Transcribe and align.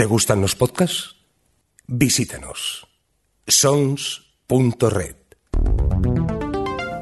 ¿Te 0.00 0.06
gustan 0.06 0.40
los 0.40 0.56
podcasts? 0.56 1.14
Visítanos. 1.86 2.88
sons.red. 3.46 5.16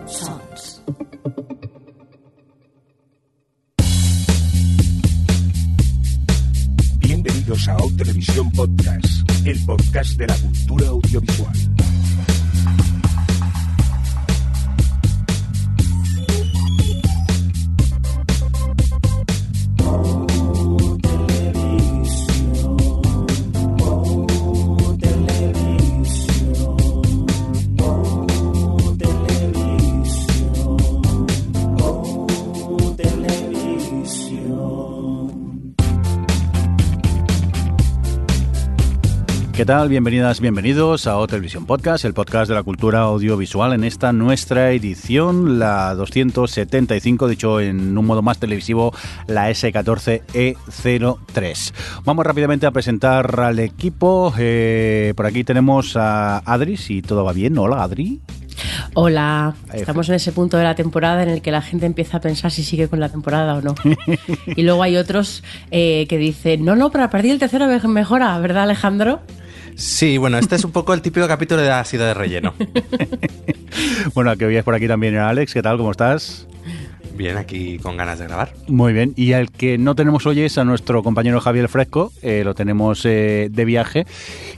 Sons. 0.08 0.82
Bienvenidos 6.98 7.68
a 7.68 7.76
O 7.76 7.88
Televisión 7.96 8.50
Podcast, 8.50 9.30
el 9.44 9.64
podcast 9.64 10.18
de 10.18 10.26
la 10.26 10.36
cultura 10.36 10.88
audiovisual. 10.88 11.77
Tal? 39.68 39.88
Bienvenidas, 39.90 40.40
bienvenidos 40.40 41.06
a 41.06 41.18
O 41.18 41.26
Televisión 41.26 41.66
Podcast, 41.66 42.06
el 42.06 42.14
podcast 42.14 42.48
de 42.48 42.54
la 42.54 42.62
cultura 42.62 43.00
audiovisual 43.00 43.74
en 43.74 43.84
esta 43.84 44.14
nuestra 44.14 44.72
edición, 44.72 45.58
la 45.58 45.94
275, 45.94 47.28
dicho 47.28 47.60
en 47.60 47.98
un 47.98 48.06
modo 48.06 48.22
más 48.22 48.38
televisivo, 48.38 48.94
la 49.26 49.50
S14E03. 49.50 51.74
Vamos 52.02 52.24
rápidamente 52.24 52.64
a 52.64 52.70
presentar 52.70 53.38
al 53.40 53.58
equipo. 53.58 54.32
Eh, 54.38 55.12
por 55.14 55.26
aquí 55.26 55.44
tenemos 55.44 55.98
a 55.98 56.38
Adri, 56.38 56.78
si 56.78 57.02
todo 57.02 57.22
va 57.22 57.34
bien. 57.34 57.58
Hola, 57.58 57.82
Adri. 57.82 58.22
Hola, 58.94 59.54
estamos 59.74 60.08
en 60.08 60.14
ese 60.14 60.32
punto 60.32 60.56
de 60.56 60.64
la 60.64 60.76
temporada 60.76 61.24
en 61.24 61.28
el 61.28 61.42
que 61.42 61.50
la 61.50 61.60
gente 61.60 61.84
empieza 61.84 62.16
a 62.16 62.22
pensar 62.22 62.50
si 62.50 62.64
sigue 62.64 62.88
con 62.88 63.00
la 63.00 63.10
temporada 63.10 63.56
o 63.56 63.60
no. 63.60 63.74
y 64.46 64.62
luego 64.62 64.82
hay 64.82 64.96
otros 64.96 65.44
eh, 65.70 66.06
que 66.08 66.16
dicen, 66.16 66.64
no, 66.64 66.74
no, 66.74 66.90
pero 66.90 67.04
a 67.04 67.10
partir 67.10 67.32
del 67.32 67.38
tercero 67.38 67.66
mejora, 67.86 68.38
¿verdad 68.38 68.62
Alejandro? 68.62 69.20
Sí, 69.78 70.18
bueno, 70.18 70.38
este 70.38 70.56
es 70.56 70.64
un 70.64 70.72
poco 70.72 70.92
el 70.92 71.00
típico 71.02 71.28
capítulo 71.28 71.62
de 71.62 71.68
la 71.68 71.84
sida 71.84 72.04
de 72.08 72.14
relleno. 72.14 72.52
bueno, 74.14 74.36
que 74.36 74.44
hoy 74.46 74.56
es 74.56 74.64
por 74.64 74.74
aquí 74.74 74.88
también 74.88 75.16
Alex. 75.16 75.54
¿Qué 75.54 75.62
tal? 75.62 75.76
¿Cómo 75.78 75.92
estás? 75.92 76.48
Bien, 77.16 77.36
aquí 77.36 77.78
con 77.78 77.96
ganas 77.96 78.18
de 78.18 78.26
grabar. 78.26 78.52
Muy 78.66 78.92
bien. 78.92 79.12
Y 79.16 79.34
al 79.34 79.52
que 79.52 79.78
no 79.78 79.94
tenemos 79.94 80.26
hoy 80.26 80.40
es 80.40 80.58
a 80.58 80.64
nuestro 80.64 81.02
compañero 81.04 81.40
Javier 81.40 81.68
Fresco. 81.68 82.12
Eh, 82.22 82.42
lo 82.44 82.54
tenemos 82.56 83.04
eh, 83.04 83.48
de 83.52 83.64
viaje. 83.64 84.04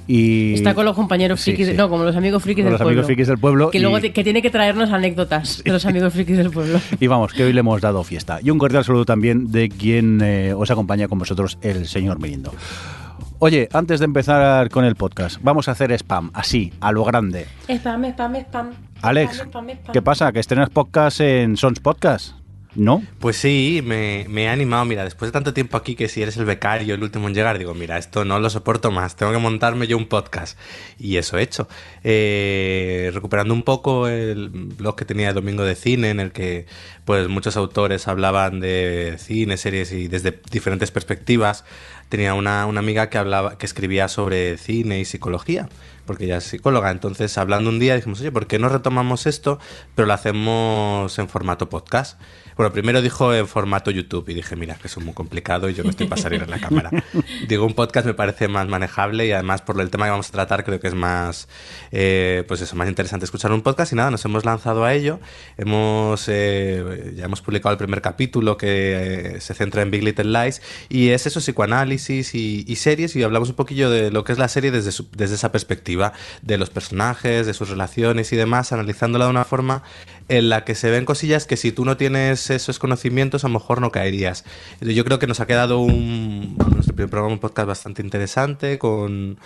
Y... 0.07 0.55
Está 0.55 0.75
con 0.75 0.87
los 0.87 0.95
compañeros 0.97 1.41
Sí, 1.43 1.51
frikis, 1.53 1.69
sí. 1.69 1.75
no, 1.77 1.91
como 1.91 2.05
los 2.05 2.17
amigos 2.17 2.43
frikis 2.43 2.63
Con 2.65 2.65
del 2.65 2.73
los 2.73 2.79
pueblo. 2.81 2.93
amigos 3.01 3.07
frikis 3.07 3.29
del 3.29 3.39
pueblo. 3.39 3.71
Que 3.71 3.79
y- 3.79 3.81
luego 3.83 4.01
te- 4.01 4.13
que 4.15 4.25
tiene 4.25 4.41
que 4.41 4.51
traernos 4.51 4.91
anécdotas 4.91 5.63
de 5.65 5.71
los 5.71 5.85
amigos 5.85 6.15
frikis 6.15 6.39
del 6.39 6.51
pueblo. 6.51 6.81
Y 7.01 7.07
vamos, 7.07 7.33
que 7.35 7.45
hoy 7.45 7.53
le 7.53 7.61
hemos 7.61 7.81
dado 7.83 8.03
fiesta. 8.05 8.41
Y 8.43 8.51
un 8.51 8.59
cordial 8.59 8.85
saludo 8.87 9.05
también 9.05 9.51
de 9.53 9.69
quien 9.69 10.21
eh, 10.23 10.55
os 10.55 10.71
acompaña 10.71 11.09
con 11.09 11.19
vosotros, 11.19 11.59
el 11.63 11.87
señor 11.87 12.19
Mirindo. 12.21 12.53
Oye, 13.43 13.71
antes 13.73 14.01
de 14.01 14.05
empezar 14.05 14.69
con 14.69 14.85
el 14.85 14.97
podcast, 14.97 15.39
vamos 15.43 15.67
a 15.69 15.71
hacer 15.71 15.93
spam, 15.93 16.31
así, 16.35 16.75
a 16.79 16.93
lo 16.93 17.05
grande. 17.05 17.47
Spam, 17.69 18.05
spam, 18.05 18.37
spam. 18.37 18.71
Alex, 19.01 19.37
Spam, 19.37 19.49
spam, 19.49 19.71
spam. 19.71 19.93
¿qué 19.95 20.03
pasa? 20.03 20.31
¿Que 20.31 20.41
estrenas 20.41 20.69
podcast 20.69 21.21
en 21.21 21.57
Sons 21.57 21.81
Podcast? 21.81 22.35
¿No? 22.75 23.03
Pues 23.19 23.37
sí, 23.39 23.81
me, 23.83 24.27
me 24.29 24.45
he 24.45 24.49
animado, 24.49 24.85
mira, 24.85 25.05
después 25.05 25.29
de 25.29 25.33
tanto 25.33 25.55
tiempo 25.55 25.77
aquí 25.79 25.97
que 25.97 26.07
si 26.09 26.23
eres 26.23 26.37
el 26.37 26.45
becario, 26.45 26.95
el 26.95 27.03
último 27.03 27.27
en 27.29 27.35
llegar, 27.35 27.59
digo, 27.59 27.73
mira, 27.75 27.97
esto 27.97 28.25
no 28.27 28.39
lo 28.39 28.49
soporto 28.51 28.91
más, 28.93 29.17
tengo 29.17 29.33
que 29.33 29.39
montarme 29.39 29.87
yo 29.87 29.97
un 29.97 30.07
podcast. 30.07 30.59
Y 30.99 31.17
eso 31.17 31.39
he 31.39 31.43
hecho. 31.43 31.67
Eh, 32.05 33.11
recuperando 33.15 33.55
un 33.55 33.63
poco 33.63 34.07
el 34.07 34.51
blog 34.51 34.97
que 34.97 35.05
tenía 35.07 35.29
de 35.29 35.33
Domingo 35.33 35.65
de 35.65 35.75
Cine, 35.77 36.11
en 36.11 36.21
el 36.21 36.31
que 36.31 36.67
pues 37.07 37.27
muchos 37.27 37.57
autores 37.57 38.07
hablaban 38.07 38.61
de 38.61 39.17
cine, 39.19 39.57
series 39.57 39.91
y 39.93 40.07
desde 40.09 40.39
diferentes 40.53 40.91
perspectivas. 40.93 41.65
Tenía 42.11 42.35
una, 42.35 42.67
una 42.67 42.81
amiga 42.81 43.09
que 43.09 43.19
hablaba, 43.19 43.57
que 43.57 43.65
escribía 43.65 44.09
sobre 44.09 44.59
cine 44.59 45.01
y 45.01 45.05
psicología, 45.05 45.69
porque 46.07 46.25
ella 46.25 46.39
es 46.39 46.45
psicóloga. 46.45 46.91
Entonces, 46.91 47.39
hablando 47.39 47.71
un 47.71 47.79
día, 47.79 47.95
dijimos, 47.95 48.21
oye, 48.21 48.33
¿por 48.33 48.49
qué 48.49 48.59
no 48.59 48.69
retomamos 48.69 49.27
esto, 49.27 49.61
pero 49.95 50.07
lo 50.07 50.13
hacemos 50.13 51.19
en 51.19 51.29
formato 51.29 51.69
podcast? 51.69 52.21
Bueno, 52.57 52.73
primero 52.73 53.01
dijo 53.01 53.33
en 53.33 53.47
formato 53.47 53.91
YouTube 53.91 54.29
y 54.29 54.35
dije, 54.35 54.55
mira, 54.55 54.75
que 54.75 54.89
eso 54.89 55.01
es 55.01 55.07
muy 55.07 55.15
complicado 55.15 55.71
y 55.71 55.75
yo 55.75 55.83
no 55.83 55.91
estoy 55.91 56.09
para 56.09 56.21
salir 56.21 56.43
en 56.43 56.51
la 56.51 56.59
cámara. 56.59 56.91
Digo, 57.49 57.65
un 57.65 57.73
podcast 57.73 58.07
me 58.07 58.13
parece 58.13 58.49
más 58.49 58.69
manejable 58.69 59.27
y 59.27 59.33
además 59.33 59.63
por 59.63 59.81
el 59.81 59.89
tema 59.89 60.05
que 60.05 60.11
vamos 60.11 60.29
a 60.29 60.33
tratar 60.33 60.65
creo 60.65 60.79
que 60.79 60.89
es 60.89 60.95
más, 60.95 61.49
eh, 61.91 62.45
pues 62.49 62.61
eso, 62.61 62.77
más 62.77 62.87
interesante 62.87 63.25
escuchar 63.25 63.53
un 63.53 63.63
podcast 63.63 63.93
y 63.93 63.97
nada, 63.97 64.11
nos 64.11 64.25
hemos 64.27 64.45
lanzado 64.45 64.85
a 64.85 64.93
ello. 64.93 65.21
Hemos, 65.57 66.27
eh, 66.29 67.15
ya 67.17 67.25
hemos 67.25 67.41
publicado 67.41 67.73
el 67.73 67.79
primer 67.79 68.03
capítulo 68.03 68.57
que 68.59 69.37
eh, 69.37 69.41
se 69.41 69.55
centra 69.55 69.81
en 69.81 69.91
Big 69.91 70.03
Little 70.03 70.25
Lies 70.25 70.61
y 70.89 71.11
es 71.11 71.27
eso, 71.27 71.41
psicoanálisis 71.41 72.00
y, 72.09 72.65
y 72.67 72.77
series 72.77 73.15
y 73.17 73.23
hablamos 73.23 73.51
un 73.51 73.57
poquillo 73.57 73.91
de 73.91 74.11
lo 74.11 74.25
que 74.25 74.33
es 74.33 74.39
la 74.39 74.49
serie 74.49 74.71
desde, 74.71 75.05
desde 75.17 75.35
esa 75.35 75.53
perspectiva, 75.53 76.13
de 76.43 76.57
los 76.57 76.71
personajes, 76.71 77.47
de 77.47 77.55
sus 77.55 77.69
relaciones 77.69 78.33
y 78.33 78.37
demás, 78.37 78.73
analizándola 78.73 79.27
de 79.27 79.31
una 79.31 79.45
forma 79.45 79.83
en 80.29 80.49
la 80.49 80.65
que 80.65 80.75
se 80.75 80.91
ven 80.91 81.05
cosillas 81.05 81.45
que 81.45 81.57
si 81.57 81.73
tú 81.73 81.85
no 81.85 81.97
tienes 81.97 82.51
esos 82.51 82.79
conocimientos 82.79 83.45
a 83.45 83.49
lo 83.49 83.55
mejor 83.55 83.81
no 83.81 83.91
caerías. 83.91 84.45
Yo 84.81 85.05
creo 85.05 85.19
que 85.19 85.27
nos 85.27 85.41
ha 85.41 85.47
quedado 85.47 85.81
un, 85.81 86.57
nuestro 86.73 86.95
primer 86.95 87.11
programa, 87.11 87.35
un 87.35 87.41
podcast 87.41 87.67
bastante 87.67 88.01
interesante 88.01 88.79
con 88.79 89.39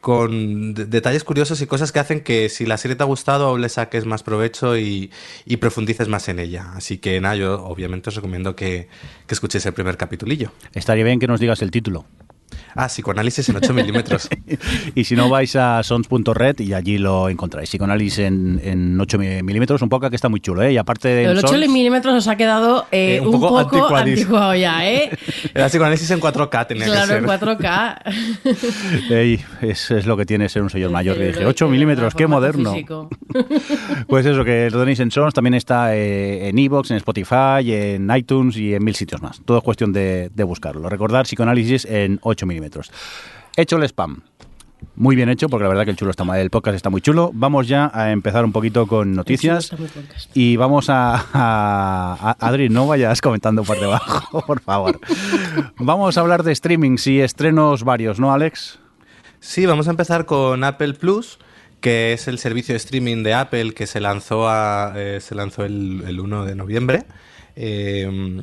con 0.00 0.74
de- 0.74 0.86
detalles 0.86 1.24
curiosos 1.24 1.60
y 1.60 1.66
cosas 1.66 1.92
que 1.92 1.98
hacen 1.98 2.20
que 2.22 2.48
si 2.48 2.64
la 2.66 2.76
serie 2.78 2.96
te 2.96 3.02
ha 3.02 3.06
gustado 3.06 3.58
le 3.58 3.68
saques 3.68 4.06
más 4.06 4.22
provecho 4.22 4.76
y, 4.78 5.10
y 5.44 5.56
profundices 5.58 6.08
más 6.08 6.28
en 6.28 6.38
ella. 6.38 6.72
Así 6.74 6.98
que 6.98 7.20
nada, 7.20 7.36
yo 7.36 7.62
obviamente 7.64 8.08
os 8.08 8.14
recomiendo 8.16 8.56
que, 8.56 8.88
que 9.26 9.34
escuchéis 9.34 9.66
el 9.66 9.72
primer 9.74 9.96
capitulillo. 9.96 10.52
Estaría 10.72 11.04
bien 11.04 11.18
que 11.20 11.26
nos 11.26 11.40
digas 11.40 11.60
el 11.62 11.70
título. 11.70 12.06
Ah, 12.74 12.86
psicoanálisis 12.86 13.48
en 13.48 13.56
8 13.56 13.72
milímetros. 13.74 14.28
Y 14.94 15.04
si 15.04 15.14
no, 15.16 15.28
vais 15.28 15.54
a 15.56 15.82
sons.red 15.82 16.58
y 16.60 16.72
allí 16.74 16.98
lo 16.98 17.28
encontráis. 17.28 17.68
Psicoanálisis 17.68 18.18
en, 18.20 18.60
en 18.64 19.00
8 19.00 19.18
milímetros, 19.18 19.80
un 19.82 19.88
podcast 19.88 20.10
que 20.10 20.16
está 20.16 20.28
muy 20.28 20.40
chulo, 20.40 20.62
¿eh? 20.62 20.72
Y 20.72 20.76
aparte 20.78 21.08
de. 21.08 21.34
Los 21.34 21.44
8 21.44 21.58
milímetros 21.70 22.14
os 22.14 22.28
ha 22.28 22.36
quedado 22.36 22.86
eh, 22.90 23.16
Eh, 23.16 23.20
un, 23.20 23.34
un 23.34 23.40
poco, 23.40 23.68
poco 23.68 23.96
anticuado 23.96 24.54
ya, 24.54 24.88
¿eh? 24.90 25.10
Era 25.54 25.66
psicoanálisis 25.68 26.10
en 26.10 26.20
4K 26.20 26.66
tenía 26.66 26.86
claro, 26.86 27.08
que 27.08 27.18
en 27.18 27.28
ser. 27.28 27.40
4K. 27.40 29.10
Ey, 29.10 29.40
es, 29.62 29.90
es 29.90 30.06
lo 30.06 30.16
que 30.16 30.26
tiene 30.26 30.48
ser 30.48 30.62
un 30.62 30.70
señor 30.70 30.90
mayor. 30.90 31.16
Que 31.16 31.22
El- 31.22 31.28
dije, 31.28 31.40
el- 31.42 31.46
8 31.48 31.64
el- 31.66 31.70
milímetros, 31.70 32.12
el 32.14 32.18
qué 32.18 32.26
moderno. 32.26 32.72
físico. 32.72 33.08
Pues 34.08 34.26
eso, 34.26 34.44
que 34.44 34.70
lo 34.70 34.78
tenéis 34.80 35.00
en 35.00 35.10
Sons, 35.10 35.34
también 35.34 35.54
está 35.54 35.94
eh, 35.96 36.48
en 36.48 36.58
Evox, 36.58 36.90
en 36.90 36.96
Spotify, 36.98 37.72
en 37.72 38.10
iTunes 38.14 38.56
y 38.56 38.74
en 38.74 38.84
mil 38.84 38.94
sitios 38.94 39.20
más. 39.22 39.40
Todo 39.44 39.58
es 39.58 39.64
cuestión 39.64 39.92
de, 39.92 40.30
de 40.34 40.44
buscarlo. 40.44 40.88
Recordar 40.88 41.24
psicoanálisis 41.24 41.84
en 41.84 42.18
8 42.22 42.46
milímetros. 42.46 42.59
Hecho 43.56 43.76
el 43.76 43.84
spam. 43.84 44.22
Muy 44.96 45.14
bien 45.14 45.28
hecho, 45.28 45.48
porque 45.48 45.64
la 45.64 45.68
verdad 45.68 45.84
que 45.84 45.90
el 45.90 45.96
chulo 45.96 46.10
está 46.10 46.24
el 46.40 46.48
podcast 46.50 46.74
está 46.74 46.88
muy 46.88 47.00
chulo. 47.02 47.30
Vamos 47.34 47.68
ya 47.68 47.90
a 47.92 48.12
empezar 48.12 48.44
un 48.44 48.52
poquito 48.52 48.86
con 48.86 49.12
noticias. 49.14 49.70
Y 50.34 50.56
vamos 50.56 50.88
a, 50.88 51.14
a- 51.34 52.16
a- 52.30 52.36
Adri, 52.48 52.68
no 52.70 52.86
vayas 52.86 53.20
comentando 53.20 53.62
por 53.62 53.78
debajo, 53.78 54.40
por 54.46 54.60
favor. 54.60 54.98
Vamos 55.76 56.16
a 56.16 56.20
hablar 56.22 56.42
de 56.44 56.54
streamings 56.54 57.06
y 57.06 57.20
estrenos 57.20 57.84
varios, 57.84 58.18
¿no, 58.18 58.32
Alex? 58.32 58.78
Sí, 59.38 59.66
vamos 59.66 59.86
a 59.88 59.90
empezar 59.90 60.24
con 60.26 60.64
Apple 60.64 60.94
Plus, 60.94 61.38
que 61.80 62.12
es 62.14 62.26
el 62.28 62.38
servicio 62.38 62.72
de 62.72 62.76
streaming 62.78 63.22
de 63.22 63.34
Apple 63.34 63.72
que 63.74 63.86
se 63.86 64.00
lanzó, 64.00 64.48
a, 64.48 64.92
eh, 64.96 65.18
se 65.20 65.34
lanzó 65.34 65.64
el, 65.64 66.04
el 66.06 66.20
1 66.20 66.44
de 66.46 66.54
noviembre. 66.54 67.04
Eh, 67.56 68.40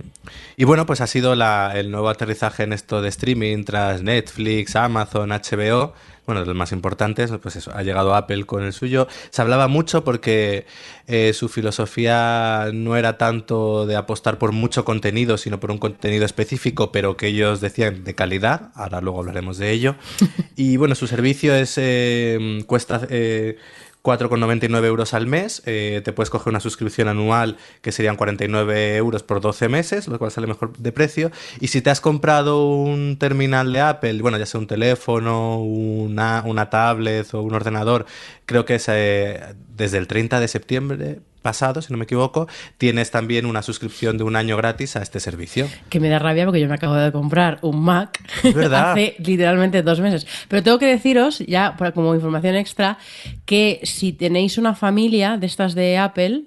y 0.56 0.64
bueno, 0.64 0.86
pues 0.86 1.02
ha 1.02 1.08
sido 1.08 1.36
la- 1.36 1.74
el 1.76 1.92
nuevo 1.92 2.10
aterrizaje 2.10 2.64
en 2.64 2.74
esto 2.74 3.02
de 3.02 3.10
streaming 3.10 3.64
tras 3.64 4.02
Netflix, 4.02 4.76
Amazon, 4.76 5.32
HBO. 5.32 5.94
Bueno, 6.26 6.42
de 6.42 6.48
los 6.48 6.56
más 6.58 6.74
importantes, 6.74 7.32
pues 7.42 7.56
eso, 7.56 7.72
ha 7.74 7.84
llegado 7.84 8.14
Apple 8.14 8.44
con 8.44 8.62
el 8.66 8.74
suyo. 8.74 9.08
Se 9.30 9.42
hablaba 9.42 9.70
mucho 9.70 10.04
porque 10.04 10.66
eh, 11.08 11.32
su 11.34 11.48
filosofía 11.48 12.70
no 12.74 12.98
era 12.98 13.18
tanto 13.18 13.86
de 13.86 13.96
apostar 13.96 14.38
por 14.38 14.52
mucho 14.52 14.84
contenido, 14.84 15.38
sino 15.38 15.62
por 15.62 15.72
un 15.72 15.78
contenido 15.78 16.26
específico, 16.26 16.92
pero 16.92 17.16
que 17.16 17.28
ellos 17.28 17.62
decían 17.62 18.04
de 18.04 18.14
calidad. 18.14 18.72
Ahora 18.76 19.00
luego 19.00 19.20
hablaremos 19.20 19.58
de 19.58 19.72
ello. 19.72 19.96
Y 20.60 20.76
bueno, 20.78 20.96
su 20.96 21.06
servicio 21.08 21.54
es 21.54 21.76
eh, 21.78 22.64
cuesta 22.66 23.02
eh, 23.12 23.58
4,99 24.04 24.86
euros 24.86 25.14
al 25.14 25.28
mes. 25.28 25.62
eh, 25.66 26.02
te 26.04 26.14
puedes 26.14 26.30
coger 26.30 26.50
una 26.50 26.60
suscripción 26.60 27.08
anual 27.08 27.58
que 27.82 27.92
serían 27.92 28.16
49 28.16 28.96
euros 28.96 29.24
por 29.24 29.42
12 29.42 29.70
meses, 29.70 30.08
lo 30.08 30.18
cual 30.20 30.32
sale 30.32 30.48
mejor 30.48 30.76
de 30.78 30.92
precio. 30.92 31.32
Y 31.60 31.68
si 31.68 31.82
te 31.82 31.90
has 31.90 32.02
comprado 32.02 32.70
un 32.70 33.18
terminal 33.18 33.74
de 33.74 33.82
Apple, 33.82 34.22
bueno, 34.22 34.38
ya 34.38 34.46
sea 34.46 34.60
un 34.60 34.68
teléfono, 34.68 35.60
una, 35.60 36.44
una 36.46 36.70
tablet 36.70 37.34
o 37.34 37.42
un 37.42 37.54
ordenador, 37.54 38.06
creo 38.46 38.66
que 38.66 38.76
es 38.76 38.86
eh, 38.90 39.42
desde 39.76 39.98
el 39.98 40.08
30 40.08 40.40
de 40.40 40.48
septiembre 40.48 41.20
pasado, 41.48 41.82
si 41.82 41.94
no 41.94 41.98
me 41.98 42.04
equivoco, 42.04 42.48
tienes 42.78 43.10
también 43.10 43.46
una 43.46 43.62
suscripción 43.62 44.18
de 44.18 44.24
un 44.26 44.36
año 44.36 44.58
gratis 44.58 44.96
a 44.98 45.02
este 45.02 45.20
servicio. 45.22 45.68
Que 45.90 46.00
me 46.02 46.10
da 46.10 46.20
rabia 46.20 46.44
porque 46.46 46.60
yo 46.60 46.68
me 46.68 46.76
acabo 46.76 46.96
de 46.96 47.12
comprar 47.14 47.60
un 47.62 47.82
Mac 47.82 48.20
hace 48.92 49.16
literalmente 49.20 49.82
dos 49.82 50.00
meses. 50.02 50.28
Pero 50.50 50.62
tengo 50.64 50.78
que 50.80 50.88
deciros, 50.88 51.40
ya 51.40 51.76
como 51.94 52.14
información 52.16 52.56
extra, 52.56 52.98
que 53.46 53.80
si 53.84 54.12
tenéis 54.12 54.58
una 54.58 54.76
familia 54.76 55.38
de 55.38 55.48
estas 55.48 55.74
de 55.74 55.98
Apple, 55.98 56.44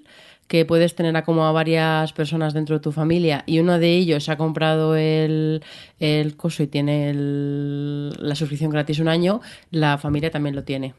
que 0.49 0.65
puedes 0.65 0.97
tener 0.97 1.17
a 1.17 1.23
como 1.23 1.47
a 1.47 1.53
varias 1.53 2.13
personas 2.13 2.53
dentro 2.55 2.75
de 2.77 2.81
tu 2.83 2.91
familia 2.93 3.45
y 3.47 3.61
uno 3.61 3.79
de 3.79 3.89
ellos 3.97 4.29
ha 4.29 4.37
comprado 4.37 4.97
el, 4.97 5.63
el 6.01 6.37
coso 6.37 6.63
y 6.65 6.67
tiene 6.67 7.09
el- 7.11 8.11
la 8.19 8.35
suscripción 8.35 8.71
gratis 8.71 8.99
un 8.99 9.07
año, 9.09 9.41
la 9.71 9.97
familia 9.97 10.31
también 10.31 10.57
lo 10.57 10.65
tiene. 10.65 10.93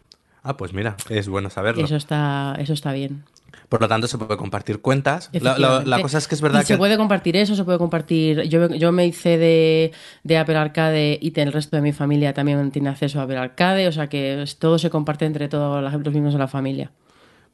Ah, 0.44 0.56
pues 0.58 0.74
mira, 0.74 0.96
es 1.10 1.28
bueno 1.28 1.50
saberlo. 1.50 1.84
Eso 1.86 1.98
está, 1.98 2.56
eso 2.60 2.74
está 2.74 2.94
bien. 2.94 3.24
Por 3.72 3.80
lo 3.80 3.88
tanto, 3.88 4.06
se 4.06 4.18
puede 4.18 4.36
compartir 4.36 4.82
cuentas. 4.82 5.30
La, 5.32 5.40
la- 5.40 5.58
la 5.58 5.68
Efectivamente. 5.68 6.02
cosa 6.02 6.18
es 6.18 6.28
que 6.28 6.36
es 6.36 6.42
verdad 6.42 6.60
Y 6.60 6.64
que... 6.64 6.68
se 6.74 6.78
puede 6.78 6.98
compartir 6.98 7.38
eso, 7.38 7.56
se 7.56 7.64
puede 7.64 7.78
compartir. 7.78 8.42
Yo, 8.50 8.68
yo 8.68 8.92
me 8.92 9.06
hice 9.06 9.38
de, 9.38 9.94
de 10.26 10.38
Apple 10.38 10.58
Arcade 10.58 11.18
y 11.22 11.32
el 11.40 11.54
resto 11.54 11.78
de 11.78 11.82
mi 11.82 11.94
familia 11.94 12.34
también 12.34 12.70
tiene 12.72 12.90
acceso 12.90 13.22
a 13.22 13.24
Apple 13.24 13.38
Arcade, 13.38 13.88
o 13.88 13.92
sea 13.94 14.10
que 14.10 14.44
todo 14.60 14.78
se 14.78 14.90
comparte 14.90 15.24
entre 15.26 15.48
todos 15.48 15.82
los 15.82 16.04
miembros 16.12 16.34
de 16.34 16.40
la 16.40 16.50
familia. 16.50 16.92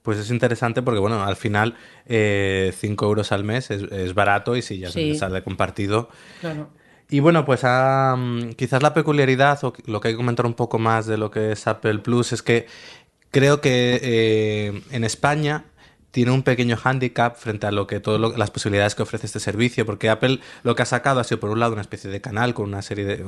Pues 0.01 0.17
es 0.17 0.31
interesante 0.31 0.81
porque, 0.81 0.99
bueno, 0.99 1.23
al 1.23 1.35
final 1.35 1.75
5 2.07 3.05
euros 3.05 3.31
al 3.31 3.43
mes 3.43 3.69
es, 3.69 3.83
es 3.91 4.13
barato 4.15 4.55
y 4.55 4.63
si 4.63 4.79
ya 4.79 4.89
Sí. 4.89 5.13
se 5.13 5.19
sale 5.19 5.43
compartido. 5.43 6.09
Claro. 6.41 6.69
Y 7.09 7.19
bueno, 7.19 7.45
pues 7.45 7.61
ah, 7.63 8.17
quizás 8.55 8.81
la 8.81 8.93
peculiaridad 8.95 9.63
o 9.63 9.73
lo 9.85 10.01
que 10.01 10.07
hay 10.09 10.13
que 10.15 10.17
comentar 10.17 10.45
un 10.47 10.55
poco 10.55 10.79
más 10.79 11.05
de 11.05 11.17
lo 11.17 11.29
que 11.29 11.51
es 11.51 11.67
Apple 11.67 11.99
Plus 11.99 12.33
es 12.33 12.41
que 12.41 12.65
creo 13.31 13.61
que 13.61 13.99
eh, 14.01 14.81
en 14.91 15.03
España 15.03 15.65
tiene 16.17 16.31
un 16.31 16.41
pequeño 16.41 16.77
hándicap 16.77 17.37
frente 17.37 17.67
a 17.67 17.71
lo 17.71 17.85
que 17.85 17.99
todas 17.99 18.35
las 18.39 18.49
posibilidades 18.49 18.95
que 18.95 19.03
ofrece 19.03 19.27
este 19.27 19.39
servicio, 19.39 19.85
porque 19.85 20.09
Apple 20.09 20.39
lo 20.63 20.73
que 20.73 20.81
ha 20.81 20.85
sacado 20.87 21.19
ha 21.19 21.23
sido 21.23 21.39
por 21.39 21.51
un 21.51 21.59
lado 21.59 21.73
una 21.73 21.83
especie 21.83 22.09
de 22.09 22.19
canal 22.21 22.55
con 22.55 22.69
una 22.69 22.81
serie 22.81 23.05
de 23.05 23.23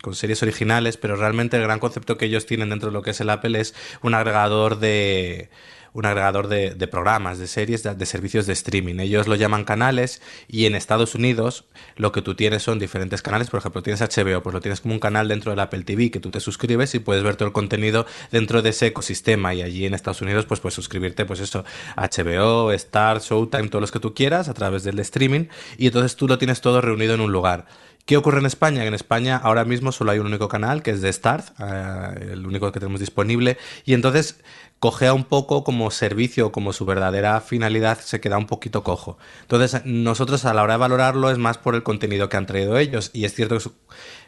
con 0.00 0.14
series 0.14 0.40
originales, 0.44 0.98
pero 0.98 1.16
realmente 1.16 1.56
el 1.56 1.64
gran 1.64 1.80
concepto 1.80 2.16
que 2.16 2.26
ellos 2.26 2.46
tienen 2.46 2.70
dentro 2.70 2.90
de 2.90 2.92
lo 2.92 3.02
que 3.02 3.10
es 3.10 3.20
el 3.20 3.30
Apple 3.30 3.58
es 3.58 3.74
un 4.02 4.14
agregador 4.14 4.78
de 4.78 5.50
un 5.92 6.06
agregador 6.06 6.48
de, 6.48 6.70
de 6.74 6.88
programas, 6.88 7.38
de 7.38 7.46
series, 7.46 7.82
de, 7.82 8.06
servicios 8.06 8.46
de 8.46 8.52
streaming. 8.52 9.00
Ellos 9.00 9.26
lo 9.26 9.34
llaman 9.34 9.64
canales 9.64 10.22
y 10.48 10.66
en 10.66 10.74
Estados 10.74 11.14
Unidos 11.14 11.64
lo 11.96 12.12
que 12.12 12.22
tú 12.22 12.34
tienes 12.34 12.62
son 12.62 12.78
diferentes 12.78 13.22
canales. 13.22 13.50
Por 13.50 13.58
ejemplo, 13.58 13.82
tienes 13.82 14.00
HBO, 14.00 14.42
pues 14.42 14.54
lo 14.54 14.60
tienes 14.60 14.80
como 14.80 14.94
un 14.94 15.00
canal 15.00 15.28
dentro 15.28 15.52
del 15.52 15.60
Apple 15.60 15.84
TV 15.84 16.10
que 16.10 16.20
tú 16.20 16.30
te 16.30 16.40
suscribes 16.40 16.94
y 16.94 16.98
puedes 16.98 17.22
ver 17.22 17.36
todo 17.36 17.46
el 17.46 17.52
contenido 17.52 18.06
dentro 18.30 18.62
de 18.62 18.70
ese 18.70 18.86
ecosistema. 18.86 19.54
Y 19.54 19.62
allí 19.62 19.86
en 19.86 19.94
Estados 19.94 20.20
Unidos 20.22 20.46
pues 20.46 20.60
puedes 20.60 20.74
suscribirte 20.74 21.24
pues 21.24 21.40
eso, 21.40 21.64
HBO, 21.96 22.72
Star, 22.72 23.20
Showtime, 23.20 23.68
todos 23.68 23.80
los 23.80 23.90
que 23.90 24.00
tú 24.00 24.14
quieras 24.14 24.48
a 24.48 24.54
través 24.54 24.84
del 24.84 24.98
streaming 24.98 25.46
y 25.76 25.86
entonces 25.86 26.16
tú 26.16 26.28
lo 26.28 26.38
tienes 26.38 26.60
todo 26.60 26.80
reunido 26.80 27.14
en 27.14 27.20
un 27.20 27.32
lugar. 27.32 27.66
¿Qué 28.08 28.16
ocurre 28.16 28.38
en 28.38 28.46
España? 28.46 28.86
En 28.86 28.94
España 28.94 29.36
ahora 29.36 29.66
mismo 29.66 29.92
solo 29.92 30.12
hay 30.12 30.18
un 30.18 30.28
único 30.28 30.48
canal, 30.48 30.82
que 30.82 30.92
es 30.92 31.02
de 31.02 31.12
Start, 31.12 31.44
eh, 31.60 32.30
el 32.32 32.46
único 32.46 32.72
que 32.72 32.80
tenemos 32.80 33.00
disponible, 33.00 33.58
y 33.84 33.92
entonces 33.92 34.40
cogea 34.78 35.12
un 35.12 35.24
poco 35.24 35.62
como 35.62 35.90
servicio, 35.90 36.50
como 36.50 36.72
su 36.72 36.86
verdadera 36.86 37.38
finalidad, 37.42 37.98
se 38.00 38.18
queda 38.18 38.38
un 38.38 38.46
poquito 38.46 38.82
cojo. 38.82 39.18
Entonces, 39.42 39.82
nosotros 39.84 40.46
a 40.46 40.54
la 40.54 40.62
hora 40.62 40.72
de 40.72 40.78
valorarlo 40.78 41.30
es 41.30 41.36
más 41.36 41.58
por 41.58 41.74
el 41.74 41.82
contenido 41.82 42.30
que 42.30 42.38
han 42.38 42.46
traído 42.46 42.78
ellos, 42.78 43.10
y 43.12 43.26
es 43.26 43.34
cierto 43.34 43.56
que 43.56 43.68
es 43.68 43.70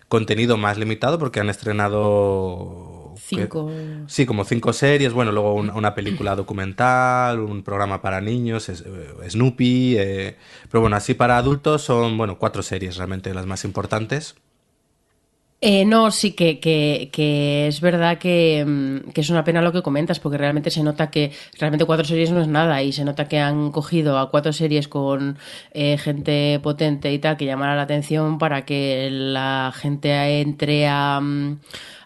contenido 0.09 0.59
más 0.59 0.77
limitado 0.77 1.19
porque 1.19 1.41
han 1.41 1.49
estrenado... 1.49 3.00
Cinco. 3.17 3.71
Sí, 4.07 4.27
como 4.27 4.45
cinco 4.45 4.73
series, 4.73 5.13
bueno, 5.13 5.33
luego 5.33 5.55
un- 5.55 5.71
una 5.71 5.95
película 5.95 6.35
documental, 6.37 7.41
un 7.41 7.63
programa 7.63 8.01
para 8.03 8.21
niños, 8.21 8.69
es- 8.69 8.83
eh, 8.87 9.31
Snoopy, 9.31 9.97
eh, 9.99 10.37
pero 10.71 10.81
bueno, 10.83 10.97
así 10.97 11.15
para 11.15 11.37
adultos 11.39 11.83
son, 11.83 12.17
bueno, 12.19 12.39
cuatro 12.39 12.63
series 12.63 12.97
realmente 12.97 13.33
las 13.35 13.47
más 13.47 13.65
importantes. 13.65 14.35
Eh, 15.63 15.85
no, 15.85 16.11
sí 16.11 16.33
que, 16.33 16.59
que, 16.59 17.11
que 17.13 17.67
es 17.67 17.83
verdad 17.83 18.17
que, 18.17 18.65
mm, 18.67 19.11
que 19.11 19.21
es 19.21 19.29
una 19.29 19.45
pena 19.45 19.61
lo 19.61 19.73
que 19.73 19.83
comentas, 19.83 20.19
porque 20.19 20.39
realmente 20.39 20.71
se 20.71 20.83
nota 20.83 21.11
que 21.11 21.33
realmente 21.59 21.85
cuatro 21.85 22.07
series 22.07 22.31
no 22.31 22.41
es 22.41 22.49
nada 22.49 22.83
y 22.83 22.93
se 22.93 23.05
nota 23.05 23.27
que 23.29 23.39
han 23.41 23.71
cogido 23.71 24.19
a 24.19 24.31
cuatro 24.31 24.55
series 24.55 24.89
con 24.89 25.37
eh, 25.75 25.99
gente 25.99 26.59
potente 26.63 27.13
y 27.13 27.19
tal 27.19 27.37
que 27.37 27.45
llamara 27.45 27.77
la 27.77 27.83
atención 27.83 28.39
para 28.39 28.65
que 28.65 29.11
la 29.13 29.71
gente 29.77 30.41
entre 30.41 30.89
a, 30.89 31.21
mm, 31.21 31.59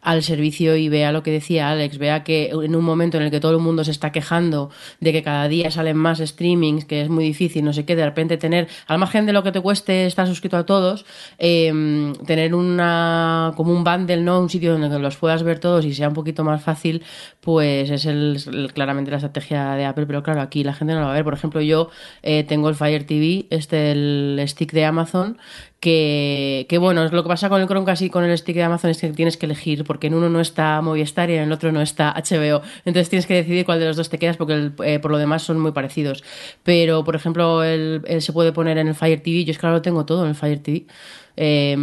al 0.05 0.23
servicio 0.23 0.77
y 0.77 0.89
vea 0.89 1.11
lo 1.13 1.23
que 1.23 1.31
decía 1.33 1.71
Alex, 1.71 1.99
vea 1.99 2.23
que 2.25 2.51
en 2.51 2.77
un 2.77 2.85
momento 2.85 3.17
en 3.17 3.25
el 3.25 3.31
que 3.31 3.41
todo 3.41 3.53
el 3.53 3.59
mundo 3.59 3.83
se 3.85 3.91
está 3.91 4.13
quejando 4.13 4.71
de 5.01 5.13
que 5.13 5.23
cada 5.23 5.49
día 5.49 5.71
salen 5.71 5.97
más 5.97 6.19
streamings, 6.19 6.85
que 6.85 7.03
es 7.03 7.09
muy 7.09 7.25
difícil, 7.25 7.65
no 7.65 7.73
sé 7.73 7.85
qué, 7.85 7.97
de 7.97 8.05
repente 8.05 8.37
tener, 8.37 8.69
al 8.87 8.99
margen 8.99 9.27
de 9.27 9.33
lo 9.33 9.43
que 9.43 9.51
te 9.53 9.61
cueste 9.61 10.07
estar 10.07 10.27
suscrito 10.27 10.57
a 10.57 10.67
todos, 10.67 11.05
eh, 11.39 12.13
tener 12.27 12.55
una 12.55 13.53
como 13.57 13.73
un 13.73 13.85
bundle, 13.85 14.19
¿no? 14.23 14.41
Un 14.41 14.51
sitio 14.51 14.79
donde 14.79 14.99
los 14.99 15.17
puedas 15.17 15.43
ver 15.43 15.59
todos 15.59 15.85
y 15.85 15.95
sea 15.95 16.09
un 16.09 16.15
poquito 16.15 16.45
más 16.45 16.63
fácil, 16.63 17.03
pues 17.41 17.91
es 17.91 18.05
el- 18.07 18.71
claramente 18.75 19.11
la 19.11 19.19
estrategia 19.19 19.75
de 19.75 19.85
Apple, 19.85 20.07
pero 20.07 20.23
claro, 20.23 20.41
aquí 20.41 20.65
la 20.65 20.75
gente 20.75 20.95
no 20.95 21.01
lo 21.01 21.07
va 21.07 21.13
a 21.13 21.15
ver. 21.15 21.25
Por 21.25 21.35
ejemplo, 21.35 21.61
yo 21.61 21.91
eh, 22.23 22.45
tengo 22.45 22.69
el 22.69 22.75
Fire 22.75 23.05
TV, 23.07 23.47
este 23.51 23.93
el 23.93 24.41
stick 24.47 24.73
de 24.73 24.85
Amazon, 24.85 25.39
que, 25.85 26.65
que 26.71 26.79
bueno, 26.79 27.07
lo 27.07 27.23
que 27.23 27.29
pasa 27.29 27.51
con 27.51 27.61
el 27.61 27.69
Chromecast 27.69 28.01
y 28.01 28.09
con 28.09 28.25
el 28.25 28.37
stick 28.39 28.57
de 28.57 28.63
Amazon 28.63 28.91
es 28.91 28.99
que 29.03 29.11
tienes 29.11 29.37
que 29.37 29.45
elegir, 29.45 29.85
porque 29.85 30.07
en 30.07 30.15
uno 30.15 30.31
no 30.31 30.41
está 30.41 30.81
Movistar 30.81 31.29
y 31.29 31.35
en 31.35 31.43
el 31.43 31.53
otro 31.53 31.73
no 31.73 31.83
está 31.83 32.11
HBO. 32.17 32.63
Entonces 32.87 33.11
tienes 33.11 33.27
que 33.27 33.35
decidir 33.35 33.67
cuál 33.67 33.81
de 33.81 33.87
los 33.87 33.97
dos 33.97 34.09
te 34.09 34.19
quedas, 34.19 34.39
porque 34.39 34.55
el- 34.55 34.73
eh, 34.83 34.99
por 34.99 35.11
lo 35.11 35.19
demás 35.19 35.43
son 35.43 35.61
muy 35.61 35.73
parecidos. 35.73 36.25
Pero, 36.63 37.05
por 37.05 37.17
ejemplo, 37.17 37.63
él 37.63 38.03
se 38.21 38.33
puede 38.33 38.53
poner 38.53 38.79
en 38.79 38.89
el 38.89 38.95
Fire 38.95 39.21
TV, 39.23 39.45
yo 39.45 39.51
es 39.53 39.59
que 39.59 39.67
ahora 39.67 39.77
lo 39.77 39.83
tengo 39.83 40.07
todo 40.07 40.23
en 40.23 40.31
el 40.31 40.35
Fire 40.35 40.59
TV. 40.63 40.87
Eh, 41.37 41.77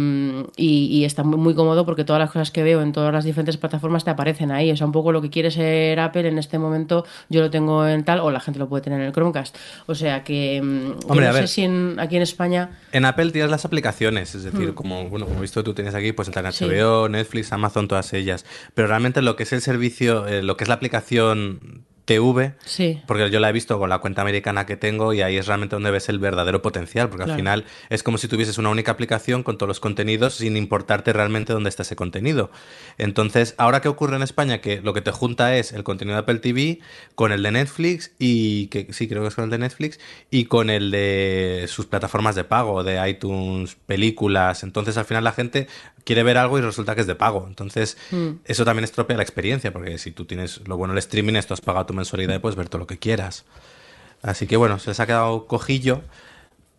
y, 0.56 0.86
y 0.86 1.04
está 1.04 1.22
muy, 1.24 1.38
muy 1.38 1.54
cómodo 1.54 1.84
porque 1.84 2.04
todas 2.04 2.20
las 2.20 2.30
cosas 2.30 2.50
que 2.50 2.62
veo 2.62 2.80
en 2.82 2.92
todas 2.92 3.12
las 3.12 3.24
diferentes 3.24 3.56
plataformas 3.56 4.04
te 4.04 4.10
aparecen 4.10 4.50
ahí. 4.50 4.70
O 4.70 4.76
sea, 4.76 4.86
un 4.86 4.92
poco 4.92 5.12
lo 5.12 5.20
que 5.20 5.30
quiere 5.30 5.50
ser 5.50 6.00
Apple 6.00 6.26
en 6.28 6.38
este 6.38 6.58
momento, 6.58 7.04
yo 7.28 7.40
lo 7.42 7.50
tengo 7.50 7.86
en 7.86 8.04
tal, 8.04 8.20
o 8.20 8.30
la 8.30 8.40
gente 8.40 8.58
lo 8.58 8.68
puede 8.68 8.82
tener 8.82 9.00
en 9.00 9.06
el 9.06 9.12
Chromecast. 9.12 9.56
O 9.86 9.94
sea 9.94 10.24
que 10.24 10.60
Hombre, 10.60 11.24
no 11.26 11.30
a 11.30 11.32
sé 11.32 11.38
ver. 11.40 11.48
si 11.48 11.62
en- 11.62 11.96
aquí 11.98 12.16
en 12.16 12.22
España. 12.22 12.78
En 12.92 13.04
Apple 13.04 13.30
tienes 13.30 13.50
las 13.50 13.64
aplicaciones, 13.64 14.34
es 14.34 14.42
decir, 14.44 14.74
como 14.74 15.08
bueno, 15.08 15.26
como 15.26 15.40
visto 15.40 15.62
tú 15.62 15.74
tienes 15.74 15.94
aquí, 15.94 16.12
pues 16.12 16.28
Sí. 16.52 16.64
HBO, 16.64 17.08
Netflix, 17.08 17.52
Amazon, 17.52 17.88
todas 17.88 18.12
ellas. 18.14 18.44
Pero 18.74 18.88
realmente 18.88 19.20
lo 19.22 19.36
que 19.36 19.42
es 19.42 19.52
el 19.52 19.60
servicio, 19.60 20.26
eh, 20.26 20.42
lo 20.42 20.56
que 20.56 20.64
es 20.64 20.68
la 20.68 20.74
aplicación 20.74 21.84
TV, 22.04 22.54
Sí. 22.64 23.00
porque 23.06 23.30
yo 23.30 23.38
la 23.40 23.48
he 23.48 23.52
visto 23.52 23.78
con 23.78 23.88
la 23.88 23.98
cuenta 23.98 24.22
americana 24.22 24.66
que 24.66 24.76
tengo 24.76 25.12
y 25.12 25.22
ahí 25.22 25.36
es 25.36 25.46
realmente 25.46 25.76
donde 25.76 25.90
ves 25.90 26.08
el 26.08 26.18
verdadero 26.18 26.60
potencial, 26.60 27.08
porque 27.08 27.24
al 27.30 27.36
final 27.36 27.64
es 27.90 28.02
como 28.02 28.18
si 28.18 28.26
tuvieses 28.28 28.58
una 28.58 28.70
única 28.70 28.90
aplicación 28.92 29.42
con 29.42 29.56
todos 29.56 29.68
los 29.68 29.80
contenidos 29.80 30.34
sin 30.34 30.56
importarte 30.56 31.12
realmente 31.12 31.52
dónde 31.52 31.68
está 31.68 31.82
ese 31.82 31.94
contenido. 31.96 32.50
Entonces, 32.98 33.54
ahora 33.58 33.80
qué 33.80 33.88
ocurre 33.88 34.16
en 34.16 34.22
España, 34.22 34.60
que 34.60 34.80
lo 34.80 34.92
que 34.94 35.00
te 35.00 35.12
junta 35.12 35.56
es 35.56 35.72
el 35.72 35.84
contenido 35.84 36.16
de 36.16 36.20
Apple 36.22 36.38
TV 36.40 36.80
con 37.14 37.32
el 37.32 37.42
de 37.42 37.52
Netflix 37.52 38.12
y 38.18 38.66
que 38.66 38.92
sí 38.92 39.08
creo 39.08 39.22
que 39.22 39.28
es 39.28 39.34
con 39.34 39.44
el 39.44 39.50
de 39.50 39.58
Netflix 39.58 39.98
y 40.30 40.46
con 40.46 40.70
el 40.70 40.90
de 40.90 41.66
sus 41.68 41.86
plataformas 41.86 42.34
de 42.34 42.44
pago, 42.44 42.82
de 42.82 43.08
iTunes, 43.08 43.76
películas. 43.86 44.62
Entonces, 44.64 44.96
al 44.96 45.04
final 45.04 45.24
la 45.24 45.32
gente 45.32 45.68
quiere 46.04 46.24
ver 46.24 46.36
algo 46.36 46.58
y 46.58 46.62
resulta 46.62 46.94
que 46.94 47.00
es 47.02 47.06
de 47.06 47.14
pago. 47.14 47.44
Entonces, 47.46 47.96
eso 48.44 48.64
también 48.64 48.84
estropea 48.84 49.16
la 49.16 49.22
experiencia, 49.22 49.72
porque 49.72 49.98
si 49.98 50.10
tú 50.10 50.24
tienes 50.24 50.60
lo 50.66 50.76
bueno 50.76 50.94
del 50.94 50.98
streaming, 50.98 51.34
esto 51.34 51.54
has 51.54 51.60
pagado 51.60 51.86
tu 51.92 51.96
mensualidad 51.96 52.34
y 52.34 52.38
puedes 52.38 52.56
ver 52.56 52.68
todo 52.68 52.80
lo 52.80 52.86
que 52.86 52.98
quieras. 52.98 53.44
Así 54.22 54.46
que 54.46 54.56
bueno, 54.56 54.78
se 54.78 54.90
les 54.90 55.00
ha 55.00 55.06
quedado 55.06 55.46
cojillo, 55.46 56.02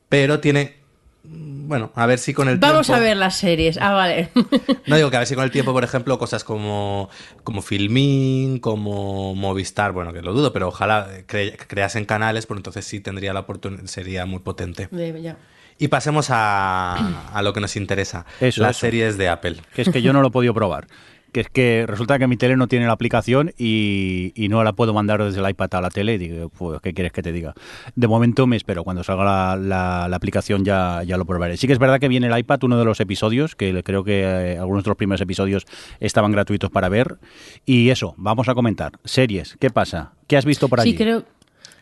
pero 0.09 0.39
tiene. 0.39 0.81
Bueno, 1.25 1.91
a 1.95 2.05
ver 2.05 2.19
si 2.19 2.33
con 2.33 2.49
el 2.49 2.57
Vamos 2.57 2.87
tiempo. 2.87 3.01
a 3.01 3.05
ver 3.05 3.15
las 3.15 3.37
series. 3.37 3.77
Ah, 3.79 3.93
vale. 3.93 4.29
No 4.87 4.97
digo 4.97 5.09
que 5.09 5.15
a 5.15 5.19
ver 5.19 5.27
si 5.27 5.35
con 5.35 5.45
el 5.45 5.51
tiempo, 5.51 5.71
por 5.71 5.85
ejemplo, 5.85 6.19
cosas 6.19 6.43
como, 6.43 7.09
como 7.45 7.61
Filmin, 7.61 8.59
como 8.59 9.33
Movistar, 9.33 9.93
bueno, 9.93 10.11
que 10.11 10.21
lo 10.21 10.33
dudo, 10.33 10.51
pero 10.51 10.67
ojalá 10.67 11.07
cre- 11.25 11.55
creasen 11.67 12.03
canales, 12.03 12.45
pues 12.45 12.57
entonces 12.57 12.83
sí 12.85 12.99
tendría 12.99 13.31
la 13.33 13.39
oportunidad, 13.41 13.85
sería 13.85 14.25
muy 14.25 14.39
potente. 14.39 14.89
Ya. 15.21 15.37
Y 15.79 15.87
pasemos 15.87 16.27
a, 16.29 17.29
a 17.33 17.41
lo 17.41 17.53
que 17.53 17.61
nos 17.61 17.77
interesa, 17.77 18.25
Eso, 18.41 18.61
las 18.61 18.71
eso. 18.71 18.81
series 18.81 19.17
de 19.17 19.29
Apple. 19.29 19.57
Que 19.73 19.83
es 19.83 19.89
que 19.89 20.01
yo 20.01 20.11
no 20.11 20.21
lo 20.21 20.27
he 20.27 20.31
podido 20.31 20.53
probar. 20.53 20.87
Que 21.33 21.41
es 21.41 21.49
que 21.49 21.83
resulta 21.87 22.17
que 22.19 22.27
mi 22.27 22.37
tele 22.37 22.55
no 22.55 22.67
tiene 22.67 22.85
la 22.85 22.93
aplicación 22.93 23.51
y, 23.57 24.31
y 24.35 24.47
no 24.47 24.63
la 24.63 24.71
puedo 24.73 24.93
mandar 24.93 25.21
desde 25.23 25.41
el 25.41 25.49
iPad 25.49 25.73
a 25.73 25.81
la 25.81 25.89
tele. 25.89 26.13
Y 26.13 26.17
digo, 26.19 26.49
pues, 26.49 26.79
¿qué 26.81 26.93
quieres 26.93 27.11
que 27.11 27.21
te 27.21 27.31
diga? 27.33 27.53
De 27.95 28.07
momento 28.07 28.47
me 28.47 28.55
espero. 28.55 28.83
Cuando 28.83 29.03
salga 29.03 29.23
la, 29.25 29.55
la- 29.57 30.07
la 30.07 30.15
aplicación 30.15 30.63
ya, 30.63 31.01
ya 31.03 31.17
lo 31.17 31.25
probaré. 31.25 31.57
Sí 31.57 31.67
que 31.67 31.73
es 31.73 31.79
verdad 31.79 31.99
que 31.99 32.07
viene 32.07 32.27
el 32.27 32.37
iPad, 32.37 32.63
uno 32.63 32.77
de 32.77 32.85
los 32.85 32.99
episodios, 33.01 33.55
que 33.55 33.83
creo 33.83 34.03
que 34.03 34.21
eh, 34.21 34.57
algunos 34.59 34.83
de 34.83 34.89
los 34.91 34.97
primeros 34.97 35.19
episodios 35.21 35.65
estaban 35.99 36.31
gratuitos 36.31 36.69
para 36.69 36.87
ver. 36.87 37.17
Y 37.65 37.89
eso, 37.89 38.13
vamos 38.17 38.47
a 38.47 38.53
comentar. 38.53 38.91
Series, 39.03 39.57
¿qué 39.59 39.69
pasa? 39.71 40.13
¿Qué 40.27 40.37
has 40.37 40.45
visto 40.45 40.67
por 40.69 40.79
allí? 40.79 40.91
Sí, 40.91 40.97
creo. 40.97 41.23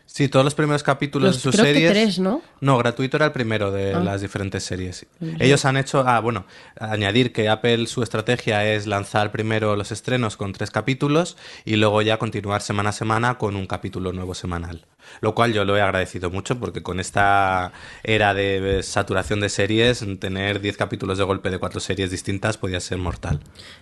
Sí, 0.04 0.28
todos 0.28 0.44
los 0.44 0.54
primeros 0.54 0.82
capítulos 0.82 1.28
Los- 1.28 1.36
de 1.36 1.40
sus 1.42 1.52
creo 1.52 1.64
que 1.64 1.72
series. 1.72 1.92
tres, 1.92 2.18
¿no? 2.18 2.42
No, 2.60 2.76
gratuito 2.76 3.16
era 3.16 3.26
el 3.26 3.32
primero 3.32 3.70
de 3.72 3.94
Ah. 3.94 4.00
las 4.00 4.20
diferentes 4.20 4.62
series. 4.62 5.06
Ellos 5.38 5.64
han 5.64 5.78
hecho, 5.78 6.04
ah, 6.06 6.20
bueno, 6.20 6.44
añadir 6.78 7.32
que 7.32 7.48
Apple 7.48 7.86
su 7.86 8.02
estrategia 8.02 8.64
es 8.74 8.86
lanzar 8.86 9.32
primero 9.32 9.74
los 9.74 9.90
estrenos 9.90 10.36
con 10.36 10.52
tres 10.52 10.70
capítulos 10.70 11.36
y 11.64 11.76
luego 11.76 12.02
ya 12.02 12.18
continuar 12.18 12.60
semana 12.60 12.90
a 12.90 12.92
semana 12.92 13.38
con 13.38 13.56
un 13.56 13.66
capítulo 13.66 14.12
nuevo 14.12 14.34
semanal. 14.34 14.84
Lo 15.20 15.34
cual 15.34 15.52
yo 15.52 15.64
lo 15.64 15.76
he 15.76 15.80
agradecido 15.80 16.30
mucho 16.30 16.58
porque 16.60 16.82
con 16.82 17.00
esta 17.00 17.72
era 18.04 18.34
de 18.34 18.82
saturación 18.82 19.40
de 19.40 19.48
series, 19.48 20.04
tener 20.20 20.60
10 20.60 20.76
capítulos 20.76 21.18
de 21.18 21.24
golpe 21.24 21.48
de 21.50 21.58
cuatro 21.58 21.80
series 21.80 22.10
distintas 22.10 22.58
podía 22.58 22.80
ser 22.80 22.98
mortal. 22.98 23.40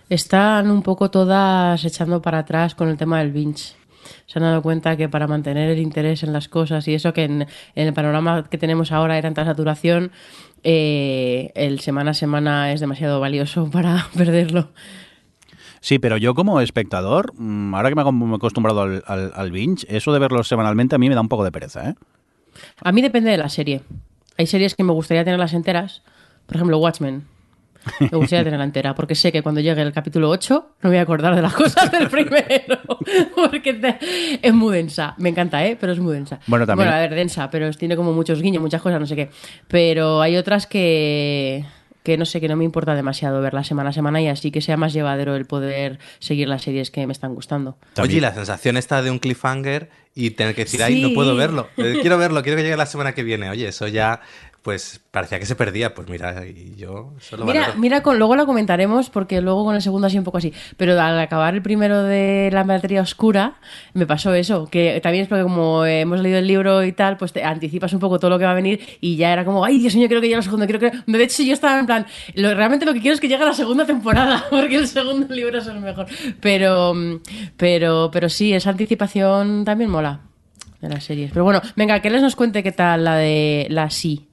Están 0.09 0.71
un 0.71 0.81
poco 0.81 1.11
todas 1.11 1.83
echando 1.83 2.21
para 2.21 2.39
atrás 2.39 2.73
con 2.73 2.87
el 2.89 2.97
tema 2.97 3.19
del 3.19 3.31
binge. 3.31 3.75
Se 4.25 4.39
han 4.39 4.43
dado 4.43 4.61
cuenta 4.61 4.97
que 4.97 5.09
para 5.09 5.27
mantener 5.27 5.69
el 5.69 5.79
interés 5.79 6.23
en 6.23 6.33
las 6.33 6.47
cosas 6.47 6.87
y 6.87 6.93
eso 6.93 7.13
que 7.13 7.23
en, 7.23 7.41
en 7.75 7.87
el 7.87 7.93
panorama 7.93 8.47
que 8.49 8.57
tenemos 8.57 8.91
ahora 8.91 9.17
era 9.17 9.27
tanta 9.27 9.45
saturación, 9.45 10.11
eh, 10.63 11.51
el 11.55 11.79
semana 11.79 12.11
a 12.11 12.13
semana 12.13 12.71
es 12.71 12.79
demasiado 12.79 13.19
valioso 13.19 13.69
para 13.71 14.07
perderlo. 14.15 14.69
Sí, 15.79 15.97
pero 15.97 16.17
yo 16.17 16.35
como 16.35 16.61
espectador, 16.61 17.33
mm, 17.35 17.73
ahora 17.73 17.89
que 17.89 17.95
me 17.95 18.01
he 18.03 18.35
acostumbrado 18.35 18.81
al, 18.81 19.03
al, 19.07 19.31
al 19.35 19.51
binge, 19.51 19.85
eso 19.89 20.13
de 20.13 20.19
verlo 20.19 20.43
semanalmente 20.43 20.95
a 20.95 20.99
mí 20.99 21.09
me 21.09 21.15
da 21.15 21.21
un 21.21 21.29
poco 21.29 21.43
de 21.43 21.51
pereza, 21.51 21.89
¿eh? 21.89 21.95
A 22.83 22.91
mí 22.91 23.01
depende 23.01 23.31
de 23.31 23.37
la 23.37 23.49
serie. 23.49 23.81
Hay 24.37 24.47
series 24.47 24.75
que 24.75 24.83
me 24.83 24.91
gustaría 24.91 25.23
tenerlas 25.23 25.53
enteras. 25.53 26.03
Por 26.45 26.55
ejemplo, 26.55 26.77
Watchmen. 26.77 27.23
Me 27.99 28.09
gustaría 28.09 28.43
tenerla 28.43 28.65
entera, 28.65 28.93
porque 28.95 29.15
sé 29.15 29.31
que 29.31 29.41
cuando 29.41 29.59
llegue 29.61 29.81
el 29.81 29.91
capítulo 29.91 30.29
8 30.29 30.67
no 30.81 30.89
me 30.89 30.95
voy 30.95 30.97
a 30.99 31.01
acordar 31.01 31.35
de 31.35 31.41
las 31.41 31.53
cosas 31.53 31.91
del 31.91 32.09
primero. 32.09 32.79
Porque 33.35 33.73
te- 33.73 33.97
es 34.41 34.53
muy 34.53 34.75
densa. 34.75 35.15
Me 35.17 35.29
encanta, 35.29 35.65
¿eh? 35.65 35.77
Pero 35.79 35.91
es 35.93 35.99
muy 35.99 36.13
densa. 36.13 36.39
Bueno, 36.47 36.65
también- 36.67 36.89
a 36.89 36.99
ver, 36.99 37.15
densa, 37.15 37.49
pero 37.49 37.71
tiene 37.71 37.95
como 37.95 38.13
muchos 38.13 38.41
guiños, 38.41 38.61
muchas 38.61 38.81
cosas, 38.81 38.99
no 38.99 39.05
sé 39.05 39.15
qué. 39.15 39.29
Pero 39.67 40.21
hay 40.21 40.37
otras 40.37 40.67
que 40.67 41.65
que 42.03 42.17
no 42.17 42.25
sé, 42.25 42.41
que 42.41 42.47
no 42.47 42.55
me 42.55 42.63
importa 42.63 42.95
demasiado 42.95 43.41
verla 43.41 43.63
semana 43.63 43.91
a 43.91 43.93
semana 43.93 44.19
y 44.19 44.27
así 44.27 44.49
que 44.49 44.59
sea 44.61 44.75
más 44.75 44.91
llevadero 44.91 45.35
el 45.35 45.45
poder 45.45 45.99
seguir 46.17 46.47
las 46.47 46.63
series 46.63 46.89
que 46.89 47.05
me 47.05 47.13
están 47.13 47.35
gustando. 47.35 47.77
Oye, 48.01 48.19
la 48.19 48.33
sensación 48.33 48.75
está 48.75 49.03
de 49.03 49.11
un 49.11 49.19
cliffhanger 49.19 49.87
y 50.15 50.31
tener 50.31 50.55
que 50.55 50.63
decir, 50.63 50.81
ay, 50.81 50.99
no 50.99 51.09
Sí. 51.09 51.13
puedo 51.13 51.35
verlo. 51.35 51.67
Eh, 51.77 51.99
quiero 52.01 52.17
verlo, 52.17 52.41
quiero 52.41 52.57
que 52.57 52.63
llegue 52.63 52.75
la 52.75 52.87
semana 52.87 53.13
que 53.13 53.21
viene. 53.21 53.51
Oye, 53.51 53.67
eso 53.67 53.87
ya, 53.87 54.21
pues 54.61 55.01
parecía 55.09 55.39
que 55.39 55.45
se 55.47 55.55
perdía. 55.55 55.93
Pues 55.95 56.07
mira, 56.07 56.45
y 56.45 56.75
yo 56.77 57.13
solo 57.19 57.45
Mira, 57.45 57.61
valoro. 57.61 57.79
mira 57.79 58.03
con, 58.03 58.19
luego 58.19 58.35
lo 58.35 58.45
comentaremos 58.45 59.09
porque 59.09 59.41
luego 59.41 59.65
con 59.65 59.73
el 59.75 59.81
segundo 59.81 60.05
así 60.07 60.17
un 60.17 60.23
poco 60.23 60.37
así. 60.37 60.53
Pero 60.77 60.99
al 61.01 61.19
acabar 61.19 61.53
el 61.55 61.61
primero 61.63 62.03
de 62.03 62.49
la 62.53 62.63
materia 62.63 63.01
oscura, 63.01 63.55
me 63.93 64.05
pasó 64.05 64.33
eso. 64.35 64.67
Que 64.69 64.99
también 65.01 65.23
es 65.23 65.29
porque 65.29 65.43
como 65.43 65.83
hemos 65.85 66.19
leído 66.21 66.37
el 66.37 66.45
libro 66.47 66.83
y 66.83 66.91
tal, 66.91 67.17
pues 67.17 67.33
te 67.33 67.43
anticipas 67.43 67.91
un 67.93 67.99
poco 67.99 68.19
todo 68.19 68.29
lo 68.29 68.37
que 68.39 68.45
va 68.45 68.51
a 68.51 68.55
venir 68.55 68.79
y 69.01 69.15
ya 69.15 69.33
era 69.33 69.43
como, 69.45 69.65
ay 69.65 69.79
Dios 69.79 69.95
mío, 69.95 70.07
quiero 70.07 70.21
que 70.21 70.27
llegue 70.27 70.37
la 70.37 70.43
segunda, 70.43 70.67
quiero 70.67 70.79
que... 70.79 70.91
De 71.07 71.23
hecho, 71.23 71.41
yo 71.43 71.53
estaba 71.53 71.79
en 71.79 71.85
plan, 71.87 72.05
lo- 72.35 72.53
realmente 72.53 72.85
lo 72.85 72.93
que 72.93 73.01
quiero 73.01 73.15
es 73.15 73.19
que 73.19 73.27
llegue 73.27 73.43
la 73.43 73.53
segunda 73.53 73.85
temporada, 73.85 74.45
porque 74.51 74.75
el 74.75 74.87
segundo 74.87 75.33
libro 75.33 75.57
es 75.57 75.65
el 75.67 75.79
mejor. 75.79 76.05
Pero, 76.39 76.93
pero, 77.57 78.09
pero 78.11 78.29
sí, 78.29 78.53
esa 78.53 78.69
anticipación 78.69 79.65
también 79.65 79.89
mola 79.89 80.21
de 80.81 80.89
las 80.89 81.03
series. 81.03 81.31
Pero 81.31 81.43
bueno, 81.43 81.61
venga, 81.75 81.99
que 81.99 82.09
les 82.09 82.21
nos 82.21 82.35
cuente 82.35 82.63
qué 82.63 82.71
tal 82.71 83.03
la 83.03 83.15
de 83.15 83.67
la 83.69 83.89
sí. 83.89 84.27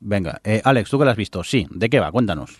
Venga, 0.00 0.40
eh, 0.44 0.60
Alex, 0.64 0.90
¿tú 0.90 0.98
que 0.98 1.04
la 1.04 1.12
has 1.12 1.16
visto? 1.16 1.42
Sí, 1.44 1.66
¿de 1.70 1.88
qué 1.88 2.00
va? 2.00 2.10
Cuéntanos. 2.12 2.58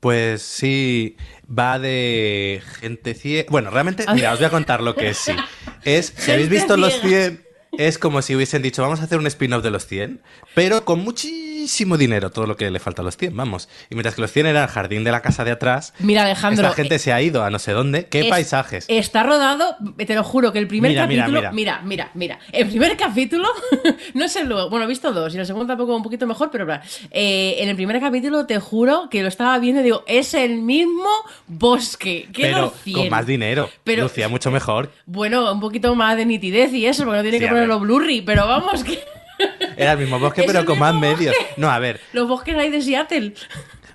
Pues 0.00 0.42
sí, 0.42 1.16
va 1.46 1.78
de 1.78 2.60
gente 2.80 3.14
ciega. 3.14 3.48
Bueno, 3.50 3.70
realmente, 3.70 4.04
mira, 4.14 4.32
os 4.32 4.38
voy 4.38 4.46
a 4.46 4.50
contar 4.50 4.82
lo 4.82 4.96
que 4.96 5.10
es 5.10 5.18
sí. 5.18 5.32
Es, 5.84 6.12
si 6.16 6.32
habéis 6.32 6.48
visto 6.48 6.76
los 6.76 7.00
ciega. 7.00 7.36
100, 7.36 7.51
es 7.78 7.98
como 7.98 8.20
si 8.20 8.34
hubiesen 8.36 8.60
dicho, 8.62 8.82
vamos 8.82 9.00
a 9.00 9.04
hacer 9.04 9.18
un 9.18 9.26
spin-off 9.26 9.62
de 9.62 9.70
los 9.70 9.86
100, 9.86 10.20
pero 10.54 10.84
con 10.84 11.00
muchísimo 11.00 11.96
dinero, 11.96 12.30
todo 12.30 12.46
lo 12.46 12.56
que 12.56 12.70
le 12.70 12.78
falta 12.78 13.00
a 13.00 13.04
los 13.04 13.16
100, 13.16 13.34
vamos. 13.34 13.68
Y 13.88 13.94
mientras 13.94 14.14
que 14.14 14.20
los 14.20 14.30
100 14.30 14.46
era 14.46 14.64
el 14.64 14.68
jardín 14.68 15.04
de 15.04 15.10
la 15.12 15.22
casa 15.22 15.42
de 15.44 15.52
atrás, 15.52 15.94
Mira, 15.98 16.24
Alejandro. 16.24 16.64
esta 16.66 16.76
gente 16.76 16.98
se 16.98 17.12
ha 17.14 17.22
ido 17.22 17.42
a 17.44 17.48
no 17.50 17.58
sé 17.58 17.72
dónde. 17.72 18.06
¿Qué 18.08 18.20
Es- 18.22 18.26
paisajes? 18.28 18.84
Está 18.88 19.22
rodado, 19.22 19.76
te 19.96 20.14
lo 20.14 20.22
juro, 20.22 20.52
que 20.52 20.58
el 20.58 20.68
primer 20.68 20.90
Mira, 20.90 21.02
capítulo. 21.04 21.38
mira. 21.40 21.52
Mira, 21.52 21.80
mira, 21.84 22.10
mira. 22.14 22.38
El 22.52 22.68
primer 22.68 22.94
capítulo, 22.98 23.48
no 24.14 24.28
sé 24.28 24.44
luego, 24.44 24.68
bueno, 24.68 24.84
he 24.84 24.88
visto 24.88 25.10
dos 25.12 25.34
y 25.34 25.38
el 25.38 25.46
segundo 25.46 25.68
tampoco 25.68 25.96
un 25.96 26.02
poquito 26.02 26.26
mejor, 26.26 26.50
pero. 26.50 26.66
Eh, 27.10 27.56
en 27.58 27.68
el 27.70 27.76
primer 27.76 27.98
capítulo 28.00 28.44
te 28.46 28.58
juro 28.60 29.08
que 29.10 29.22
lo 29.22 29.28
estaba 29.28 29.58
viendo 29.58 29.80
y 29.80 29.84
digo, 29.84 30.04
es 30.06 30.34
el 30.34 30.60
mismo 30.60 31.08
bosque. 31.46 32.28
¿Qué 32.32 32.42
pero 32.42 32.72
los 32.84 32.94
con 32.94 33.08
más 33.08 33.26
dinero. 33.26 33.70
Pero- 33.84 34.02
Lucía 34.04 34.28
mucho 34.28 34.50
mejor. 34.50 34.92
Bueno, 35.06 35.50
un 35.52 35.60
poquito 35.60 35.94
más 35.94 36.16
de 36.16 36.26
nitidez 36.26 36.72
y 36.74 36.86
eso, 36.86 37.04
porque 37.04 37.16
no 37.18 37.22
tiene 37.22 37.38
Sí, 37.38 37.44
que 37.44 37.48
a 37.50 37.52
ponerlo 37.66 37.80
ver. 37.80 37.86
blurry, 37.86 38.22
pero 38.22 38.46
vamos, 38.46 38.84
que 38.84 39.02
Era 39.76 39.92
el 39.92 39.98
mismo 39.98 40.18
bosque, 40.18 40.42
pero 40.46 40.64
con 40.64 40.78
más 40.78 40.94
medios. 40.94 41.34
No, 41.56 41.70
a 41.70 41.78
ver, 41.78 42.00
los 42.12 42.28
bosques 42.28 42.56
hay 42.56 42.70
de 42.70 42.82
Seattle. 42.82 43.34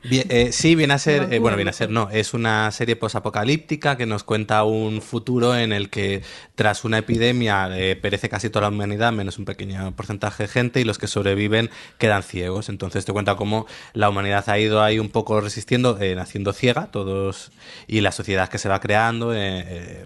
Bien, 0.04 0.25
eh, 0.30 0.51
sí, 0.51 0.75
viene 0.75 0.94
a 0.94 1.00
ser, 1.00 1.32
eh, 1.34 1.39
bueno, 1.39 1.58
viene 1.58 1.70
a 1.72 1.74
ser, 1.74 1.89
no, 1.89 2.10
es 2.12 2.34
una 2.34 2.72
serie 2.72 2.96
posapocalíptica 2.96 3.98
que 3.98 4.06
nos 4.06 4.24
cuenta 4.24 4.63
un 4.63 5.01
futuro 5.01 5.56
en 5.56 5.72
el 5.74 5.89
que 5.89 6.22
tras 6.56 6.84
una 6.86 7.00
epidemia 7.00 7.70
eh, 7.77 7.96
perece 7.96 8.30
casi 8.30 8.50
toda 8.50 8.63
la 8.63 8.68
humanidad, 8.70 9.12
menos 9.12 9.38
un 9.38 9.46
pequeño 9.46 9.96
porcentaje 9.96 10.44
de 10.44 10.50
gente, 10.50 10.80
y 10.82 10.84
los 10.84 10.98
que 10.98 11.08
sobreviven 11.08 11.70
quedan 11.98 12.24
ciegos. 12.24 12.70
Entonces 12.70 13.06
te 13.06 13.13
cuenta 13.13 13.36
cómo 13.36 13.66
la 13.94 14.10
humanidad 14.10 14.48
ha 14.50 14.60
ido 14.60 14.82
ahí 14.82 15.00
un 15.00 15.10
poco 15.10 15.42
resistiendo, 15.42 15.98
naciendo 16.16 16.54
ciega, 16.54 16.88
todos, 16.92 17.51
y 17.88 18.01
la 18.01 18.12
sociedad 18.12 18.50
que 18.50 18.58
se 18.58 18.70
va 18.70 18.80
creando, 18.80 19.34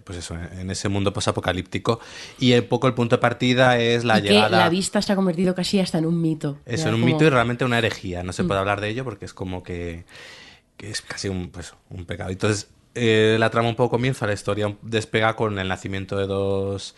pues 0.03 0.17
eso, 0.17 0.35
en 0.57 0.69
ese 0.71 0.89
mundo 0.89 1.13
posapocalíptico. 1.13 1.99
Y 2.39 2.53
un 2.53 2.65
poco 2.65 2.87
el 2.87 2.93
punto 2.93 3.15
de 3.17 3.21
partida 3.21 3.77
es 3.77 4.03
la 4.03 4.19
y 4.19 4.23
que 4.23 4.29
llegada... 4.29 4.59
la 4.59 4.69
vista 4.69 5.01
se 5.01 5.11
ha 5.13 5.15
convertido 5.15 5.53
casi 5.55 5.79
hasta 5.79 5.97
en 5.97 6.05
un 6.05 6.21
mito. 6.21 6.57
Es 6.65 6.81
Ya 6.83 6.87
un 6.89 6.93
como- 6.95 7.05
mito 7.05 7.25
y 7.25 7.29
realmente 7.29 7.65
una 7.65 7.77
herejía. 7.77 8.23
Mm. 8.23 8.25
No 8.27 8.33
se 8.33 8.43
puede 8.43 8.59
hablar 8.59 8.81
de 8.81 8.89
ello 8.89 9.03
porque 9.03 9.25
es 9.25 9.33
como 9.33 9.63
que, 9.63 9.90
que 10.77 10.89
es 10.89 11.01
casi 11.01 11.29
un, 11.29 11.49
pues, 11.49 11.73
pecado. 12.07 12.29
Entonces, 12.29 12.69
eh, 12.95 13.37
la 13.39 13.49
trama 13.49 13.69
un 13.69 13.75
poco 13.75 13.91
comienza, 13.91 14.27
la 14.27 14.33
historia 14.33 14.75
despega 14.81 15.35
con 15.35 15.57
el 15.59 15.67
nacimiento 15.67 16.17
de 16.17 16.27
dos, 16.27 16.95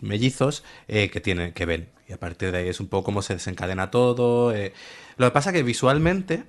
mellizos 0.00 0.64
eh, 0.88 1.10
que 1.10 1.20
tienen, 1.20 1.52
que 1.52 1.66
ven. 1.66 1.88
Y 2.08 2.12
a 2.12 2.18
partir 2.18 2.52
de 2.52 2.58
ahí 2.58 2.68
es 2.68 2.80
un 2.80 2.88
poco 2.88 3.04
cómo 3.04 3.22
se 3.22 3.34
desencadena 3.34 3.90
todo. 3.90 4.54
eh. 4.54 4.72
Lo 5.16 5.26
que 5.26 5.30
pasa 5.30 5.52
que 5.52 5.62
visualmente 5.62 6.44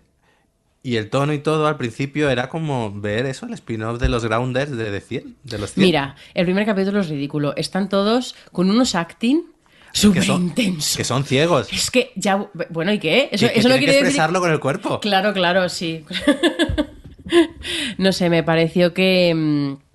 y 0.84 0.98
el 0.98 1.10
tono 1.10 1.34
y 1.34 1.40
todo 1.40 1.66
al 1.68 1.78
principio 1.78 2.30
era 2.30 2.48
como 2.50 2.92
ver 2.92 3.26
eso, 3.26 3.48
el 3.48 3.54
spin-off 3.54 4.00
de 4.00 4.08
los 4.08 4.24
Grounders 4.24 4.70
de, 4.70 4.92
de 4.92 5.02
100, 5.02 5.38
de 5.44 5.58
los 5.58 5.74
100. 5.74 5.84
Mira, 5.86 6.16
el 6.36 6.46
primer 6.46 6.64
capítulo 6.66 7.00
es 7.00 7.10
ridículo. 7.10 7.56
Están 7.56 7.90
todos 7.90 8.36
con 8.52 8.70
unos 8.70 8.94
acting 8.94 9.55
súper 10.00 10.24
son, 10.24 10.44
intensos. 10.44 10.98
que 10.98 11.04
son 11.04 11.24
ciegos. 11.24 11.72
Es 11.72 11.90
que 11.92 12.12
ya. 12.16 12.48
Bueno, 12.70 12.92
¿y 12.94 13.00
qué? 13.00 13.30
Eso, 13.32 13.48
que, 13.48 13.54
que 13.54 13.60
eso 13.60 13.70
no 13.70 13.76
que 13.76 13.80
quiere 13.80 13.94
decir. 13.94 14.08
expresarlo 14.08 14.40
con 14.40 14.52
el 14.52 14.60
cuerpo. 14.60 15.00
Claro, 15.00 15.34
claro, 15.34 15.68
sí. 15.70 16.04
no 17.98 18.12
sé, 18.12 18.30
me 18.30 18.44
pareció 18.44 18.94
que. 18.94 19.34
mm, 19.36 19.86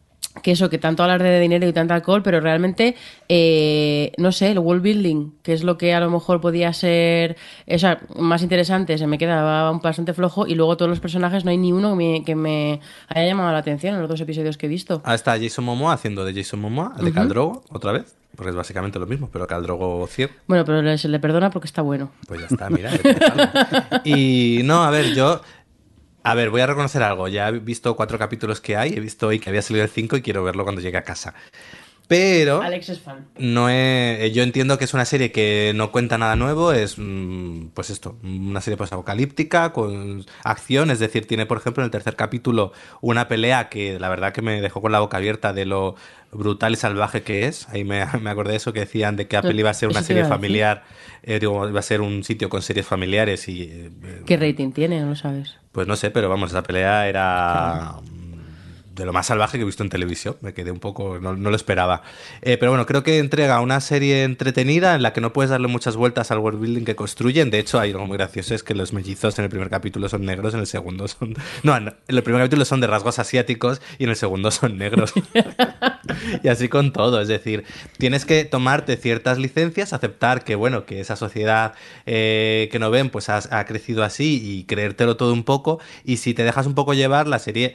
Que 0.42 0.52
eso, 0.52 0.70
que 0.70 0.78
tanto 0.78 1.02
hablar 1.02 1.22
de 1.22 1.40
dinero 1.40 1.66
y 1.68 1.72
tanto 1.72 1.92
alcohol, 1.92 2.22
pero 2.22 2.40
realmente, 2.40 2.94
eh, 3.28 4.12
no 4.16 4.30
sé, 4.32 4.52
el 4.52 4.58
world 4.60 4.80
building, 4.82 5.32
que 5.42 5.52
es 5.52 5.64
lo 5.64 5.76
que 5.76 5.92
a 5.92 6.00
lo 6.00 6.08
mejor 6.08 6.40
podía 6.40 6.72
ser 6.72 7.36
o 7.66 7.78
sea, 7.78 8.00
más 8.16 8.40
interesante, 8.42 8.96
se 8.96 9.06
me 9.08 9.18
quedaba 9.18 9.70
bastante 9.72 10.14
flojo. 10.14 10.46
Y 10.46 10.54
luego 10.54 10.76
todos 10.76 10.88
los 10.88 11.00
personajes, 11.00 11.44
no 11.44 11.50
hay 11.50 11.58
ni 11.58 11.72
uno 11.72 11.90
que 11.90 11.96
me, 11.96 12.24
que 12.24 12.34
me 12.36 12.80
haya 13.08 13.26
llamado 13.26 13.52
la 13.52 13.58
atención 13.58 13.94
en 13.96 14.00
los 14.00 14.08
dos 14.08 14.20
episodios 14.20 14.56
que 14.56 14.66
he 14.66 14.68
visto. 14.68 15.02
Ah, 15.04 15.14
está 15.14 15.36
Jason 15.38 15.64
Momoa 15.64 15.92
haciendo 15.94 16.24
de 16.24 16.32
Jason 16.32 16.60
Momoa, 16.60 16.94
de 17.02 17.12
Khal 17.12 17.28
Drogo, 17.28 17.64
otra 17.70 17.92
vez, 17.92 18.16
porque 18.36 18.50
es 18.50 18.56
básicamente 18.56 18.98
lo 18.98 19.06
mismo, 19.06 19.28
pero 19.32 19.46
Khal 19.46 19.62
Drogo 19.62 20.06
ciego. 20.06 20.32
Bueno, 20.46 20.64
pero 20.64 20.96
se 20.96 21.08
le 21.08 21.18
perdona 21.20 21.50
porque 21.50 21.66
está 21.66 21.82
bueno. 21.82 22.10
Pues 22.26 22.40
ya 22.40 22.46
está, 22.46 22.70
mira. 22.70 22.90
que 22.96 24.00
y 24.04 24.62
no, 24.64 24.84
a 24.84 24.90
ver, 24.90 25.14
yo... 25.14 25.42
A 26.22 26.34
ver, 26.34 26.50
voy 26.50 26.60
a 26.60 26.66
reconocer 26.66 27.02
algo. 27.02 27.28
Ya 27.28 27.48
he 27.48 27.52
visto 27.58 27.96
cuatro 27.96 28.18
capítulos 28.18 28.60
que 28.60 28.76
hay, 28.76 28.92
he 28.92 29.00
visto 29.00 29.28
hoy 29.28 29.38
que 29.38 29.48
había 29.48 29.62
salido 29.62 29.84
el 29.84 29.90
5 29.90 30.18
y 30.18 30.22
quiero 30.22 30.44
verlo 30.44 30.64
cuando 30.64 30.82
llegue 30.82 30.98
a 30.98 31.02
casa. 31.02 31.32
Pero... 32.10 32.60
Alex 32.60 32.88
es 32.88 32.98
fan. 32.98 33.28
No 33.38 33.70
he- 33.70 34.32
yo 34.34 34.42
entiendo 34.42 34.78
que 34.78 34.84
es 34.84 34.94
una 34.94 35.04
serie 35.04 35.30
que 35.30 35.70
no 35.76 35.92
cuenta 35.92 36.18
nada 36.18 36.34
nuevo, 36.34 36.72
es 36.72 36.96
mm, 36.98 37.66
pues 37.72 37.88
esto, 37.88 38.16
una 38.24 38.60
serie 38.60 38.76
apocalíptica 38.84 39.72
con 39.72 40.26
acción, 40.42 40.90
es 40.90 40.98
decir, 40.98 41.28
tiene 41.28 41.46
por 41.46 41.58
ejemplo 41.58 41.84
en 41.84 41.84
el 41.84 41.92
tercer 41.92 42.16
capítulo 42.16 42.72
una 43.00 43.28
pelea 43.28 43.68
que 43.68 44.00
la 44.00 44.08
verdad 44.08 44.32
que 44.32 44.42
me 44.42 44.60
dejó 44.60 44.82
con 44.82 44.90
la 44.90 44.98
boca 44.98 45.18
abierta 45.18 45.52
de 45.52 45.66
lo 45.66 45.94
brutal 46.32 46.72
y 46.72 46.76
salvaje 46.76 47.22
que 47.22 47.46
es. 47.46 47.68
Ahí 47.68 47.84
me, 47.84 48.04
me 48.20 48.30
acordé 48.30 48.50
de 48.50 48.56
eso 48.56 48.72
que 48.72 48.80
decían 48.80 49.14
de 49.14 49.28
que 49.28 49.36
Apple 49.36 49.54
iba 49.60 49.70
a 49.70 49.74
ser 49.74 49.88
una 49.88 50.02
serie 50.02 50.24
familiar, 50.24 50.82
eh, 51.22 51.38
digo, 51.38 51.68
iba 51.68 51.78
a 51.78 51.82
ser 51.84 52.00
un 52.00 52.24
sitio 52.24 52.48
con 52.48 52.60
series 52.60 52.86
familiares 52.86 53.46
y 53.46 53.62
eh, 53.70 53.90
¿Qué 54.26 54.36
rating 54.36 54.72
tiene? 54.72 55.00
No 55.00 55.10
lo 55.10 55.14
sabes. 55.16 55.54
pues 55.70 55.86
no 55.86 55.94
sé, 55.94 56.10
pero 56.10 56.28
vamos, 56.28 56.50
esa 56.50 56.64
pelea 56.64 57.08
era 57.08 57.94
de 59.00 59.06
lo 59.06 59.12
más 59.12 59.26
salvaje 59.26 59.58
que 59.58 59.62
he 59.62 59.66
visto 59.66 59.82
en 59.82 59.88
televisión. 59.88 60.36
Me 60.40 60.52
quedé 60.52 60.70
un 60.70 60.78
poco, 60.78 61.18
no, 61.18 61.34
lo 61.34 61.56
esperaba. 61.56 62.02
Eh, 62.42 62.56
pero 62.58 62.70
bueno, 62.70 62.86
creo 62.86 63.02
que 63.02 63.18
entrega 63.18 63.60
una 63.60 63.80
serie 63.80 64.24
entretenida 64.24 64.94
en 64.94 65.02
la 65.02 65.12
que 65.12 65.20
no 65.20 65.32
puedes 65.32 65.50
darle 65.50 65.68
muchas 65.68 65.96
vueltas 65.96 66.30
al 66.30 66.38
world 66.38 66.60
building 66.60 66.84
que 66.84 66.94
construyen. 66.94 67.50
De 67.50 67.58
hecho, 67.58 67.80
hay 67.80 67.90
algo 67.90 68.06
muy 68.06 68.16
gracioso, 68.16 68.54
es 68.54 68.62
que 68.62 68.74
los 68.74 68.92
mellizos 68.92 69.38
en 69.38 69.44
el 69.44 69.50
primer 69.50 69.70
capítulo 69.70 70.08
son 70.08 70.24
negros, 70.24 70.54
en 70.54 70.60
el 70.60 70.66
segundo 70.66 71.08
son... 71.08 71.34
No, 71.62 71.76
en 71.76 71.94
el 72.06 72.22
primer 72.22 72.42
capítulo 72.42 72.64
son 72.64 72.80
de 72.80 72.86
rasgos 72.86 73.18
asiáticos 73.18 73.80
y 73.98 74.04
en 74.04 74.10
el 74.10 74.16
segundo 74.16 74.50
son 74.50 74.78
negros. 74.78 75.12
y 76.42 76.48
así 76.48 76.68
con 76.68 76.92
todo, 76.92 77.20
es 77.20 77.28
decir, 77.28 77.64
tienes 77.98 78.24
que 78.24 78.44
tomarte 78.44 78.96
ciertas 78.96 79.38
licencias, 79.38 79.92
aceptar 79.92 80.44
que, 80.44 80.54
bueno, 80.54 80.84
que 80.84 81.00
esa 81.00 81.16
sociedad 81.16 81.74
eh, 82.06 82.68
que 82.70 82.78
no 82.78 82.90
ven, 82.90 83.10
pues 83.10 83.28
ha 83.28 83.64
crecido 83.64 84.04
así 84.04 84.40
y 84.42 84.64
creértelo 84.64 85.16
todo 85.16 85.32
un 85.32 85.44
poco. 85.44 85.80
Y 86.04 86.18
si 86.18 86.34
te 86.34 86.44
dejas 86.44 86.66
un 86.66 86.74
poco 86.74 86.94
llevar, 86.94 87.26
la 87.26 87.38
serie 87.38 87.74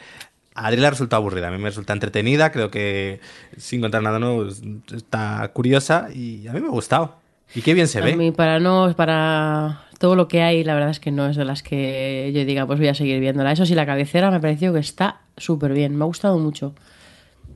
a 0.56 0.68
Adri 0.68 0.82
resulta 0.82 1.18
aburrida, 1.18 1.50
a 1.50 1.52
mí 1.52 1.58
me 1.58 1.70
resulta 1.70 1.94
entretenida, 1.94 2.52
creo 2.52 2.72
que 2.72 3.20
sin 3.58 3.82
contar 3.82 4.02
nada 4.02 4.20
nuevo 4.20 4.48
está 4.96 5.52
curiosa 5.54 6.08
y 6.14 6.48
a 6.48 6.54
mí 6.54 6.62
me 6.62 6.68
ha 6.68 6.72
gustado. 6.72 7.18
Y 7.54 7.62
qué 7.62 7.74
bien 7.74 7.88
se 7.88 8.00
A 8.00 8.06
ve. 8.06 8.16
mí, 8.16 8.32
para 8.32 8.60
no, 8.60 8.92
para 8.96 9.84
todo 10.00 10.16
lo 10.16 10.28
que 10.28 10.42
hay, 10.42 10.64
la 10.64 10.74
verdad 10.74 10.90
es 10.90 11.00
que 11.00 11.12
no 11.12 11.28
es 11.28 11.36
de 11.36 11.46
las 11.46 11.62
que 11.62 12.32
yo 12.34 12.44
diga, 12.46 12.66
pues 12.66 12.80
voy 12.80 12.88
a 12.88 12.96
seguir 12.96 13.20
viéndola. 13.20 13.52
Eso 13.52 13.66
sí, 13.66 13.76
la 13.76 13.86
cabecera 13.86 14.32
me 14.32 14.38
ha 14.38 14.42
parecido 14.42 14.74
que 14.74 14.80
está 14.80 15.22
súper 15.38 15.74
bien, 15.74 15.96
me 15.96 16.04
ha 16.04 16.08
gustado 16.08 16.40
mucho. 16.40 16.74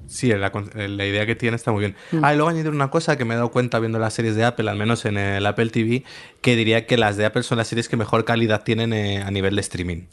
Sí, 0.08 0.34
la, 0.34 1.06
idea 1.06 1.26
que 1.26 1.36
tiene 1.36 1.56
está 1.56 1.72
muy 1.72 1.82
bien. 1.82 1.96
Ah, 2.24 2.34
y 2.34 2.36
luego 2.36 2.50
añadir 2.50 2.72
una 2.72 2.90
cosa 2.90 3.16
que 3.16 3.26
me 3.26 3.36
he 3.36 3.38
dado 3.38 3.52
cuenta 3.52 3.80
viendo 3.80 4.00
las 4.00 4.14
series 4.14 4.36
de 4.36 4.44
Apple, 4.44 4.70
al 4.70 4.76
menos 4.76 5.06
en 5.06 5.18
el 5.18 5.46
Apple 5.46 5.70
TV, 5.70 6.04
que 6.42 6.56
diría 6.56 6.88
que 6.88 6.98
las 6.98 7.16
de 7.16 7.26
Apple 7.26 7.44
son 7.44 7.60
las 7.60 7.68
series 7.68 7.88
que 7.88 7.96
mejor 7.96 8.26
calidad 8.26 8.64
tienen 8.64 8.92
eh, 8.92 9.22
a 9.22 9.30
nivel 9.30 9.56
de 9.56 9.62
streaming. 9.62 10.08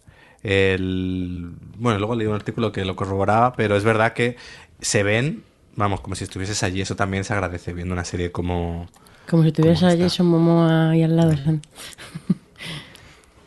El... 0.48 1.50
Bueno, 1.76 1.98
luego 1.98 2.14
leí 2.14 2.28
un 2.28 2.34
artículo 2.36 2.70
que 2.70 2.84
lo 2.84 2.94
corroboraba, 2.94 3.54
pero 3.54 3.76
es 3.76 3.82
verdad 3.82 4.12
que 4.12 4.36
se 4.80 5.02
ven, 5.02 5.42
vamos, 5.74 6.00
como 6.00 6.14
si 6.14 6.22
estuvieses 6.22 6.62
allí. 6.62 6.80
Eso 6.80 6.94
también 6.94 7.24
se 7.24 7.32
agradece 7.32 7.72
viendo 7.72 7.92
una 7.92 8.04
serie 8.04 8.30
como... 8.30 8.88
Como 9.28 9.42
si 9.42 9.50
tuvieras 9.50 9.80
¿Cómo 9.80 9.90
a 9.90 9.94
está? 9.94 10.04
Jason 10.04 10.26
Momoa 10.26 10.90
ahí 10.90 11.02
al 11.02 11.16
lado. 11.16 11.34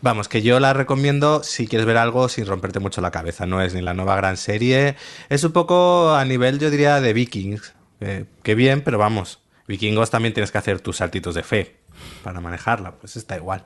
Vamos, 0.01 0.27
que 0.27 0.41
yo 0.41 0.59
la 0.59 0.73
recomiendo 0.73 1.41
si 1.41 1.67
quieres 1.67 1.87
ver 1.87 1.95
algo 1.95 2.27
sin 2.27 2.45
romperte 2.45 2.79
mucho 2.79 2.99
la 2.99 3.11
cabeza. 3.11 3.45
No 3.45 3.61
es 3.61 3.73
ni 3.73 3.79
la 3.79 3.93
nueva 3.93 4.17
gran 4.17 4.35
serie. 4.35 4.97
Es 5.29 5.45
un 5.45 5.53
poco 5.53 6.13
a 6.13 6.25
nivel, 6.25 6.59
yo 6.59 6.69
diría, 6.69 6.99
de 6.99 7.13
Vikings. 7.13 7.75
Eh, 8.01 8.25
que 8.43 8.55
bien, 8.55 8.81
pero 8.81 8.97
vamos. 8.97 9.39
Vikingos 9.69 10.09
también 10.09 10.33
tienes 10.33 10.51
que 10.51 10.57
hacer 10.57 10.81
tus 10.81 10.97
saltitos 10.97 11.33
de 11.33 11.43
fe 11.43 11.77
para 12.25 12.41
manejarla. 12.41 12.95
Pues 12.95 13.15
está 13.15 13.37
igual. 13.37 13.63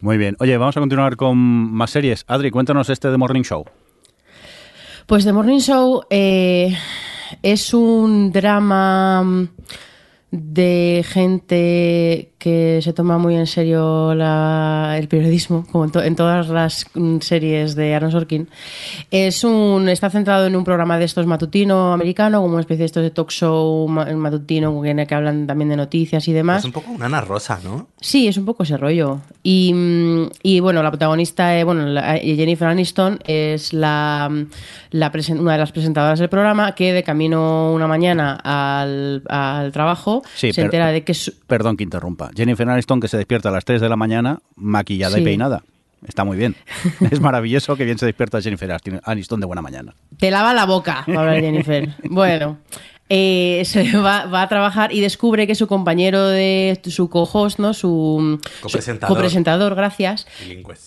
Muy 0.00 0.16
bien. 0.16 0.36
Oye, 0.40 0.56
vamos 0.56 0.76
a 0.76 0.80
continuar 0.80 1.16
con 1.16 1.36
más 1.38 1.90
series. 1.90 2.24
Adri, 2.26 2.50
cuéntanos 2.50 2.88
este 2.88 3.10
de 3.10 3.16
Morning 3.16 3.42
Show. 3.42 3.64
Pues 5.06 5.24
The 5.24 5.32
Morning 5.32 5.58
Show 5.58 6.02
eh, 6.08 6.74
es 7.42 7.74
un 7.74 8.32
drama 8.32 9.22
mm, 9.22 9.48
de 10.30 11.04
gente 11.06 12.29
que 12.40 12.80
se 12.82 12.92
toma 12.94 13.18
muy 13.18 13.36
en 13.36 13.46
serio 13.46 14.14
la- 14.14 14.96
el 14.98 15.06
periodismo, 15.08 15.66
como 15.70 15.84
en, 15.84 15.90
to- 15.92 16.02
en 16.02 16.16
todas 16.16 16.48
las 16.48 16.86
mm, 16.94 17.18
series 17.20 17.74
de 17.76 17.94
Aaron 17.94 18.10
Sorkin. 18.10 18.48
Es 19.10 19.44
un, 19.44 19.88
está 19.90 20.08
centrado 20.10 20.46
en 20.46 20.56
un 20.56 20.64
programa 20.64 20.98
de 20.98 21.04
estos 21.04 21.26
matutino 21.26 21.92
americano, 21.92 22.40
como 22.40 22.54
una 22.54 22.60
especie 22.62 22.80
de 22.80 22.86
estos 22.86 23.02
de 23.02 23.10
talk 23.10 23.30
show 23.30 23.86
ma- 23.88 24.06
matutino 24.06 24.84
en 24.84 24.98
el 25.00 25.06
que 25.06 25.14
hablan 25.14 25.46
también 25.46 25.68
de 25.68 25.76
noticias 25.76 26.26
y 26.28 26.32
demás. 26.32 26.60
Es 26.60 26.64
un 26.64 26.72
poco 26.72 26.90
una 26.90 27.06
Ana 27.06 27.20
Rosa, 27.20 27.60
¿no? 27.62 27.88
Sí, 28.00 28.26
es 28.26 28.38
un 28.38 28.46
poco 28.46 28.62
ese 28.62 28.78
rollo. 28.78 29.18
Y, 29.42 29.72
mm, 29.74 30.30
y, 30.42 30.60
bueno, 30.60 30.82
la 30.82 30.90
protagonista, 30.90 31.58
eh, 31.58 31.64
bueno, 31.64 31.84
la- 31.86 32.16
eh, 32.16 32.36
Jennifer 32.36 32.68
Aniston 32.68 33.18
es 33.26 33.74
la, 33.74 34.28
mm, 34.30 34.46
la 34.92 35.12
presen- 35.12 35.38
una 35.40 35.52
de 35.52 35.58
las 35.58 35.72
presentadoras 35.72 36.18
del 36.18 36.30
programa 36.30 36.74
que 36.74 36.94
de 36.94 37.02
camino 37.02 37.72
una 37.74 37.86
mañana 37.86 38.40
al, 38.42 39.22
al 39.28 39.72
trabajo 39.72 40.22
Sí, 40.34 40.54
se 40.54 40.62
entera 40.62 40.88
de 40.88 41.04
que 41.04 41.12
su- 41.12 41.34
Perdón 41.46 41.76
que 41.76 41.84
interrumpa. 41.84 42.29
Jennifer 42.34 42.68
Aniston 42.68 43.00
que 43.00 43.08
se 43.08 43.16
despierta 43.16 43.48
a 43.48 43.52
las 43.52 43.64
3 43.64 43.80
de 43.80 43.88
la 43.88 43.96
mañana 43.96 44.40
maquillada 44.56 45.18
y 45.18 45.24
peinada. 45.24 45.62
Está 46.06 46.24
muy 46.24 46.36
bien. 46.36 46.56
Es 47.10 47.20
maravilloso 47.20 47.76
que 47.76 47.84
bien 47.84 47.98
se 47.98 48.06
despierta 48.06 48.40
Jennifer 48.40 48.76
Aniston 49.04 49.40
de 49.40 49.46
buena 49.46 49.62
mañana. 49.62 49.94
te 50.18 50.30
lava 50.30 50.54
la 50.54 50.64
boca, 50.66 51.04
hablar 51.06 51.40
Jennifer. 51.42 51.88
bueno, 52.04 52.58
eh, 53.12 53.62
se 53.66 53.96
va, 53.98 54.26
va 54.26 54.42
a 54.42 54.48
trabajar 54.48 54.92
y 54.94 55.00
descubre 55.00 55.46
que 55.48 55.54
su 55.56 55.66
compañero 55.66 56.28
de 56.28 56.80
su 56.86 57.10
co-host, 57.10 57.58
¿no? 57.58 57.74
Su 57.74 58.38
su 58.40 58.62
Copresentador. 58.62 59.14
copresentador, 59.16 59.74
gracias. 59.74 60.26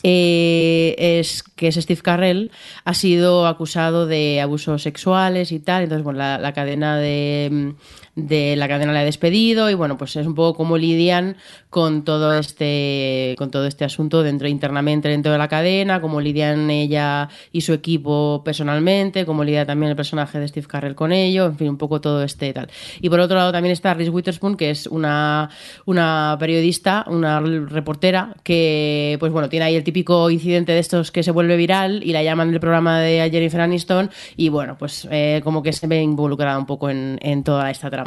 Eh, 0.04 0.96
es 1.20 1.44
que 1.44 1.68
es 1.68 1.76
Steve 1.76 2.02
Carrell 2.02 2.50
ha 2.86 2.94
sido 2.94 3.46
acusado 3.46 4.08
de 4.08 4.40
abusos 4.42 4.82
sexuales 4.84 5.52
y 5.52 5.60
tal 5.60 5.84
entonces 5.84 6.04
bueno 6.04 6.20
la, 6.20 6.38
la 6.38 6.54
cadena 6.54 6.98
de, 6.98 7.74
de 8.16 8.56
la 8.56 8.68
cadena 8.68 8.94
le 8.94 9.00
ha 9.00 9.04
despedido 9.04 9.72
y 9.72 9.74
bueno 9.74 9.98
pues 9.98 10.16
es 10.16 10.28
un 10.28 10.36
poco 10.36 10.56
cómo 10.56 10.78
lidian 10.78 11.36
con 11.72 12.04
todo 12.04 12.34
este 12.38 13.34
con 13.40 13.50
todo 13.50 13.66
este 13.66 13.86
asunto 13.86 14.22
dentro 14.22 14.48
internamente 14.48 15.10
dentro 15.10 15.32
de 15.32 15.40
la 15.40 15.48
cadena 15.48 16.00
cómo 16.00 16.22
lidian 16.22 16.70
ella 16.70 17.30
y 17.52 17.62
su 17.62 17.74
equipo 17.74 18.44
personalmente 18.46 19.26
cómo 19.26 19.44
lidia 19.44 19.66
también 19.66 19.90
el 19.90 19.96
personaje 19.96 20.40
de 20.40 20.48
Steve 20.48 20.68
Carrell 20.68 20.94
con 20.94 21.12
ello 21.12 21.48
en 21.48 21.58
fin 21.58 21.70
un 21.70 21.78
poco 21.78 22.02
todo 22.02 22.24
este 22.24 22.54
tal. 22.54 22.70
Y 23.02 23.10
por 23.10 23.20
otro 23.20 23.36
lado 23.36 23.52
también 23.52 23.74
está 23.74 23.96
Reese 23.96 24.12
Witherspoon 24.12 24.58
que 24.58 24.70
es 24.70 24.86
una 24.86 25.50
una 25.86 26.38
periodista 26.40 27.06
una 27.08 27.40
reportera 27.40 28.36
que 28.44 29.18
pues 29.20 29.32
bueno 29.32 29.50
tiene 29.50 29.66
ahí 29.66 29.76
el 29.76 29.84
típico 29.84 30.30
incidente 30.30 30.72
de 30.72 30.80
estos 30.80 31.12
que 31.12 31.24
se 31.24 31.32
vuelve 31.32 31.58
viral 31.58 32.04
y 32.04 32.14
la 32.14 32.22
llaman 32.22 32.52
del 32.52 32.60
programa 32.60 33.00
de 33.00 33.28
Jennifer 33.32 33.62
Aniston 33.62 34.12
y 34.38 34.50
bueno 34.50 34.78
pues 34.78 35.08
eh, 35.10 35.42
como 35.44 35.64
que 35.64 35.74
se 35.74 35.88
ve 35.88 36.00
involucrada 36.00 36.60
un 36.60 36.68
poco 36.68 36.92
en, 36.92 37.18
en 37.24 37.44
toda 37.44 37.72
esta 37.72 37.90
trama 37.90 38.03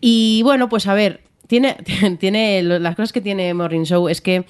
y 0.00 0.42
bueno 0.42 0.68
pues 0.68 0.86
a 0.86 0.94
ver 0.94 1.20
tiene, 1.46 1.76
tiene 2.18 2.62
las 2.62 2.94
cosas 2.96 3.12
que 3.12 3.20
tiene 3.20 3.52
Morning 3.54 3.84
Show 3.84 4.08
es 4.08 4.20
que 4.20 4.44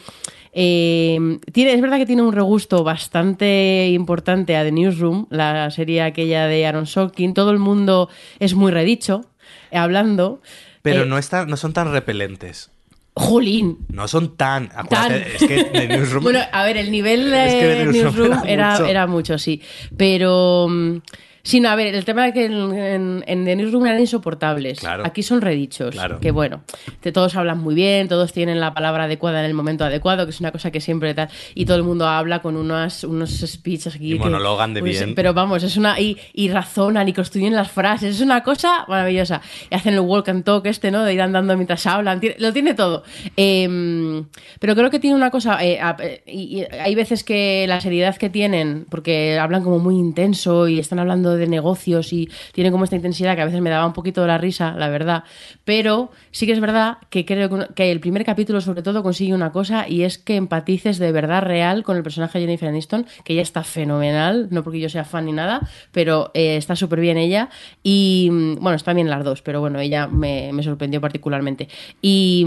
eh, 0.55 1.39
tiene, 1.53 1.73
es 1.73 1.81
verdad 1.81 1.97
que 1.97 2.07
tiene 2.07 2.23
un 2.23 2.33
regusto 2.33 2.85
bastante 2.85 3.89
importante 3.91 4.57
a 4.57 4.63
The 4.65 4.73
Newsroom, 4.73 5.27
la 5.31 5.71
serie 5.71 6.03
aquella 6.03 6.47
de 6.47 6.67
Aaron 6.67 6.87
Sorkin. 6.87 7.33
Todo 7.33 7.53
el 7.53 7.59
mundo 7.59 8.11
es 8.39 8.55
muy 8.55 8.71
redicho 8.71 9.23
eh, 9.71 9.79
hablando. 9.79 10.43
Pero 10.83 11.05
Eh, 11.05 11.07
no, 11.07 11.17
está, 11.17 11.47
no 11.47 11.57
son 11.57 11.73
tan 11.73 11.91
repelentes. 11.91 12.71
Jolín, 13.15 13.79
No 13.89 14.09
son 14.09 14.37
tan. 14.37 14.69
Tan. 14.91 15.13
Es 15.13 15.45
que 15.47 15.65
The 15.65 15.89
Newsroom. 15.97 16.23
Bueno, 16.25 16.41
a 16.53 16.65
ver, 16.65 16.77
el 16.77 16.91
nivel 16.91 17.33
Es 17.33 17.55
que 17.55 17.67
de 17.67 17.75
de 17.77 17.85
Newsroom 17.87 18.29
Newsroom 18.29 18.47
era 18.47 18.53
era, 18.53 18.71
mucho. 18.73 18.87
era 18.87 19.07
mucho, 19.07 19.39
sí. 19.39 19.63
Pero. 19.97 20.67
mm, 20.69 20.97
Sí, 21.45 21.61
no, 21.61 21.71
a 21.71 21.75
ver, 21.75 21.95
el 21.95 22.05
tema 22.05 22.29
es 22.29 22.35
que 22.35 22.45
en, 22.45 22.73
en, 22.73 23.25
en 23.27 23.45
The 23.45 23.57
Newsroom 23.57 23.87
eran 23.87 24.01
insoportables. 24.01 24.79
Claro. 24.81 25.05
Aquí 25.05 25.23
son 25.23 25.41
redichos. 25.41 25.91
Claro. 25.91 26.21
Que 26.21 26.31
bueno, 26.31 26.63
te- 27.01 27.11
todos 27.13 27.35
hablan 27.37 27.59
muy 27.59 27.75
bien, 27.75 28.07
todos 28.09 28.33
tienen 28.33 28.61
la 28.61 28.73
palabra 28.75 29.05
adecuada 29.05 29.41
en 29.41 29.47
el 29.47 29.55
momento 29.55 29.85
adecuado, 29.85 30.25
que 30.25 30.31
es 30.31 30.41
una 30.41 30.53
cosa 30.53 30.71
que 30.71 30.81
siempre 30.81 31.15
tal. 31.15 31.29
Y 31.55 31.65
todo 31.67 31.77
el 31.77 31.83
mundo 31.83 32.07
habla 32.07 32.41
con 32.43 32.57
unos, 32.57 33.03
unos 33.05 33.31
speeches 33.47 33.97
aquí. 33.97 34.13
Y 34.15 34.19
que- 34.19 34.25
monologan 34.25 34.73
de 34.75 34.81
pues, 34.81 34.99
bien. 35.01 35.15
Pero 35.15 35.35
vamos, 35.35 35.63
es 35.65 35.77
una. 35.77 35.99
Y, 35.99 36.17
y 36.33 36.49
razonan 36.49 37.09
y 37.09 37.13
construyen 37.13 37.55
las 37.55 37.71
frases. 37.71 38.15
Es 38.17 38.21
una 38.21 38.43
cosa 38.43 38.85
maravillosa. 38.89 39.41
Y 39.71 39.75
hacen 39.75 39.95
el 39.95 40.01
walk 40.01 40.29
and 40.29 40.45
talk 40.45 40.65
este, 40.67 40.91
¿no? 40.91 41.03
De 41.05 41.13
ir 41.15 41.21
andando 41.23 41.57
mientras 41.57 41.85
hablan. 41.87 42.21
Tiene- 42.21 42.37
lo 42.39 42.53
tiene 42.53 42.75
todo. 42.75 43.03
Eh, 43.37 44.23
pero 44.61 44.75
creo 44.75 44.91
que 44.91 44.99
tiene 45.01 45.17
una 45.17 45.31
cosa. 45.31 45.63
eh, 45.65 45.81
a- 45.81 45.97
eh, 46.01 46.23
y, 46.27 46.61
y 46.61 46.65
hay 46.65 46.95
veces 46.95 47.25
que 47.25 47.65
la 47.69 47.81
seriedad 47.81 48.17
que 48.17 48.31
tienen, 48.31 48.87
porque 48.91 49.39
hablan 49.39 49.65
como 49.65 49.79
muy 49.79 49.97
intenso 49.97 50.69
y 50.69 50.79
están 50.79 50.99
hablando 50.99 51.32
de 51.37 51.47
negocios 51.47 52.13
y 52.13 52.29
tienen 52.53 52.73
como 52.73 52.85
esta 52.85 52.97
intensidad 52.97 53.35
que 53.35 53.43
a 53.43 53.45
veces 53.45 53.61
me 53.61 53.71
daba 53.71 53.87
un 53.87 53.93
poquito 53.93 54.27
la 54.27 54.39
risa, 54.39 54.73
la 54.73 54.89
verdad. 54.89 55.25
Pero 55.65 56.11
sí 56.31 56.47
que 56.47 56.53
es 56.53 56.61
verdad 56.61 56.99
que 57.11 57.25
creo 57.25 57.49
que, 57.75 57.91
el 57.91 58.01
primer 58.01 58.25
capítulo, 58.25 58.61
sobre 58.61 58.83
todo, 58.83 59.03
consigue 59.03 59.35
una 59.35 59.53
cosa 59.53 59.89
y 59.89 60.03
es 60.03 60.19
que 60.19 60.37
empatices 60.37 60.99
de 60.99 61.13
verdad 61.13 61.43
real 61.43 61.83
con 61.83 61.97
el 61.97 62.03
personaje 62.03 62.39
de 62.39 62.47
Jennifer 62.47 62.69
Aniston, 62.69 63.07
que 63.25 63.35
ella 63.35 63.43
está 63.43 63.65
fenomenal, 63.65 64.49
no 64.51 64.63
porque 64.63 64.81
yo 64.81 64.89
sea 64.89 65.05
fan 65.05 65.27
ni 65.27 65.33
nada, 65.33 65.69
pero 65.93 66.31
eh, 66.35 66.57
está 66.57 66.77
súper 66.77 67.01
bien 67.01 67.17
ella. 67.17 67.49
Y 67.83 68.29
mm, 68.31 68.55
bueno, 68.61 68.77
están 68.77 68.97
bien 68.97 69.11
las 69.11 69.25
dos, 69.25 69.43
pero 69.43 69.61
bueno, 69.61 69.81
ella 69.81 70.07
me, 70.07 70.53
me 70.53 70.63
sorprendió 70.63 71.01
particularmente. 71.01 71.69
Y. 72.01 72.45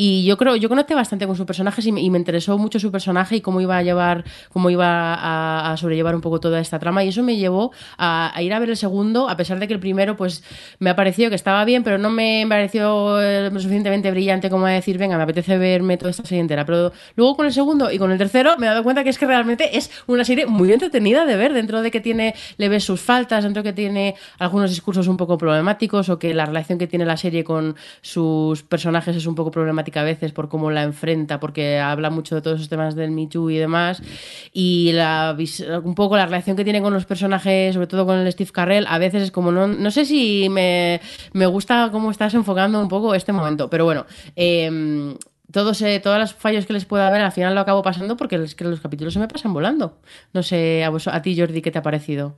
y 0.00 0.24
yo 0.24 0.36
creo, 0.36 0.54
yo 0.54 0.68
conecté 0.68 0.94
bastante 0.94 1.26
con 1.26 1.34
sus 1.34 1.44
personajes 1.44 1.84
y 1.84 1.90
me, 1.90 2.00
interesó 2.00 2.56
mucho 2.56 2.78
su 2.78 2.92
personaje 2.92 3.34
y 3.34 3.40
cómo 3.40 3.60
iba 3.60 3.76
a 3.76 3.82
llevar, 3.82 4.22
cómo 4.52 4.70
iba 4.70 5.72
a, 5.72 5.76
sobrellevar 5.76 6.14
un 6.14 6.20
poco 6.20 6.38
toda 6.38 6.60
esta 6.60 6.78
trama. 6.78 7.02
Y 7.02 7.08
eso 7.08 7.24
me 7.24 7.36
llevó 7.36 7.72
a, 7.96 8.30
a 8.32 8.40
ir 8.42 8.54
a 8.54 8.60
ver 8.60 8.70
el 8.70 8.76
segundo, 8.76 9.28
a 9.28 9.36
pesar 9.36 9.58
de 9.58 9.66
que 9.66 9.74
el 9.74 9.80
primero, 9.80 10.16
pues, 10.16 10.44
me 10.78 10.90
ha 10.90 10.94
parecido 10.94 11.30
que 11.30 11.34
estaba 11.34 11.64
bien, 11.64 11.82
pero 11.82 11.98
no 11.98 12.10
me 12.10 12.46
pareció 12.48 13.20
eh, 13.20 13.50
lo 13.50 13.58
suficientemente 13.58 14.12
brillante 14.12 14.48
como 14.50 14.66
a 14.66 14.70
decir, 14.70 14.98
venga, 14.98 15.16
me 15.16 15.24
apetece 15.24 15.58
verme 15.58 15.96
toda 15.96 16.12
esta 16.12 16.24
serie 16.24 16.42
entera. 16.42 16.64
Pero 16.64 16.92
luego 17.16 17.34
con 17.34 17.46
el 17.46 17.52
segundo 17.52 17.90
y 17.90 17.98
con 17.98 18.12
el 18.12 18.18
tercero 18.18 18.56
me 18.56 18.66
he 18.66 18.68
dado 18.68 18.84
cuenta 18.84 19.02
que 19.02 19.10
es 19.10 19.18
que 19.18 19.26
realmente 19.26 19.78
es 19.78 19.90
una 20.06 20.24
serie 20.24 20.46
muy 20.46 20.72
entretenida 20.72 21.26
de 21.26 21.34
ver, 21.34 21.52
dentro 21.52 21.82
de 21.82 21.90
que 21.90 22.00
tiene, 22.00 22.36
le 22.56 22.68
ves 22.68 22.84
sus 22.84 23.00
faltas, 23.00 23.42
dentro 23.42 23.64
de 23.64 23.70
que 23.70 23.72
tiene 23.74 24.14
algunos 24.38 24.70
discursos 24.70 25.08
un 25.08 25.16
poco 25.16 25.36
problemáticos 25.38 26.08
o 26.08 26.20
que 26.20 26.34
la 26.34 26.46
relación 26.46 26.78
que 26.78 26.86
tiene 26.86 27.04
la 27.04 27.16
serie 27.16 27.42
con 27.42 27.74
sus 28.00 28.62
personajes 28.62 29.16
es 29.16 29.26
un 29.26 29.34
poco 29.34 29.50
problemática 29.50 29.87
a 29.96 30.02
veces 30.02 30.32
por 30.32 30.48
cómo 30.48 30.70
la 30.70 30.82
enfrenta, 30.82 31.40
porque 31.40 31.78
habla 31.78 32.10
mucho 32.10 32.34
de 32.34 32.42
todos 32.42 32.56
esos 32.56 32.68
temas 32.68 32.94
del 32.94 33.28
Too 33.28 33.50
y 33.50 33.58
demás. 33.58 34.02
Y 34.52 34.92
la, 34.92 35.36
un 35.82 35.94
poco 35.94 36.16
la 36.16 36.26
relación 36.26 36.56
que 36.56 36.64
tiene 36.64 36.82
con 36.82 36.92
los 36.92 37.06
personajes, 37.06 37.74
sobre 37.74 37.86
todo 37.86 38.06
con 38.06 38.18
el 38.18 38.32
Steve 38.32 38.50
Carrell, 38.52 38.86
a 38.88 38.98
veces 38.98 39.22
es 39.22 39.30
como, 39.30 39.52
no, 39.52 39.66
no 39.66 39.90
sé 39.90 40.04
si 40.04 40.48
me, 40.48 41.00
me 41.32 41.46
gusta 41.46 41.88
cómo 41.92 42.10
estás 42.10 42.34
enfocando 42.34 42.80
un 42.80 42.88
poco 42.88 43.14
este 43.14 43.32
momento, 43.32 43.68
pero 43.70 43.84
bueno. 43.84 44.06
Eh, 44.36 45.16
todos, 45.50 45.80
eh, 45.82 46.00
todos 46.00 46.18
los 46.18 46.34
fallos 46.34 46.66
que 46.66 46.74
les 46.74 46.84
pueda 46.84 47.08
haber, 47.08 47.22
al 47.22 47.32
final 47.32 47.54
lo 47.54 47.60
acabo 47.60 47.82
pasando 47.82 48.16
porque 48.16 48.36
es 48.36 48.54
que 48.54 48.64
los 48.64 48.80
capítulos 48.80 49.14
se 49.14 49.20
me 49.20 49.28
pasan 49.28 49.52
volando. 49.52 49.98
No 50.32 50.42
sé, 50.42 50.84
a, 50.84 50.88
a 50.88 51.22
ti, 51.22 51.38
Jordi, 51.38 51.62
¿qué 51.62 51.70
te 51.70 51.78
ha 51.78 51.82
parecido? 51.82 52.36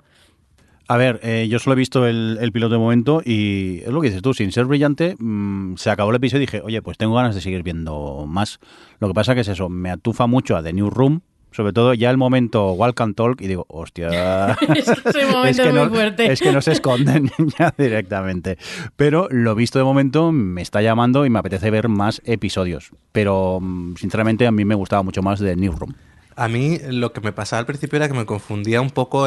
A 0.90 0.96
ver, 0.96 1.20
eh, 1.22 1.46
yo 1.48 1.60
solo 1.60 1.74
he 1.74 1.76
visto 1.76 2.04
el, 2.04 2.36
el, 2.40 2.50
piloto 2.50 2.72
de 2.72 2.80
momento 2.80 3.22
y 3.24 3.78
es 3.84 3.90
lo 3.90 4.00
que 4.00 4.08
dices 4.08 4.22
tú, 4.22 4.34
sin 4.34 4.50
ser 4.50 4.64
brillante, 4.64 5.14
mmm, 5.20 5.76
se 5.76 5.88
acabó 5.88 6.10
el 6.10 6.16
episodio 6.16 6.42
y 6.42 6.46
dije, 6.46 6.62
oye, 6.64 6.82
pues 6.82 6.98
tengo 6.98 7.14
ganas 7.14 7.32
de 7.36 7.40
seguir 7.40 7.62
viendo 7.62 8.24
más. 8.26 8.58
Lo 8.98 9.06
que 9.06 9.14
pasa 9.14 9.36
que 9.36 9.42
es 9.42 9.48
eso, 9.48 9.68
me 9.68 9.88
atufa 9.88 10.26
mucho 10.26 10.56
a 10.56 10.64
The 10.64 10.72
New 10.72 10.90
Room, 10.90 11.20
sobre 11.52 11.72
todo 11.72 11.94
ya 11.94 12.10
el 12.10 12.16
momento 12.16 12.72
Walk 12.72 13.00
and 13.02 13.14
Talk 13.14 13.40
y 13.40 13.46
digo, 13.46 13.66
hostia, 13.68 14.08
es 14.60 14.66
que 14.66 14.80
es, 14.80 15.00
que 15.00 15.20
es 15.20 15.64
muy 15.64 15.72
no, 15.72 15.90
fuerte. 15.90 16.32
es 16.32 16.40
que 16.40 16.50
no 16.50 16.60
se 16.60 16.72
esconden 16.72 17.30
ya 17.58 17.72
directamente. 17.78 18.58
Pero 18.96 19.28
lo 19.30 19.54
visto 19.54 19.78
de 19.78 19.84
momento 19.84 20.32
me 20.32 20.60
está 20.60 20.82
llamando 20.82 21.24
y 21.24 21.30
me 21.30 21.38
apetece 21.38 21.70
ver 21.70 21.88
más 21.88 22.20
episodios. 22.24 22.90
Pero 23.12 23.60
mm, 23.60 23.94
sinceramente 23.94 24.44
a 24.44 24.50
mí 24.50 24.64
me 24.64 24.74
gustaba 24.74 25.04
mucho 25.04 25.22
más 25.22 25.38
de 25.38 25.54
Newsroom. 25.54 25.94
A 26.40 26.48
mí 26.48 26.78
lo 26.88 27.12
que 27.12 27.20
me 27.20 27.32
pasaba 27.32 27.60
al 27.60 27.66
principio 27.66 27.98
era 27.98 28.08
que 28.08 28.14
me 28.14 28.24
confundía 28.24 28.80
un 28.80 28.88
poco 28.88 29.26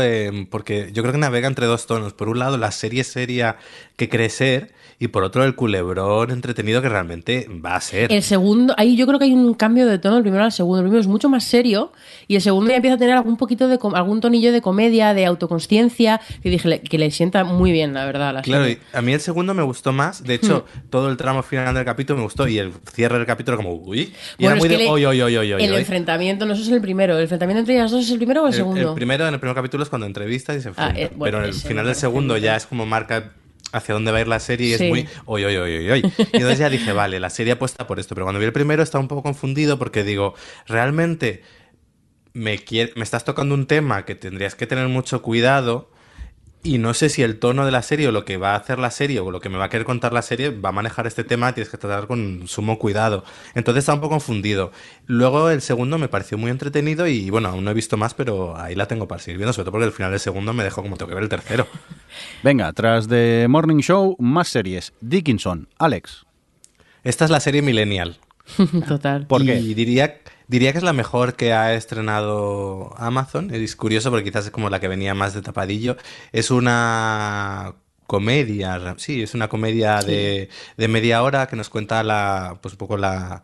porque 0.49 0.89
yo 0.93 1.03
creo 1.03 1.11
que 1.13 1.19
navega 1.19 1.47
entre 1.47 1.67
dos 1.67 1.85
tonos. 1.85 2.11
Por 2.13 2.27
un 2.27 2.39
lado, 2.39 2.57
la 2.57 2.71
serie 2.71 3.03
seria 3.03 3.57
que 3.95 4.09
cree 4.09 4.29
ser 4.29 4.73
y 4.99 5.09
por 5.09 5.23
otro 5.23 5.43
el 5.43 5.55
culebrón 5.55 6.31
entretenido 6.31 6.81
que 6.81 6.87
realmente 6.87 7.49
va 7.63 7.75
a 7.75 7.81
ser. 7.81 8.11
El 8.11 8.23
segundo, 8.23 8.73
ahí 8.77 8.95
yo 8.95 9.05
creo 9.05 9.19
que 9.19 9.25
hay 9.25 9.33
un 9.33 9.53
cambio 9.53 9.85
de 9.85 9.99
tono 9.99 10.15
del 10.15 10.23
primero 10.23 10.45
al 10.45 10.51
segundo. 10.51 10.79
El 10.79 10.85
primero 10.85 11.01
es 11.01 11.07
mucho 11.07 11.27
más 11.27 11.43
serio 11.43 11.91
y 12.27 12.35
el 12.35 12.41
segundo 12.41 12.69
ya 12.69 12.77
empieza 12.77 12.95
a 12.95 12.97
tener 12.97 13.17
algún 13.17 13.35
poquito 13.35 13.67
de 13.67 13.77
algún 13.95 14.21
tonillo 14.21 14.53
de 14.53 14.61
comedia, 14.61 15.13
de 15.13 15.25
autoconsciencia, 15.25 16.21
que 16.41 16.49
dije 16.49 16.79
que 16.81 16.97
le 16.97 17.11
sienta 17.11 17.43
muy 17.43 17.73
bien, 17.73 17.93
la 17.93 18.05
verdad. 18.05 18.33
La 18.33 18.41
claro, 18.43 18.63
serie. 18.63 18.79
y 18.93 18.97
a 18.97 19.01
mí 19.01 19.13
el 19.13 19.19
segundo 19.19 19.53
me 19.53 19.63
gustó 19.63 19.91
más. 19.91 20.23
De 20.23 20.35
hecho, 20.35 20.65
hmm. 20.73 20.89
todo 20.89 21.09
el 21.09 21.17
tramo 21.17 21.43
final 21.43 21.75
del 21.75 21.83
capítulo 21.83 22.17
me 22.17 22.23
gustó 22.23 22.47
y 22.47 22.57
el 22.59 22.71
cierre 22.93 23.17
del 23.17 23.27
capítulo 23.27 23.57
como 23.57 23.73
uy. 23.73 24.13
Y 24.37 24.45
bueno, 24.45 24.55
era 24.55 24.55
muy 24.55 24.69
de 24.69 24.87
oy, 24.87 25.05
oy, 25.05 25.21
oy, 25.21 25.51
El 25.51 25.73
enfrentamiento, 25.73 26.45
no 26.45 26.53
eso 26.53 26.63
es 26.63 26.69
el 26.69 26.79
primero. 26.81 27.17
¿El 27.17 27.23
enfrentamiento 27.23 27.59
entre 27.59 27.75
ellas 27.75 27.91
dos 27.91 28.05
es 28.05 28.11
el 28.11 28.17
primero 28.17 28.43
o 28.43 28.47
el, 28.47 28.53
El, 28.53 28.57
segundo? 28.57 28.89
el 28.89 28.95
primero, 28.95 29.27
en 29.27 29.33
el 29.33 29.39
primer 29.41 29.55
capítulo 29.55 29.83
es 29.83 29.89
cuando 29.89 30.07
entrevista 30.07 30.55
y 30.55 30.61
se 30.61 30.69
enfrenta. 30.69 30.93
Ah, 30.93 30.99
eh, 30.99 31.11
bueno, 31.13 31.23
pero 31.23 31.37
en 31.39 31.49
el 31.49 31.53
final 31.53 31.85
del 31.85 31.95
segundo 31.95 32.37
ya 32.37 32.55
es 32.55 32.65
como 32.65 32.85
marca 32.85 33.33
hacia 33.73 33.93
dónde 33.93 34.11
va 34.11 34.19
a 34.19 34.21
ir 34.21 34.27
la 34.27 34.39
serie 34.39 34.75
y 34.75 34.77
Sí. 34.77 34.83
es 34.85 34.89
muy 34.89 35.07
oy, 35.25 35.43
oy, 35.43 35.55
oy, 35.57 35.91
oy. 35.91 35.99
Y 36.17 36.21
entonces 36.37 36.59
ya 36.59 36.69
dije, 36.69 36.93
vale, 36.93 37.19
la 37.19 37.29
serie 37.29 37.53
apuesta 37.53 37.85
por 37.87 37.99
esto. 37.99 38.15
Pero 38.15 38.25
cuando 38.25 38.39
vi 38.39 38.45
el 38.45 38.53
primero 38.53 38.81
estaba 38.81 39.01
un 39.01 39.07
poco 39.09 39.23
confundido 39.23 39.77
porque 39.77 40.03
digo, 40.03 40.35
realmente 40.67 41.41
me, 42.33 42.57
me 42.95 43.03
estás 43.03 43.25
tocando 43.25 43.53
un 43.55 43.67
tema 43.67 44.05
que 44.05 44.15
tendrías 44.15 44.55
que 44.55 44.67
tener 44.67 44.87
mucho 44.87 45.21
cuidado 45.21 45.91
y 46.63 46.77
no 46.77 46.93
sé 46.93 47.09
si 47.09 47.21
el 47.23 47.39
tono 47.39 47.65
de 47.65 47.71
la 47.71 47.81
serie 47.81 48.07
o 48.07 48.11
lo 48.13 48.23
que 48.23 48.37
va 48.37 48.53
a 48.53 48.55
hacer 48.55 48.79
la 48.79 48.89
serie 48.89 49.19
o 49.19 49.31
lo 49.31 49.41
que 49.41 49.49
me 49.49 49.57
va 49.57 49.65
a 49.65 49.69
querer 49.69 49.85
contar 49.85 50.13
la 50.13 50.21
serie 50.21 50.49
va 50.49 50.69
a 50.69 50.71
manejar 50.71 51.05
este 51.07 51.25
tema, 51.25 51.53
tienes 51.53 51.69
que 51.69 51.77
tratar 51.77 52.07
con 52.07 52.47
sumo 52.47 52.79
cuidado. 52.79 53.25
Entonces 53.53 53.81
estaba 53.81 53.95
un 53.95 54.01
poco 54.01 54.11
confundido. 54.15 54.71
Luego 55.05 55.49
el 55.49 55.61
segundo 55.61 55.97
me 55.97 56.07
pareció 56.07 56.37
muy 56.37 56.49
entretenido 56.51 57.05
y 57.05 57.29
bueno, 57.29 57.49
aún 57.49 57.65
no 57.65 57.71
he 57.71 57.73
visto 57.73 57.97
más, 57.97 58.13
pero 58.13 58.57
ahí 58.57 58.75
la 58.75 58.87
tengo 58.87 59.07
para 59.09 59.19
seguir 59.19 59.37
viendo, 59.37 59.51
sobre 59.51 59.65
todo 59.65 59.71
porque 59.73 59.87
el 59.87 59.91
final 59.91 60.11
del 60.11 60.21
segundo 60.21 60.53
me 60.53 60.63
dejó 60.63 60.81
como 60.81 60.95
tengo 60.95 61.09
que 61.09 61.15
ver 61.15 61.23
el 61.23 61.29
tercero. 61.29 61.67
Venga, 62.43 62.71
tras 62.71 63.09
de 63.09 63.45
Morning 63.49 63.79
Show, 63.79 64.15
más 64.19 64.47
series. 64.47 64.93
Dickinson, 65.01 65.67
Alex. 65.77 66.25
Esta 67.03 67.25
es 67.25 67.31
la 67.31 67.41
serie 67.41 67.61
Millennial. 67.61 68.17
Total. 68.87 69.27
¿Por 69.27 69.41
y 69.41 69.45
qué? 69.47 69.55
diría, 69.59 70.19
diría 70.47 70.71
que 70.71 70.77
es 70.79 70.83
la 70.83 70.93
mejor 70.93 71.35
que 71.35 71.53
ha 71.53 71.73
estrenado 71.73 72.93
Amazon. 72.97 73.53
Es 73.53 73.75
curioso 73.75 74.09
porque 74.09 74.25
quizás 74.25 74.45
es 74.45 74.51
como 74.51 74.69
la 74.69 74.79
que 74.79 74.87
venía 74.87 75.13
más 75.13 75.33
de 75.33 75.41
tapadillo. 75.41 75.97
Es 76.31 76.51
una 76.51 77.75
comedia, 78.07 78.95
sí, 78.97 79.23
es 79.23 79.33
una 79.33 79.47
comedia 79.47 79.99
de, 80.01 80.49
de 80.77 80.87
media 80.87 81.23
hora 81.23 81.47
que 81.47 81.55
nos 81.55 81.69
cuenta 81.69 82.03
la, 82.03 82.59
pues 82.61 82.73
un 82.73 82.77
poco 82.77 82.97
la, 82.97 83.43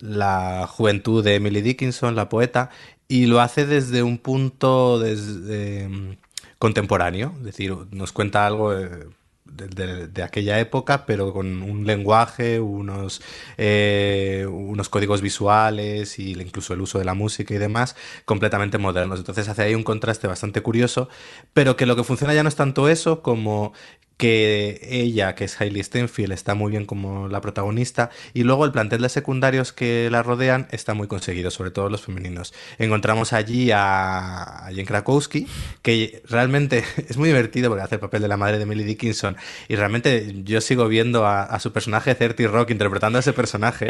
la 0.00 0.66
juventud 0.66 1.24
de 1.24 1.36
Emily 1.36 1.60
Dickinson, 1.60 2.14
la 2.16 2.28
poeta, 2.28 2.70
y 3.08 3.26
lo 3.26 3.40
hace 3.40 3.66
desde 3.66 4.02
un 4.02 4.18
punto 4.18 4.98
desde, 4.98 5.88
mm, 5.88 6.16
contemporáneo, 6.58 7.34
es 7.38 7.44
decir, 7.44 7.74
nos 7.90 8.12
cuenta 8.12 8.46
algo 8.46 8.76
eh, 8.76 9.06
de, 9.50 10.22
aquella 10.22 10.58
época, 10.60 11.06
pero 11.06 11.32
con 11.32 11.62
un 11.62 11.86
lenguaje, 11.86 12.60
unos, 12.60 13.22
eh, 13.56 14.46
unos 14.50 14.88
códigos 14.88 15.20
visuales 15.20 16.18
y 16.18 16.32
incluso 16.32 16.74
el 16.74 16.80
uso 16.80 16.98
de 16.98 17.04
la 17.04 17.14
música 17.14 17.54
y 17.54 17.58
demás 17.58 17.96
completamente 18.24 18.78
modernos. 18.78 19.18
Entonces 19.18 19.48
hace 19.48 19.62
ahí 19.62 19.74
un 19.74 19.84
contraste 19.84 20.26
bastante 20.26 20.62
curioso, 20.62 21.08
pero 21.52 21.76
que 21.76 21.86
lo 21.86 21.96
que 21.96 22.04
funciona 22.04 22.34
ya 22.34 22.42
no 22.42 22.48
es 22.48 22.56
tanto 22.56 22.88
eso 22.88 23.22
como 23.22 23.72
que 24.18 24.80
ella, 24.82 25.34
que 25.36 25.44
es 25.44 25.58
Hailey 25.60 25.82
Steinfeld, 25.82 26.32
está 26.32 26.54
muy 26.54 26.72
bien 26.72 26.84
como 26.84 27.28
la 27.28 27.40
protagonista, 27.40 28.10
y 28.34 28.42
luego 28.42 28.64
el 28.66 28.72
plantel 28.72 29.00
de 29.00 29.08
secundarios 29.08 29.72
que 29.72 30.08
la 30.10 30.22
rodean 30.22 30.66
está 30.72 30.92
muy 30.92 31.06
conseguido, 31.06 31.50
sobre 31.50 31.70
todo 31.70 31.88
los 31.88 32.02
femeninos. 32.02 32.52
Encontramos 32.78 33.32
allí 33.32 33.70
a, 33.70 34.66
a 34.66 34.72
Jen 34.72 34.86
Krakowski, 34.86 35.46
que 35.82 36.20
realmente 36.28 36.84
es 37.08 37.16
muy 37.16 37.28
divertido 37.28 37.70
porque 37.70 37.84
hace 37.84 37.94
el 37.94 38.00
papel 38.00 38.20
de 38.20 38.28
la 38.28 38.36
madre 38.36 38.58
de 38.58 38.64
Emily 38.64 38.84
Dickinson, 38.84 39.36
y 39.68 39.76
realmente 39.76 40.42
yo 40.44 40.60
sigo 40.60 40.88
viendo 40.88 41.24
a, 41.26 41.58
su 41.60 41.72
personaje 41.72 42.14
Certy 42.14 42.46
Rock 42.46 42.70
interpretando 42.70 43.18
a 43.18 43.20
ese 43.20 43.32
personaje. 43.32 43.86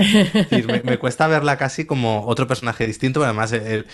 Me, 0.85 0.99
cuesta 0.99 1.27
verla 1.27 1.57
casi 1.57 1.87
como 1.87 2.27
otro 2.27 2.47
personaje 2.47 2.87
distinto, 2.87 3.21
pero 3.21 3.31
además 3.31 3.53
el- 3.53 3.87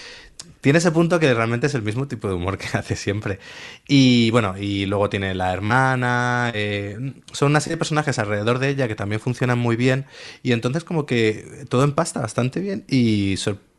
tiene 0.60 0.78
ese 0.78 0.90
punto 0.92 1.20
que 1.20 1.34
realmente 1.34 1.66
es 1.66 1.74
el 1.74 1.82
mismo 1.82 2.08
tipo 2.08 2.26
de 2.26 2.34
humor 2.34 2.56
que 2.56 2.66
hace 2.78 2.96
siempre. 2.96 3.38
Y 3.86 4.30
bueno, 4.30 4.56
y 4.58 4.86
luego 4.86 5.10
tiene 5.10 5.34
la 5.34 5.52
hermana. 5.52 6.50
eh, 6.54 6.96
son 7.32 7.50
una 7.50 7.60
serie 7.60 7.74
de 7.74 7.78
personajes 7.78 8.18
alrededor 8.18 8.58
de 8.58 8.70
ella 8.70 8.88
que 8.88 8.94
también 8.94 9.20
funcionan 9.20 9.58
muy 9.58 9.76
bien. 9.76 10.06
Y 10.42 10.52
entonces, 10.52 10.84
como 10.84 11.04
que 11.06 11.66
todo 11.68 11.84
empasta 11.84 12.20
bastante 12.20 12.60
bien. 12.60 12.84
Y 12.88 13.34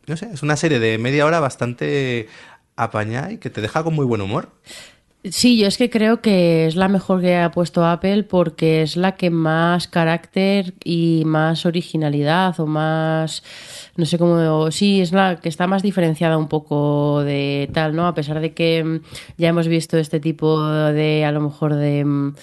no 0.08 0.18
sé, 0.18 0.30
es 0.32 0.44
una 0.44 0.56
serie 0.58 0.80
de 0.80 0.98
media 1.00 1.26
hora 1.26 1.40
bastante 1.40 2.28
apañada 2.76 3.32
y 3.32 3.38
que 3.38 3.50
te 3.50 3.62
deja 3.62 3.84
con 3.84 3.96
muy 3.96 4.06
buen 4.06 4.22
humor. 4.22 4.52
Sí, 5.32 5.58
yo 5.58 5.68
es 5.68 5.80
que 5.80 5.90
creo 5.90 6.22
que 6.22 6.68
es 6.68 6.76
la 6.76 6.88
mejor 6.88 7.20
que 7.20 7.36
ha 7.36 7.50
puesto 7.50 7.84
Apple 7.84 8.24
porque 8.24 8.84
es 8.84 8.96
la 8.96 9.16
que 9.16 9.32
más 9.32 9.88
carácter 9.88 10.76
y 10.84 11.24
más 11.26 11.66
originalidad 11.66 12.60
o 12.60 12.68
más, 12.68 13.42
no 13.96 14.06
sé 14.06 14.20
cómo, 14.20 14.70
sí, 14.70 15.02
es 15.02 15.14
la 15.14 15.38
que 15.38 15.50
está 15.50 15.66
más 15.66 15.82
diferenciada 15.82 16.38
un 16.38 16.48
poco 16.48 17.24
de 17.24 17.72
tal, 17.74 17.96
¿no? 17.96 18.06
A 18.06 18.14
pesar 18.14 18.40
de 18.40 18.54
que 18.54 18.84
mm, 18.84 19.00
ya 19.38 19.50
hemos 19.50 19.68
visto 19.68 19.98
este 19.98 20.20
tipo 20.20 20.64
de, 20.64 21.26
a 21.26 21.32
lo 21.32 21.42
mejor 21.42 21.74
de 21.74 22.06
mm, 22.06 22.36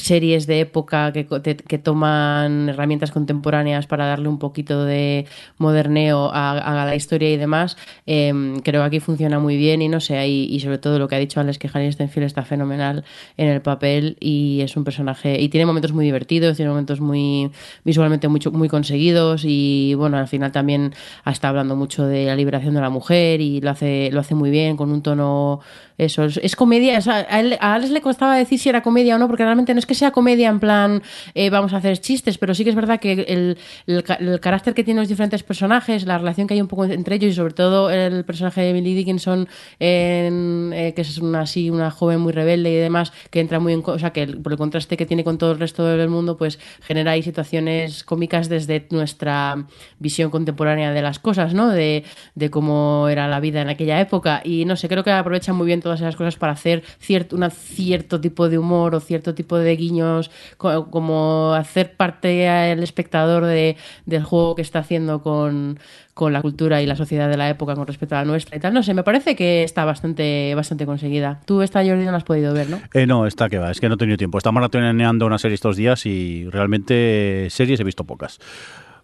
series 0.00 0.46
de 0.46 0.60
época 0.60 1.12
que, 1.12 1.26
que 1.26 1.78
toman 1.78 2.68
herramientas 2.68 3.10
contemporáneas 3.10 3.86
para 3.86 4.06
darle 4.06 4.28
un 4.28 4.38
poquito 4.38 4.84
de 4.84 5.26
moderneo 5.58 6.30
a, 6.32 6.84
la 6.86 6.94
historia 6.94 7.30
y 7.30 7.36
demás, 7.36 7.76
eh, 8.06 8.32
creo 8.64 8.82
que 8.82 8.86
aquí 8.86 9.00
funciona 9.00 9.38
muy 9.38 9.56
bien 9.56 9.82
y 9.82 9.88
no 9.88 10.00
sé, 10.00 10.18
ahí, 10.18 10.46
y 10.50 10.60
sobre 10.60 10.78
todo 10.78 10.98
lo 10.98 11.08
que 11.08 11.16
ha 11.16 11.18
dicho 11.18 11.40
Alex, 11.40 11.58
que 11.58 11.70
Harry 11.72 11.90
Stenfield 11.92 12.26
está 12.26 12.42
fenomenal 12.42 13.04
en 13.36 13.48
el 13.48 13.60
papel 13.60 14.16
y 14.20 14.60
es 14.62 14.76
un 14.76 14.84
personaje, 14.84 15.40
y 15.40 15.48
tiene 15.48 15.66
momentos 15.66 15.92
muy 15.92 16.04
divertidos, 16.04 16.56
tiene 16.56 16.70
momentos 16.70 17.00
muy 17.00 17.50
visualmente 17.84 18.28
mucho, 18.28 18.50
muy 18.50 18.68
conseguidos 18.68 19.44
y 19.44 19.94
bueno, 19.94 20.16
al 20.16 20.28
final 20.28 20.52
también 20.52 20.94
está 21.26 21.48
hablando 21.48 21.76
mucho 21.76 22.06
de 22.06 22.26
la 22.26 22.36
liberación 22.36 22.74
de 22.74 22.80
la 22.80 22.90
mujer 22.90 23.40
y 23.40 23.60
lo 23.60 23.70
hace, 23.70 24.10
lo 24.12 24.20
hace 24.20 24.34
muy 24.34 24.50
bien 24.50 24.76
con 24.76 24.90
un 24.90 25.02
tono 25.02 25.60
eso, 26.04 26.24
es, 26.24 26.38
es 26.42 26.56
comedia. 26.56 26.98
a, 27.06 27.74
Alex 27.74 27.90
le 27.90 28.00
costaba 28.00 28.36
decir 28.36 28.58
si 28.58 28.68
era 28.68 28.82
comedia 28.82 29.16
o 29.16 29.18
no, 29.18 29.26
porque 29.28 29.44
realmente 29.44 29.72
no 29.74 29.78
es 29.78 29.86
que 29.86 29.94
sea 29.94 30.10
comedia 30.10 30.48
en 30.48 30.60
plan 30.60 31.02
eh, 31.34 31.50
vamos 31.50 31.72
a 31.72 31.76
hacer 31.78 31.98
chistes, 31.98 32.38
pero 32.38 32.54
sí 32.54 32.64
que 32.64 32.70
es 32.70 32.76
verdad 32.76 33.00
que 33.00 33.12
el, 33.12 33.58
el 33.86 34.02
ca- 34.04 34.14
el 34.14 34.40
carácter 34.40 34.74
que 34.74 34.84
tienen 34.84 35.02
los 35.02 35.08
diferentes 35.08 35.42
personajes, 35.42 36.04
la 36.06 36.18
relación 36.18 36.46
que 36.46 36.54
hay 36.54 36.60
un 36.60 36.68
poco 36.68 36.84
entre 36.84 37.16
ellos 37.16 37.32
y 37.32 37.34
sobre 37.34 37.54
todo 37.54 37.90
el 37.90 38.24
personaje 38.24 38.60
de 38.62 38.70
Emily 38.70 38.94
Dickinson, 38.94 39.48
en, 39.78 40.72
eh, 40.74 40.92
que 40.94 41.02
es 41.02 41.18
una 41.18 41.40
así 41.42 41.70
una 41.70 41.90
joven 41.90 42.20
muy 42.20 42.32
rebelde 42.32 42.70
y 42.70 42.76
demás, 42.76 43.12
que 43.30 43.40
entra 43.40 43.58
muy 43.60 43.72
en. 43.72 43.82
O 43.84 43.98
sea, 43.98 44.10
que 44.12 44.26
por 44.26 44.52
el 44.52 44.58
contraste 44.58 44.96
que 44.96 45.06
tiene 45.06 45.24
con 45.24 45.38
todo 45.38 45.52
el 45.52 45.58
resto 45.58 45.84
del 45.84 46.08
mundo, 46.08 46.36
pues 46.36 46.58
genera 46.82 47.12
ahí 47.12 47.22
situaciones 47.22 48.04
cómicas 48.04 48.48
desde 48.48 48.86
nuestra 48.90 49.66
visión 49.98 50.30
contemporánea 50.30 50.92
de 50.92 51.02
las 51.02 51.18
cosas, 51.18 51.54
¿no? 51.54 51.68
De, 51.68 52.04
de 52.34 52.50
cómo 52.50 53.08
era 53.08 53.28
la 53.28 53.40
vida 53.40 53.62
en 53.62 53.68
aquella 53.68 54.00
época. 54.00 54.40
Y 54.44 54.64
no 54.64 54.76
sé, 54.76 54.88
creo 54.88 55.02
que 55.04 55.10
aprovechan 55.10 55.56
muy 55.56 55.66
bien 55.66 55.80
todas 55.90 56.00
esas 56.00 56.16
cosas 56.16 56.36
para 56.36 56.52
hacer 56.52 56.82
cierto, 56.98 57.36
una, 57.36 57.50
cierto 57.50 58.20
tipo 58.20 58.48
de 58.48 58.58
humor 58.58 58.94
o 58.94 59.00
cierto 59.00 59.34
tipo 59.34 59.58
de 59.58 59.76
guiños, 59.76 60.30
co- 60.56 60.90
como 60.90 61.52
hacer 61.54 61.92
parte 61.96 62.48
al 62.48 62.82
espectador 62.82 63.44
de, 63.44 63.76
del 64.06 64.22
juego 64.24 64.54
que 64.54 64.62
está 64.62 64.78
haciendo 64.78 65.22
con, 65.22 65.78
con 66.14 66.32
la 66.32 66.42
cultura 66.42 66.80
y 66.82 66.86
la 66.86 66.96
sociedad 66.96 67.28
de 67.28 67.36
la 67.36 67.48
época 67.50 67.74
con 67.74 67.86
respecto 67.86 68.14
a 68.14 68.18
la 68.18 68.24
nuestra 68.24 68.56
y 68.56 68.60
tal. 68.60 68.72
No 68.74 68.82
sé, 68.82 68.94
me 68.94 69.02
parece 69.02 69.34
que 69.36 69.62
está 69.62 69.84
bastante, 69.84 70.54
bastante 70.54 70.86
conseguida. 70.86 71.40
Tú 71.46 71.62
esta 71.62 71.80
Jordi 71.84 72.04
no 72.04 72.10
la 72.12 72.18
has 72.18 72.24
podido 72.24 72.54
ver, 72.54 72.68
¿no? 72.70 72.80
Eh, 72.94 73.06
no, 73.06 73.26
está 73.26 73.48
que 73.48 73.58
va, 73.58 73.70
es 73.70 73.80
que 73.80 73.88
no 73.88 73.94
he 73.94 73.98
tenido 73.98 74.16
tiempo. 74.16 74.38
Estamos 74.38 74.60
maratoneando 74.60 75.26
una 75.26 75.38
serie 75.38 75.54
estos 75.54 75.76
días 75.76 76.06
y 76.06 76.46
realmente 76.50 77.48
series 77.50 77.80
he 77.80 77.84
visto 77.84 78.04
pocas. 78.04 78.38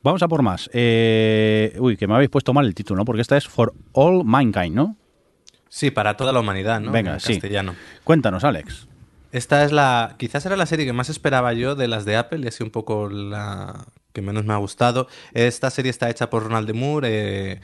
Vamos 0.02 0.22
a 0.22 0.28
por 0.28 0.42
más. 0.42 0.70
Eh, 0.72 1.74
uy, 1.80 1.96
que 1.96 2.06
me 2.06 2.14
habéis 2.14 2.30
puesto 2.30 2.52
mal 2.54 2.64
el 2.66 2.74
título, 2.74 2.98
¿no? 2.98 3.04
Porque 3.04 3.22
esta 3.22 3.36
es 3.36 3.48
For 3.48 3.74
All 3.92 4.24
Mankind, 4.24 4.74
¿no? 4.74 4.96
Sí, 5.76 5.90
para 5.90 6.16
toda 6.16 6.32
la 6.32 6.40
humanidad, 6.40 6.80
¿no? 6.80 6.90
Venga, 6.90 7.12
En 7.12 7.20
sí. 7.20 7.34
castellano. 7.34 7.74
Cuéntanos, 8.02 8.44
Alex. 8.44 8.88
Esta 9.30 9.62
es 9.62 9.72
la. 9.72 10.14
Quizás 10.16 10.46
era 10.46 10.56
la 10.56 10.64
serie 10.64 10.86
que 10.86 10.94
más 10.94 11.10
esperaba 11.10 11.52
yo 11.52 11.74
de 11.74 11.86
las 11.86 12.06
de 12.06 12.16
Apple 12.16 12.38
y 12.42 12.46
así 12.48 12.62
un 12.64 12.70
poco 12.70 13.10
la 13.10 13.84
que 14.14 14.22
menos 14.22 14.46
me 14.46 14.54
ha 14.54 14.56
gustado. 14.56 15.06
Esta 15.34 15.68
serie 15.68 15.90
está 15.90 16.08
hecha 16.08 16.30
por 16.30 16.44
Ronald 16.44 16.66
de 16.66 16.72
Moore, 16.72 17.08
eh, 17.12 17.60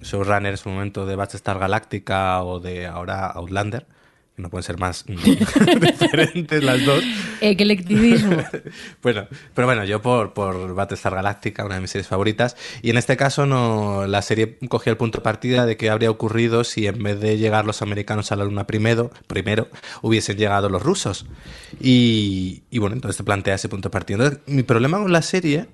showrunner 0.00 0.52
en 0.52 0.56
su 0.56 0.70
momento 0.70 1.04
de 1.04 1.16
Battlestar 1.16 1.58
Galactica 1.58 2.42
o 2.44 2.60
de 2.60 2.86
ahora 2.86 3.26
Outlander. 3.26 3.86
Que 4.40 4.42
No 4.42 4.50
pueden 4.50 4.62
ser 4.64 4.78
más 4.78 5.04
diferentes 6.00 6.62
las 6.62 6.84
dos. 6.84 7.04
Eclecticismo. 7.40 8.42
Bueno, 9.02 9.26
pero 9.54 9.66
bueno, 9.66 9.84
yo 9.84 10.02
por, 10.02 10.32
por 10.32 10.74
Battlestar 10.74 11.14
Galactica, 11.14 11.64
una 11.64 11.76
de 11.76 11.80
mis 11.80 11.90
series 11.90 12.06
favoritas, 12.06 12.56
y 12.82 12.90
en 12.90 12.98
este 12.98 13.16
caso 13.16 13.46
no, 13.46 14.06
la 14.06 14.22
serie 14.22 14.58
cogía 14.68 14.90
el 14.90 14.96
punto 14.96 15.18
de 15.18 15.24
partida 15.24 15.66
de 15.66 15.76
qué 15.76 15.90
habría 15.90 16.10
ocurrido 16.10 16.64
si 16.64 16.86
en 16.86 17.02
vez 17.02 17.20
de 17.20 17.38
llegar 17.38 17.64
los 17.64 17.82
americanos 17.82 18.32
a 18.32 18.36
la 18.36 18.44
luna 18.44 18.66
primero, 18.66 19.10
primero 19.26 19.68
hubiesen 20.02 20.36
llegado 20.36 20.68
los 20.68 20.82
rusos. 20.82 21.26
Y, 21.80 22.62
y 22.70 22.78
bueno, 22.78 22.94
entonces 22.94 23.16
te 23.16 23.24
plantea 23.24 23.54
ese 23.54 23.68
punto 23.68 23.88
de 23.88 23.92
partida. 23.92 24.24
Entonces, 24.24 24.40
mi 24.46 24.62
problema 24.62 24.98
con 24.98 25.12
la 25.12 25.22
serie 25.22 25.68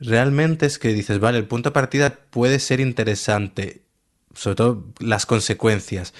realmente 0.00 0.66
es 0.66 0.78
que 0.78 0.92
dices, 0.92 1.18
vale, 1.20 1.38
el 1.38 1.46
punto 1.46 1.70
de 1.70 1.74
partida 1.74 2.18
puede 2.30 2.58
ser 2.58 2.80
interesante, 2.80 3.82
sobre 4.34 4.56
todo 4.56 4.84
las 4.98 5.26
consecuencias, 5.26 6.14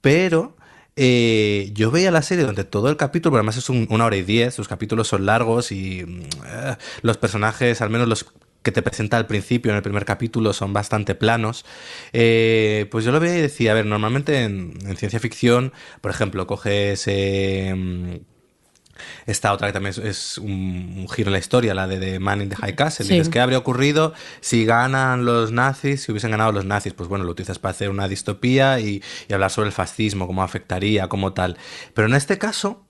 pero 0.00 0.56
eh, 0.96 1.70
yo 1.74 1.90
veía 1.90 2.10
la 2.10 2.22
serie 2.22 2.44
donde 2.44 2.64
todo 2.64 2.88
el 2.90 2.96
capítulo, 2.96 3.32
porque 3.32 3.38
además 3.40 3.56
es 3.56 3.68
un- 3.70 3.86
una 3.90 4.04
hora 4.06 4.16
y 4.16 4.22
diez, 4.22 4.58
los 4.58 4.68
capítulos 4.68 5.08
son 5.08 5.26
largos 5.26 5.72
y 5.72 6.00
eh, 6.46 6.76
los 7.02 7.16
personajes, 7.18 7.80
al 7.82 7.90
menos 7.90 8.08
los 8.08 8.26
que 8.62 8.70
te 8.72 8.82
presenta 8.82 9.16
al 9.16 9.26
principio 9.26 9.72
en 9.72 9.76
el 9.76 9.82
primer 9.82 10.04
capítulo 10.04 10.52
son 10.52 10.72
bastante 10.72 11.14
planos, 11.16 11.64
eh, 12.12 12.86
pues 12.90 13.04
yo 13.04 13.10
lo 13.12 13.18
veía 13.20 13.38
y 13.38 13.42
decía, 13.42 13.72
a 13.72 13.74
ver, 13.74 13.86
normalmente 13.86 14.42
en, 14.44 14.74
en 14.86 14.96
ciencia 14.96 15.18
ficción, 15.20 15.72
por 16.00 16.10
ejemplo, 16.12 16.46
coges... 16.46 17.04
eh, 17.08 18.20
esta 19.26 19.52
otra 19.52 19.68
que 19.68 19.72
también 19.72 19.90
es, 19.90 19.98
es 19.98 20.38
un, 20.38 20.94
un 20.98 21.08
giro 21.08 21.28
en 21.28 21.32
la 21.32 21.38
historia, 21.38 21.74
la 21.74 21.86
de 21.86 21.98
The 21.98 22.18
Man 22.18 22.42
in 22.42 22.48
the 22.48 22.56
High 22.56 22.74
Castle. 22.74 23.06
Sí. 23.06 23.14
Dices, 23.14 23.28
¿qué 23.28 23.40
habría 23.40 23.58
ocurrido 23.58 24.12
si 24.40 24.64
ganan 24.64 25.24
los 25.24 25.52
nazis, 25.52 26.02
si 26.02 26.12
hubiesen 26.12 26.30
ganado 26.30 26.52
los 26.52 26.64
nazis? 26.64 26.92
Pues 26.94 27.08
bueno, 27.08 27.24
lo 27.24 27.32
utilizas 27.32 27.58
para 27.58 27.70
hacer 27.72 27.90
una 27.90 28.08
distopía 28.08 28.80
y, 28.80 29.02
y 29.28 29.32
hablar 29.32 29.50
sobre 29.50 29.68
el 29.68 29.72
fascismo, 29.72 30.26
cómo 30.26 30.42
afectaría, 30.42 31.08
cómo 31.08 31.32
tal. 31.32 31.56
Pero 31.94 32.08
en 32.08 32.14
este 32.14 32.38
caso, 32.38 32.84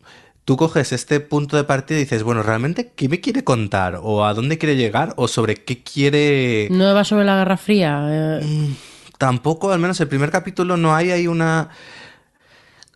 tú 0.44 0.56
coges 0.56 0.92
este 0.92 1.20
punto 1.20 1.56
de 1.56 1.64
partida 1.64 1.98
y 1.98 2.02
dices, 2.02 2.22
bueno, 2.24 2.42
¿realmente 2.42 2.92
qué 2.96 3.08
me 3.08 3.20
quiere 3.20 3.44
contar? 3.44 3.98
¿O 4.02 4.24
a 4.24 4.34
dónde 4.34 4.58
quiere 4.58 4.76
llegar? 4.76 5.14
¿O 5.16 5.28
sobre 5.28 5.56
qué 5.56 5.82
quiere...? 5.82 6.68
No 6.70 6.94
va 6.94 7.04
sobre 7.04 7.24
la 7.24 7.36
Guerra 7.36 7.56
Fría. 7.56 8.00
eh, 8.08 8.40
Mm, 8.44 8.74
Tampoco, 9.18 9.70
al 9.70 9.78
menos 9.78 10.00
el 10.00 10.08
primer 10.08 10.30
capítulo, 10.32 10.76
no 10.76 10.94
hay 10.96 11.12
ahí 11.12 11.26
una. 11.28 11.68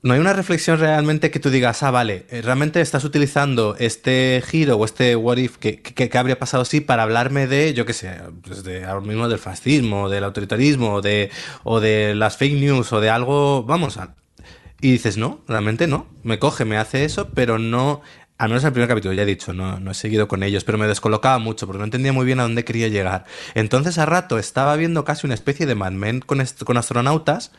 No 0.07 0.15
hay 0.15 0.21
una 0.21 0.35
reflexión 0.35 0.79
realmente 0.79 1.33
que 1.33 1.41
tú 1.41 1.51
digas, 1.51 1.83
ah, 1.83 1.91
vale, 1.91 2.27
eh, 2.31 2.41
realmente 2.41 2.81
estás 2.81 3.03
utilizando 3.03 3.75
este 3.77 4.41
giro 4.47 4.77
o 4.77 4.85
este 4.85 5.17
what 5.17 5.37
if 5.39 5.57
que, 5.57 6.11
habría 6.17 6.39
pasado 6.39 6.63
así 6.63 6.81
para 6.81 7.03
hablarme 7.03 7.49
de, 7.49 7.75
yo 7.75 7.85
qué 7.87 7.93
sé, 7.93 8.21
pues 8.45 8.63
de 8.63 8.85
ahora 8.85 9.05
mismo 9.05 9.29
del 9.29 9.41
fascismo, 9.41 10.09
del 10.09 10.23
autoritarismo, 10.23 11.03
de, 11.03 11.33
o 11.65 11.81
de 11.81 12.15
las 12.15 12.37
fake 12.37 12.55
news, 12.55 12.93
o 12.93 13.01
de 13.01 13.11
algo, 13.11 13.65
vamos, 13.65 13.97
a, 13.97 14.15
y 14.81 14.93
dices, 14.93 15.17
no, 15.17 15.41
realmente 15.49 15.89
no. 15.89 16.07
Me 16.23 16.39
coge, 16.39 16.65
me 16.65 16.77
hace 16.77 17.05
eso, 17.05 17.31
pero 17.35 17.59
no. 17.59 18.01
Al 18.39 18.51
menos 18.51 18.63
en 18.63 18.69
el 18.69 18.73
primer 18.75 18.89
capítulo, 18.89 19.13
ya 19.13 19.25
he 19.25 19.27
dicho, 19.27 19.55
no, 19.55 19.81
no 19.81 19.91
he 19.91 19.95
seguido 19.95 20.29
con 20.29 20.45
ellos, 20.45 20.63
pero 20.63 20.79
me 20.79 20.87
descolocaba 20.87 21.41
mucho 21.41 21.67
porque 21.67 21.79
no 21.79 21.85
entendía 21.85 22.13
muy 22.13 22.27
bien 22.27 22.39
a 22.39 22.45
dónde 22.45 22.65
quería 22.65 22.87
llegar. 22.87 23.25
Entonces, 23.57 23.99
a 23.99 24.07
rato 24.07 24.39
estaba 24.39 24.77
viendo 24.77 25.05
casi 25.05 25.27
una 25.27 25.35
especie 25.35 25.67
de 25.67 25.75
Mad 25.75 25.91
Men 25.91 26.21
con, 26.21 26.41
con 26.65 26.77
astronautas. 26.77 27.51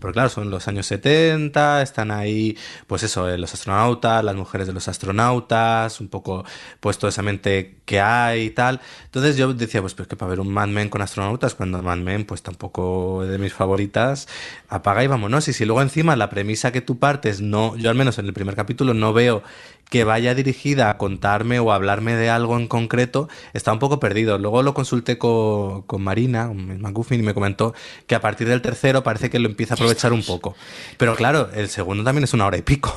Porque 0.00 0.14
claro, 0.14 0.28
son 0.28 0.50
los 0.50 0.66
años 0.68 0.86
70, 0.86 1.82
están 1.82 2.10
ahí, 2.10 2.56
pues 2.86 3.02
eso, 3.02 3.28
eh, 3.28 3.38
los 3.38 3.52
astronautas, 3.54 4.24
las 4.24 4.34
mujeres 4.34 4.66
de 4.66 4.72
los 4.72 4.88
astronautas, 4.88 6.00
un 6.00 6.08
poco 6.08 6.44
pues 6.80 6.98
toda 6.98 7.10
esa 7.10 7.22
mente 7.22 7.76
que 7.84 8.00
hay 8.00 8.46
y 8.46 8.50
tal. 8.50 8.80
Entonces 9.04 9.36
yo 9.36 9.52
decía, 9.54 9.80
pues, 9.80 9.94
pues 9.94 10.08
que 10.08 10.16
para 10.16 10.30
ver 10.30 10.40
un 10.40 10.52
Mad 10.52 10.68
Men 10.68 10.88
con 10.88 11.02
astronautas, 11.02 11.54
cuando 11.54 11.82
Mad 11.82 11.98
Men 11.98 12.24
pues 12.24 12.42
tampoco 12.42 13.24
de 13.24 13.38
mis 13.38 13.52
favoritas, 13.52 14.28
apaga 14.68 15.04
y 15.04 15.06
vámonos. 15.06 15.48
Y 15.48 15.52
si 15.52 15.64
luego 15.64 15.82
encima 15.82 16.16
la 16.16 16.30
premisa 16.30 16.72
que 16.72 16.80
tú 16.80 16.98
partes, 16.98 17.40
no, 17.40 17.76
yo 17.76 17.90
al 17.90 17.96
menos 17.96 18.18
en 18.18 18.26
el 18.26 18.32
primer 18.32 18.56
capítulo 18.56 18.94
no 18.94 19.12
veo 19.12 19.42
que 19.90 20.04
vaya 20.04 20.34
dirigida 20.34 20.88
a 20.88 20.96
contarme 20.96 21.58
o 21.58 21.72
a 21.72 21.74
hablarme 21.74 22.14
de 22.14 22.30
algo 22.30 22.56
en 22.56 22.68
concreto, 22.68 23.28
está 23.52 23.72
un 23.72 23.80
poco 23.80 24.00
perdido. 24.00 24.38
Luego 24.38 24.62
lo 24.62 24.72
consulté 24.72 25.18
con, 25.18 25.82
con 25.82 26.02
Marina, 26.02 26.48
McGuffin, 26.48 27.20
y 27.20 27.24
me 27.24 27.34
comentó 27.34 27.74
que 28.06 28.14
a 28.14 28.20
partir 28.20 28.48
del 28.48 28.62
tercero 28.62 29.02
parece 29.02 29.30
que 29.30 29.40
lo 29.40 29.48
empieza 29.48 29.74
a 29.74 29.76
aprovechar 29.76 30.12
un 30.12 30.22
poco. 30.22 30.54
Pero 30.96 31.16
claro, 31.16 31.50
el 31.54 31.68
segundo 31.68 32.04
también 32.04 32.24
es 32.24 32.32
una 32.32 32.46
hora 32.46 32.56
y 32.56 32.62
pico. 32.62 32.94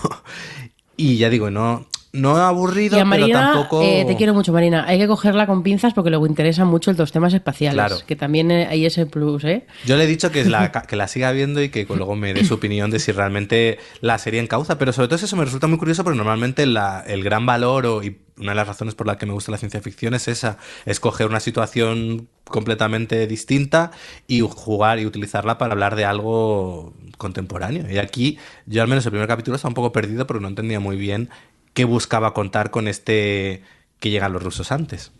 Y 0.97 1.17
ya 1.17 1.29
digo, 1.29 1.49
no, 1.49 1.87
no 2.11 2.37
aburrido, 2.37 2.97
Y 2.97 2.99
a 2.99 3.05
Marina, 3.05 3.27
pero 3.27 3.39
tampoco... 3.53 3.81
eh, 3.81 4.03
te 4.05 4.15
quiero 4.15 4.33
mucho, 4.35 4.53
Marina. 4.53 4.85
Hay 4.87 4.99
que 4.99 5.07
cogerla 5.07 5.47
con 5.47 5.63
pinzas 5.63 5.93
porque 5.95 6.11
luego 6.11 6.27
interesan 6.27 6.67
mucho 6.67 6.93
los 6.93 7.11
temas 7.11 7.33
espaciales. 7.33 7.73
Claro. 7.75 7.97
Que 8.05 8.15
también 8.15 8.51
eh, 8.51 8.67
hay 8.69 8.85
ese 8.85 9.05
plus, 9.07 9.43
¿eh? 9.45 9.65
Yo 9.85 9.97
le 9.97 10.03
he 10.03 10.07
dicho 10.07 10.31
que 10.31 10.45
la, 10.45 10.71
que 10.87 10.95
la 10.95 11.07
siga 11.07 11.31
viendo 11.31 11.61
y 11.63 11.69
que 11.69 11.85
luego 11.89 12.15
me 12.15 12.33
dé 12.33 12.45
su 12.45 12.53
opinión 12.53 12.91
de 12.91 12.99
si 12.99 13.11
realmente 13.11 13.79
la 14.01 14.19
serie 14.19 14.39
encauza. 14.39 14.77
Pero 14.77 14.93
sobre 14.93 15.07
todo 15.07 15.15
eso 15.15 15.35
me 15.35 15.45
resulta 15.45 15.65
muy 15.67 15.79
curioso 15.79 16.03
porque 16.03 16.17
normalmente 16.17 16.65
la- 16.67 17.03
el 17.07 17.23
gran 17.23 17.45
valor 17.47 17.85
o, 17.87 18.03
y 18.03 18.15
una 18.37 18.51
de 18.51 18.55
las 18.55 18.67
razones 18.67 18.95
por 18.95 19.07
la 19.07 19.17
que 19.17 19.25
me 19.25 19.33
gusta 19.33 19.51
la 19.51 19.57
ciencia 19.57 19.81
ficción 19.81 20.13
es 20.13 20.27
esa, 20.27 20.57
es 20.85 20.99
coger 20.99 21.27
una 21.27 21.39
situación 21.39 22.27
completamente 22.45 23.27
distinta 23.27 23.91
y 24.27 24.41
jugar 24.41 24.99
y 24.99 25.05
utilizarla 25.05 25.57
para 25.57 25.73
hablar 25.73 25.95
de 25.95 26.05
algo 26.05 26.93
contemporáneo. 27.17 27.89
Y 27.89 27.97
aquí 27.97 28.37
yo 28.65 28.81
al 28.81 28.87
menos 28.87 29.05
el 29.05 29.11
primer 29.11 29.27
capítulo 29.27 29.55
estaba 29.55 29.69
un 29.69 29.75
poco 29.75 29.91
perdido 29.91 30.27
porque 30.27 30.41
no 30.41 30.47
entendía 30.47 30.79
muy 30.79 30.97
bien 30.97 31.29
qué 31.73 31.85
buscaba 31.85 32.33
contar 32.33 32.71
con 32.71 32.87
este 32.87 33.63
que 33.99 34.09
llegan 34.09 34.33
los 34.33 34.43
rusos 34.43 34.71
antes. 34.71 35.11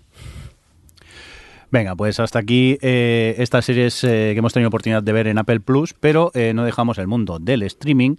Venga, 1.73 1.95
pues 1.95 2.19
hasta 2.19 2.37
aquí 2.37 2.77
eh, 2.83 3.33
estas 3.39 3.65
series 3.65 4.03
eh, 4.03 4.29
que 4.33 4.37
hemos 4.37 4.53
tenido 4.53 4.67
oportunidad 4.67 5.01
de 5.01 5.11
ver 5.11 5.25
en 5.25 5.39
Apple 5.39 5.59
Plus, 5.59 5.95
pero 5.99 6.29
eh, 6.35 6.53
no 6.53 6.65
dejamos 6.65 6.99
el 6.99 7.07
mundo 7.07 7.39
del 7.39 7.63
streaming, 7.63 8.17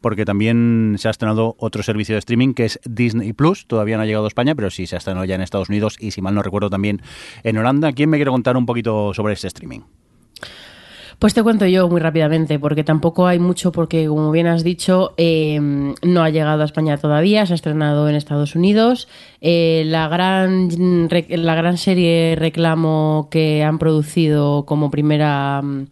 porque 0.00 0.24
también 0.24 0.94
se 0.96 1.08
ha 1.08 1.10
estrenado 1.10 1.54
otro 1.58 1.82
servicio 1.82 2.14
de 2.14 2.20
streaming 2.20 2.54
que 2.54 2.64
es 2.64 2.80
Disney 2.86 3.34
Plus. 3.34 3.66
Todavía 3.66 3.98
no 3.98 4.04
ha 4.04 4.06
llegado 4.06 4.24
a 4.24 4.28
España, 4.28 4.54
pero 4.54 4.70
sí 4.70 4.86
se 4.86 4.94
ha 4.94 4.98
estrenado 5.00 5.26
ya 5.26 5.34
en 5.34 5.42
Estados 5.42 5.68
Unidos 5.68 5.98
y, 6.00 6.12
si 6.12 6.22
mal 6.22 6.34
no 6.34 6.42
recuerdo, 6.42 6.70
también 6.70 7.02
en 7.42 7.58
Holanda. 7.58 7.92
¿Quién 7.92 8.08
me 8.08 8.16
quiere 8.16 8.30
contar 8.30 8.56
un 8.56 8.64
poquito 8.64 9.12
sobre 9.12 9.34
este 9.34 9.48
streaming? 9.48 9.80
Pues 11.18 11.32
te 11.32 11.42
cuento 11.42 11.66
yo 11.66 11.88
muy 11.88 12.00
rápidamente, 12.00 12.58
porque 12.58 12.84
tampoco 12.84 13.26
hay 13.26 13.38
mucho, 13.38 13.72
porque 13.72 14.06
como 14.06 14.30
bien 14.30 14.46
has 14.46 14.64
dicho, 14.64 15.14
eh, 15.16 15.58
no 16.02 16.22
ha 16.22 16.30
llegado 16.30 16.62
a 16.62 16.64
España 16.64 16.96
todavía, 16.98 17.46
se 17.46 17.54
ha 17.54 17.56
estrenado 17.56 18.08
en 18.08 18.14
Estados 18.14 18.56
Unidos. 18.56 19.08
Eh, 19.40 19.84
la, 19.86 20.08
gran, 20.08 20.68
la 21.28 21.54
gran 21.54 21.78
serie 21.78 22.36
reclamo 22.36 23.28
que 23.30 23.62
han 23.62 23.78
producido 23.78 24.66
como 24.66 24.90
primera 24.90 25.62
mm, 25.62 25.86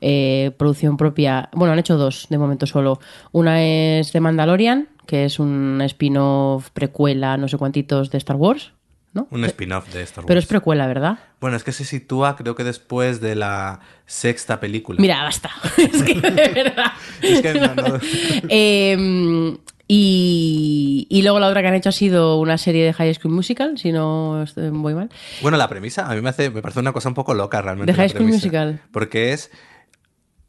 eh, 0.00 0.52
producción 0.56 0.96
propia, 0.96 1.48
bueno, 1.52 1.72
han 1.72 1.78
hecho 1.78 1.96
dos 1.96 2.26
de 2.28 2.38
momento 2.38 2.66
solo. 2.66 3.00
Una 3.32 3.64
es 3.64 4.12
The 4.12 4.20
Mandalorian, 4.20 4.88
que 5.06 5.24
es 5.24 5.38
un 5.38 5.80
spin-off 5.82 6.70
precuela, 6.70 7.36
no 7.36 7.48
sé 7.48 7.56
cuántitos 7.56 8.10
de 8.10 8.18
Star 8.18 8.36
Wars, 8.36 8.72
¿no? 9.16 9.26
Un 9.30 9.44
spin-off 9.46 9.92
de 9.92 10.02
Star 10.02 10.18
Wars. 10.22 10.28
Pero 10.28 10.38
es 10.38 10.46
precuela, 10.46 10.86
¿verdad? 10.86 11.18
Bueno, 11.40 11.56
es 11.56 11.64
que 11.64 11.72
se 11.72 11.84
sitúa 11.84 12.36
creo 12.36 12.54
que 12.54 12.62
después 12.62 13.20
de 13.20 13.34
la 13.34 13.80
sexta 14.06 14.60
película. 14.60 15.00
Mira, 15.00 15.22
basta. 15.24 15.50
es 15.76 16.02
que 16.04 16.14
de 16.20 16.48
verdad. 16.48 16.92
Es 17.22 17.42
que 17.42 17.54
no, 17.54 17.74
no. 17.74 17.98
Eh, 18.48 19.56
y, 19.88 21.06
y 21.08 21.22
luego 21.22 21.38
la 21.38 21.46
otra 21.46 21.62
que 21.62 21.68
han 21.68 21.74
hecho 21.74 21.90
ha 21.90 21.92
sido 21.92 22.38
una 22.40 22.58
serie 22.58 22.84
de 22.84 22.92
High 22.92 23.14
School 23.14 23.32
Musical, 23.32 23.78
si 23.78 23.92
no 23.92 24.44
muy 24.72 24.94
mal. 24.94 25.08
Bueno, 25.42 25.56
la 25.58 25.68
premisa 25.68 26.10
a 26.10 26.14
mí 26.14 26.20
me, 26.20 26.28
hace, 26.30 26.50
me 26.50 26.60
parece 26.60 26.80
una 26.80 26.92
cosa 26.92 27.08
un 27.08 27.14
poco 27.14 27.34
loca 27.34 27.62
realmente. 27.62 27.92
¿De 27.92 27.96
High 27.96 28.08
School 28.08 28.18
premisa. 28.18 28.36
Musical? 28.38 28.80
Porque 28.90 29.32
es 29.32 29.50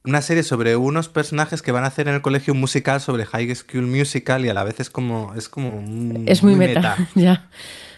una 0.03 0.21
serie 0.23 0.41
sobre 0.41 0.75
unos 0.75 1.09
personajes 1.09 1.61
que 1.61 1.71
van 1.71 1.83
a 1.83 1.87
hacer 1.87 2.07
en 2.07 2.15
el 2.15 2.21
colegio 2.21 2.53
un 2.53 2.59
musical 2.61 2.99
sobre 2.99 3.25
High 3.25 3.53
School 3.55 3.85
Musical 3.85 4.43
y 4.45 4.49
a 4.49 4.53
la 4.55 4.63
vez 4.63 4.79
es 4.79 4.89
como... 4.89 5.33
Es, 5.35 5.49
como 5.49 5.69
un- 5.69 6.23
Es 6.27 6.41
muy, 6.43 6.55
meta. 6.55 6.95
ya. 7.13 7.49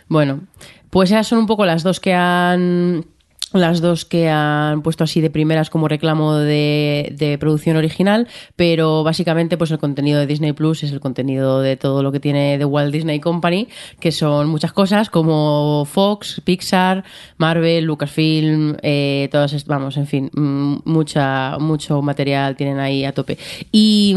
Bueno, 0.09 0.41
pues 0.89 1.11
esas 1.11 1.27
son 1.27 1.39
un 1.39 1.47
poco 1.47 1.65
las 1.65 1.83
dos 1.83 1.99
que 1.99 2.13
han. 2.13 3.05
Las 3.51 3.81
dos 3.81 4.05
que 4.05 4.29
han 4.29 4.83
puesto 4.83 5.03
así 5.03 5.21
de 5.21 5.31
primeras 5.31 5.71
como 5.71 5.87
reclamo 5.87 6.35
de, 6.35 7.37
producción 7.39 7.77
original, 7.77 8.27
pero 8.55 9.03
básicamente 9.03 9.57
pues 9.57 9.71
el 9.71 9.79
contenido 9.79 10.19
de 10.19 10.27
Disney 10.27 10.53
Plus 10.53 10.83
es 10.83 10.91
el 10.91 10.99
contenido 10.99 11.59
de 11.59 11.75
todo 11.75 12.03
lo 12.03 12.11
que 12.11 12.19
tiene 12.19 12.59
The 12.59 12.65
Walt 12.65 12.93
Disney 12.93 13.19
Company, 13.19 13.67
que 13.99 14.11
son 14.11 14.49
muchas 14.49 14.71
cosas 14.71 15.09
como 15.09 15.83
Fox, 15.85 16.41
Pixar, 16.45 17.03
Marvel, 17.39 17.85
Lucasfilm, 17.85 18.77
eh, 18.83 19.29
todas, 19.31 19.65
vamos, 19.65 19.97
en 19.97 20.05
fin, 20.05 20.29
mm, 20.31 20.81
mucha, 20.85 21.57
mucho 21.57 22.03
material 22.03 22.55
tienen 22.55 22.77
ahí 22.77 23.03
a 23.03 23.13
tope. 23.13 23.39
Y... 23.71 24.15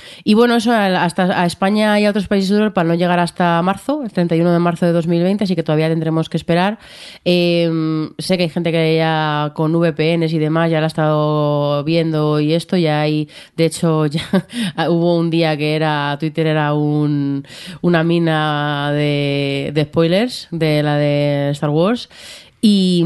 mm, 0.00 0.20
Y 0.24 0.34
bueno, 0.34 0.56
eso 0.56 0.72
hasta 0.72 1.40
a 1.40 1.46
España 1.46 1.98
y 2.00 2.06
a 2.06 2.10
otros 2.10 2.28
países 2.28 2.50
de 2.50 2.56
Europa 2.56 2.84
no 2.84 2.94
llegar 2.94 3.18
hasta 3.18 3.60
marzo, 3.62 4.02
el 4.04 4.12
31 4.12 4.52
de 4.52 4.58
marzo 4.58 4.86
de 4.86 4.92
2020, 4.92 5.44
así 5.44 5.54
que 5.54 5.62
todavía 5.62 5.88
tendremos 5.88 6.28
que 6.28 6.36
esperar. 6.36 6.78
Eh, 7.24 7.70
sé 8.18 8.36
que 8.36 8.44
hay 8.44 8.48
gente 8.48 8.72
que 8.72 8.96
ya 8.96 9.52
con 9.54 9.72
VPNs 9.72 10.32
y 10.32 10.38
demás 10.38 10.70
ya 10.70 10.80
la 10.80 10.86
ha 10.86 10.88
estado 10.88 11.84
viendo 11.84 12.40
y 12.40 12.54
esto, 12.54 12.76
ya 12.76 13.02
hay, 13.02 13.28
de 13.56 13.66
hecho, 13.66 14.06
ya 14.06 14.22
hubo 14.88 15.16
un 15.16 15.30
día 15.30 15.56
que 15.56 15.74
era, 15.74 16.16
Twitter 16.18 16.46
era 16.46 16.74
un, 16.74 17.46
una 17.80 18.04
mina 18.04 18.92
de, 18.92 19.70
de 19.74 19.84
spoilers 19.84 20.48
de 20.50 20.82
la 20.82 20.96
de 20.96 21.50
Star 21.50 21.70
Wars. 21.70 22.08
Y. 22.62 23.04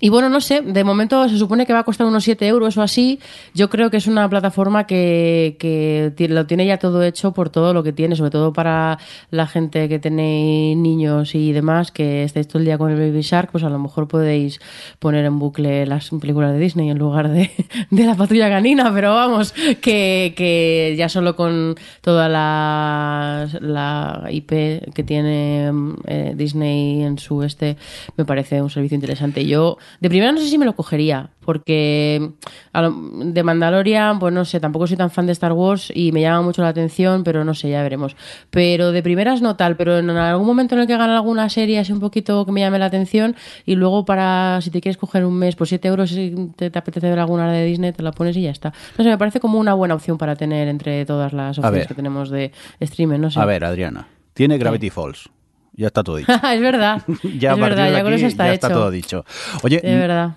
Y 0.00 0.10
bueno, 0.10 0.28
no 0.28 0.40
sé, 0.40 0.60
de 0.60 0.84
momento 0.84 1.28
se 1.28 1.38
supone 1.38 1.66
que 1.66 1.72
va 1.72 1.80
a 1.80 1.84
costar 1.84 2.06
unos 2.06 2.22
7 2.22 2.46
euros 2.46 2.76
o 2.76 2.82
así. 2.82 3.18
Yo 3.52 3.68
creo 3.68 3.90
que 3.90 3.96
es 3.96 4.06
una 4.06 4.28
plataforma 4.28 4.86
que, 4.86 5.56
que 5.58 6.28
lo 6.28 6.46
tiene 6.46 6.66
ya 6.66 6.78
todo 6.78 7.02
hecho 7.02 7.32
por 7.32 7.50
todo 7.50 7.74
lo 7.74 7.82
que 7.82 7.92
tiene, 7.92 8.14
sobre 8.14 8.30
todo 8.30 8.52
para 8.52 8.98
la 9.30 9.46
gente 9.48 9.88
que 9.88 9.98
tenéis 9.98 10.76
niños 10.76 11.34
y 11.34 11.52
demás, 11.52 11.90
que 11.90 12.22
estáis 12.22 12.46
todo 12.46 12.60
el 12.60 12.66
día 12.66 12.78
con 12.78 12.92
el 12.92 12.98
Baby 12.98 13.22
Shark, 13.22 13.50
pues 13.50 13.64
a 13.64 13.70
lo 13.70 13.78
mejor 13.78 14.06
podéis 14.06 14.60
poner 15.00 15.24
en 15.24 15.38
bucle 15.38 15.84
las 15.86 16.10
películas 16.10 16.52
de 16.52 16.60
Disney 16.60 16.90
en 16.90 16.98
lugar 16.98 17.28
de, 17.28 17.50
de 17.90 18.04
la 18.04 18.14
patrulla 18.14 18.48
canina, 18.48 18.92
pero 18.94 19.14
vamos, 19.14 19.52
que, 19.80 20.32
que 20.36 20.94
ya 20.96 21.08
solo 21.08 21.34
con 21.34 21.74
toda 22.02 22.28
la, 22.28 23.48
la 23.60 24.28
IP 24.30 24.48
que 24.94 25.02
tiene 25.04 25.72
eh, 26.06 26.34
Disney 26.36 27.02
en 27.02 27.18
su 27.18 27.42
este, 27.42 27.76
me 28.16 28.24
parece 28.24 28.62
un 28.62 28.70
servicio 28.70 28.94
interesante. 28.94 29.44
Yo 29.44 29.78
de 30.00 30.08
primera 30.08 30.32
no 30.32 30.38
sé 30.38 30.48
si 30.48 30.58
me 30.58 30.64
lo 30.64 30.74
cogería, 30.74 31.30
porque 31.40 32.30
de 32.72 33.42
Mandalorian, 33.42 34.18
pues 34.18 34.34
no 34.34 34.44
sé, 34.44 34.60
tampoco 34.60 34.86
soy 34.86 34.96
tan 34.96 35.10
fan 35.10 35.26
de 35.26 35.32
Star 35.32 35.52
Wars 35.52 35.90
y 35.94 36.12
me 36.12 36.20
llama 36.20 36.42
mucho 36.42 36.62
la 36.62 36.68
atención, 36.68 37.24
pero 37.24 37.44
no 37.44 37.54
sé, 37.54 37.70
ya 37.70 37.82
veremos. 37.82 38.16
Pero 38.50 38.92
de 38.92 39.02
primeras 39.02 39.40
no 39.40 39.56
tal, 39.56 39.76
pero 39.76 39.98
en 39.98 40.10
algún 40.10 40.46
momento 40.46 40.74
en 40.74 40.82
el 40.82 40.86
que 40.86 40.94
hagan 40.94 41.10
alguna 41.10 41.48
serie 41.48 41.78
así 41.78 41.92
un 41.92 42.00
poquito 42.00 42.44
que 42.44 42.52
me 42.52 42.60
llame 42.60 42.78
la 42.78 42.86
atención 42.86 43.34
y 43.64 43.76
luego 43.76 44.04
para, 44.04 44.60
si 44.60 44.70
te 44.70 44.80
quieres 44.80 44.98
coger 44.98 45.24
un 45.24 45.38
mes 45.38 45.56
por 45.56 45.66
7 45.66 45.88
euros, 45.88 46.10
si 46.10 46.52
te, 46.54 46.66
apetece 46.66 47.08
ver 47.08 47.18
alguna 47.18 47.50
de 47.50 47.64
Disney, 47.64 47.92
te 47.92 48.02
la 48.02 48.12
pones 48.12 48.36
y 48.36 48.42
ya 48.42 48.50
está. 48.50 48.72
No 48.98 49.04
sé, 49.04 49.10
me 49.10 49.18
parece 49.18 49.40
como 49.40 49.58
una 49.58 49.74
buena 49.74 49.94
opción 49.94 50.18
para 50.18 50.36
tener 50.36 50.68
entre 50.68 51.06
todas 51.06 51.32
las 51.32 51.58
opciones 51.58 51.86
que 51.86 51.94
tenemos 51.94 52.30
de 52.30 52.52
streaming, 52.80 53.20
no 53.20 53.30
sé. 53.30 53.40
A 53.40 53.46
ver, 53.46 53.64
Adriana, 53.64 54.06
tiene 54.34 54.58
Gravity 54.58 54.90
Falls. 54.90 55.30
Ya 55.78 55.86
está 55.86 56.02
todo 56.02 56.16
dicho. 56.16 56.32
es 56.52 56.60
verdad. 56.60 57.02
ya 57.38 57.52
es 57.52 57.60
verdad, 57.60 57.92
ya 57.92 58.02
con 58.02 58.12
eso 58.12 58.26
está, 58.26 58.46
ya 58.46 58.54
hecho. 58.54 58.66
está 58.66 58.74
todo 58.74 58.90
dicho. 58.90 59.24
Oye. 59.62 59.80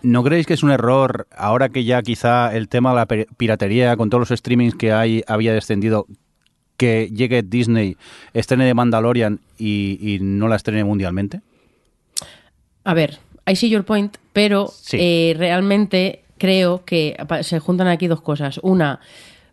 ¿no 0.04 0.24
creéis 0.24 0.46
que 0.46 0.54
es 0.54 0.62
un 0.62 0.70
error 0.70 1.28
ahora 1.36 1.70
que 1.70 1.84
ya 1.84 2.04
quizá 2.04 2.56
el 2.56 2.70
tema 2.70 2.92
de 2.92 2.96
la 2.96 3.26
piratería 3.38 3.98
con 3.98 4.12
todos 4.12 4.30
los 4.30 4.40
streamings 4.40 4.76
que 4.76 4.94
hay 4.94 5.24
había 5.28 5.52
descendido 5.52 6.06
que 6.78 7.10
llegue 7.12 7.42
Disney, 7.42 7.98
estrene 8.36 8.66
de 8.66 8.76
Mandalorian 8.76 9.40
y, 9.58 10.20
no 10.22 10.48
la 10.48 10.58
estrene 10.58 10.84
mundialmente? 10.84 11.42
A 12.84 12.94
ver, 12.94 13.18
I 13.48 13.56
see 13.56 13.70
your 13.70 13.84
point, 13.84 14.18
pero 14.34 14.72
eh, 14.92 15.36
realmente 15.38 16.24
creo 16.38 16.86
que 16.86 17.18
se 17.42 17.60
juntan 17.60 17.88
aquí 17.88 18.06
dos 18.06 18.22
cosas. 18.22 18.60
Una, 18.62 19.00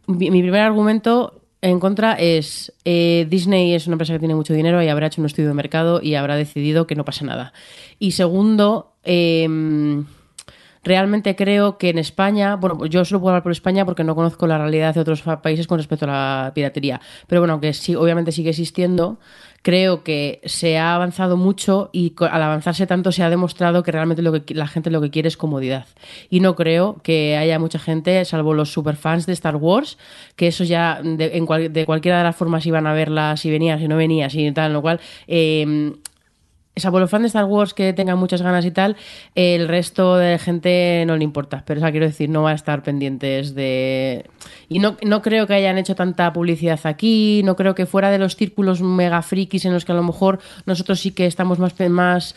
mi 0.06 0.28
primer 0.28 0.60
argumento 0.60 1.40
en 1.60 1.80
contra 1.80 2.12
es 2.14 2.72
eh, 2.84 3.26
Disney 3.28 3.74
es 3.74 3.86
una 3.86 3.94
empresa 3.94 4.12
que 4.12 4.18
tiene 4.20 4.34
mucho 4.34 4.54
dinero 4.54 4.82
y 4.82 4.88
habrá 4.88 5.08
hecho 5.08 5.20
un 5.20 5.26
estudio 5.26 5.48
de 5.48 5.54
mercado 5.54 6.00
y 6.02 6.14
habrá 6.14 6.36
decidido 6.36 6.86
que 6.86 6.94
no 6.94 7.04
pasa 7.04 7.24
nada. 7.24 7.52
Y 7.98 8.12
segundo, 8.12 8.94
em, 9.02 10.06
realmente 10.84 11.34
creo 11.34 11.76
que 11.78 11.90
en 11.90 11.98
España, 11.98 12.56
bueno, 12.56 12.86
yo 12.86 13.04
solo 13.04 13.20
puedo 13.20 13.30
hablar 13.30 13.42
por 13.42 13.52
España 13.52 13.84
porque 13.84 14.04
no 14.04 14.14
conozco 14.14 14.46
la 14.46 14.58
realidad 14.58 14.94
de 14.94 15.00
otros 15.00 15.22
países 15.42 15.66
con 15.66 15.78
respecto 15.78 16.04
a 16.04 16.08
la 16.08 16.52
piratería, 16.54 17.00
pero 17.26 17.40
bueno, 17.40 17.60
que 17.60 17.72
sí, 17.72 17.94
obviamente 17.96 18.30
sigue 18.30 18.50
existiendo, 18.50 19.18
creo 19.62 20.02
que 20.02 20.40
se 20.44 20.78
ha 20.78 20.94
avanzado 20.94 21.36
mucho 21.36 21.90
y 21.92 22.14
al 22.18 22.42
avanzarse 22.42 22.86
tanto 22.86 23.12
se 23.12 23.22
ha 23.22 23.30
demostrado 23.30 23.82
que 23.82 23.92
realmente 23.92 24.22
lo 24.22 24.44
que 24.44 24.54
la 24.54 24.66
gente 24.66 24.90
lo 24.90 25.00
que 25.00 25.10
quiere 25.10 25.28
es 25.28 25.36
comodidad. 25.36 25.86
Y 26.30 26.40
no 26.40 26.54
creo 26.54 26.96
que 27.02 27.36
haya 27.36 27.58
mucha 27.58 27.78
gente, 27.78 28.24
salvo 28.24 28.54
los 28.54 28.72
superfans 28.72 29.26
de 29.26 29.32
Star 29.32 29.56
Wars, 29.56 29.98
que 30.36 30.46
eso 30.46 30.64
ya 30.64 31.00
de, 31.02 31.36
en 31.36 31.72
de 31.72 31.86
cualquiera 31.86 32.18
de 32.18 32.24
las 32.24 32.36
formas 32.36 32.66
iban 32.66 32.86
a 32.86 32.92
verla 32.92 33.36
si 33.36 33.50
venía, 33.50 33.78
si 33.78 33.88
no 33.88 33.96
venía, 33.96 34.30
si 34.30 34.50
tal, 34.52 34.72
lo 34.72 34.82
cual 34.82 35.00
eh, 35.26 35.92
salvo 36.80 37.00
los 37.00 37.10
fans 37.10 37.22
de 37.22 37.26
Star 37.28 37.44
Wars 37.44 37.74
que 37.74 37.92
tengan 37.92 38.18
muchas 38.18 38.42
ganas 38.42 38.64
y 38.64 38.70
tal, 38.70 38.96
el 39.34 39.68
resto 39.68 40.16
de 40.16 40.38
gente 40.38 41.04
no 41.06 41.16
le 41.16 41.24
importa. 41.24 41.62
Pero, 41.66 41.80
o 41.80 41.82
sea, 41.82 41.90
quiero 41.90 42.06
decir, 42.06 42.28
no 42.28 42.42
va 42.42 42.50
a 42.50 42.54
estar 42.54 42.82
pendientes 42.82 43.54
de. 43.54 44.24
Y 44.68 44.78
no, 44.78 44.96
no 45.02 45.22
creo 45.22 45.46
que 45.46 45.54
hayan 45.54 45.78
hecho 45.78 45.94
tanta 45.94 46.32
publicidad 46.32 46.80
aquí, 46.84 47.42
no 47.44 47.56
creo 47.56 47.74
que 47.74 47.86
fuera 47.86 48.10
de 48.10 48.18
los 48.18 48.36
círculos 48.36 48.82
mega 48.82 49.22
frikis 49.22 49.64
en 49.64 49.72
los 49.72 49.84
que 49.84 49.92
a 49.92 49.96
lo 49.96 50.02
mejor 50.02 50.40
nosotros 50.66 51.00
sí 51.00 51.10
que 51.12 51.26
estamos 51.26 51.58
más. 51.58 51.74
más 51.88 52.34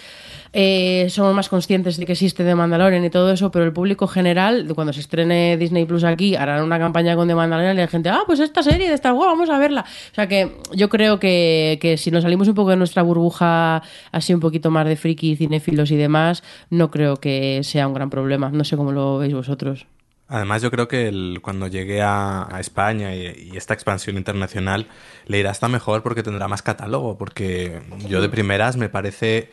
eh, 0.53 1.07
somos 1.09 1.33
más 1.33 1.47
conscientes 1.47 1.97
de 1.97 2.05
que 2.05 2.11
existe 2.11 2.43
The 2.43 2.55
Mandalorian 2.55 3.03
y 3.05 3.09
todo 3.09 3.31
eso, 3.31 3.51
pero 3.51 3.63
el 3.65 3.71
público 3.71 4.07
general, 4.07 4.69
cuando 4.75 4.91
se 4.91 4.99
estrene 4.99 5.57
Disney 5.57 5.85
Plus 5.85 6.03
aquí, 6.03 6.35
harán 6.35 6.63
una 6.63 6.77
campaña 6.77 7.15
con 7.15 7.27
The 7.27 7.35
Mandalorian 7.35 7.77
y 7.77 7.79
la 7.79 7.87
gente, 7.87 8.09
ah, 8.09 8.23
pues 8.25 8.39
esta 8.39 8.61
serie 8.61 8.89
de 8.89 8.95
Star 8.95 9.13
Wars, 9.13 9.31
vamos 9.31 9.49
a 9.49 9.57
verla. 9.57 9.85
O 10.11 10.15
sea 10.15 10.27
que 10.27 10.57
yo 10.73 10.89
creo 10.89 11.19
que, 11.19 11.79
que 11.81 11.97
si 11.97 12.11
nos 12.11 12.23
salimos 12.23 12.47
un 12.47 12.55
poco 12.55 12.71
de 12.71 12.75
nuestra 12.75 13.01
burbuja 13.01 13.81
así 14.11 14.33
un 14.33 14.39
poquito 14.41 14.71
más 14.71 14.85
de 14.87 14.95
friki, 14.95 15.35
cinéfilos 15.35 15.91
y 15.91 15.95
demás, 15.95 16.43
no 16.69 16.91
creo 16.91 17.17
que 17.17 17.61
sea 17.63 17.87
un 17.87 17.93
gran 17.93 18.09
problema. 18.09 18.49
No 18.51 18.63
sé 18.63 18.75
cómo 18.75 18.91
lo 18.91 19.19
veis 19.19 19.33
vosotros. 19.33 19.85
Además, 20.27 20.61
yo 20.61 20.71
creo 20.71 20.87
que 20.87 21.39
cuando 21.41 21.67
llegue 21.67 22.01
a, 22.01 22.47
España 22.57 23.13
y, 23.13 23.51
esta 23.57 23.73
expansión 23.73 24.15
internacional 24.15 24.87
le 25.25 25.39
irá 25.39 25.51
hasta 25.51 25.67
mejor 25.67 26.03
porque 26.03 26.23
tendrá 26.23 26.47
más 26.47 26.61
catálogo. 26.61 27.17
Porque 27.17 27.81
yo 28.07 28.21
de 28.21 28.29
primeras 28.29 28.77
me 28.77 28.87
parece 28.87 29.49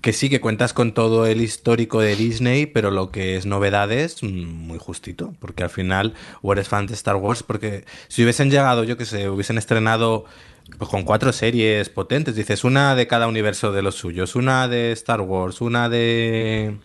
que 0.00 0.12
sí, 0.12 0.28
que 0.28 0.40
cuentas 0.40 0.72
con 0.72 0.92
todo 0.92 1.26
el 1.26 1.40
histórico 1.40 2.00
de 2.00 2.16
Disney, 2.16 2.66
pero 2.66 2.90
lo 2.90 3.10
que 3.10 3.36
es 3.36 3.46
novedades, 3.46 4.22
mm, 4.22 4.26
muy 4.26 4.78
justito. 4.78 5.34
Porque 5.40 5.62
al 5.62 5.70
final, 5.70 6.14
o 6.42 6.52
eres 6.52 6.68
fan 6.68 6.86
de 6.86 6.94
Star 6.94 7.16
Wars, 7.16 7.42
porque 7.42 7.84
si 8.08 8.22
hubiesen 8.22 8.50
llegado, 8.50 8.84
yo 8.84 8.96
que 8.96 9.04
sé, 9.04 9.28
hubiesen 9.28 9.58
estrenado 9.58 10.24
pues, 10.78 10.90
con 10.90 11.04
cuatro 11.04 11.32
series 11.32 11.88
potentes, 11.88 12.34
dices, 12.34 12.64
una 12.64 12.94
de 12.94 13.06
cada 13.06 13.28
universo 13.28 13.72
de 13.72 13.82
los 13.82 13.94
suyos, 13.94 14.34
una 14.36 14.68
de 14.68 14.92
Star 14.92 15.20
Wars, 15.20 15.60
una 15.60 15.88
de 15.88 16.76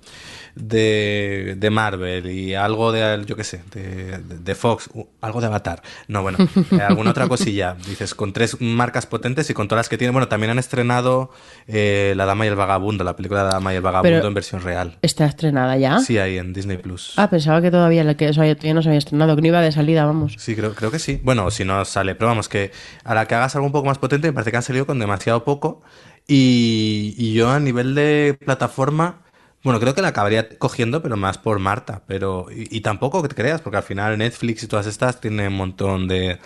de, 0.62 1.56
de 1.58 1.70
Marvel 1.70 2.30
y 2.30 2.54
algo 2.54 2.92
de, 2.92 3.24
yo 3.26 3.36
qué 3.36 3.44
sé, 3.44 3.62
de, 3.74 4.20
de, 4.20 4.56
Fox, 4.56 4.90
algo 5.20 5.42
de 5.42 5.48
Avatar. 5.48 5.82
No, 6.08 6.22
bueno, 6.22 6.38
eh, 6.72 6.82
alguna 6.82 7.12
otra 7.12 7.28
cosilla. 7.28 7.76
Dices, 7.88 8.14
con 8.14 8.32
tres 8.32 8.62
marcas 8.62 9.08
potentes 9.08 9.50
y 9.50 9.54
con 9.54 9.68
todas 9.68 9.80
las 9.80 9.90
que 9.90 9.98
tienen. 9.98 10.14
Bueno, 10.14 10.28
también 10.28 10.52
han 10.52 10.60
estrenado 10.60 11.32
eh, 11.68 12.14
La 12.16 12.26
Dama 12.26 12.46
y 12.46 12.50
el 12.50 12.56
Vagabundo, 12.56 13.04
la 13.04 13.16
película 13.16 13.42
de 13.42 13.48
La 13.48 13.54
Dama 13.54 13.74
y 13.74 13.78
el 13.78 13.82
Vagabundo 13.82 14.28
en 14.28 14.34
versión 14.34 14.62
real. 14.62 14.98
¿Está 15.02 15.26
estrenada 15.26 15.78
ya? 15.78 16.00
Sí, 16.00 16.20
ahí 16.20 16.38
en 16.38 16.54
Disney 16.54 16.78
Plus. 16.78 17.14
Ah, 17.18 17.30
pensaba 17.30 17.62
que 17.62 17.72
todavía, 17.72 18.16
que, 18.16 18.30
o 18.30 18.34
todavía 18.34 18.74
no 18.74 18.82
se 18.84 18.90
había 18.90 19.00
estrenado, 19.00 19.36
que 19.36 19.42
no 19.42 19.48
iba 19.48 19.62
de 19.62 19.72
salida, 19.72 20.06
vamos. 20.06 20.36
Sí, 20.38 20.56
creo, 20.56 20.76
creo 20.76 20.92
que 20.92 21.00
sí. 21.00 21.20
Bueno, 21.24 21.50
si 21.50 21.66
no 21.66 21.84
sale, 21.86 22.14
pero 22.16 22.28
vamos, 22.28 22.50
que 22.50 22.72
a 23.04 23.16
la 23.16 23.26
que 23.26 23.36
hagas 23.36 23.56
algo 23.56 23.66
un 23.66 23.72
poco 23.72 23.88
más 23.88 23.98
potente, 23.98 24.28
me 24.28 24.34
parece 24.34 24.52
que 24.52 24.58
han 24.58 24.64
salido 24.64 24.86
con 24.86 25.00
demasiado 25.00 25.44
poco. 25.44 25.82
Y, 26.28 27.16
y 27.18 27.34
yo 27.34 27.50
a 27.50 27.60
nivel 27.60 27.96
de 27.96 28.38
plataforma 28.40 29.21
bueno, 29.64 29.80
creo 29.80 29.94
que 29.94 30.02
la 30.02 30.08
acabaría 30.10 30.50
cogiendo, 30.58 31.04
pero 31.04 31.18
más 31.18 31.38
por 31.38 31.60
Marta. 31.60 32.02
Pero, 32.08 32.48
y, 32.50 32.82
tampoco 32.82 33.22
que 33.22 33.28
te 33.28 33.36
creas, 33.36 33.62
porque 33.62 33.78
al 33.78 33.84
final 33.84 34.18
Netflix 34.18 34.64
y 34.64 34.68
todas 34.68 34.88
estas 34.88 35.22
tienen 35.22 35.48
un 35.48 35.58
montón 35.58 36.08
de, 36.08 36.40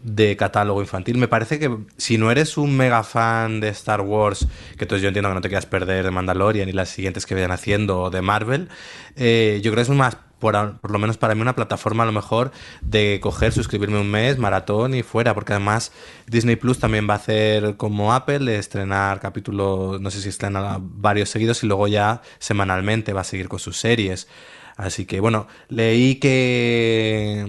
de 0.00 0.36
catálogo 0.36 0.80
infantil. 0.80 1.16
Me 1.18 1.28
parece 1.28 1.60
que 1.60 1.76
si 1.96 2.18
no 2.18 2.30
eres 2.30 2.56
un 2.56 2.76
mega 2.76 3.04
fan 3.04 3.60
de 3.60 3.68
Star 3.68 4.00
Wars, 4.00 4.48
que 4.76 4.84
entonces 4.84 5.02
yo 5.02 5.08
entiendo 5.08 5.28
que 5.30 5.34
no 5.36 5.40
te 5.40 5.48
quieras 5.48 5.66
perder 5.66 6.04
de 6.04 6.10
Mandalorian 6.10 6.68
y 6.68 6.72
las 6.72 6.88
siguientes 6.88 7.24
que 7.24 7.34
vayan 7.34 7.52
haciendo, 7.52 8.00
o 8.02 8.10
de 8.10 8.20
Marvel, 8.22 8.68
eh, 9.14 9.60
yo 9.62 9.70
creo 9.70 9.84
que 9.84 9.92
es 9.92 9.96
más 9.96 10.16
por, 10.38 10.78
por, 10.78 10.90
lo 10.90 10.98
menos 10.98 11.16
para 11.16 11.34
mí, 11.34 11.40
una 11.40 11.56
plataforma 11.56 12.02
a 12.02 12.06
lo 12.06 12.12
mejor 12.12 12.52
de 12.80 13.18
coger, 13.22 13.52
suscribirme 13.52 13.98
un 13.98 14.10
mes, 14.10 14.38
maratón 14.38 14.94
y 14.94 15.02
fuera, 15.02 15.34
porque 15.34 15.52
además 15.54 15.92
Disney 16.26 16.56
Plus 16.56 16.78
también 16.78 17.08
va 17.08 17.14
a 17.14 17.18
hacer 17.18 17.76
como 17.76 18.12
Apple, 18.12 18.56
estrenar 18.56 19.20
capítulos, 19.20 20.00
no 20.00 20.10
sé 20.10 20.20
si 20.20 20.28
estrena 20.28 20.78
varios 20.80 21.30
seguidos 21.30 21.62
y 21.64 21.66
luego 21.66 21.88
ya 21.88 22.22
semanalmente 22.38 23.12
va 23.12 23.22
a 23.22 23.24
seguir 23.24 23.48
con 23.48 23.58
sus 23.58 23.78
series. 23.78 24.28
Así 24.76 25.06
que 25.06 25.20
bueno, 25.20 25.46
leí 25.68 26.16
que, 26.16 27.46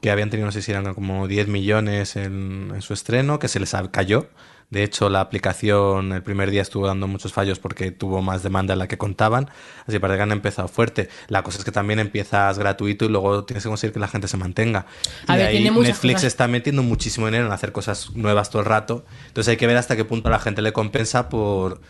que 0.00 0.10
habían 0.10 0.30
tenido, 0.30 0.46
no 0.46 0.52
sé 0.52 0.62
si 0.62 0.72
eran 0.72 0.94
como 0.94 1.28
10 1.28 1.48
millones 1.48 2.16
en, 2.16 2.72
en 2.74 2.82
su 2.82 2.94
estreno, 2.94 3.38
que 3.38 3.48
se 3.48 3.60
les 3.60 3.74
cayó 3.90 4.28
De 4.68 4.82
hecho, 4.82 5.08
la 5.08 5.20
aplicación 5.20 6.12
el 6.12 6.22
primer 6.22 6.50
día 6.50 6.60
estuvo 6.62 6.86
dando 6.88 7.06
muchos 7.06 7.32
fallos 7.32 7.60
porque 7.60 7.92
tuvo 7.92 8.20
más 8.20 8.42
demanda 8.42 8.74
de 8.74 8.78
la 8.78 8.88
que 8.88 8.98
contaban. 8.98 9.48
Así 9.86 9.98
parece 10.00 10.16
que 10.16 10.22
han 10.24 10.32
empezado 10.32 10.66
fuerte. 10.66 11.08
La 11.28 11.42
cosa 11.42 11.58
es 11.58 11.64
que 11.64 11.70
también 11.70 12.00
empiezas 12.00 12.58
gratuito 12.58 13.04
y 13.04 13.08
luego 13.08 13.44
tienes 13.44 13.62
que 13.62 13.68
conseguir 13.68 13.92
que 13.94 14.00
la 14.00 14.08
gente 14.08 14.26
se 14.26 14.36
mantenga. 14.36 14.86
A 15.28 15.36
y 15.36 15.38
ver, 15.38 15.46
ahí 15.48 15.70
Netflix 15.70 16.14
cosas. 16.14 16.24
está 16.24 16.48
metiendo 16.48 16.82
muchísimo 16.82 17.26
dinero 17.26 17.46
en 17.46 17.52
hacer 17.52 17.70
cosas 17.70 18.10
nuevas 18.14 18.50
todo 18.50 18.60
el 18.60 18.66
rato. 18.66 19.04
Entonces 19.28 19.52
hay 19.52 19.56
que 19.56 19.66
ver 19.68 19.76
hasta 19.76 19.94
qué 19.94 20.04
punto 20.04 20.30
la 20.30 20.40
gente 20.40 20.62
le 20.62 20.72
compensa 20.72 21.28
por, 21.28 21.80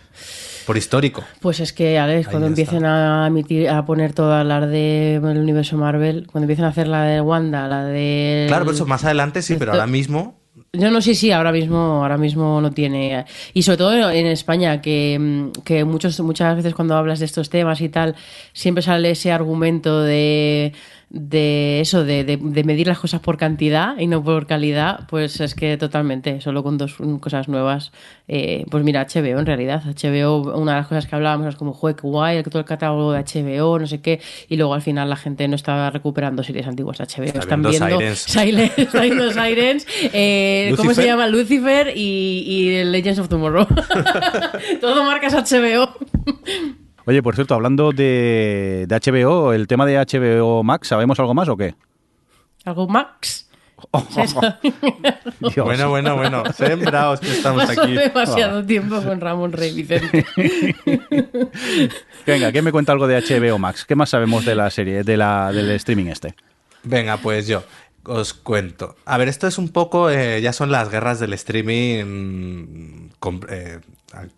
por 0.67 0.77
histórico. 0.77 1.25
Pues 1.41 1.61
es 1.61 1.73
que, 1.73 1.99
Alex, 1.99 2.27
Ahí 2.27 2.31
cuando 2.31 2.49
está. 2.49 2.61
empiecen 2.61 2.85
a 2.85 3.27
emitir, 3.27 3.71
a 3.71 3.87
poner 3.87 4.13
todas 4.13 4.45
las 4.45 4.69
del 4.69 5.23
universo 5.23 5.79
Marvel, 5.79 6.27
cuando 6.31 6.45
empiecen 6.45 6.67
a 6.67 6.69
hacer 6.69 6.89
la 6.89 7.05
de 7.05 7.21
Wanda, 7.23 7.69
la 7.69 7.85
de. 7.85 8.45
Claro, 8.49 8.67
pero 8.67 8.75
eso 8.75 8.85
más 8.87 9.05
adelante 9.05 9.41
sí, 9.41 9.57
pero 9.59 9.73
ahora 9.73 9.87
mismo 9.87 10.39
Yo 10.79 10.91
no 10.91 11.01
sé 11.01 11.15
si 11.15 11.33
ahora 11.33 11.53
mismo, 11.53 11.77
ahora 11.77 12.17
mismo 12.19 12.61
no 12.61 12.71
tiene. 12.71 13.25
Y 13.55 13.63
sobre 13.63 13.79
todo 13.79 14.11
en 14.11 14.27
España, 14.27 14.81
que, 14.81 15.51
que 15.65 15.85
muchos, 15.85 16.19
muchas 16.21 16.57
veces 16.57 16.75
cuando 16.75 16.97
hablas 16.97 17.19
de 17.19 17.25
estos 17.25 17.51
temas 17.51 17.81
y 17.81 17.89
tal, 17.89 18.15
siempre 18.53 18.83
sale 18.83 19.11
ese 19.11 19.33
argumento 19.33 20.03
de, 20.03 20.73
de 21.09 21.81
eso, 21.81 22.05
de, 22.05 22.25
de- 22.25 22.37
de 22.37 22.65
medir 22.65 22.89
las 22.89 22.99
cosas 22.99 23.21
por 23.21 23.37
cantidad 23.39 23.97
y 23.97 24.09
no 24.09 24.25
por 24.25 24.47
calidad, 24.49 25.07
pues 25.09 25.41
es 25.41 25.55
que 25.55 25.77
totalmente, 25.77 26.41
solo 26.41 26.65
con 26.65 26.79
dos 26.79 26.97
cosas 27.21 27.49
nuevas. 27.49 27.93
eh, 28.27 28.65
pues 28.71 28.83
mira, 28.83 29.07
HBO 29.07 29.39
en 29.39 29.47
realidad. 29.47 29.83
HBO, 29.85 30.53
una 30.59 30.73
de 30.73 30.79
las 30.81 30.89
cosas 30.89 31.07
que 31.07 31.15
hablábamos 31.15 31.47
es 31.49 31.55
como, 31.55 31.79
qué 31.81 31.95
guay, 32.03 32.43
todo 32.43 32.59
el 32.59 32.65
catálogo 32.65 33.13
de 33.13 33.21
HBO, 33.21 33.79
no 33.79 33.87
sé 33.87 34.01
qué, 34.01 34.21
y 34.49 34.57
luego 34.57 34.75
al 34.75 34.83
final 34.83 35.09
la 35.09 35.15
gente 35.17 35.47
no 35.47 35.55
estaba 35.55 35.91
recuperando 35.91 36.43
series 36.43 36.67
antiguas 36.67 36.99
de 36.99 37.05
HBO. 37.05 37.25
Está 37.25 37.39
Están 37.39 37.63
viendo 37.63 37.87
Sirens. 37.99 38.19
Silence, 38.19 38.89
viendo 39.01 39.31
Sirens, 39.33 39.87
eh, 40.13 40.75
¿cómo 40.77 40.93
se 40.93 41.05
llama? 41.07 41.29
Lucifer 41.29 41.93
y, 41.97 42.45
y 42.47 42.85
Legends 42.85 43.21
of 43.21 43.29
Tomorrow. 43.29 43.67
Todo 44.81 45.05
marcas 45.05 45.35
HBO. 45.35 45.89
Oye, 47.07 47.23
por 47.23 47.35
cierto, 47.35 47.55
hablando 47.55 47.93
de, 47.93 48.87
de 48.89 48.97
HBO, 49.01 49.53
el 49.53 49.67
tema 49.69 49.87
de 49.87 49.97
HBO 49.97 50.63
Max, 50.65 50.89
¿sabemos 50.89 51.19
algo 51.21 51.35
más 51.35 51.49
o 51.49 51.57
qué? 51.57 51.75
¿Algo 52.65 52.89
Max? 52.89 53.45
Bueno, 55.57 55.91
bueno, 55.91 56.17
bueno. 56.17 56.43
Sembraos 56.55 57.21
que 57.21 57.31
estamos 57.31 57.67
Paso 57.67 57.83
aquí. 57.83 57.93
demasiado 57.93 58.65
tiempo 58.65 59.01
con 59.03 59.21
Ramón 59.21 59.53
Rey 59.53 59.73
Vicente. 59.75 60.25
Venga, 62.27 62.51
¿qué 62.53 62.63
me 62.63 62.73
cuenta 62.73 62.93
algo 62.93 63.07
de 63.07 63.21
HBO 63.21 63.59
Max? 63.59 63.85
¿Qué 63.85 63.95
más 63.95 64.09
sabemos 64.11 64.45
de 64.45 64.55
la 64.55 64.71
serie, 64.71 65.05
de 65.05 65.17
la, 65.17 65.53
del 65.53 65.71
streaming 65.73 66.07
este? 66.07 66.35
Venga, 66.85 67.19
pues 67.19 67.47
yo 67.47 67.63
os 68.05 68.33
cuento. 68.35 68.97
A 69.05 69.19
ver, 69.19 69.29
esto 69.29 69.47
es 69.47 69.59
un 69.59 69.69
poco, 69.69 70.11
eh, 70.11 70.41
ya 70.41 70.53
son 70.53 70.71
las 70.73 70.91
guerras 70.91 71.21
del 71.21 71.33
streaming 71.35 72.05
mm, 72.05 73.11
con- 73.19 73.41
eh, 73.49 73.81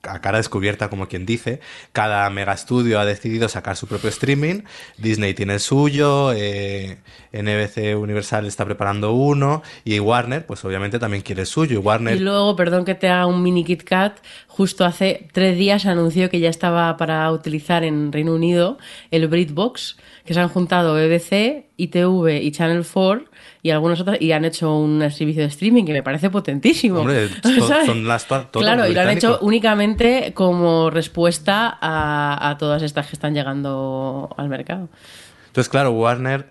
a, 0.02 0.20
cara 0.20 0.38
descubierta, 0.38 0.88
como 0.88 1.08
quien 1.08 1.26
dice. 1.26 1.60
Cada 1.92 2.28
mega 2.30 2.52
estudio 2.52 3.00
ha 3.00 3.04
decidido 3.04 3.48
sacar 3.48 3.76
su 3.76 3.86
propio 3.86 4.10
streaming. 4.10 4.62
Disney 4.96 5.34
tiene 5.34 5.54
el 5.54 5.60
suyo, 5.60 6.32
eh, 6.34 6.98
NBC 7.32 7.96
Universal 7.96 8.46
está 8.46 8.64
preparando 8.64 9.12
uno 9.12 9.62
y 9.84 9.98
Warner, 10.00 10.46
pues 10.46 10.64
obviamente 10.64 10.98
también 10.98 11.22
quiere 11.22 11.42
el 11.42 11.46
suyo. 11.46 11.74
Y 11.74 11.82
Warner 11.82 12.16
Y 12.16 12.20
luego, 12.20 12.56
perdón 12.56 12.84
que 12.84 12.94
te 12.94 13.08
haga 13.08 13.26
un 13.26 13.42
mini 13.42 13.64
Kit 13.64 13.84
Kat, 13.84 14.18
justo 14.46 14.84
hace 14.84 15.28
tres 15.32 15.56
días 15.56 15.86
anunció 15.86 16.30
que 16.30 16.40
ya 16.40 16.50
estaba 16.50 16.96
para 16.96 17.30
utilizar 17.30 17.84
en 17.84 18.12
Reino 18.12 18.34
Unido 18.34 18.78
el 19.10 19.28
BritBox, 19.28 19.96
que 20.28 20.34
se 20.34 20.40
han 20.40 20.50
juntado 20.50 20.92
BBC, 20.92 21.70
ITV 21.78 22.42
y 22.42 22.52
Channel 22.52 22.84
4 22.84 23.24
y 23.62 23.70
algunos 23.70 23.98
otros 23.98 24.18
y 24.20 24.32
han 24.32 24.44
hecho 24.44 24.76
un 24.76 25.00
servicio 25.10 25.40
de 25.40 25.48
streaming 25.48 25.86
que 25.86 25.94
me 25.94 26.02
parece 26.02 26.28
potentísimo. 26.28 27.00
Hombre, 27.00 27.30
¿Sabes? 27.42 27.86
son 27.86 28.06
las 28.06 28.26
Claro, 28.26 28.86
y 28.86 28.92
lo 28.92 29.00
han 29.00 29.08
hecho 29.08 29.38
únicamente 29.40 30.34
como 30.34 30.90
respuesta 30.90 31.78
a, 31.80 32.50
a 32.50 32.58
todas 32.58 32.82
estas 32.82 33.06
que 33.06 33.14
están 33.14 33.32
llegando 33.32 34.28
al 34.36 34.50
mercado. 34.50 34.90
Entonces, 35.46 35.70
claro, 35.70 35.92
Warner 35.92 36.50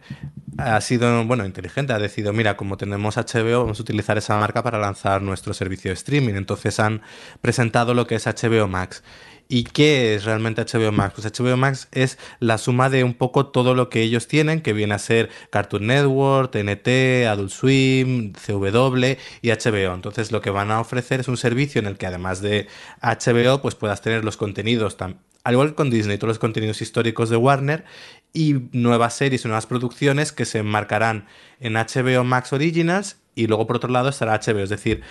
ha 0.58 0.82
sido, 0.82 1.24
bueno, 1.26 1.46
inteligente, 1.46 1.94
ha 1.94 2.00
decidido, 2.00 2.34
mira, 2.34 2.58
como 2.58 2.78
tenemos 2.78 3.16
HBO, 3.16 3.60
vamos 3.60 3.78
a 3.78 3.84
utilizar 3.84 4.18
esa 4.18 4.40
marca 4.40 4.64
para 4.64 4.80
lanzar 4.80 5.22
nuestro 5.22 5.54
servicio 5.54 5.92
de 5.92 5.94
streaming. 5.94 6.34
Entonces 6.34 6.80
han 6.80 7.04
presentado 7.42 7.94
lo 7.94 8.08
que 8.08 8.16
es 8.16 8.26
HBO 8.26 8.68
Max. 8.68 9.04
¿Y 9.50 9.64
qué 9.64 10.14
es 10.16 10.26
realmente 10.26 10.62
HBO 10.62 10.91
Max? 10.91 11.14
Pues 11.16 11.26
HBO 11.32 11.56
Max 11.56 11.88
es 11.93 12.18
la 12.39 12.58
suma 12.58 12.89
de 12.89 13.06
un 13.06 13.14
poco 13.14 13.48
todo 13.48 13.76
lo 13.76 13.89
que 13.89 14.02
ellos 14.02 14.28
tienen, 14.28 14.62
que 14.62 14.74
viene 14.74 14.93
a 14.93 15.00
ser 15.00 15.30
Cartoon 15.52 15.88
Network, 15.88 16.52
TNT, 16.52 17.26
Adult 17.28 17.52
Swim, 17.52 18.34
CW 18.34 19.16
y 19.41 19.50
HBO. 19.52 19.93
Entonces 19.93 20.34
lo 20.34 20.41
que 20.41 20.50
van 20.50 20.70
a 20.72 20.82
ofrecer 20.82 21.22
es 21.22 21.30
un 21.30 21.38
servicio 21.38 21.80
en 21.80 21.88
el 21.88 21.98
que 21.98 22.08
además 22.08 22.41
de 22.41 22.68
HBO, 23.02 23.62
pues 23.62 23.76
puedas 23.76 24.02
tener 24.02 24.26
los 24.26 24.36
contenidos, 24.36 24.98
tam- 24.98 25.18
al 25.45 25.54
igual 25.54 25.70
que 25.70 25.76
con 25.76 25.89
Disney, 25.89 26.18
todos 26.18 26.30
los 26.30 26.39
contenidos 26.39 26.82
históricos 26.82 27.30
de 27.30 27.38
Warner 27.38 27.86
y 28.34 28.56
nuevas 28.74 29.14
series 29.16 29.45
nuevas 29.45 29.66
producciones 29.66 30.34
que 30.34 30.43
se 30.43 30.60
enmarcarán 30.60 31.26
en 31.62 31.78
HBO 31.78 32.26
Max 32.26 32.52
Originals 32.52 33.18
y 33.34 33.48
luego 33.48 33.66
por 33.66 33.78
otro 33.78 33.89
lado 33.89 34.10
estará 34.10 34.34
HBO. 34.34 34.60
Es 34.64 34.70
decir, 34.70 35.04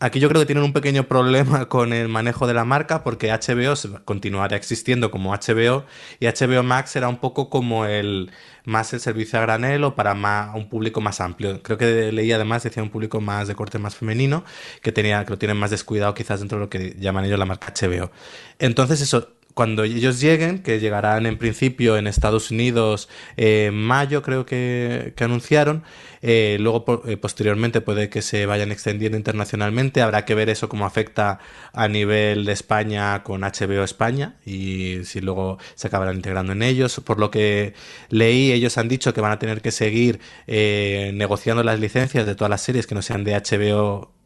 Aquí 0.00 0.20
yo 0.20 0.28
creo 0.28 0.40
que 0.40 0.46
tienen 0.46 0.62
un 0.62 0.72
pequeño 0.72 1.08
problema 1.08 1.64
con 1.68 1.92
el 1.92 2.08
manejo 2.08 2.46
de 2.46 2.54
la 2.54 2.64
marca 2.64 3.02
porque 3.02 3.32
HBO 3.32 3.74
continuará 4.04 4.56
existiendo 4.56 5.10
como 5.10 5.32
HBO 5.32 5.84
y 6.20 6.26
HBO 6.26 6.62
Max 6.62 6.90
será 6.90 7.08
un 7.08 7.18
poco 7.18 7.50
como 7.50 7.84
el 7.84 8.30
más 8.64 8.92
el 8.92 9.00
servicio 9.00 9.38
a 9.38 9.42
granel 9.42 9.82
o 9.82 9.94
para 9.96 10.12
un 10.54 10.68
público 10.68 11.00
más 11.00 11.20
amplio. 11.20 11.62
Creo 11.62 11.78
que 11.78 12.12
leí 12.12 12.30
además 12.30 12.62
decía 12.62 12.82
un 12.82 12.90
público 12.90 13.20
más 13.20 13.48
de 13.48 13.56
corte 13.56 13.78
más 13.78 13.96
femenino 13.96 14.44
que 14.82 14.92
tenía 14.92 15.24
que 15.24 15.30
lo 15.30 15.38
tienen 15.38 15.56
más 15.56 15.70
descuidado 15.70 16.14
quizás 16.14 16.40
dentro 16.40 16.58
de 16.58 16.64
lo 16.64 16.70
que 16.70 16.94
llaman 16.98 17.24
ellos 17.24 17.38
la 17.38 17.46
marca 17.46 17.72
HBO. 17.74 18.12
Entonces 18.60 19.00
eso 19.00 19.37
cuando 19.58 19.82
ellos 19.82 20.20
lleguen, 20.20 20.60
que 20.60 20.78
llegarán 20.78 21.26
en 21.26 21.36
principio 21.36 21.96
en 21.96 22.06
Estados 22.06 22.52
Unidos 22.52 23.08
eh, 23.36 23.66
en 23.66 23.74
mayo, 23.74 24.22
creo 24.22 24.46
que, 24.46 25.12
anunciaron, 25.18 25.82
eh, 26.22 26.58
luego 26.60 27.02
eh, 27.08 27.16
posteriormente 27.16 27.80
puede 27.80 28.08
que 28.08 28.22
se 28.22 28.46
vayan 28.46 28.70
extendiendo 28.70 29.18
internacionalmente, 29.18 30.00
habrá 30.00 30.24
que 30.24 30.36
ver 30.36 30.48
eso 30.48 30.68
cómo 30.68 30.86
afecta 30.86 31.40
a 31.72 31.88
nivel 31.88 32.44
de 32.44 32.52
España 32.52 33.24
con 33.24 33.40
HBO 33.40 33.82
España 33.82 34.36
y 34.46 35.02
si 35.02 35.20
luego 35.20 35.58
se 35.74 35.88
acabarán 35.88 36.14
integrando 36.14 36.52
en 36.52 36.62
ellos. 36.62 37.00
Por 37.04 37.18
lo 37.18 37.32
que 37.32 37.74
leí, 38.10 38.52
ellos 38.52 38.78
han 38.78 38.86
dicho 38.86 39.12
que 39.12 39.20
van 39.20 39.32
a 39.32 39.40
tener 39.40 39.60
que 39.60 39.72
seguir 39.72 40.20
negociando 40.46 41.64
las 41.64 41.80
licencias 41.80 42.26
de 42.26 42.36
todas 42.36 42.50
las 42.50 42.62
series 42.62 42.86
que 42.86 42.94
no 42.94 43.02
sean 43.02 43.24
de 43.24 43.34
HBO 43.34 44.17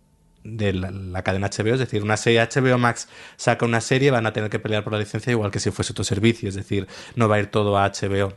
de 0.44 0.72
la, 0.72 1.22
cadena 1.22 1.48
HBO, 1.48 1.74
es 1.74 1.78
decir, 1.78 2.02
una 2.02 2.16
serie 2.16 2.40
HBO 2.42 2.78
Max 2.78 3.08
saca 3.36 3.64
una 3.64 3.80
serie, 3.80 4.10
van 4.10 4.26
a 4.26 4.32
tener 4.32 4.50
que 4.50 4.58
pelear 4.58 4.84
por 4.84 4.92
la 4.92 4.98
licencia 4.98 5.30
igual 5.30 5.50
que 5.50 5.60
si 5.60 5.70
fuese 5.70 5.92
otro 5.92 6.04
servicio, 6.04 6.48
es 6.48 6.54
decir, 6.54 6.86
no 7.14 7.28
va 7.28 7.36
a 7.36 7.38
ir 7.40 7.46
todo 7.46 7.78
a 7.78 7.88
HBO. 7.88 8.34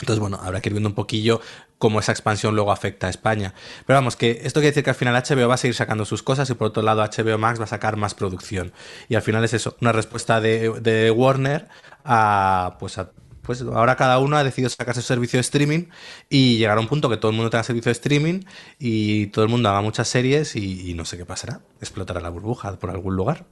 Entonces, 0.00 0.20
bueno, 0.20 0.38
habrá 0.40 0.60
que 0.60 0.68
ir 0.68 0.74
viendo 0.74 0.88
un 0.88 0.94
poquillo 0.94 1.40
cómo 1.78 1.98
esa 2.00 2.12
expansión 2.12 2.54
luego 2.54 2.70
afecta 2.70 3.08
a 3.08 3.10
España. 3.10 3.54
Pero 3.86 3.96
vamos, 3.96 4.16
que 4.16 4.42
esto 4.44 4.60
quiere 4.60 4.70
decir 4.70 4.84
que 4.84 4.90
al 4.90 4.96
final 4.96 5.14
HBO 5.14 5.48
va 5.48 5.54
a 5.54 5.58
seguir 5.58 5.74
sacando 5.74 6.04
sus 6.04 6.22
cosas 6.22 6.48
y 6.50 6.54
por 6.54 6.68
otro 6.68 6.82
lado 6.82 7.02
HBO 7.02 7.38
Max 7.38 7.58
va 7.58 7.64
a 7.64 7.68
sacar 7.68 7.96
más 7.96 8.14
producción. 8.14 8.72
Y 9.08 9.16
al 9.16 9.22
final 9.22 9.42
es 9.44 9.54
eso, 9.54 9.76
una 9.80 9.92
respuesta 9.92 10.40
de, 10.40 10.70
de 10.80 11.10
Warner 11.10 11.68
a, 12.04 12.76
pues 12.78 12.98
a 12.98 13.10
pues 13.48 13.62
ahora 13.62 13.96
cada 13.96 14.18
uno 14.18 14.36
ha 14.36 14.44
decidido 14.44 14.68
sacar 14.68 14.94
su 14.94 15.00
servicio 15.00 15.38
de 15.38 15.40
streaming 15.40 15.84
y 16.28 16.58
llegar 16.58 16.76
a 16.76 16.82
un 16.82 16.86
punto 16.86 17.08
que 17.08 17.16
todo 17.16 17.30
el 17.30 17.34
mundo 17.34 17.48
tenga 17.48 17.62
servicio 17.64 17.88
de 17.88 17.92
streaming 17.92 18.40
y 18.78 19.28
todo 19.28 19.42
el 19.42 19.50
mundo 19.50 19.70
haga 19.70 19.80
muchas 19.80 20.06
series 20.06 20.54
y, 20.54 20.92
no 20.92 21.06
sé 21.06 21.16
qué 21.16 21.24
pasará. 21.24 21.62
Explotará 21.80 22.20
la 22.20 22.28
burbuja 22.28 22.78
por 22.78 22.90
algún 22.90 23.16
lugar. 23.16 23.46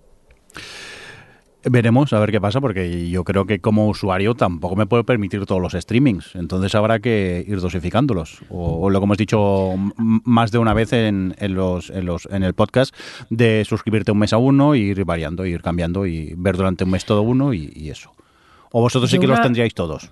Veremos 1.64 2.12
a 2.12 2.18
ver 2.20 2.30
qué 2.30 2.42
pasa, 2.42 2.60
porque 2.60 3.08
yo 3.08 3.24
creo 3.24 3.46
que 3.46 3.58
como 3.60 3.88
usuario 3.88 4.34
tampoco 4.34 4.76
me 4.76 4.84
puedo 4.84 5.04
permitir 5.04 5.46
todos 5.46 5.62
los 5.62 5.72
streamings. 5.72 6.34
Entonces 6.34 6.74
habrá 6.74 6.98
que 6.98 7.42
ir 7.48 7.58
dosificándolos. 7.62 8.42
O, 8.50 8.90
lo 8.90 9.00
que 9.00 9.04
hemos 9.04 9.16
dicho 9.16 9.72
más 9.96 10.50
de 10.50 10.58
una 10.58 10.74
vez 10.74 10.92
en, 10.92 11.34
en 11.38 11.54
los, 11.54 11.88
en, 11.88 12.04
los, 12.04 12.28
en 12.30 12.42
el 12.42 12.52
podcast, 12.52 12.94
de 13.30 13.64
suscribirte 13.64 14.12
un 14.12 14.18
mes 14.18 14.34
a 14.34 14.36
uno, 14.36 14.74
ir 14.74 15.06
variando, 15.06 15.46
ir 15.46 15.62
cambiando 15.62 16.04
y 16.04 16.34
ver 16.36 16.58
durante 16.58 16.84
un 16.84 16.90
mes 16.90 17.06
todo 17.06 17.22
uno 17.22 17.54
y 17.54 17.88
eso. 17.88 18.15
O 18.72 18.80
vosotros 18.80 19.10
sí 19.10 19.18
que 19.18 19.26
los 19.26 19.40
tendríais 19.40 19.74
todos. 19.74 20.10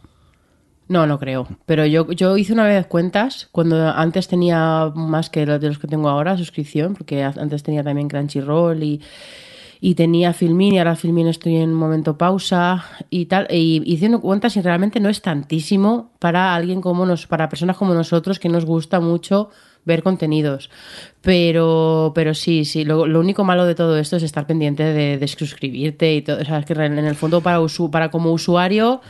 No, 0.88 1.06
no 1.06 1.18
creo. 1.18 1.46
Pero 1.64 1.86
yo, 1.86 2.10
yo 2.12 2.36
hice 2.36 2.52
una 2.52 2.64
vez 2.64 2.86
cuentas 2.86 3.48
cuando 3.52 3.88
antes 3.88 4.28
tenía 4.28 4.92
más 4.94 5.30
que 5.30 5.46
los 5.46 5.60
de 5.60 5.68
los 5.68 5.78
que 5.78 5.86
tengo 5.86 6.08
ahora, 6.08 6.36
suscripción, 6.36 6.94
porque 6.94 7.22
antes 7.22 7.62
tenía 7.62 7.82
también 7.82 8.08
Crunchyroll 8.08 8.82
y, 8.82 9.00
y 9.80 9.94
tenía 9.94 10.34
Filmin 10.34 10.74
y 10.74 10.78
ahora 10.78 10.94
Filmin 10.94 11.28
estoy 11.28 11.56
en 11.56 11.70
un 11.70 11.76
momento 11.76 12.18
pausa 12.18 12.84
y 13.08 13.26
tal. 13.26 13.46
Y 13.50 13.94
haciendo 13.94 14.20
cuentas 14.20 14.56
y 14.56 14.60
realmente 14.60 15.00
no 15.00 15.08
es 15.08 15.22
tantísimo 15.22 16.12
para 16.18 16.54
alguien 16.54 16.82
como 16.82 17.06
nos, 17.06 17.26
para 17.26 17.48
personas 17.48 17.78
como 17.78 17.94
nosotros 17.94 18.38
que 18.38 18.50
nos 18.50 18.66
gusta 18.66 19.00
mucho 19.00 19.50
ver 19.84 20.02
contenidos. 20.02 20.70
Pero, 21.22 22.12
pero 22.14 22.34
sí, 22.34 22.64
sí, 22.64 22.84
lo, 22.84 23.06
lo 23.06 23.20
único 23.20 23.44
malo 23.44 23.64
de 23.66 23.74
todo 23.74 23.98
esto 23.98 24.16
es 24.16 24.22
estar 24.22 24.46
pendiente 24.46 24.82
de, 24.82 25.16
de 25.18 25.28
suscribirte 25.28 26.14
y 26.14 26.22
todo. 26.22 26.40
O 26.40 26.44
sea, 26.44 26.58
es 26.58 26.66
que 26.66 26.74
en 26.74 26.98
el 26.98 27.14
fondo 27.14 27.40
para, 27.40 27.60
usu- 27.60 27.90
para 27.90 28.10
como 28.10 28.30
usuario 28.32 29.00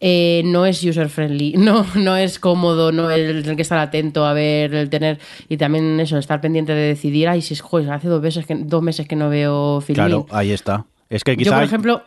eh, 0.00 0.42
no 0.44 0.66
es 0.66 0.82
user 0.82 1.08
friendly, 1.08 1.52
no, 1.58 1.86
no 1.94 2.16
es 2.16 2.38
cómodo, 2.40 2.90
no 2.90 3.10
el, 3.10 3.46
el 3.48 3.56
que 3.56 3.62
estar 3.62 3.78
atento 3.78 4.26
a 4.26 4.32
ver, 4.32 4.74
el 4.74 4.90
tener 4.90 5.20
y 5.48 5.56
también 5.56 6.00
eso, 6.00 6.18
estar 6.18 6.40
pendiente 6.40 6.74
de 6.74 6.88
decidir, 6.88 7.28
ay, 7.28 7.40
si 7.42 7.54
es 7.54 7.60
joder, 7.60 7.90
hace 7.92 8.08
dos 8.08 8.20
meses 8.20 8.44
que, 8.44 8.56
dos 8.56 8.82
meses 8.82 9.06
que 9.06 9.14
no 9.14 9.28
veo 9.28 9.80
Filmin. 9.80 9.94
Claro, 10.06 10.26
ahí 10.30 10.50
está. 10.50 10.86
Es 11.08 11.22
que 11.22 11.36
quizá... 11.36 11.50
Yo, 11.50 11.54
por 11.56 11.62
ejemplo, 11.62 12.02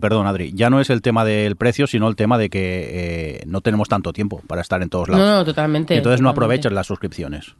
Perdón, 0.00 0.26
Adri, 0.26 0.52
ya 0.54 0.70
no 0.70 0.80
es 0.80 0.88
el 0.90 1.02
tema 1.02 1.24
del 1.24 1.56
precio, 1.56 1.86
sino 1.86 2.08
el 2.08 2.14
tema 2.14 2.38
de 2.38 2.48
que 2.48 3.40
eh, 3.40 3.44
no 3.46 3.60
tenemos 3.60 3.88
tanto 3.88 4.12
tiempo 4.12 4.40
para 4.46 4.60
estar 4.60 4.80
en 4.82 4.88
todos 4.88 5.08
lados. 5.08 5.26
no, 5.26 5.36
no, 5.38 5.44
totalmente. 5.44 5.96
Entonces 5.96 6.20
no 6.20 6.28
aprovechas 6.28 6.72
las 6.72 6.86
suscripciones. 6.86 7.54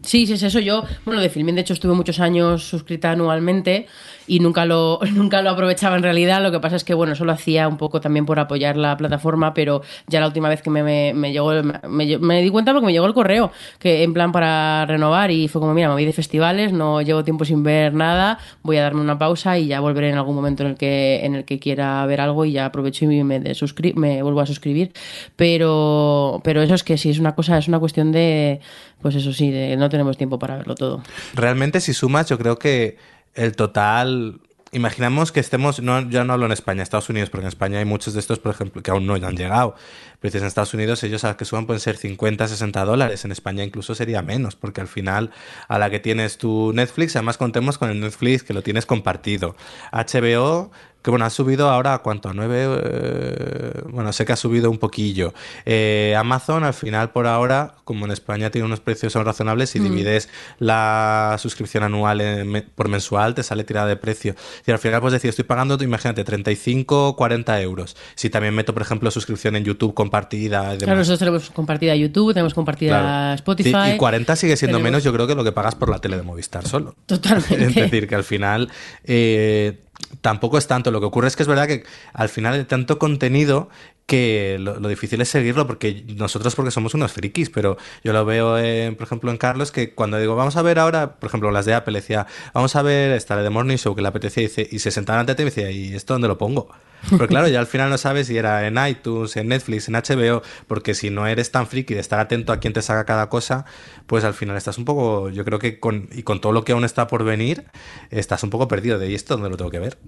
Sí, 0.00 0.26
sí, 0.26 0.34
es 0.34 0.42
eso. 0.44 0.60
Yo, 0.60 0.84
bueno, 1.04 1.20
de 1.20 1.28
Filmin, 1.28 1.56
de 1.56 1.62
hecho, 1.62 1.72
estuve 1.72 1.92
muchos 1.92 2.20
años 2.20 2.62
suscrita 2.68 3.10
anualmente 3.10 3.86
y 4.28 4.38
nunca 4.38 4.64
lo, 4.64 5.00
nunca 5.12 5.42
lo 5.42 5.50
aprovechaba 5.50 5.96
en 5.96 6.04
realidad. 6.04 6.40
Lo 6.40 6.52
que 6.52 6.60
pasa 6.60 6.76
es 6.76 6.84
que, 6.84 6.94
bueno, 6.94 7.14
eso 7.14 7.24
lo 7.24 7.32
hacía 7.32 7.66
un 7.66 7.76
poco 7.78 8.00
también 8.00 8.24
por 8.24 8.38
apoyar 8.38 8.76
la 8.76 8.96
plataforma, 8.96 9.52
pero 9.54 9.82
ya 10.06 10.20
la 10.20 10.28
última 10.28 10.48
vez 10.48 10.62
que 10.62 10.70
me, 10.70 10.82
me, 10.84 11.12
me 11.14 11.32
llegó, 11.32 11.50
me, 11.88 12.42
di 12.42 12.50
cuenta 12.50 12.72
porque 12.72 12.86
me 12.86 12.92
llegó 12.92 13.06
el 13.06 13.12
correo, 13.12 13.50
que 13.80 14.04
en 14.04 14.14
plan 14.14 14.30
para 14.30 14.86
renovar 14.86 15.32
y 15.32 15.48
fue 15.48 15.60
como, 15.60 15.74
mira, 15.74 15.88
me 15.88 15.94
voy 15.94 16.04
de 16.04 16.12
festivales, 16.12 16.72
no 16.72 17.02
llevo 17.02 17.24
tiempo 17.24 17.44
sin 17.44 17.64
ver 17.64 17.92
nada, 17.92 18.38
voy 18.62 18.76
a 18.76 18.82
darme 18.84 19.00
una 19.00 19.18
pausa 19.18 19.58
y 19.58 19.66
ya 19.66 19.80
volveré 19.80 20.10
en 20.10 20.16
algún 20.16 20.36
momento 20.36 20.62
en 20.62 20.70
el 20.70 20.76
que, 20.76 21.24
en 21.24 21.34
el 21.34 21.44
que 21.44 21.58
quiera 21.58 22.06
ver 22.06 22.20
algo 22.20 22.44
y 22.44 22.52
ya 22.52 22.66
aprovecho 22.66 23.04
y 23.10 23.24
me, 23.24 23.40
de 23.40 23.50
suscri- 23.52 23.94
me 23.94 24.22
vuelvo 24.22 24.40
a 24.40 24.46
suscribir. 24.46 24.92
Pero, 25.36 26.40
pero 26.44 26.62
eso 26.62 26.74
es 26.74 26.84
que 26.84 26.96
sí, 26.98 27.10
es 27.10 27.18
una 27.18 27.34
cosa, 27.34 27.58
es 27.58 27.68
una 27.68 27.78
cuestión 27.80 28.12
de, 28.12 28.60
pues 29.00 29.14
eso 29.14 29.32
sí, 29.32 29.50
de 29.50 29.76
no 29.76 29.87
tenemos 29.88 30.16
tiempo 30.16 30.38
para 30.38 30.56
verlo 30.56 30.74
todo. 30.74 31.02
Realmente, 31.34 31.80
si 31.80 31.94
sumas, 31.94 32.28
yo 32.28 32.38
creo 32.38 32.58
que 32.58 32.96
el 33.34 33.56
total. 33.56 34.40
Imaginamos 34.70 35.32
que 35.32 35.40
estemos, 35.40 35.80
no, 35.80 36.10
ya 36.10 36.24
no 36.24 36.34
hablo 36.34 36.44
en 36.44 36.52
España, 36.52 36.82
Estados 36.82 37.08
Unidos, 37.08 37.30
porque 37.30 37.44
en 37.44 37.48
España 37.48 37.78
hay 37.78 37.86
muchos 37.86 38.12
de 38.12 38.20
estos, 38.20 38.38
por 38.38 38.52
ejemplo, 38.52 38.82
que 38.82 38.90
aún 38.90 39.06
no 39.06 39.14
han 39.14 39.34
llegado. 39.34 39.74
Pero 40.20 40.36
en 40.36 40.44
Estados 40.44 40.74
Unidos 40.74 41.02
ellos 41.04 41.24
a 41.24 41.38
que 41.38 41.46
suban 41.46 41.64
pueden 41.64 41.80
ser 41.80 41.96
50, 41.96 42.46
60 42.46 42.84
dólares. 42.84 43.24
En 43.24 43.32
España 43.32 43.64
incluso 43.64 43.94
sería 43.94 44.20
menos, 44.20 44.56
porque 44.56 44.82
al 44.82 44.88
final 44.88 45.30
a 45.68 45.78
la 45.78 45.88
que 45.88 46.00
tienes 46.00 46.36
tu 46.36 46.72
Netflix, 46.74 47.16
además 47.16 47.38
contemos 47.38 47.78
con 47.78 47.88
el 47.88 47.98
Netflix 47.98 48.42
que 48.42 48.52
lo 48.52 48.62
tienes 48.62 48.84
compartido. 48.84 49.56
HBO, 49.90 50.70
que 51.08 51.10
bueno, 51.10 51.24
ha 51.24 51.30
subido 51.30 51.70
ahora 51.70 51.94
a 51.94 51.98
cuánto, 52.00 52.28
a 52.28 52.34
9, 52.34 52.66
eh, 52.82 53.82
bueno, 53.90 54.12
sé 54.12 54.26
que 54.26 54.32
ha 54.34 54.36
subido 54.36 54.70
un 54.70 54.76
poquillo. 54.76 55.32
Eh, 55.64 56.14
Amazon 56.18 56.64
al 56.64 56.74
final 56.74 57.12
por 57.12 57.26
ahora, 57.26 57.76
como 57.84 58.04
en 58.04 58.10
España 58.10 58.50
tiene 58.50 58.66
unos 58.66 58.80
precios 58.80 59.14
son 59.14 59.24
razonables, 59.24 59.70
si 59.70 59.78
divides 59.78 60.28
la 60.58 61.36
suscripción 61.38 61.82
anual 61.82 62.20
en 62.20 62.66
por 62.74 62.88
mensual, 62.88 63.34
te 63.34 63.42
sale 63.42 63.64
tirada 63.64 63.86
de 63.86 63.96
precio. 63.96 64.34
Y 64.66 64.70
al 64.70 64.78
final, 64.78 65.00
pues 65.00 65.14
decir, 65.14 65.30
estoy 65.30 65.46
pagando, 65.46 65.82
imagínate, 65.82 66.24
35, 66.24 67.16
40 67.16 67.60
euros. 67.62 67.96
Si 68.14 68.28
también 68.28 68.54
meto, 68.54 68.74
por 68.74 68.82
ejemplo, 68.82 69.10
suscripción 69.10 69.56
en 69.56 69.64
YouTube 69.64 69.94
compartida 69.94 70.60
y 70.64 70.78
demás. 70.78 70.78
Claro, 70.84 70.98
nosotros 70.98 71.18
tenemos 71.20 71.50
compartida 71.50 71.94
YouTube, 71.96 72.34
tenemos 72.34 72.52
compartida 72.52 73.00
Claro. 73.00 73.34
Spotify. 73.36 73.72
Sí, 73.86 73.94
Y 73.94 73.96
40 73.96 74.36
sigue 74.36 74.56
siendo 74.58 74.76
tenemos- 74.76 74.84
menos, 74.92 75.04
yo 75.04 75.12
creo, 75.14 75.26
que 75.26 75.34
lo 75.34 75.44
que 75.44 75.52
pagas 75.52 75.74
por 75.74 75.88
la 75.88 76.00
tele 76.00 76.16
de 76.16 76.22
Movistar 76.22 76.66
solo. 76.68 76.94
Totalmente. 77.06 77.48
Es 77.68 77.74
decir, 77.74 78.06
que 78.08 78.14
al 78.14 78.24
final 78.24 78.68
eh, 79.04 79.78
tampoco 80.20 80.58
es 80.58 80.66
tanto. 80.66 80.90
Lo 80.90 81.00
que 81.00 81.06
ocurre 81.06 81.28
es 81.28 81.36
que 81.36 81.42
es 81.42 81.48
verdad 81.48 81.66
que 81.66 81.84
al 82.12 82.28
final 82.28 82.54
hay 82.54 82.64
tanto 82.64 82.98
contenido 82.98 83.68
que 84.06 84.56
lo, 84.58 84.76
difícil 84.88 85.20
es 85.20 85.28
seguirlo, 85.28 85.66
porque 85.66 86.02
nosotros 86.16 86.54
porque 86.54 86.70
somos 86.70 86.94
unos 86.94 87.12
frikis, 87.12 87.50
pero 87.50 87.76
yo 88.02 88.14
lo 88.14 88.24
veo, 88.24 88.56
en, 88.56 88.96
por 88.96 89.06
ejemplo, 89.06 89.30
en 89.30 89.36
Carlos, 89.36 89.70
que 89.70 89.94
cuando 89.94 90.18
digo, 90.18 90.34
vamos 90.34 90.56
a 90.56 90.62
ver 90.62 90.78
ahora, 90.78 91.16
por 91.16 91.28
ejemplo, 91.28 91.50
las 91.50 91.66
de 91.66 91.74
Apple, 91.74 92.00
decía, 92.00 92.26
vamos 92.54 92.74
a 92.74 92.80
ver 92.80 93.12
esta 93.12 93.36
de 93.36 93.50
Morning 93.50 93.76
Show, 93.76 93.94
que 93.94 94.00
le 94.00 94.08
apetecía, 94.08 94.44
y, 94.44 94.46
dice, 94.46 94.66
y 94.70 94.78
se 94.78 94.90
sentaban 94.90 95.20
ante 95.20 95.34
ti 95.34 95.42
y 95.42 95.44
me 95.44 95.50
decía, 95.50 95.70
¿y 95.70 95.94
esto 95.94 96.14
dónde 96.14 96.26
lo 96.26 96.38
pongo? 96.38 96.68
Pero 97.10 97.26
claro, 97.26 97.48
ya 97.48 97.60
al 97.60 97.66
final 97.66 97.90
no 97.90 97.98
sabes 97.98 98.26
si 98.26 98.36
era 98.36 98.66
en 98.66 98.76
iTunes, 98.86 99.36
en 99.36 99.48
Netflix, 99.48 99.88
en 99.88 99.94
HBO, 99.94 100.42
porque 100.66 100.94
si 100.94 101.10
no 101.10 101.26
eres 101.26 101.50
tan 101.50 101.66
friki 101.66 101.94
de 101.94 102.00
estar 102.00 102.20
atento 102.20 102.52
a 102.52 102.58
quién 102.60 102.72
te 102.72 102.82
saca 102.82 103.04
cada 103.04 103.28
cosa, 103.28 103.64
pues 104.06 104.24
al 104.24 104.34
final 104.34 104.56
estás 104.56 104.78
un 104.78 104.84
poco, 104.84 105.30
yo 105.30 105.44
creo 105.44 105.58
que 105.58 105.78
con, 105.80 106.08
y 106.12 106.22
con 106.22 106.40
todo 106.40 106.52
lo 106.52 106.64
que 106.64 106.72
aún 106.72 106.84
está 106.84 107.06
por 107.06 107.24
venir, 107.24 107.64
estás 108.10 108.42
un 108.42 108.50
poco 108.50 108.68
perdido 108.68 108.98
de 108.98 109.10
¿y 109.10 109.14
esto 109.14 109.34
dónde 109.34 109.50
lo 109.50 109.56
tengo 109.56 109.70
que 109.70 109.78
ver? 109.78 109.98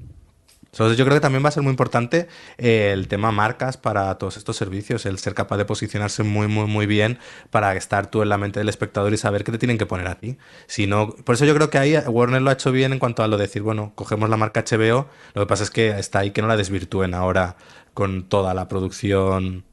Entonces 0.72 0.96
yo 0.96 1.04
creo 1.04 1.16
que 1.16 1.20
también 1.20 1.44
va 1.44 1.48
a 1.48 1.52
ser 1.52 1.62
muy 1.64 1.70
importante 1.70 2.28
eh, 2.56 2.90
el 2.92 3.08
tema 3.08 3.32
marcas 3.32 3.76
para 3.76 4.16
todos 4.18 4.36
estos 4.36 4.56
servicios, 4.56 5.04
el 5.04 5.18
ser 5.18 5.34
capaz 5.34 5.56
de 5.56 5.64
posicionarse 5.64 6.22
muy, 6.22 6.46
muy, 6.46 6.66
muy 6.66 6.86
bien 6.86 7.18
para 7.50 7.74
estar 7.74 8.06
tú 8.08 8.22
en 8.22 8.28
la 8.28 8.38
mente 8.38 8.60
del 8.60 8.68
espectador 8.68 9.12
y 9.12 9.16
saber 9.16 9.42
qué 9.42 9.50
te 9.50 9.58
tienen 9.58 9.78
que 9.78 9.86
poner 9.86 10.06
a 10.06 10.14
ti. 10.14 10.38
Si 10.68 10.86
no, 10.86 11.10
por 11.10 11.34
eso 11.34 11.44
yo 11.44 11.54
creo 11.54 11.70
que 11.70 11.78
ahí 11.78 11.96
Warner 11.96 12.40
lo 12.42 12.50
ha 12.50 12.52
hecho 12.52 12.70
bien 12.70 12.92
en 12.92 12.98
cuanto 13.00 13.22
a 13.24 13.28
lo 13.28 13.36
de 13.36 13.46
decir, 13.46 13.62
bueno, 13.62 13.92
cogemos 13.96 14.30
la 14.30 14.36
marca 14.36 14.62
HBO, 14.64 15.08
lo 15.34 15.42
que 15.42 15.46
pasa 15.46 15.64
es 15.64 15.70
que 15.70 15.90
está 15.90 16.20
ahí 16.20 16.30
que 16.30 16.40
no 16.40 16.46
la 16.48 16.56
desvirtúen 16.56 17.14
ahora 17.14 17.56
con 17.92 18.22
toda 18.24 18.54
la 18.54 18.68
producción 18.68 19.64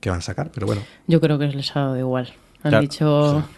que 0.00 0.10
van 0.10 0.18
a 0.18 0.22
sacar, 0.22 0.50
pero 0.52 0.66
bueno. 0.66 0.82
Yo 1.06 1.20
creo 1.20 1.38
que 1.38 1.46
les 1.46 1.74
ha 1.74 1.80
dado 1.80 1.96
igual. 1.98 2.32
Han 2.62 2.70
Claro, 2.70 2.82
dicho, 2.82 3.48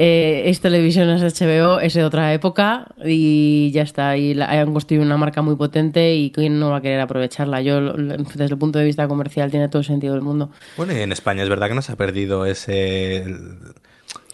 eh, 0.00 0.44
es 0.46 0.60
televisión, 0.60 1.08
es 1.10 1.22
HBO, 1.22 1.80
es 1.80 1.92
de 1.94 2.04
otra 2.04 2.32
época 2.32 2.86
y 3.04 3.72
ya 3.72 3.82
está. 3.82 4.16
Y 4.16 4.32
la- 4.34 4.48
han 4.48 4.72
construido 4.72 5.02
una 5.04 5.16
marca 5.16 5.42
muy 5.42 5.56
potente 5.56 6.14
y 6.14 6.30
quién 6.30 6.60
no 6.60 6.70
va 6.70 6.76
a 6.76 6.80
querer 6.80 7.00
aprovecharla. 7.00 7.60
Yo, 7.62 7.80
desde 7.94 8.44
el 8.44 8.58
punto 8.58 8.78
de 8.78 8.84
vista 8.84 9.08
comercial, 9.08 9.50
tiene 9.50 9.68
todo 9.68 9.80
el 9.80 9.86
sentido 9.86 10.14
del 10.14 10.22
mundo. 10.22 10.50
Bueno, 10.76 10.92
y 10.92 11.00
en 11.00 11.10
España 11.10 11.42
es 11.42 11.48
verdad 11.48 11.66
que 11.68 11.74
no 11.74 11.82
se 11.82 11.90
ha 11.92 11.96
perdido 11.96 12.46
ese... 12.46 13.24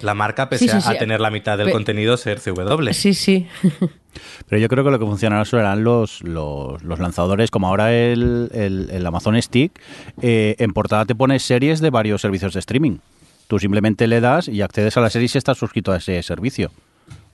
La 0.03 0.13
marca, 0.13 0.51
pese 0.51 0.65
Sí, 0.67 0.71
sí, 0.71 0.77
a- 0.77 0.81
sí. 0.83 0.97
a 0.97 0.99
tener 0.99 1.21
la 1.21 1.31
mitad 1.31 1.57
del 1.57 1.69
Pe- 1.69 1.73
contenido 1.73 2.17
ser 2.19 2.41
CW. 2.41 2.93
Sí, 2.93 3.15
sí. 3.15 3.47
Pero 4.49 4.61
yo 4.61 4.69
creo 4.69 4.85
que 4.85 4.91
lo 4.91 4.99
que 4.99 5.07
funcionará 5.07 5.45
serán 5.47 5.83
los, 5.83 6.23
los, 6.23 6.83
los 6.85 6.99
lanzadores, 6.99 7.51
como 7.51 7.69
ahora 7.69 7.93
el, 7.93 8.51
el, 8.53 8.91
el 8.93 9.07
Amazon 9.07 9.41
Stick, 9.41 9.73
eh, 10.21 10.57
en 10.59 10.73
portada 10.75 11.05
te 11.07 11.15
pones 11.15 11.43
series 11.43 11.81
de 11.81 11.89
varios 11.91 12.21
servicios 12.21 12.53
de 12.53 12.61
streaming. 12.61 12.99
Tú 13.49 13.59
simplemente 13.59 14.07
le 14.07 14.21
das 14.21 14.49
y 14.49 14.63
accedes 14.63 14.97
a 14.97 15.01
la 15.01 15.11
serie 15.11 15.29
si 15.29 15.39
estás 15.39 15.59
suscrito 15.59 15.93
a 15.93 15.97
ese 15.97 16.23
servicio. 16.23 16.71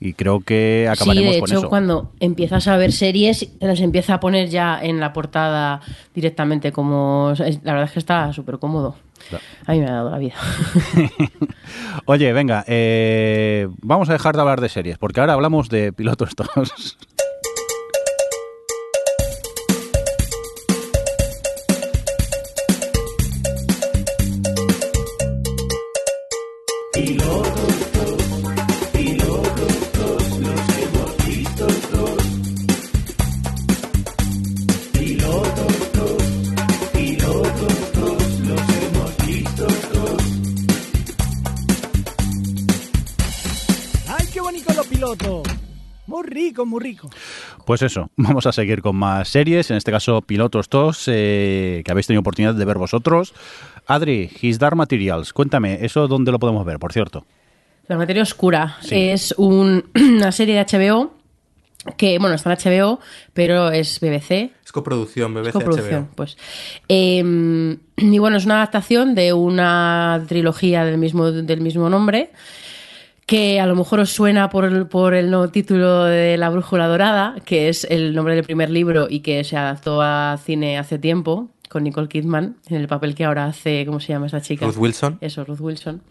Y 0.02 0.14
creo 0.14 0.40
que 0.40 0.84
Sí, 0.86 0.92
acabaremos 0.92 1.34
de 1.34 1.40
con 1.40 1.50
hecho, 1.50 1.58
eso. 1.60 1.68
cuando 1.68 2.12
empiezas 2.20 2.66
a 2.68 2.76
ver 2.78 2.90
series, 2.90 3.46
te 3.58 3.66
las 3.66 3.80
empieza 3.80 4.14
a 4.14 4.20
poner 4.20 4.48
ya 4.48 4.78
en 4.82 4.98
la 4.98 5.12
portada 5.12 5.80
directamente. 6.14 6.72
como 6.72 7.34
La 7.38 7.72
verdad 7.74 7.84
es 7.84 7.92
que 7.92 7.98
está 7.98 8.32
súper 8.32 8.58
cómodo. 8.58 8.96
Claro. 9.28 9.44
A 9.66 9.72
mí 9.72 9.80
me 9.80 9.86
ha 9.86 9.92
dado 9.92 10.10
la 10.10 10.18
vida. 10.18 10.34
Oye, 12.06 12.32
venga, 12.32 12.64
eh, 12.66 13.68
vamos 13.82 14.08
a 14.08 14.14
dejar 14.14 14.34
de 14.34 14.40
hablar 14.40 14.60
de 14.62 14.70
series, 14.70 14.96
porque 14.96 15.20
ahora 15.20 15.34
hablamos 15.34 15.68
de 15.68 15.92
pilotos 15.92 16.30
todos. 16.34 16.96
Muy 46.70 46.80
rico. 46.80 47.10
Pues 47.66 47.82
eso, 47.82 48.10
vamos 48.16 48.46
a 48.46 48.52
seguir 48.52 48.80
con 48.80 48.94
más 48.96 49.28
series, 49.28 49.70
en 49.70 49.76
este 49.76 49.90
caso 49.90 50.22
Pilotos 50.22 50.68
2, 50.70 51.04
eh, 51.08 51.82
que 51.84 51.90
habéis 51.90 52.06
tenido 52.06 52.20
oportunidad 52.20 52.54
de 52.54 52.64
ver 52.64 52.78
vosotros. 52.78 53.34
Adri, 53.86 54.30
His 54.40 54.58
Dark 54.60 54.76
Materials, 54.76 55.32
cuéntame, 55.32 55.84
¿eso 55.84 56.06
dónde 56.06 56.30
lo 56.30 56.38
podemos 56.38 56.64
ver, 56.64 56.78
por 56.78 56.92
cierto? 56.92 57.26
La 57.88 57.96
materia 57.96 58.22
oscura 58.22 58.76
Sí. 58.82 58.94
es 58.94 59.34
un- 59.36 59.84
una 59.94 60.30
serie 60.30 60.54
de 60.54 60.60
HBO 60.64 61.12
que, 61.96 62.18
bueno, 62.18 62.36
está 62.36 62.52
en 62.52 62.58
HBO, 62.58 63.00
pero 63.32 63.70
es 63.72 63.98
BBC. 64.00 64.52
Es 64.64 64.70
coproducción, 64.70 65.32
BBC 65.34 65.48
Es 65.48 65.52
coproducción, 65.54 66.02
HBO. 66.04 66.14
pues. 66.14 66.36
Eh, 66.88 67.76
y 67.96 68.18
bueno, 68.18 68.36
es 68.36 68.44
una 68.44 68.56
adaptación 68.56 69.14
de 69.14 69.32
una 69.32 70.22
trilogía 70.28 70.84
del 70.84 70.98
mismo, 70.98 71.32
del 71.32 71.60
mismo 71.62 71.88
nombre 71.90 72.30
que 73.30 73.60
a 73.60 73.66
lo 73.66 73.76
mejor 73.76 74.00
os 74.00 74.10
suena 74.10 74.50
por 74.50 74.64
el, 74.64 74.88
por 74.88 75.14
el 75.14 75.30
nuevo 75.30 75.50
título 75.50 76.02
de 76.02 76.36
La 76.36 76.50
Brújula 76.50 76.88
Dorada, 76.88 77.36
que 77.44 77.68
es 77.68 77.84
el 77.84 78.12
nombre 78.12 78.34
del 78.34 78.42
primer 78.42 78.70
libro 78.70 79.06
y 79.08 79.20
que 79.20 79.44
se 79.44 79.56
adaptó 79.56 80.02
a 80.02 80.36
cine 80.44 80.80
hace 80.80 80.98
tiempo 80.98 81.48
con 81.68 81.84
Nicole 81.84 82.08
Kidman, 82.08 82.56
en 82.66 82.76
el 82.76 82.88
papel 82.88 83.14
que 83.14 83.24
ahora 83.24 83.44
hace, 83.44 83.86
¿cómo 83.86 84.00
se 84.00 84.08
llama 84.08 84.26
esta 84.26 84.40
chica? 84.40 84.66
Ruth 84.66 84.78
Wilson. 84.78 85.18
Eso, 85.20 85.44
Ruth 85.44 85.60
Wilson. 85.60 86.02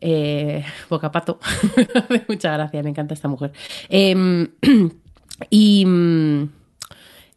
Eh, 0.00 0.64
Bocapato. 0.88 1.40
Muchas 2.28 2.52
gracias, 2.52 2.84
me 2.84 2.90
encanta 2.90 3.14
esta 3.14 3.26
mujer. 3.26 3.50
Eh, 3.88 4.46
y, 5.50 5.84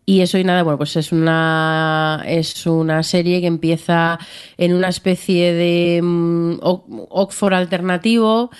y 0.05 0.21
eso 0.21 0.37
y 0.37 0.43
nada, 0.43 0.61
bueno, 0.61 0.77
pues 0.77 0.95
es 0.97 1.11
una, 1.11 2.23
es 2.27 2.67
una 2.67 3.01
serie 3.01 3.41
que 3.41 3.47
empieza 3.47 4.19
en 4.59 4.75
una 4.75 4.89
especie 4.89 5.51
de 5.51 5.99
mm, 6.03 6.59
Oxford 6.61 7.55
alternativo. 7.55 8.51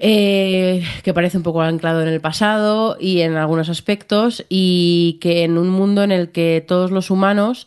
Eh, 0.00 0.82
que 1.02 1.14
parece 1.14 1.36
un 1.36 1.42
poco 1.42 1.60
anclado 1.60 2.02
en 2.02 2.08
el 2.08 2.20
pasado 2.20 2.96
y 2.98 3.20
en 3.20 3.36
algunos 3.36 3.68
aspectos 3.68 4.44
y 4.48 5.18
que 5.20 5.44
en 5.44 5.58
un 5.58 5.68
mundo 5.68 6.02
en 6.02 6.10
el 6.10 6.30
que 6.30 6.64
todos 6.66 6.90
los 6.90 7.10
humanos 7.10 7.66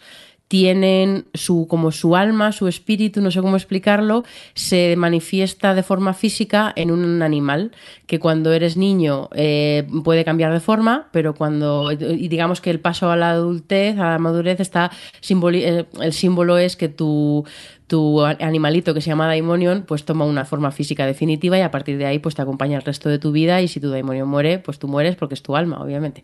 tienen 0.54 1.26
su, 1.34 1.66
como 1.68 1.92
su 1.92 2.16
alma, 2.16 2.52
su 2.52 2.68
espíritu, 2.68 3.22
no 3.22 3.32
sé 3.32 3.42
cómo 3.42 3.56
explicarlo, 3.56 4.24
se 4.54 4.96
manifiesta 4.96 5.74
de 5.74 5.82
forma 5.82 6.14
física 6.14 6.72
en 6.76 6.92
un 6.92 7.24
animal, 7.24 7.72
que 8.06 8.20
cuando 8.20 8.54
eres 8.54 8.78
niño 8.78 9.30
eh, 9.34 9.88
puede 10.04 10.24
cambiar 10.24 10.54
de 10.54 10.60
forma, 10.60 11.10
pero 11.12 11.34
cuando, 11.34 11.92
y 11.92 12.28
digamos 12.28 12.62
que 12.62 12.70
el 12.70 12.80
paso 12.80 13.10
a 13.10 13.16
la 13.16 13.32
adultez, 13.32 13.98
a 13.98 14.12
la 14.12 14.20
madurez, 14.20 14.60
está 14.60 14.92
eh, 15.28 15.86
el 16.00 16.14
símbolo 16.14 16.60
es 16.60 16.76
que 16.76 16.88
tu, 16.88 17.46
tu 17.88 18.22
animalito 18.24 18.94
que 18.94 19.02
se 19.02 19.10
llama 19.10 19.28
Daimonion 19.28 19.84
pues 19.88 20.06
toma 20.06 20.26
una 20.26 20.46
forma 20.46 20.72
física 20.72 21.06
definitiva 21.06 21.58
y 21.58 21.62
a 21.62 21.72
partir 21.72 21.98
de 21.98 22.06
ahí 22.06 22.20
pues 22.20 22.36
te 22.36 22.42
acompaña 22.42 22.78
el 22.78 22.84
resto 22.84 23.10
de 23.10 23.20
tu 23.20 23.32
vida 23.32 23.62
y 23.62 23.68
si 23.68 23.80
tu 23.80 23.90
Daimonion 23.90 24.28
muere 24.28 24.60
pues 24.60 24.80
tú 24.80 24.88
mueres 24.88 25.16
porque 25.16 25.36
es 25.36 25.44
tu 25.44 25.56
alma 25.56 25.82
obviamente. 25.82 26.24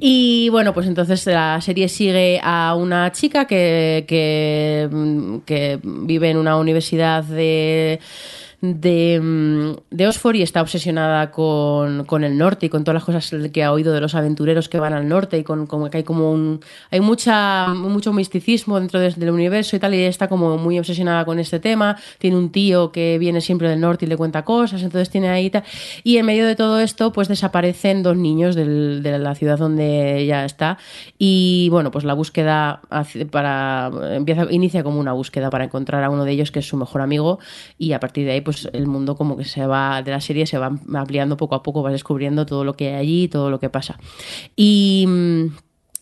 Y 0.00 0.48
bueno 0.50 0.72
pues 0.74 0.86
entonces 0.86 1.26
la 1.26 1.60
serie 1.60 1.88
sigue 1.88 2.40
a 2.42 2.74
una 2.76 3.12
chica 3.12 3.46
que, 3.46 4.04
que, 4.08 4.88
que 5.44 5.80
vive 5.82 6.30
en 6.30 6.36
una 6.38 6.56
universidad 6.56 7.24
de 7.24 8.00
de, 8.60 9.20
mm, 9.22 9.94
de 9.94 10.06
y 10.34 10.42
está 10.42 10.62
obsesionada 10.62 11.30
con, 11.30 12.04
con, 12.04 12.24
el 12.24 12.38
norte 12.38 12.66
y 12.66 12.68
con 12.68 12.84
todas 12.84 12.94
las 12.94 13.04
cosas 13.04 13.50
que 13.52 13.62
ha 13.62 13.72
oído 13.72 13.92
de 13.92 14.00
los 14.00 14.14
aventureros 14.14 14.68
que 14.68 14.80
van 14.80 14.94
al 14.94 15.08
norte 15.08 15.38
y 15.38 15.44
con, 15.44 15.66
que 15.66 15.98
hay 15.98 16.04
como 16.04 16.32
un 16.32 16.60
hay 16.90 17.00
mucha 17.00 17.68
mucho 17.74 18.12
misticismo 18.12 18.80
dentro 18.80 18.98
del 18.98 19.30
universo 19.30 19.76
y 19.76 19.78
tal 19.78 19.94
y 19.94 20.02
está 20.02 20.28
como 20.28 20.56
muy 20.56 20.78
obsesionada 20.78 21.24
con 21.24 21.38
este 21.38 21.60
tema. 21.60 21.96
Tiene 22.18 22.36
un 22.36 22.50
tío 22.50 22.92
que 22.92 23.18
viene 23.18 23.40
siempre 23.40 23.68
del 23.68 23.80
norte 23.80 24.06
y 24.06 24.08
le 24.08 24.16
cuenta 24.16 24.44
cosas 24.44 24.82
entonces 24.82 25.10
tiene 25.10 25.28
ahí 25.28 25.50
tal. 25.50 25.64
Y 26.02 26.16
en 26.16 26.26
medio 26.26 26.46
de 26.46 26.56
todo 26.56 26.80
esto 26.80 27.12
pues 27.12 27.28
desaparecen 27.28 28.02
dos 28.02 28.16
niños 28.16 28.54
de 28.54 29.18
la 29.18 29.34
ciudad 29.34 29.58
donde 29.58 30.18
ella 30.18 30.44
está. 30.44 30.78
Y 31.18 31.68
bueno 31.70 31.90
pues 31.90 32.04
la 32.04 32.14
búsqueda 32.14 32.80
para 33.30 33.90
empieza 34.12 34.46
inicia 34.50 34.82
como 34.82 34.98
una 34.98 35.12
búsqueda 35.12 35.50
para 35.50 35.64
encontrar 35.64 36.02
a 36.04 36.10
uno 36.10 36.24
de 36.24 36.32
ellos 36.32 36.50
que 36.50 36.60
es 36.60 36.66
su 36.66 36.76
mejor 36.76 37.02
amigo 37.02 37.38
y 37.78 37.92
a 37.92 38.00
partir 38.00 38.24
de 38.24 38.32
ahí 38.32 38.40
pues 38.46 38.70
el 38.72 38.86
mundo 38.86 39.16
como 39.16 39.36
que 39.36 39.44
se 39.44 39.66
va, 39.66 40.02
de 40.02 40.12
la 40.12 40.20
serie 40.20 40.46
se 40.46 40.56
va 40.56 40.70
ampliando 40.94 41.36
poco 41.36 41.56
a 41.56 41.64
poco, 41.64 41.82
vas 41.82 41.92
descubriendo 41.92 42.46
todo 42.46 42.62
lo 42.62 42.74
que 42.74 42.90
hay 42.90 42.94
allí, 42.94 43.28
todo 43.28 43.50
lo 43.50 43.58
que 43.58 43.70
pasa. 43.70 43.98
Y 44.54 45.04
mm, 45.08 45.46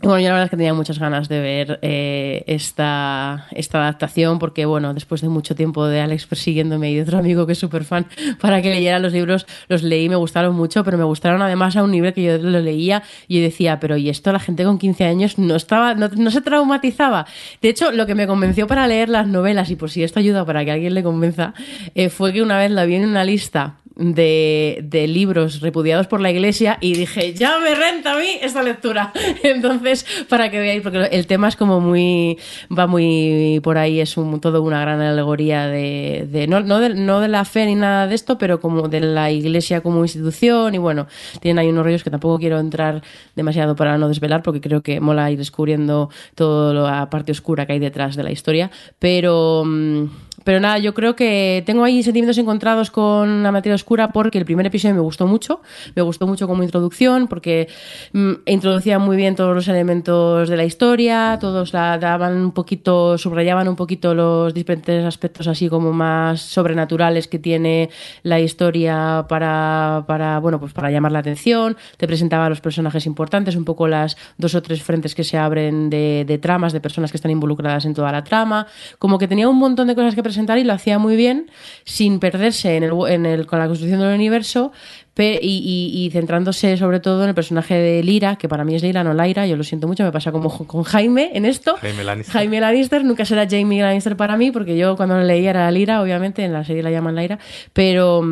bueno, 0.05 0.21
yo 0.21 0.29
la 0.29 0.35
verdad 0.35 0.45
es 0.45 0.51
que 0.51 0.57
tenía 0.57 0.75
muchas 0.75 0.99
ganas 0.99 1.29
de 1.29 1.41
ver 1.41 1.79
eh, 1.83 2.45
esta, 2.47 3.47
esta 3.53 3.79
adaptación 3.79 4.39
porque, 4.39 4.67
bueno, 4.67 4.93
después 4.95 5.21
de 5.21 5.29
mucho 5.29 5.55
tiempo 5.55 5.87
de 5.87 6.01
Alex 6.01 6.27
persiguiéndome 6.27 6.91
y 6.91 6.97
de 6.97 7.03
otro 7.03 7.19
amigo 7.19 7.47
que 7.47 7.53
es 7.53 7.59
súper 7.59 7.85
fan 7.85 8.07
para 8.41 8.61
que 8.63 8.71
leyera 8.71 8.99
los 8.99 9.13
libros, 9.13 9.47
los 9.69 9.83
leí, 9.83 10.09
me 10.09 10.17
gustaron 10.17 10.55
mucho, 10.55 10.85
pero 10.85 10.99
me 10.99 11.05
gustaron 11.05 11.43
además 11.43 11.77
a 11.77 11.83
un 11.83 11.91
nivel 11.91 12.13
que 12.13 12.23
yo 12.23 12.39
lo 12.39 12.61
leía 12.61 13.03
y 13.29 13.41
decía, 13.41 13.81
pero 13.81 13.97
¿y 13.97 14.09
esto 14.09 14.33
la 14.33 14.41
gente 14.41 14.65
con 14.65 14.79
15 14.79 15.05
años 15.05 15.39
no, 15.39 15.57
estaba, 15.57 15.95
no, 15.95 16.31
se 16.31 16.41
traumatizaba? 16.41 17.27
De 17.63 17.69
hecho, 17.69 17.93
lo 17.93 18.07
que 18.07 18.15
me 18.15 18.27
convenció 18.27 18.67
para 18.67 18.87
leer 18.87 19.09
las 19.09 19.27
novelas, 19.27 19.71
y 19.71 19.77
por 19.77 19.91
si 19.91 20.03
esto 20.03 20.21
ayuda 20.21 20.45
para 20.45 20.65
que 20.65 20.73
alguien 20.73 20.95
le 20.95 21.03
convenza, 21.03 21.55
eh, 21.95 22.09
fue 22.09 22.33
que 22.33 22.43
una 22.43 22.59
vez 22.59 22.71
la 22.71 22.85
vi 22.85 22.97
en 22.97 23.09
una 23.09 23.25
lista 23.25 23.77
de, 23.97 24.80
de, 24.82 25.07
libros 25.07 25.61
repudiados 25.61 26.07
por 26.07 26.20
la 26.20 26.30
iglesia 26.30 26.78
y 26.80 26.95
dije, 26.95 27.32
ya 27.34 27.59
me 27.61 27.74
renta 27.74 28.14
a 28.14 28.18
mí 28.18 28.38
esta 28.42 28.62
lectura. 28.62 29.12
Entonces, 29.42 30.05
para 30.28 30.51
que 30.51 30.59
veáis, 30.59 30.82
porque 30.82 30.99
el 31.12 31.26
tema 31.26 31.49
es 31.49 31.57
como 31.57 31.80
muy, 31.80 32.38
va 32.76 32.86
muy 32.86 33.61
por 33.62 33.78
ahí, 33.78 34.01
es 34.01 34.16
un, 34.16 34.40
todo 34.40 34.62
una 34.62 34.80
gran 34.80 35.01
alegoría 35.01 35.68
de, 35.68 36.47
no, 36.49 36.61
no, 36.61 36.80
de, 36.80 36.95
no 36.95 37.20
de 37.20 37.28
la 37.28 37.45
fe 37.45 37.66
ni 37.66 37.74
nada 37.74 38.07
de 38.07 38.14
esto, 38.14 38.36
pero 38.38 38.61
como 38.61 38.88
de 38.88 39.01
la 39.01 39.30
iglesia 39.30 39.80
como 39.80 40.03
institución 40.03 40.74
y 40.74 40.78
bueno, 40.78 41.07
tienen 41.40 41.59
ahí 41.61 41.68
unos 41.68 41.84
rollos 41.84 42.03
que 42.03 42.11
tampoco 42.11 42.38
quiero 42.38 42.59
entrar 42.59 43.03
demasiado 43.36 43.76
para 43.76 43.97
no 43.99 44.09
desvelar 44.09 44.42
porque 44.42 44.61
creo 44.61 44.82
que 44.82 45.01
mola 45.01 45.30
ir 45.30 45.38
descubriendo 45.38 46.11
toda 46.34 46.74
la 46.74 47.11
parte 47.11 47.32
oscura 47.32 47.66
que 47.66 47.74
hay 47.74 47.78
detrás 47.78 48.16
de 48.16 48.24
la 48.24 48.32
historia, 48.32 48.70
pero... 48.99 49.62
Mm, 49.64 50.07
pero 50.43 50.59
nada, 50.59 50.78
yo 50.78 50.95
creo 50.95 51.14
que 51.14 51.62
tengo 51.64 51.85
ahí 51.85 52.03
sentimientos 52.03 52.39
encontrados 52.39 52.91
con 52.91 53.43
la 53.43 53.53
materia 53.53 53.74
oscura 53.74 54.09
porque 54.09 54.39
el 54.39 54.45
primer 54.45 54.66
episodio 54.66 54.95
me 54.95 55.01
gustó 55.01 55.26
mucho, 55.26 55.61
me 55.95 56.03
gustó 56.03 56.26
mucho 56.26 56.49
como 56.49 56.62
introducción 56.62 57.28
porque 57.28 57.68
mm, 58.12 58.32
introducía 58.47 58.99
muy 58.99 59.16
bien 59.16 59.37
todos 59.37 59.55
los 59.55 59.68
elementos 59.68 60.49
de 60.49 60.57
la 60.57 60.64
historia, 60.64 61.39
todos 61.41 61.72
la 61.72 61.99
daban 61.99 62.37
un 62.37 62.53
poquito, 62.53 63.16
subrayaban 63.16 63.68
un 63.68 63.76
poquito 63.76 64.14
los 64.14 64.53
diferentes 64.53 65.05
aspectos 65.05 65.47
así 65.47 65.68
como 65.68 65.93
más 65.93 66.41
sobrenaturales 66.41 67.28
que 67.28 67.39
tiene 67.39 67.91
la 68.22 68.41
historia 68.41 69.26
para, 69.28 70.05
para 70.09 70.41
bueno, 70.41 70.59
pues 70.59 70.72
para 70.72 70.91
llamar 70.91 71.12
la 71.12 71.20
atención, 71.20 71.76
te 71.97 72.07
presentaba 72.07 72.47
a 72.47 72.49
los 72.49 72.61
personajes 72.61 73.07
importantes, 73.07 73.55
un 73.55 73.64
poco 73.64 73.87
las 73.87 74.16
dos 74.37 74.55
o 74.55 74.62
tres 74.62 74.82
frentes 74.82 75.14
que 75.14 75.22
se 75.22 75.39
abren 75.39 75.91
de, 75.91 76.24
de 76.26 76.39
tramas, 76.39 76.72
de 76.72 76.80
personas 76.80 77.12
que 77.12 77.18
están 77.18 77.30
involucradas 77.30 77.85
en 77.85 77.95
toda 77.95 78.11
la 78.11 78.24
trama, 78.24 78.66
como 78.99 79.18
que 79.18 79.28
tenía 79.28 79.49
un 79.49 79.59
montón 79.59 79.87
de 79.87 79.95
cosas 79.95 80.14
que 80.14 80.24
presentar 80.25 80.59
y 80.59 80.64
lo 80.64 80.72
hacía 80.72 80.99
muy 80.99 81.14
bien, 81.14 81.49
sin 81.85 82.18
perderse 82.18 82.77
en 82.77 82.83
el, 82.83 82.93
en 83.09 83.27
el, 83.27 83.47
con 83.47 83.61
la 83.61 83.68
construcción 83.68 84.01
del 84.01 84.12
universo 84.12 84.72
y, 85.16 85.93
y, 85.95 86.11
centrándose 86.11 86.77
sobre 86.77 86.99
todo 86.99 87.22
en 87.22 87.29
el 87.29 87.35
personaje 87.35 87.75
de 87.75 88.03
Lira, 88.03 88.37
que 88.37 88.49
para 88.49 88.64
mí 88.64 88.75
es 88.75 88.83
Lira, 88.83 89.05
no 89.05 89.14
Laira, 89.14 89.47
yo 89.47 89.57
lo 89.57 89.62
siento 89.62 89.87
mucho, 89.87 90.03
me 90.03 90.11
pasa 90.11 90.33
como 90.33 90.51
con 90.66 90.83
Jaime 90.83 91.31
en 91.35 91.45
esto. 91.45 91.77
Jaime 91.77 92.03
Lannister. 92.03 92.33
Jaime 92.33 92.61
Lannister, 92.61 93.05
nunca 93.05 93.25
será 93.25 93.47
Jamie 93.49 93.83
Lannister 93.83 94.16
para 94.16 94.37
mí, 94.37 94.51
porque 94.51 94.77
yo 94.77 94.97
cuando 94.97 95.14
lo 95.14 95.22
leía 95.22 95.51
era 95.51 95.70
Lira, 95.70 96.03
obviamente, 96.03 96.45
en 96.45 96.53
la 96.53 96.64
serie 96.64 96.83
la 96.83 96.91
llaman 96.91 97.14
Laira, 97.14 97.39
pero... 97.72 98.22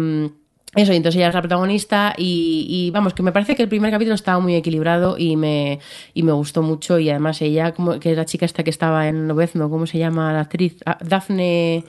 Eso, 0.74 0.92
y 0.94 0.96
entonces 0.96 1.18
ella 1.18 1.28
es 1.28 1.34
la 1.34 1.42
protagonista 1.42 2.14
y, 2.16 2.90
vamos, 2.94 3.12
que 3.12 3.22
me 3.22 3.30
parece 3.30 3.54
que 3.54 3.62
el 3.62 3.68
primer 3.68 3.90
capítulo 3.90 4.14
estaba 4.14 4.40
muy 4.40 4.54
equilibrado 4.54 5.18
y 5.18 5.36
me, 5.36 5.80
y 6.14 6.22
me 6.22 6.32
gustó 6.32 6.62
mucho 6.62 6.98
y 6.98 7.10
además 7.10 7.42
ella, 7.42 7.72
como 7.72 8.00
que 8.00 8.12
es 8.12 8.16
la 8.16 8.24
chica 8.24 8.46
esta 8.46 8.64
que 8.64 8.70
estaba 8.70 9.06
en 9.06 9.28
Lobezno, 9.28 9.68
¿cómo 9.68 9.86
se 9.86 9.98
llama 9.98 10.32
la 10.32 10.40
actriz? 10.40 10.76
Ah, 10.86 10.98
Daphne... 11.02 11.84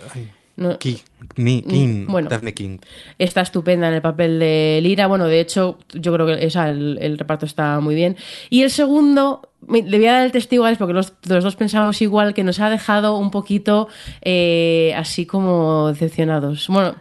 King, 0.78 0.98
mm, 1.36 2.12
bueno, 2.12 2.30
Daphne 2.30 2.54
King. 2.54 2.78
Está 3.18 3.42
estupenda 3.42 3.88
en 3.88 3.96
el 3.96 4.02
papel 4.04 4.38
de 4.38 4.80
Lira. 4.84 5.08
Bueno, 5.08 5.26
de 5.26 5.40
hecho, 5.40 5.80
yo 5.94 6.14
creo 6.14 6.28
que 6.28 6.46
esa, 6.46 6.70
el, 6.70 7.18
reparto 7.18 7.48
está 7.48 7.80
muy 7.80 7.96
bien. 7.96 8.18
Y 8.52 8.62
el 8.62 8.70
segundo, 8.70 9.50
le 9.68 9.98
voy 9.98 10.06
a 10.06 10.14
dar 10.14 10.26
el 10.26 10.32
testigo 10.32 10.66
a 10.66 10.70
él 10.70 10.78
porque 10.78 10.94
los, 10.94 11.14
dos 11.24 11.56
pensamos 11.56 12.02
igual, 12.04 12.36
que 12.36 12.44
nos 12.44 12.60
ha 12.60 12.70
dejado 12.70 13.18
un 13.18 13.32
poquito 13.32 13.88
eh, 14.22 14.94
así 14.96 15.26
como 15.26 15.88
decepcionados. 15.88 16.68
Bueno, 16.68 16.96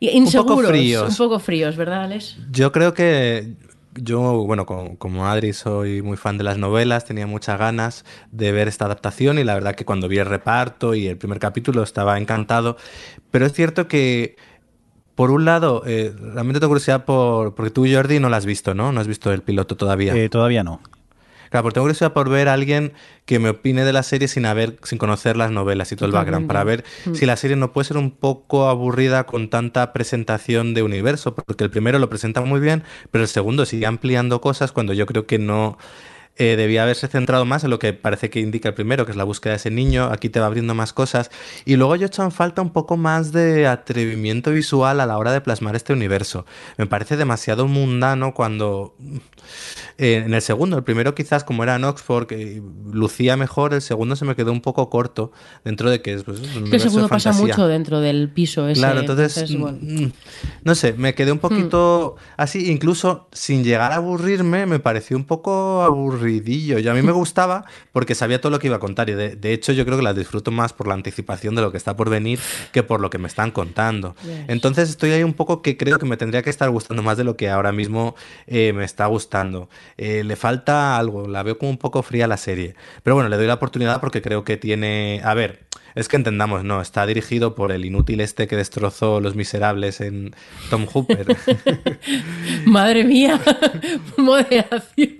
Inseguros, 0.00 0.34
un 0.34 0.56
poco 0.56 0.68
fríos. 0.68 1.10
Un 1.10 1.16
poco 1.16 1.38
fríos, 1.38 1.76
¿verdad, 1.76 2.04
Alex? 2.04 2.36
Yo 2.50 2.72
creo 2.72 2.94
que 2.94 3.54
yo, 3.96 4.44
bueno, 4.44 4.66
como, 4.66 5.26
Adri 5.26 5.52
soy 5.52 6.02
muy 6.02 6.16
fan 6.16 6.38
de 6.38 6.44
las 6.44 6.58
novelas, 6.58 7.04
tenía 7.04 7.26
muchas 7.26 7.58
ganas 7.58 8.04
de 8.30 8.52
ver 8.52 8.68
esta 8.68 8.84
adaptación 8.84 9.38
y 9.38 9.44
la 9.44 9.54
verdad 9.54 9.74
que 9.74 9.84
cuando 9.84 10.08
vi 10.08 10.18
el 10.18 10.26
reparto 10.26 10.94
y 10.94 11.06
el 11.06 11.16
primer 11.16 11.38
capítulo 11.38 11.82
estaba 11.82 12.18
encantado, 12.18 12.76
pero 13.30 13.46
es 13.46 13.52
cierto 13.52 13.88
que... 13.88 14.36
Por 15.14 15.30
un 15.30 15.46
lado, 15.46 15.82
eh, 15.86 16.12
realmente 16.14 16.60
tengo 16.60 16.68
curiosidad 16.68 17.06
por, 17.06 17.54
porque 17.54 17.70
tú, 17.70 17.86
Jordi, 17.90 18.20
no 18.20 18.28
lo 18.28 18.36
has 18.36 18.44
visto, 18.44 18.74
¿no? 18.74 18.92
No 18.92 19.00
has 19.00 19.06
visto 19.06 19.32
el 19.32 19.40
piloto 19.40 19.74
todavía. 19.74 20.14
Eh, 20.14 20.28
todavía 20.28 20.62
no. 20.62 20.82
Claro, 21.50 21.64
porque 21.64 21.74
tengo 21.74 21.84
curiosidad 21.84 22.12
por 22.12 22.28
ver 22.28 22.48
a 22.48 22.52
alguien 22.52 22.92
que 23.24 23.38
me 23.38 23.50
opine 23.50 23.84
de 23.84 23.92
la 23.92 24.02
serie 24.02 24.28
sin 24.28 24.46
haber, 24.46 24.78
sin 24.82 24.98
conocer 24.98 25.36
las 25.36 25.50
novelas 25.50 25.90
y 25.92 25.96
todo 25.96 26.06
el 26.06 26.12
background, 26.12 26.46
para 26.46 26.64
ver 26.64 26.84
mm. 27.06 27.14
si 27.14 27.26
la 27.26 27.36
serie 27.36 27.56
no 27.56 27.72
puede 27.72 27.86
ser 27.86 27.96
un 27.96 28.10
poco 28.10 28.68
aburrida 28.68 29.24
con 29.24 29.48
tanta 29.50 29.92
presentación 29.92 30.74
de 30.74 30.82
universo, 30.82 31.34
porque 31.34 31.64
el 31.64 31.70
primero 31.70 31.98
lo 31.98 32.08
presenta 32.08 32.40
muy 32.40 32.60
bien, 32.60 32.82
pero 33.10 33.22
el 33.22 33.28
segundo 33.28 33.66
sigue 33.66 33.86
ampliando 33.86 34.40
cosas 34.40 34.72
cuando 34.72 34.92
yo 34.92 35.06
creo 35.06 35.26
que 35.26 35.38
no 35.38 35.78
eh, 36.36 36.56
debía 36.56 36.82
haberse 36.82 37.08
centrado 37.08 37.44
más 37.44 37.64
en 37.64 37.70
lo 37.70 37.78
que 37.78 37.92
parece 37.92 38.30
que 38.30 38.40
indica 38.40 38.68
el 38.68 38.74
primero, 38.74 39.06
que 39.06 39.12
es 39.12 39.16
la 39.16 39.24
búsqueda 39.24 39.52
de 39.52 39.56
ese 39.56 39.70
niño. 39.70 40.10
Aquí 40.12 40.28
te 40.28 40.40
va 40.40 40.46
abriendo 40.46 40.74
más 40.74 40.92
cosas. 40.92 41.30
Y 41.64 41.76
luego 41.76 41.96
yo 41.96 42.04
he 42.04 42.08
hecho 42.08 42.22
en 42.22 42.32
falta 42.32 42.62
un 42.62 42.70
poco 42.70 42.96
más 42.96 43.32
de 43.32 43.66
atrevimiento 43.66 44.50
visual 44.50 45.00
a 45.00 45.06
la 45.06 45.18
hora 45.18 45.32
de 45.32 45.40
plasmar 45.40 45.76
este 45.76 45.92
universo. 45.92 46.46
Me 46.76 46.86
parece 46.86 47.16
demasiado 47.16 47.66
mundano 47.66 48.34
cuando 48.34 48.94
eh, 49.98 50.22
en 50.26 50.34
el 50.34 50.42
segundo, 50.42 50.76
el 50.76 50.84
primero 50.84 51.14
quizás 51.14 51.42
como 51.42 51.62
era 51.62 51.76
en 51.76 51.84
Oxford, 51.84 52.26
que 52.26 52.62
lucía 52.92 53.36
mejor, 53.36 53.72
el 53.72 53.80
segundo 53.80 54.14
se 54.14 54.26
me 54.26 54.36
quedó 54.36 54.52
un 54.52 54.60
poco 54.60 54.90
corto 54.90 55.32
dentro 55.64 55.90
de 55.90 56.02
que 56.02 56.14
es 56.14 56.22
pues, 56.24 56.40
un 56.40 56.72
El 56.72 56.80
segundo 56.80 57.08
pasa 57.08 57.32
mucho 57.32 57.66
dentro 57.66 58.00
del 58.00 58.28
piso 58.28 58.68
ese. 58.68 58.80
Claro, 58.80 59.00
entonces, 59.00 59.50
mm, 59.50 60.06
no 60.64 60.74
sé, 60.74 60.92
me 60.92 61.14
quedé 61.14 61.32
un 61.32 61.38
poquito 61.38 62.16
hmm. 62.16 62.20
así, 62.36 62.70
incluso 62.70 63.28
sin 63.32 63.64
llegar 63.64 63.92
a 63.92 63.96
aburrirme, 63.96 64.66
me 64.66 64.80
pareció 64.80 65.16
un 65.16 65.24
poco 65.24 65.82
aburridillo. 66.26 66.78
Y 66.78 66.88
a 66.88 66.94
mí 66.94 67.02
me 67.02 67.12
gustaba 67.12 67.64
porque 67.92 68.14
sabía 68.14 68.40
todo 68.40 68.50
lo 68.50 68.58
que 68.58 68.66
iba 68.66 68.76
a 68.76 68.80
contar 68.80 69.08
y 69.08 69.14
de, 69.14 69.52
hecho 69.52 69.72
yo 69.72 69.84
creo 69.84 69.96
que 69.96 70.02
la 70.02 70.12
disfruto 70.12 70.50
más 70.50 70.72
por 70.72 70.86
la 70.88 70.94
anticipación 70.94 71.54
de 71.54 71.62
lo 71.62 71.70
que 71.70 71.78
está 71.78 71.96
por 71.96 72.10
venir 72.10 72.38
que 72.72 72.82
por 72.82 73.00
lo 73.00 73.10
que 73.10 73.18
me 73.18 73.28
están 73.28 73.50
contando. 73.50 74.16
Entonces 74.48 74.90
estoy 74.90 75.12
ahí 75.12 75.22
un 75.22 75.34
poco 75.34 75.62
que 75.62 75.76
creo 75.76 75.98
que 75.98 76.06
me 76.06 76.16
tendría 76.16 76.42
que 76.42 76.50
estar 76.50 76.68
gustando 76.70 77.02
más 77.02 77.16
de 77.16 77.24
lo 77.24 77.36
que 77.36 77.48
ahora 77.48 77.72
mismo 77.72 78.14
eh, 78.46 78.72
me 78.72 78.84
está 78.84 79.06
gustando. 79.06 79.68
Eh, 79.96 80.24
le 80.24 80.36
falta 80.36 80.98
algo, 80.98 81.28
la 81.28 81.42
veo 81.42 81.58
como 81.58 81.70
un 81.70 81.78
poco 81.78 82.02
fría 82.02 82.26
la 82.26 82.36
serie. 82.36 82.74
Pero 83.02 83.14
bueno, 83.14 83.28
le 83.28 83.36
doy 83.36 83.46
la 83.46 83.54
oportunidad 83.54 84.00
porque 84.00 84.22
creo 84.22 84.44
que 84.44 84.56
tiene... 84.56 85.20
A 85.24 85.34
ver, 85.34 85.66
es 85.96 86.08
que 86.08 86.16
entendamos, 86.16 86.62
no, 86.62 86.80
está 86.82 87.06
dirigido 87.06 87.54
por 87.54 87.72
el 87.72 87.84
inútil 87.86 88.20
este 88.20 88.46
que 88.46 88.54
destrozó 88.54 89.20
Los 89.20 89.34
Miserables 89.34 90.00
en 90.02 90.34
Tom 90.68 90.86
Hooper. 90.86 91.36
Madre 92.66 93.02
mía, 93.02 93.40
moderación. 94.18 95.16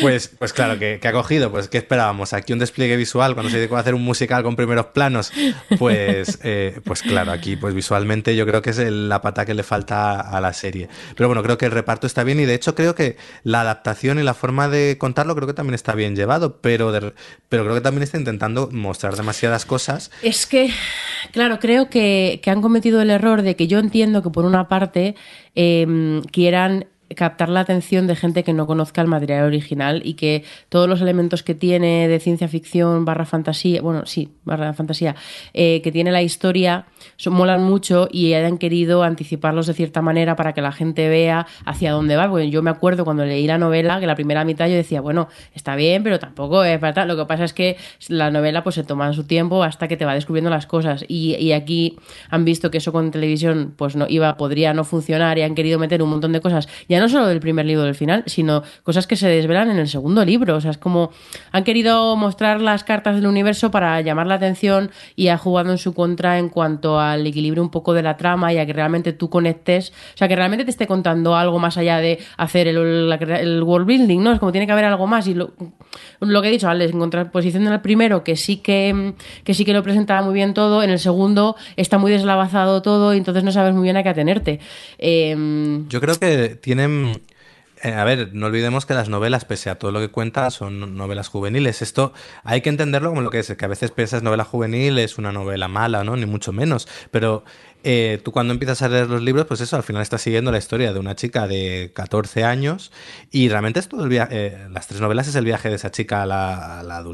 Pues, 0.00 0.28
pues 0.28 0.52
claro, 0.52 0.78
que, 0.78 0.98
ha 1.02 1.12
cogido, 1.12 1.50
pues 1.50 1.68
¿qué 1.68 1.78
esperábamos? 1.78 2.32
Aquí 2.32 2.52
un 2.52 2.58
despliegue 2.58 2.96
visual 2.96 3.34
cuando 3.34 3.50
se 3.50 3.58
dedicó 3.58 3.76
a 3.76 3.80
hacer 3.80 3.94
un 3.94 4.02
musical 4.02 4.42
con 4.42 4.56
primeros 4.56 4.86
planos. 4.86 5.32
Pues, 5.78 6.38
eh, 6.44 6.80
pues 6.84 7.02
claro, 7.02 7.32
aquí 7.32 7.56
pues 7.56 7.74
visualmente 7.74 8.34
yo 8.34 8.46
creo 8.46 8.62
que 8.62 8.70
es 8.70 8.78
la 8.78 9.20
pata 9.20 9.44
que 9.44 9.54
le 9.54 9.62
falta 9.62 10.20
a 10.20 10.40
la 10.40 10.52
serie. 10.52 10.88
Pero 11.16 11.28
bueno, 11.28 11.42
creo 11.42 11.58
que 11.58 11.66
el 11.66 11.72
reparto 11.72 12.06
está 12.06 12.24
bien 12.24 12.40
y 12.40 12.44
de 12.44 12.54
hecho 12.54 12.74
creo 12.74 12.94
que 12.94 13.16
la 13.42 13.60
adaptación 13.60 14.18
y 14.18 14.22
la 14.22 14.34
forma 14.34 14.68
de 14.68 14.96
contarlo 14.98 15.34
creo 15.34 15.46
que 15.46 15.54
también 15.54 15.74
está 15.74 15.94
bien 15.94 16.16
llevado, 16.16 16.60
pero, 16.60 16.92
pero 17.48 17.64
creo 17.64 17.74
que 17.74 17.80
también 17.82 18.02
está 18.02 18.16
intentando 18.18 18.70
mostrar 18.72 19.16
demasiadas 19.16 19.66
cosas. 19.66 19.93
Es 20.22 20.46
que, 20.46 20.70
claro, 21.32 21.58
creo 21.58 21.88
que, 21.88 22.40
han 22.46 22.62
cometido 22.62 23.00
el 23.00 23.10
error 23.10 23.42
de 23.42 23.56
que 23.56 23.66
yo 23.66 23.78
entiendo 23.78 24.22
que 24.22 24.30
por 24.30 24.44
una 24.44 24.68
parte 24.68 25.14
em, 25.54 26.22
quieran 26.22 26.86
captar 27.14 27.48
la 27.48 27.60
atención 27.60 28.06
de 28.06 28.16
gente 28.16 28.44
que 28.44 28.52
no 28.52 28.66
conozca 28.66 29.00
el 29.00 29.08
material 29.08 29.44
original 29.44 30.02
y 30.04 30.14
que 30.14 30.44
todos 30.68 30.88
los 30.88 31.00
elementos 31.00 31.42
que 31.42 31.54
tiene 31.54 32.08
de 32.08 32.20
ciencia 32.20 32.48
ficción 32.48 33.04
barra 33.04 33.24
fantasía, 33.24 33.82
bueno, 33.82 34.06
sí, 34.06 34.30
barra 34.44 34.72
fantasía, 34.72 35.14
eh, 35.52 35.80
que 35.82 35.92
tiene 35.92 36.12
la 36.12 36.22
historia, 36.22 36.86
son, 37.16 37.34
molan 37.34 37.62
mucho 37.62 38.08
y 38.10 38.34
hayan 38.34 38.58
querido 38.58 39.02
anticiparlos 39.02 39.66
de 39.66 39.74
cierta 39.74 40.02
manera 40.02 40.36
para 40.36 40.52
que 40.52 40.62
la 40.62 40.72
gente 40.72 41.08
vea 41.08 41.46
hacia 41.64 41.92
dónde 41.92 42.16
va. 42.16 42.28
Porque 42.28 42.50
yo 42.50 42.62
me 42.62 42.70
acuerdo 42.70 43.04
cuando 43.04 43.24
leí 43.24 43.46
la 43.46 43.58
novela 43.58 44.00
que 44.00 44.06
la 44.06 44.14
primera 44.14 44.44
mitad 44.44 44.68
yo 44.68 44.74
decía, 44.74 45.00
bueno, 45.00 45.28
está 45.54 45.76
bien, 45.76 46.02
pero 46.02 46.18
tampoco 46.18 46.64
es 46.64 46.78
para 46.78 47.04
Lo 47.04 47.16
que 47.16 47.26
pasa 47.26 47.44
es 47.44 47.52
que 47.52 47.76
la 48.08 48.30
novela 48.30 48.62
pues 48.62 48.74
se 48.76 48.84
toma 48.84 49.12
su 49.12 49.24
tiempo 49.24 49.62
hasta 49.62 49.88
que 49.88 49.96
te 49.96 50.04
va 50.04 50.14
descubriendo 50.14 50.50
las 50.50 50.66
cosas 50.66 51.04
y, 51.08 51.34
y 51.36 51.52
aquí 51.52 51.96
han 52.30 52.44
visto 52.44 52.70
que 52.70 52.78
eso 52.78 52.92
con 52.92 53.10
televisión 53.10 53.74
pues 53.76 53.96
no 53.96 54.06
iba, 54.08 54.36
podría 54.36 54.74
no 54.74 54.84
funcionar 54.84 55.38
y 55.38 55.42
han 55.42 55.54
querido 55.54 55.78
meter 55.78 56.02
un 56.02 56.10
montón 56.10 56.32
de 56.32 56.40
cosas. 56.40 56.68
Ya 56.94 57.00
no 57.00 57.08
solo 57.08 57.26
del 57.26 57.40
primer 57.40 57.66
libro 57.66 57.82
del 57.82 57.96
final, 57.96 58.22
sino 58.26 58.62
cosas 58.84 59.08
que 59.08 59.16
se 59.16 59.26
desvelan 59.26 59.68
en 59.68 59.78
el 59.78 59.88
segundo 59.88 60.24
libro. 60.24 60.54
O 60.54 60.60
sea, 60.60 60.70
es 60.70 60.78
como 60.78 61.10
han 61.50 61.64
querido 61.64 62.14
mostrar 62.14 62.60
las 62.60 62.84
cartas 62.84 63.16
del 63.16 63.26
universo 63.26 63.72
para 63.72 64.00
llamar 64.00 64.28
la 64.28 64.36
atención 64.36 64.92
y 65.16 65.26
ha 65.26 65.36
jugado 65.36 65.72
en 65.72 65.78
su 65.78 65.92
contra 65.92 66.38
en 66.38 66.50
cuanto 66.50 67.00
al 67.00 67.26
equilibrio 67.26 67.64
un 67.64 67.70
poco 67.70 67.94
de 67.94 68.04
la 68.04 68.16
trama 68.16 68.52
y 68.52 68.58
a 68.58 68.66
que 68.66 68.72
realmente 68.72 69.12
tú 69.12 69.28
conectes, 69.28 69.92
o 70.14 70.18
sea, 70.18 70.28
que 70.28 70.36
realmente 70.36 70.64
te 70.64 70.70
esté 70.70 70.86
contando 70.86 71.34
algo 71.34 71.58
más 71.58 71.76
allá 71.78 71.98
de 71.98 72.20
hacer 72.36 72.68
el, 72.68 73.60
world 73.64 73.88
building, 73.88 74.22
¿no? 74.22 74.32
Es 74.32 74.38
como 74.38 74.52
tiene 74.52 74.66
que 74.66 74.72
haber 74.72 74.84
algo 74.84 75.08
más 75.08 75.26
y 75.26 75.34
lo, 75.34 75.50
que 75.50 76.48
he 76.48 76.50
dicho, 76.52 76.68
Alex, 76.68 76.92
en 76.92 77.00
contraposición 77.00 77.64
del 77.64 77.80
primero, 77.80 78.22
que 78.22 78.36
sí 78.36 78.58
que, 78.58 79.14
que 79.42 79.52
sí 79.52 79.64
que 79.64 79.72
lo 79.72 79.82
presentaba 79.82 80.22
muy 80.22 80.34
bien 80.34 80.54
todo, 80.54 80.84
en 80.84 80.90
el 80.90 81.00
segundo 81.00 81.56
está 81.74 81.98
muy 81.98 82.12
deslavazado 82.12 82.82
todo 82.82 83.14
y 83.14 83.18
entonces 83.18 83.42
no 83.42 83.50
sabes 83.50 83.74
muy 83.74 83.82
bien 83.82 83.96
a 83.96 84.04
qué 84.04 84.10
atenerte. 84.10 84.60
Em, 84.98 85.88
Yo 85.88 86.00
creo 86.00 86.14
que 86.20 86.60
eh, 87.84 87.92
a 87.92 88.04
ver, 88.04 88.30
no 88.32 88.46
olvidemos 88.46 88.86
que 88.86 88.94
las 88.94 89.10
novelas, 89.10 89.44
pese 89.44 89.68
a 89.68 89.78
todo 89.78 89.92
lo 89.92 90.00
que 90.00 90.08
cuenta, 90.08 90.50
son 90.50 90.96
novelas 90.96 91.28
juveniles. 91.28 91.82
Esto 91.82 92.14
hay 92.42 92.62
que 92.62 92.70
entenderlo 92.70 93.10
como 93.10 93.20
lo 93.20 93.30
que 93.30 93.40
es, 93.40 93.54
que 93.54 93.64
a 93.64 93.68
veces 93.68 93.90
piensas 93.90 94.22
novela 94.22 94.44
juvenil 94.44 94.98
es 94.98 95.18
una 95.18 95.32
novela 95.32 95.68
mala, 95.68 96.02
¿no? 96.02 96.16
Ni 96.16 96.24
mucho 96.24 96.52
menos. 96.52 96.88
Pero 97.10 97.44
eh, 97.84 98.20
tú 98.24 98.32
cuando 98.32 98.52
empiezas 98.52 98.80
a 98.82 98.88
leer 98.88 99.08
los 99.08 99.22
libros, 99.22 99.46
pues 99.46 99.60
eso, 99.60 99.76
al 99.76 99.82
final 99.82 100.02
estás 100.02 100.22
siguiendo 100.22 100.50
la 100.50 100.58
historia 100.58 100.92
de 100.92 100.98
una 100.98 101.14
chica 101.14 101.46
de 101.46 101.92
14 101.94 102.42
años 102.42 102.92
y 103.30 103.48
realmente 103.48 103.80
es 103.80 103.88
todo 103.88 104.04
el 104.04 104.08
viaje, 104.08 104.46
eh, 104.46 104.68
las 104.70 104.86
tres 104.86 105.00
novelas 105.00 105.28
es 105.28 105.34
el 105.34 105.44
viaje 105.44 105.68
de 105.68 105.76
esa 105.76 105.90
chica 105.90 106.22
a 106.22 106.26
la, 106.26 106.80
a 106.80 106.82
la, 106.82 107.04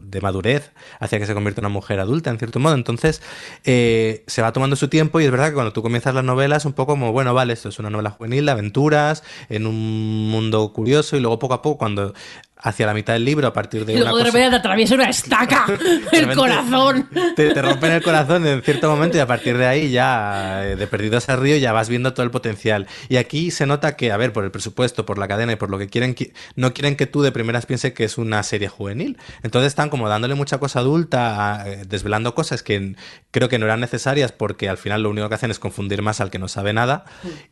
de 0.00 0.20
madurez 0.20 0.72
hacia 0.98 1.18
que 1.18 1.26
se 1.26 1.34
convierte 1.34 1.60
en 1.60 1.66
una 1.66 1.72
mujer 1.72 2.00
adulta, 2.00 2.30
en 2.30 2.38
cierto 2.38 2.58
modo. 2.58 2.74
Entonces, 2.74 3.22
eh, 3.64 4.24
se 4.26 4.42
va 4.42 4.52
tomando 4.52 4.76
su 4.76 4.88
tiempo 4.88 5.20
y 5.20 5.24
es 5.24 5.30
verdad 5.30 5.48
que 5.48 5.54
cuando 5.54 5.72
tú 5.72 5.82
comienzas 5.82 6.14
las 6.14 6.24
novelas, 6.24 6.64
un 6.64 6.72
poco 6.72 6.94
como, 6.94 7.12
bueno, 7.12 7.32
vale, 7.32 7.52
esto 7.52 7.68
es 7.68 7.78
una 7.78 7.90
novela 7.90 8.10
juvenil 8.10 8.46
de 8.46 8.52
aventuras, 8.52 9.22
en 9.48 9.66
un 9.66 10.28
mundo 10.28 10.72
curioso 10.72 11.16
y 11.16 11.20
luego 11.20 11.38
poco 11.38 11.54
a 11.54 11.62
poco 11.62 11.78
cuando 11.78 12.14
hacia 12.56 12.86
la 12.86 12.94
mitad 12.94 13.12
del 13.12 13.24
libro 13.24 13.46
a 13.46 13.52
partir 13.52 13.84
de 13.84 13.92
y 13.92 13.98
luego 13.98 14.16
de 14.16 14.24
repente 14.24 14.50
te 14.50 14.56
atraviesa 14.56 14.94
una 14.94 15.10
estaca 15.10 15.66
el 16.12 16.34
corazón. 16.34 17.08
te, 17.36 17.52
te, 17.52 17.62
rompen 17.62 17.92
el 17.92 18.02
corazón 18.02 18.46
en 18.46 18.62
cierto 18.62 18.88
momento 18.88 19.18
y 19.18 19.20
a 19.20 19.26
partir 19.26 19.58
de 19.58 19.66
ahí 19.66 19.90
ya 19.90 20.64
eh, 20.64 20.76
de 20.76 20.86
perdidos 20.86 21.28
al 21.28 21.40
río 21.40 21.56
ya 21.58 21.72
vas 21.72 21.88
viendo 21.88 22.14
todo 22.14 22.24
el 22.24 22.30
potencial. 22.30 22.86
Y 23.08 23.16
aquí 23.16 23.50
se 23.50 23.66
nota 23.66 23.96
que 23.96 24.12
a 24.12 24.16
ver 24.16 24.32
por 24.32 24.44
el 24.44 24.50
presupuesto 24.50 25.04
por 25.04 25.18
la 25.18 25.28
cadena 25.28 25.52
y 25.52 25.56
por 25.56 25.68
lo 25.68 25.78
que 25.78 25.88
quieren 25.88 26.16
no 26.56 26.72
quieren 26.72 26.96
que 26.96 27.06
tú 27.06 27.22
de 27.22 27.32
primeras 27.32 27.66
pienses 27.66 27.92
que 27.92 28.04
es 28.04 28.16
una 28.16 28.42
serie 28.42 28.68
juvenil. 28.68 29.18
Entonces 29.42 29.68
están 29.68 29.90
como 29.90 30.08
dándole 30.08 30.34
mucha 30.34 30.58
cosa 30.58 30.78
adulta 30.78 31.64
eh, 31.66 31.82
desvelando 31.86 32.34
cosas 32.34 32.62
que 32.62 32.96
creo 33.30 33.48
que 33.50 33.58
no 33.58 33.66
eran 33.66 33.80
necesarias 33.80 34.32
porque 34.32 34.70
al 34.70 34.78
final 34.78 35.02
lo 35.02 35.10
único 35.10 35.28
que 35.28 35.34
hacen 35.34 35.50
es 35.50 35.58
confundir 35.58 36.00
más 36.00 36.20
al 36.22 36.30
que 36.30 36.38
no 36.38 36.48
sabe 36.48 36.72
nada. 36.72 37.04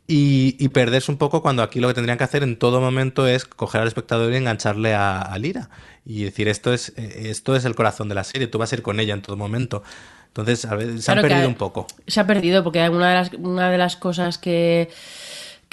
Y, 0.07 0.55
y 0.59 0.69
perderse 0.69 1.11
un 1.11 1.17
poco 1.17 1.43
cuando 1.43 1.61
aquí 1.61 1.79
lo 1.79 1.87
que 1.89 1.93
tendrían 1.93 2.17
que 2.17 2.23
hacer 2.23 2.41
en 2.41 2.57
todo 2.57 2.81
momento 2.81 3.27
es 3.27 3.45
coger 3.45 3.81
al 3.81 3.87
espectador 3.87 4.33
y 4.33 4.37
engancharle 4.37 4.95
a 4.95 5.02
a, 5.03 5.37
Lira 5.37 5.69
y 6.05 6.23
decir 6.23 6.47
esto 6.47 6.73
es, 6.73 6.93
esto 6.97 7.55
es 7.55 7.65
el 7.65 7.75
corazón 7.75 8.09
de 8.09 8.15
la 8.15 8.23
serie, 8.23 8.47
tú 8.47 8.57
vas 8.57 8.71
a 8.71 8.75
ir 8.75 8.81
con 8.81 8.99
ella 8.99 9.13
en 9.13 9.21
todo 9.21 9.37
momento. 9.37 9.83
Entonces, 10.27 10.65
a 10.65 10.75
ver, 10.75 10.99
se 10.99 11.11
han 11.11 11.21
perdido 11.21 11.47
un 11.47 11.55
poco. 11.55 11.85
Se 12.07 12.19
ha 12.19 12.25
perdido 12.25 12.63
porque 12.63 12.89
una 12.89 13.09
de 13.09 13.15
las, 13.15 13.33
una 13.33 13.69
de 13.69 13.77
las 13.77 13.95
cosas 13.95 14.39
que 14.39 14.89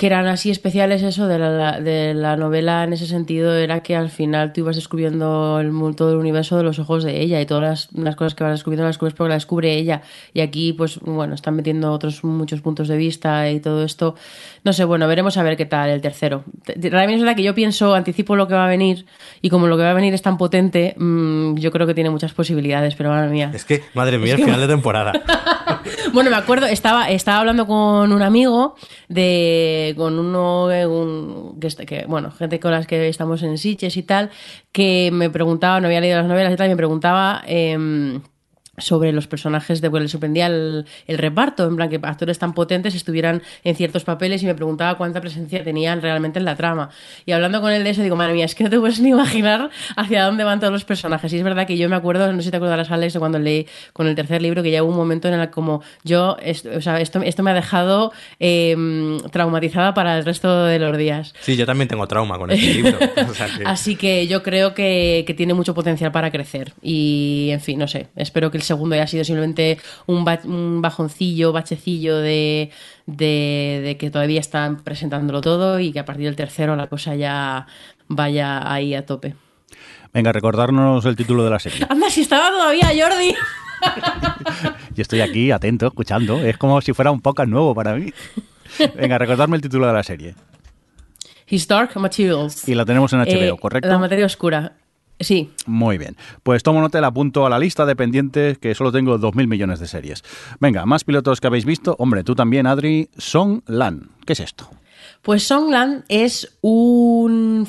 que 0.00 0.06
eran 0.06 0.28
así 0.28 0.50
especiales 0.50 1.02
eso 1.02 1.28
de 1.28 1.38
la, 1.38 1.78
de 1.78 2.14
la 2.14 2.34
novela 2.34 2.84
en 2.84 2.94
ese 2.94 3.04
sentido 3.04 3.54
era 3.54 3.82
que 3.82 3.94
al 3.94 4.08
final 4.08 4.50
tú 4.50 4.62
ibas 4.62 4.76
descubriendo 4.76 5.60
el, 5.60 5.72
todo 5.94 6.12
el 6.12 6.16
universo 6.16 6.56
de 6.56 6.62
los 6.62 6.78
ojos 6.78 7.04
de 7.04 7.20
ella 7.20 7.38
y 7.38 7.44
todas 7.44 7.90
las, 7.92 8.16
cosas 8.16 8.34
que 8.34 8.42
vas 8.42 8.54
descubriendo 8.54 8.84
las 8.84 8.94
descubres 8.94 9.12
porque 9.12 9.28
la 9.28 9.34
descubre 9.34 9.74
ella. 9.74 10.00
Y 10.32 10.40
aquí 10.40 10.72
pues 10.72 11.00
bueno 11.00 11.34
están 11.34 11.54
metiendo 11.54 11.92
otros 11.92 12.24
muchos 12.24 12.62
puntos 12.62 12.88
de 12.88 12.96
vista 12.96 13.50
y 13.50 13.60
todo 13.60 13.84
esto. 13.84 14.14
No 14.64 14.72
sé 14.72 14.86
bueno 14.86 15.06
veremos 15.06 15.36
a 15.36 15.42
ver 15.42 15.58
qué 15.58 15.66
tal 15.66 15.90
el 15.90 16.00
tercero. 16.00 16.44
Realmente 16.64 17.16
es 17.16 17.20
verdad 17.20 17.36
que 17.36 17.42
yo 17.42 17.54
pienso 17.54 17.94
anticipo 17.94 18.36
lo 18.36 18.48
que 18.48 18.54
va 18.54 18.64
a 18.64 18.68
venir 18.68 19.04
y 19.42 19.50
como 19.50 19.66
lo 19.66 19.76
que 19.76 19.82
va 19.82 19.90
a 19.90 19.94
venir 19.94 20.14
es 20.14 20.22
tan 20.22 20.38
potente 20.38 20.94
mmm, 20.96 21.56
yo 21.56 21.70
creo 21.72 21.86
que 21.86 21.92
tiene 21.92 22.08
muchas 22.08 22.32
posibilidades 22.32 22.94
pero 22.94 23.10
madre 23.10 23.28
mía. 23.28 23.50
Es 23.52 23.66
que 23.66 23.82
madre 23.92 24.16
mía 24.16 24.36
el 24.36 24.44
final 24.44 24.62
de 24.62 24.66
temporada 24.66 25.12
bueno 26.12 26.30
me 26.30 26.36
acuerdo 26.36 26.66
estaba 26.66 27.10
estaba 27.10 27.38
hablando 27.38 27.66
con 27.66 28.12
un 28.12 28.22
amigo 28.22 28.74
de 29.08 29.94
con 29.96 30.18
uno, 30.18 30.66
un, 30.66 31.58
que, 31.86 32.04
bueno, 32.06 32.30
gente 32.30 32.60
con 32.60 32.70
las 32.70 32.86
que 32.86 33.08
estamos 33.08 33.42
en 33.42 33.58
Sitges 33.58 33.96
y 33.96 34.02
tal, 34.02 34.30
que 34.72 35.10
me 35.12 35.30
preguntaba, 35.30 35.80
no 35.80 35.86
había 35.86 36.00
leído 36.00 36.18
las 36.18 36.26
novelas 36.26 36.52
y 36.52 36.56
tal, 36.56 36.66
y 36.66 36.70
me 36.70 36.76
preguntaba... 36.76 37.42
Eh, 37.46 38.20
sobre 38.80 39.12
los 39.12 39.26
personajes 39.26 39.80
de 39.80 39.88
bueno, 39.88 40.04
le 40.04 40.08
sorprendía 40.08 40.46
el, 40.46 40.84
reparto, 41.08 41.66
en 41.66 41.76
plan 41.76 41.88
que 41.88 42.00
actores 42.02 42.38
tan 42.38 42.54
potentes 42.54 42.94
estuvieran 42.94 43.42
en 43.64 43.76
ciertos 43.76 44.04
papeles 44.04 44.42
y 44.42 44.46
me 44.46 44.54
preguntaba 44.54 44.96
cuánta 44.96 45.20
presencia 45.20 45.62
tenían 45.62 46.02
realmente 46.02 46.38
en 46.38 46.44
la 46.44 46.56
trama. 46.56 46.90
Y 47.26 47.32
hablando 47.32 47.60
con 47.60 47.72
él 47.72 47.84
de 47.84 47.90
eso, 47.90 48.02
digo, 48.02 48.16
madre 48.16 48.34
mía, 48.34 48.44
es 48.44 48.54
que 48.54 48.64
no 48.64 48.70
te 48.70 48.78
puedes 48.78 49.00
ni 49.00 49.10
imaginar 49.10 49.70
hacia 49.96 50.24
dónde 50.24 50.44
van 50.44 50.60
todos 50.60 50.72
los 50.72 50.84
personajes. 50.84 51.32
Y 51.32 51.38
es 51.38 51.44
verdad 51.44 51.66
que 51.66 51.76
yo 51.76 51.88
me 51.88 51.96
acuerdo, 51.96 52.32
no 52.32 52.38
sé 52.38 52.44
si 52.44 52.50
te 52.50 52.56
acuerdas, 52.56 52.90
Alex, 52.90 53.18
cuando 53.18 53.38
leí 53.38 53.66
con 53.92 54.06
el 54.06 54.14
tercer 54.14 54.42
libro, 54.42 54.62
que 54.62 54.70
ya 54.70 54.82
hubo 54.82 54.90
un 54.90 54.96
momento 54.96 55.28
en 55.28 55.34
el 55.34 55.40
que 55.40 55.50
como 55.50 55.82
yo, 56.04 56.36
esto, 56.42 56.70
o 56.76 56.80
sea, 56.80 57.00
esto, 57.00 57.20
esto 57.22 57.42
me 57.42 57.50
ha 57.50 57.54
dejado 57.54 58.12
em, 58.38 59.20
traumatizada 59.30 59.94
para 59.94 60.18
el 60.18 60.24
resto 60.24 60.64
de 60.64 60.78
los 60.78 60.96
días. 60.96 61.34
Sí, 61.40 61.56
yo 61.56 61.66
también 61.66 61.88
tengo 61.88 62.06
trauma 62.06 62.38
con 62.38 62.50
este 62.50 62.74
libro. 62.74 62.98
Así 63.66 63.96
que 63.96 64.26
yo 64.26 64.42
creo 64.42 64.74
que, 64.74 65.24
que 65.26 65.34
tiene 65.34 65.54
mucho 65.54 65.74
potencial 65.74 66.12
para 66.12 66.30
crecer. 66.30 66.72
Y, 66.82 67.48
en 67.52 67.60
fin, 67.60 67.78
no 67.78 67.88
sé, 67.88 68.08
espero 68.16 68.50
que 68.50 68.56
el 68.56 68.62
segundo 68.70 68.94
ya 68.94 69.02
ha 69.02 69.06
sido 69.08 69.24
simplemente 69.24 69.78
un, 70.06 70.24
un 70.44 70.80
bajoncillo, 70.80 71.52
bachecillo 71.52 72.18
de, 72.18 72.70
de, 73.06 73.96
que 73.98 74.10
todavía 74.10 74.38
están 74.38 74.84
presentándolo 74.84 75.40
todo 75.40 75.80
y 75.80 75.92
que 75.92 75.98
a 75.98 76.04
partir 76.04 76.26
del 76.26 76.36
tercero 76.36 76.76
la 76.76 76.86
cosa 76.86 77.16
ya 77.16 77.66
vaya 78.06 78.72
ahí 78.72 78.94
a 78.94 79.04
tope. 79.04 79.34
Venga, 80.14 80.30
recordarnos 80.32 81.04
el 81.04 81.16
título 81.16 81.42
de 81.42 81.50
la 81.50 81.58
serie. 81.58 81.84
Anda, 81.88 82.10
si 82.10 82.20
estaba 82.20 82.50
todavía, 82.50 82.86
Jordi. 82.86 83.34
Yo 84.94 85.02
estoy 85.02 85.20
aquí 85.20 85.50
atento, 85.50 85.88
escuchando. 85.88 86.40
Es 86.40 86.56
como 86.56 86.80
si 86.80 86.92
fuera 86.92 87.10
un 87.10 87.20
podcast 87.20 87.48
nuevo 87.48 87.74
para 87.74 87.94
mí. 87.94 88.12
Venga, 88.96 89.18
recordarme 89.18 89.56
el 89.56 89.62
título 89.62 89.88
de 89.88 89.92
la 89.92 90.02
serie. 90.04 90.34
His 91.48 91.66
Dark 91.66 91.96
Materials. 91.96 92.68
Y 92.68 92.74
la 92.74 92.84
tenemos 92.84 93.12
en 93.12 93.20
HBO, 93.20 93.54
eh, 93.54 93.56
¿correcto? 93.60 93.88
La 93.88 93.98
materia 93.98 94.26
oscura. 94.26 94.74
Sí. 95.20 95.50
Muy 95.66 95.98
bien. 95.98 96.16
Pues 96.42 96.62
tomo 96.62 96.80
nota 96.80 96.98
y 96.98 97.00
la 97.02 97.08
apunto 97.08 97.44
a 97.44 97.50
la 97.50 97.58
lista 97.58 97.84
de 97.84 97.94
pendientes 97.94 98.58
que 98.58 98.74
solo 98.74 98.90
tengo 98.90 99.18
2.000 99.18 99.46
millones 99.46 99.78
de 99.78 99.86
series. 99.86 100.24
Venga, 100.60 100.86
más 100.86 101.04
pilotos 101.04 101.40
que 101.40 101.46
habéis 101.46 101.66
visto. 101.66 101.94
Hombre, 101.98 102.24
tú 102.24 102.34
también, 102.34 102.66
Adri. 102.66 103.10
Song 103.18 103.60
Lan. 103.66 104.08
¿Qué 104.24 104.32
es 104.32 104.40
esto? 104.40 104.70
Pues 105.20 105.46
Song 105.46 105.70
Lan 105.70 106.04
es 106.08 106.56
un 106.62 107.68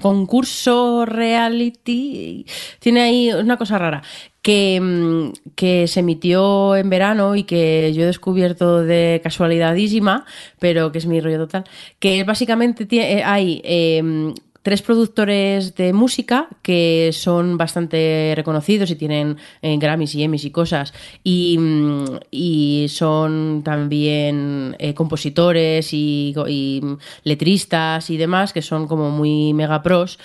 concurso 0.00 1.04
reality. 1.06 2.46
Tiene 2.78 3.02
ahí 3.02 3.32
una 3.32 3.56
cosa 3.56 3.78
rara. 3.78 4.02
Que, 4.40 4.78
mm, 4.80 5.54
que, 5.56 5.88
se 5.88 6.00
emitió 6.00 6.76
en 6.76 6.90
verano 6.90 7.34
y 7.34 7.44
que 7.44 7.92
yo 7.94 8.02
he 8.02 8.06
descubierto 8.06 8.82
de 8.82 9.20
casualidadísima, 9.24 10.26
pero 10.58 10.92
que 10.92 10.98
es 10.98 11.06
mi 11.06 11.18
rollo 11.18 11.38
total, 11.38 11.64
que 11.98 12.24
básicamente 12.24 12.84
tiene, 12.84 13.24
hay 13.24 13.62
eh, 13.64 14.34
tres 14.64 14.80
productores 14.80 15.74
de 15.74 15.92
música 15.92 16.48
que 16.62 17.10
son 17.12 17.58
bastante 17.58 18.32
reconocidos 18.34 18.90
y 18.90 18.96
tienen 18.96 19.36
eh, 19.60 19.76
Grammys 19.76 20.14
y 20.14 20.24
Emmys 20.24 20.46
y 20.46 20.50
cosas. 20.50 20.94
Y, 21.22 21.58
mm, 21.58 22.04
y 22.30 22.86
son 22.88 23.62
también 23.62 24.74
eh, 24.78 24.94
compositores 24.94 25.92
y, 25.92 26.34
y 26.48 26.80
letristas 27.24 28.08
y 28.08 28.16
demás, 28.16 28.54
que 28.54 28.62
son 28.62 28.88
como 28.88 29.10
muy 29.10 29.52
mega 29.52 29.82
pros. 29.82 30.18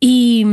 Y. 0.00 0.44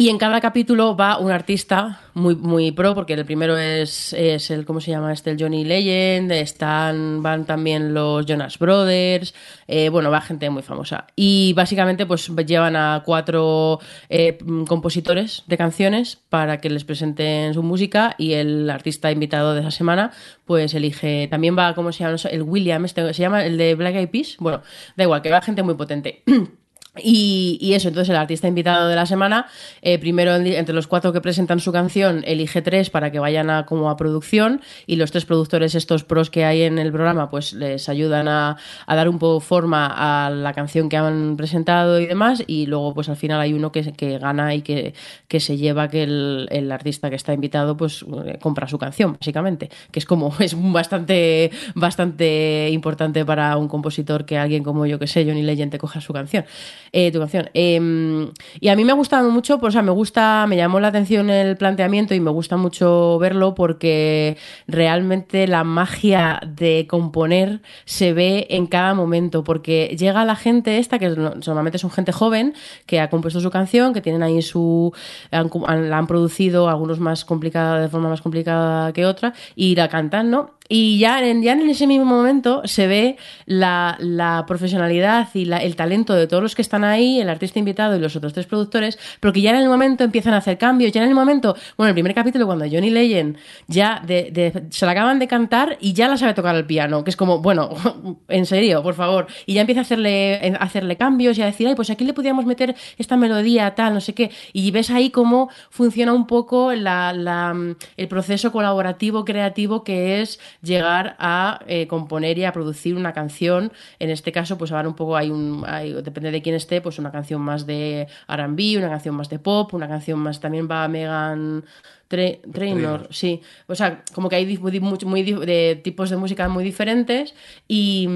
y 0.00 0.10
en 0.10 0.18
cada 0.18 0.40
capítulo 0.40 0.96
va 0.96 1.18
un 1.18 1.32
artista 1.32 2.02
muy, 2.14 2.36
muy 2.36 2.70
pro, 2.70 2.94
porque 2.94 3.14
el 3.14 3.24
primero 3.24 3.58
es, 3.58 4.12
es 4.12 4.48
el, 4.52 4.64
¿cómo 4.64 4.80
se 4.80 4.92
llama 4.92 5.12
este? 5.12 5.32
El 5.32 5.42
Johnny 5.42 5.64
Legend, 5.64 6.30
están, 6.30 7.20
van 7.20 7.46
también 7.46 7.92
los 7.94 8.24
Jonas 8.24 8.60
Brothers, 8.60 9.34
eh, 9.66 9.88
bueno, 9.88 10.12
va 10.12 10.20
gente 10.20 10.50
muy 10.50 10.62
famosa. 10.62 11.08
Y 11.16 11.52
básicamente 11.54 12.06
pues 12.06 12.28
llevan 12.46 12.76
a 12.76 13.02
cuatro 13.04 13.80
eh, 14.08 14.38
compositores 14.68 15.42
de 15.48 15.58
canciones 15.58 16.14
para 16.28 16.60
que 16.60 16.70
les 16.70 16.84
presenten 16.84 17.52
su 17.52 17.64
música 17.64 18.14
y 18.18 18.34
el 18.34 18.70
artista 18.70 19.10
invitado 19.10 19.52
de 19.52 19.62
esa 19.62 19.72
semana 19.72 20.12
pues 20.44 20.74
elige, 20.74 21.26
también 21.26 21.58
va, 21.58 21.74
¿cómo 21.74 21.90
se 21.90 22.04
llama? 22.04 22.16
El 22.30 22.42
William, 22.44 22.84
este, 22.84 23.12
se 23.12 23.20
llama 23.20 23.44
el 23.44 23.58
de 23.58 23.74
Black 23.74 23.96
Eyed 23.96 24.10
Peas, 24.10 24.36
bueno, 24.38 24.62
da 24.96 25.02
igual, 25.02 25.22
que 25.22 25.30
va 25.32 25.42
gente 25.42 25.64
muy 25.64 25.74
potente. 25.74 26.22
Y, 27.02 27.58
y 27.60 27.74
eso, 27.74 27.88
entonces 27.88 28.10
el 28.10 28.16
artista 28.16 28.48
invitado 28.48 28.88
de 28.88 28.96
la 28.96 29.06
semana, 29.06 29.46
eh, 29.82 29.98
primero 29.98 30.34
en- 30.36 30.46
entre 30.46 30.74
los 30.74 30.86
cuatro 30.86 31.12
que 31.12 31.20
presentan 31.20 31.60
su 31.60 31.72
canción, 31.72 32.22
elige 32.26 32.62
tres 32.62 32.90
para 32.90 33.10
que 33.12 33.18
vayan 33.18 33.50
a, 33.50 33.66
como 33.66 33.90
a 33.90 33.96
producción 33.96 34.60
y 34.86 34.96
los 34.96 35.10
tres 35.10 35.24
productores, 35.24 35.74
estos 35.74 36.04
pros 36.04 36.30
que 36.30 36.44
hay 36.44 36.62
en 36.62 36.78
el 36.78 36.92
programa, 36.92 37.30
pues 37.30 37.52
les 37.52 37.88
ayudan 37.88 38.28
a, 38.28 38.56
dar 38.86 39.08
un 39.08 39.18
poco 39.18 39.40
forma 39.40 39.86
a 40.26 40.30
la 40.30 40.52
canción 40.52 40.88
que 40.88 40.96
han 40.96 41.36
presentado 41.36 42.00
y 42.00 42.06
demás 42.06 42.42
y 42.46 42.66
luego 42.66 42.94
pues 42.94 43.08
al 43.08 43.16
final 43.16 43.40
hay 43.40 43.52
uno 43.52 43.70
que, 43.72 43.92
que 43.92 44.18
gana 44.18 44.54
y 44.54 44.62
que, 44.62 44.94
que 45.28 45.40
se 45.40 45.56
lleva 45.56 45.88
que 45.88 46.02
el, 46.02 46.48
el 46.50 46.70
artista 46.72 47.10
que 47.10 47.16
está 47.16 47.32
invitado 47.32 47.76
pues 47.76 48.04
eh, 48.26 48.38
compra 48.40 48.68
su 48.68 48.78
canción, 48.78 49.14
básicamente, 49.18 49.70
que 49.90 49.98
es 49.98 50.04
como, 50.04 50.34
es 50.40 50.54
bastante, 50.56 51.50
bastante 51.74 52.68
importante 52.70 53.24
para 53.24 53.56
un 53.56 53.68
compositor 53.68 54.24
que 54.24 54.38
alguien 54.38 54.62
como 54.64 54.86
yo 54.86 54.98
que 54.98 55.06
sé, 55.06 55.24
Johnny 55.24 55.42
Legend 55.42 55.72
te 55.72 55.78
coja 55.78 56.00
su 56.00 56.12
canción 56.12 56.44
eh, 56.92 57.10
tu 57.12 57.18
canción. 57.18 57.50
Eh, 57.54 58.30
y 58.60 58.68
a 58.68 58.76
mí 58.76 58.84
me 58.84 58.92
ha 58.92 58.94
gustado 58.94 59.30
mucho, 59.30 59.58
pues, 59.58 59.70
o 59.70 59.72
sea, 59.72 59.82
me 59.82 59.90
gusta, 59.90 60.46
me 60.48 60.56
llamó 60.56 60.80
la 60.80 60.88
atención 60.88 61.30
el 61.30 61.56
planteamiento 61.56 62.14
y 62.14 62.20
me 62.20 62.30
gusta 62.30 62.56
mucho 62.56 63.18
verlo 63.18 63.54
porque 63.54 64.36
realmente 64.66 65.46
la 65.46 65.64
magia 65.64 66.40
de 66.46 66.86
componer 66.88 67.60
se 67.84 68.12
ve 68.12 68.46
en 68.50 68.66
cada 68.66 68.94
momento, 68.94 69.44
porque 69.44 69.96
llega 69.98 70.24
la 70.24 70.36
gente 70.36 70.78
esta, 70.78 70.98
que 70.98 71.08
no- 71.10 71.34
normalmente 71.46 71.78
son 71.78 71.90
gente 71.90 72.12
joven, 72.12 72.54
que 72.86 73.00
ha 73.00 73.10
compuesto 73.10 73.40
su 73.40 73.50
canción, 73.50 73.92
que 73.94 74.00
tienen 74.00 74.22
ahí 74.22 74.42
su, 74.42 74.92
han- 75.30 75.50
la 75.90 75.98
han 75.98 76.06
producido, 76.06 76.68
algunos 76.68 77.00
más 77.00 77.24
complicada, 77.24 77.80
de 77.80 77.88
forma 77.88 78.08
más 78.08 78.22
complicada 78.22 78.92
que 78.92 79.06
otra, 79.06 79.34
y 79.56 79.74
la 79.74 79.88
cantan, 79.88 80.30
¿no? 80.30 80.57
Y 80.68 80.98
ya 80.98 81.24
en, 81.24 81.42
ya 81.42 81.52
en 81.52 81.68
ese 81.70 81.86
mismo 81.86 82.04
momento 82.04 82.60
se 82.64 82.86
ve 82.86 83.16
la, 83.46 83.96
la 84.00 84.44
profesionalidad 84.46 85.28
y 85.34 85.46
la- 85.46 85.58
el 85.58 85.76
talento 85.76 86.12
de 86.14 86.26
todos 86.26 86.42
los 86.42 86.54
que 86.54 86.62
están 86.62 86.84
ahí, 86.84 87.20
el 87.20 87.30
artista 87.30 87.58
invitado 87.58 87.96
y 87.96 88.00
los 88.00 88.14
otros 88.16 88.32
tres 88.34 88.46
productores, 88.46 88.98
porque 89.20 89.40
ya 89.40 89.50
en 89.50 89.56
el 89.56 89.68
momento 89.68 90.04
empiezan 90.04 90.34
a 90.34 90.38
hacer 90.38 90.58
cambios, 90.58 90.92
ya 90.92 91.02
en 91.02 91.08
el 91.08 91.14
momento, 91.14 91.56
bueno, 91.76 91.88
el 91.88 91.94
primer 91.94 92.14
capítulo 92.14 92.44
cuando 92.46 92.66
Johnny 92.70 92.90
Legend 92.90 93.36
ya 93.66 94.02
de- 94.06 94.66
se 94.70 94.84
la 94.86 94.92
acaban 94.92 95.18
de 95.18 95.26
cantar 95.26 95.78
y 95.80 95.94
ya 95.94 96.06
la 96.08 96.16
sabe 96.18 96.34
tocar 96.34 96.54
el 96.54 96.66
piano, 96.66 97.02
que 97.02 97.10
es 97.10 97.16
como, 97.16 97.38
bueno, 97.40 97.70
en 98.28 98.44
serio, 98.46 98.82
por 98.82 98.94
favor, 98.94 99.26
y 99.46 99.54
ya 99.54 99.62
empieza 99.62 99.80
a 99.80 99.82
hacerle, 99.82 100.54
a 100.58 100.62
hacerle 100.64 100.96
cambios 100.96 101.38
y 101.38 101.42
a 101.42 101.46
decir, 101.46 101.66
ay, 101.66 101.74
pues 101.76 101.88
aquí 101.90 102.04
le 102.04 102.12
podíamos 102.12 102.44
meter 102.44 102.74
esta 102.98 103.16
melodía, 103.16 103.74
tal, 103.74 103.94
no 103.94 104.00
sé 104.00 104.12
qué, 104.14 104.30
y 104.52 104.70
ves 104.70 104.90
ahí 104.90 105.08
cómo 105.10 105.48
funciona 105.70 106.12
un 106.12 106.26
poco 106.26 106.72
la, 106.74 107.54
el 107.96 108.08
proceso 108.08 108.52
colaborativo, 108.52 109.24
creativo 109.24 109.82
que 109.82 110.20
es 110.20 110.38
llegar 110.62 111.16
a 111.18 111.60
eh, 111.66 111.86
componer 111.86 112.38
y 112.38 112.44
a 112.44 112.52
producir 112.52 112.94
una 112.96 113.12
canción. 113.12 113.72
En 113.98 114.10
este 114.10 114.32
caso, 114.32 114.58
pues 114.58 114.72
ahora 114.72 114.88
un 114.88 114.94
poco 114.96 115.16
hay 115.16 115.30
un, 115.30 115.64
hay- 115.66 115.92
depende 116.02 116.30
de 116.30 116.42
quién 116.42 116.54
esté, 116.54 116.80
pues 116.80 116.98
una 116.98 117.12
canción 117.12 117.40
más 117.40 117.66
de 117.66 118.06
R&B, 118.28 118.78
una 118.78 118.88
canción 118.88 119.14
más 119.14 119.28
de 119.28 119.38
pop, 119.38 119.72
una 119.74 119.88
canción 119.88 120.18
más, 120.18 120.40
también 120.40 120.68
va 120.70 120.86
Megan 120.88 121.64
Tra- 122.10 122.40
Trainor, 122.52 123.08
sí. 123.10 123.40
O 123.66 123.74
sea, 123.74 124.02
como 124.14 124.28
que 124.28 124.36
hay 124.36 124.58
muy, 124.58 124.78
muy- 125.04 125.22
de 125.46 125.80
tipos 125.82 126.10
de 126.10 126.16
música 126.16 126.48
muy 126.48 126.64
diferentes 126.64 127.34
y... 127.66 128.08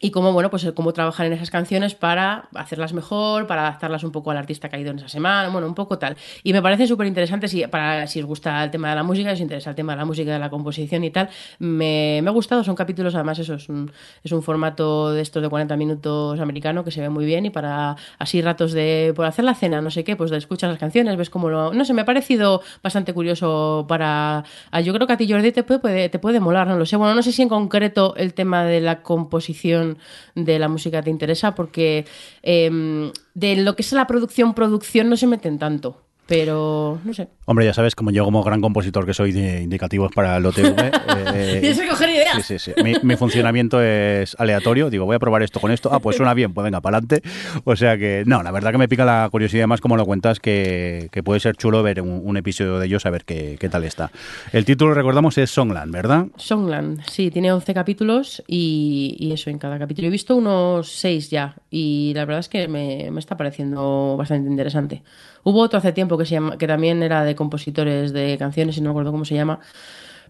y 0.00 0.10
cómo, 0.10 0.32
bueno, 0.32 0.50
pues 0.50 0.70
cómo 0.74 0.92
trabajar 0.92 1.26
en 1.26 1.32
esas 1.32 1.50
canciones 1.50 1.94
para 1.94 2.48
hacerlas 2.54 2.92
mejor, 2.92 3.46
para 3.46 3.62
adaptarlas 3.62 4.04
un 4.04 4.12
poco 4.12 4.30
al 4.30 4.36
artista 4.36 4.68
ido 4.76 4.90
en 4.90 4.98
esa 4.98 5.08
semana, 5.08 5.48
bueno, 5.48 5.66
un 5.66 5.74
poco 5.74 5.98
tal. 5.98 6.16
Y 6.42 6.52
me 6.52 6.60
parece 6.60 6.86
súper 6.86 7.06
interesante 7.06 7.48
si, 7.48 7.66
para, 7.66 8.06
si 8.06 8.20
os 8.20 8.26
gusta 8.26 8.62
el 8.62 8.70
tema 8.70 8.90
de 8.90 8.94
la 8.96 9.02
música, 9.02 9.30
si 9.30 9.34
os 9.36 9.40
interesa 9.40 9.70
el 9.70 9.76
tema 9.76 9.92
de 9.94 9.98
la 9.98 10.04
música, 10.04 10.30
de 10.32 10.38
la 10.38 10.50
composición 10.50 11.02
y 11.04 11.10
tal. 11.10 11.30
Me, 11.58 12.20
me 12.22 12.28
ha 12.28 12.32
gustado, 12.32 12.62
son 12.62 12.74
capítulos, 12.74 13.14
además 13.14 13.38
eso 13.38 13.54
es 13.54 13.68
un, 13.70 13.90
es 14.22 14.32
un 14.32 14.42
formato 14.42 15.12
de 15.12 15.22
estos 15.22 15.42
de 15.42 15.48
40 15.48 15.76
minutos 15.76 16.40
americano 16.40 16.84
que 16.84 16.90
se 16.90 17.00
ve 17.00 17.08
muy 17.08 17.24
bien 17.24 17.46
y 17.46 17.50
para 17.50 17.96
así 18.18 18.42
ratos 18.42 18.72
de, 18.72 19.14
por 19.16 19.24
hacer 19.24 19.46
la 19.46 19.54
cena, 19.54 19.80
no 19.80 19.90
sé 19.90 20.04
qué, 20.04 20.14
pues 20.14 20.30
de 20.30 20.36
escuchar 20.36 20.68
las 20.68 20.78
canciones, 20.78 21.16
ves 21.16 21.30
cómo 21.30 21.48
lo... 21.48 21.72
No 21.72 21.84
sé, 21.86 21.94
me 21.94 22.02
ha 22.02 22.04
parecido 22.04 22.60
bastante 22.82 23.14
curioso 23.14 23.86
para... 23.88 24.44
ah, 24.70 24.80
Yo 24.82 24.92
creo 24.92 25.06
que 25.06 25.14
a 25.14 25.16
ti, 25.16 25.30
Jordi, 25.30 25.52
te 25.52 25.62
puede- 25.62 26.10
te 26.10 26.18
puede 26.18 26.38
molar, 26.40 26.66
no 26.66 26.76
lo 26.76 26.84
sé. 26.84 26.96
Bueno, 26.96 27.14
no 27.14 27.22
sé 27.22 27.32
si 27.32 27.40
en 27.40 27.48
concreto 27.48 28.14
el 28.16 28.34
tema 28.34 28.64
de 28.64 28.80
la 28.82 29.02
composición 29.02 29.85
de 30.34 30.58
la 30.58 30.68
música 30.68 31.02
te 31.02 31.10
interesa, 31.10 31.54
porque 31.54 32.06
em, 32.42 33.12
de 33.34 33.56
lo 33.56 33.76
que 33.76 33.82
es 33.82 33.92
la 33.92 34.06
producción, 34.06 34.54
producción 34.54 35.08
no 35.08 35.16
se 35.16 35.26
meten 35.26 35.58
tanto. 35.58 36.05
Pero, 36.26 36.98
no 37.04 37.14
sé. 37.14 37.28
Hombre, 37.44 37.64
ya 37.64 37.72
sabes, 37.72 37.94
como 37.94 38.10
yo 38.10 38.24
como 38.24 38.42
gran 38.42 38.60
compositor 38.60 39.06
que 39.06 39.14
soy 39.14 39.30
de 39.30 39.62
indicativos 39.62 40.10
para 40.12 40.36
el 40.36 40.46
OTV, 40.46 40.74
eh, 41.34 41.58
Tienes 41.60 41.80
que 41.80 41.88
coger 41.88 42.10
ideas. 42.10 42.44
Sí, 42.44 42.58
sí, 42.58 42.72
sí. 42.74 42.82
Mi, 42.82 42.94
mi 43.02 43.16
funcionamiento 43.16 43.80
es 43.80 44.34
aleatorio. 44.38 44.90
Digo, 44.90 45.04
voy 45.04 45.16
a 45.16 45.18
probar 45.20 45.42
esto 45.42 45.60
con 45.60 45.70
esto. 45.70 45.88
Ah, 45.92 46.00
pues 46.00 46.16
suena 46.16 46.34
bien, 46.34 46.52
pues 46.52 46.64
venga, 46.64 46.80
para 46.80 46.98
adelante. 46.98 47.22
O 47.64 47.76
sea 47.76 47.96
que, 47.96 48.24
no, 48.26 48.42
la 48.42 48.50
verdad 48.50 48.72
que 48.72 48.78
me 48.78 48.88
pica 48.88 49.04
la 49.04 49.28
curiosidad 49.30 49.68
más 49.68 49.80
como 49.80 49.96
lo 49.96 50.04
cuentas, 50.04 50.40
que, 50.40 51.08
que 51.12 51.22
puede 51.22 51.38
ser 51.38 51.56
chulo 51.56 51.82
ver 51.84 52.02
un, 52.02 52.20
un 52.24 52.36
episodio 52.36 52.78
de 52.80 52.86
ellos, 52.86 53.06
a 53.06 53.10
ver 53.10 53.24
qué, 53.24 53.56
qué 53.60 53.68
tal 53.68 53.84
está. 53.84 54.10
El 54.52 54.64
título, 54.64 54.94
recordamos, 54.94 55.38
es 55.38 55.50
Songland, 55.50 55.92
¿verdad? 55.92 56.26
Songland, 56.36 57.02
sí, 57.08 57.30
tiene 57.30 57.52
11 57.52 57.72
capítulos 57.72 58.42
y, 58.48 59.16
y 59.20 59.32
eso 59.32 59.48
en 59.50 59.58
cada 59.58 59.78
capítulo. 59.78 60.08
He 60.08 60.10
visto 60.10 60.34
unos 60.34 60.90
6 60.90 61.30
ya 61.30 61.54
y 61.70 62.12
la 62.14 62.24
verdad 62.24 62.40
es 62.40 62.48
que 62.48 62.66
me, 62.66 63.10
me 63.12 63.20
está 63.20 63.36
pareciendo 63.36 64.16
bastante 64.18 64.50
interesante. 64.50 65.02
Hubo 65.46 65.60
otro 65.60 65.78
hace 65.78 65.92
tiempo 65.92 66.18
que, 66.18 66.26
se 66.26 66.32
llama, 66.32 66.58
que 66.58 66.66
también 66.66 67.04
era 67.04 67.22
de 67.22 67.36
compositores 67.36 68.12
de 68.12 68.36
canciones 68.36 68.76
y 68.78 68.80
no 68.80 68.88
me 68.88 68.90
acuerdo 68.90 69.12
cómo 69.12 69.24
se 69.24 69.36
llama, 69.36 69.60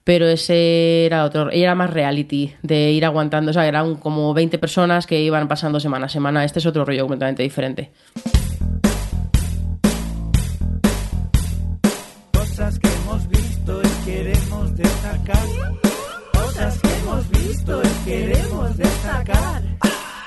pero 0.05 0.27
ese 0.27 1.07
era 1.07 1.25
otro, 1.25 1.51
era 1.51 1.75
más 1.75 1.89
reality, 1.89 2.53
de 2.61 2.91
ir 2.91 3.03
aguantando, 3.03 3.51
o 3.51 3.55
sea, 3.55 3.67
eran 3.67 3.95
como 3.95 4.35
20 4.35 4.59
personas 4.59 5.07
que 5.07 5.19
iban 5.23 5.49
pasando 5.49 5.81
semana 5.81 6.05
a 6.05 6.09
semana. 6.11 6.45
Este 6.45 6.59
es 6.59 6.67
otro 6.67 6.85
rollo 6.85 7.05
completamente 7.05 7.43
diferente. 7.43 7.93
Cosas 12.35 12.79
que 12.79 12.89
hemos 12.89 13.29
visto 13.31 13.81
y 13.83 14.05
queremos 14.05 14.77
destacar. 14.77 15.47
Cosas 16.35 16.79
que 16.79 16.89
hemos 16.99 17.31
visto 17.31 17.83
y 17.83 18.05
queremos 18.05 18.77
destacar. 18.77 19.63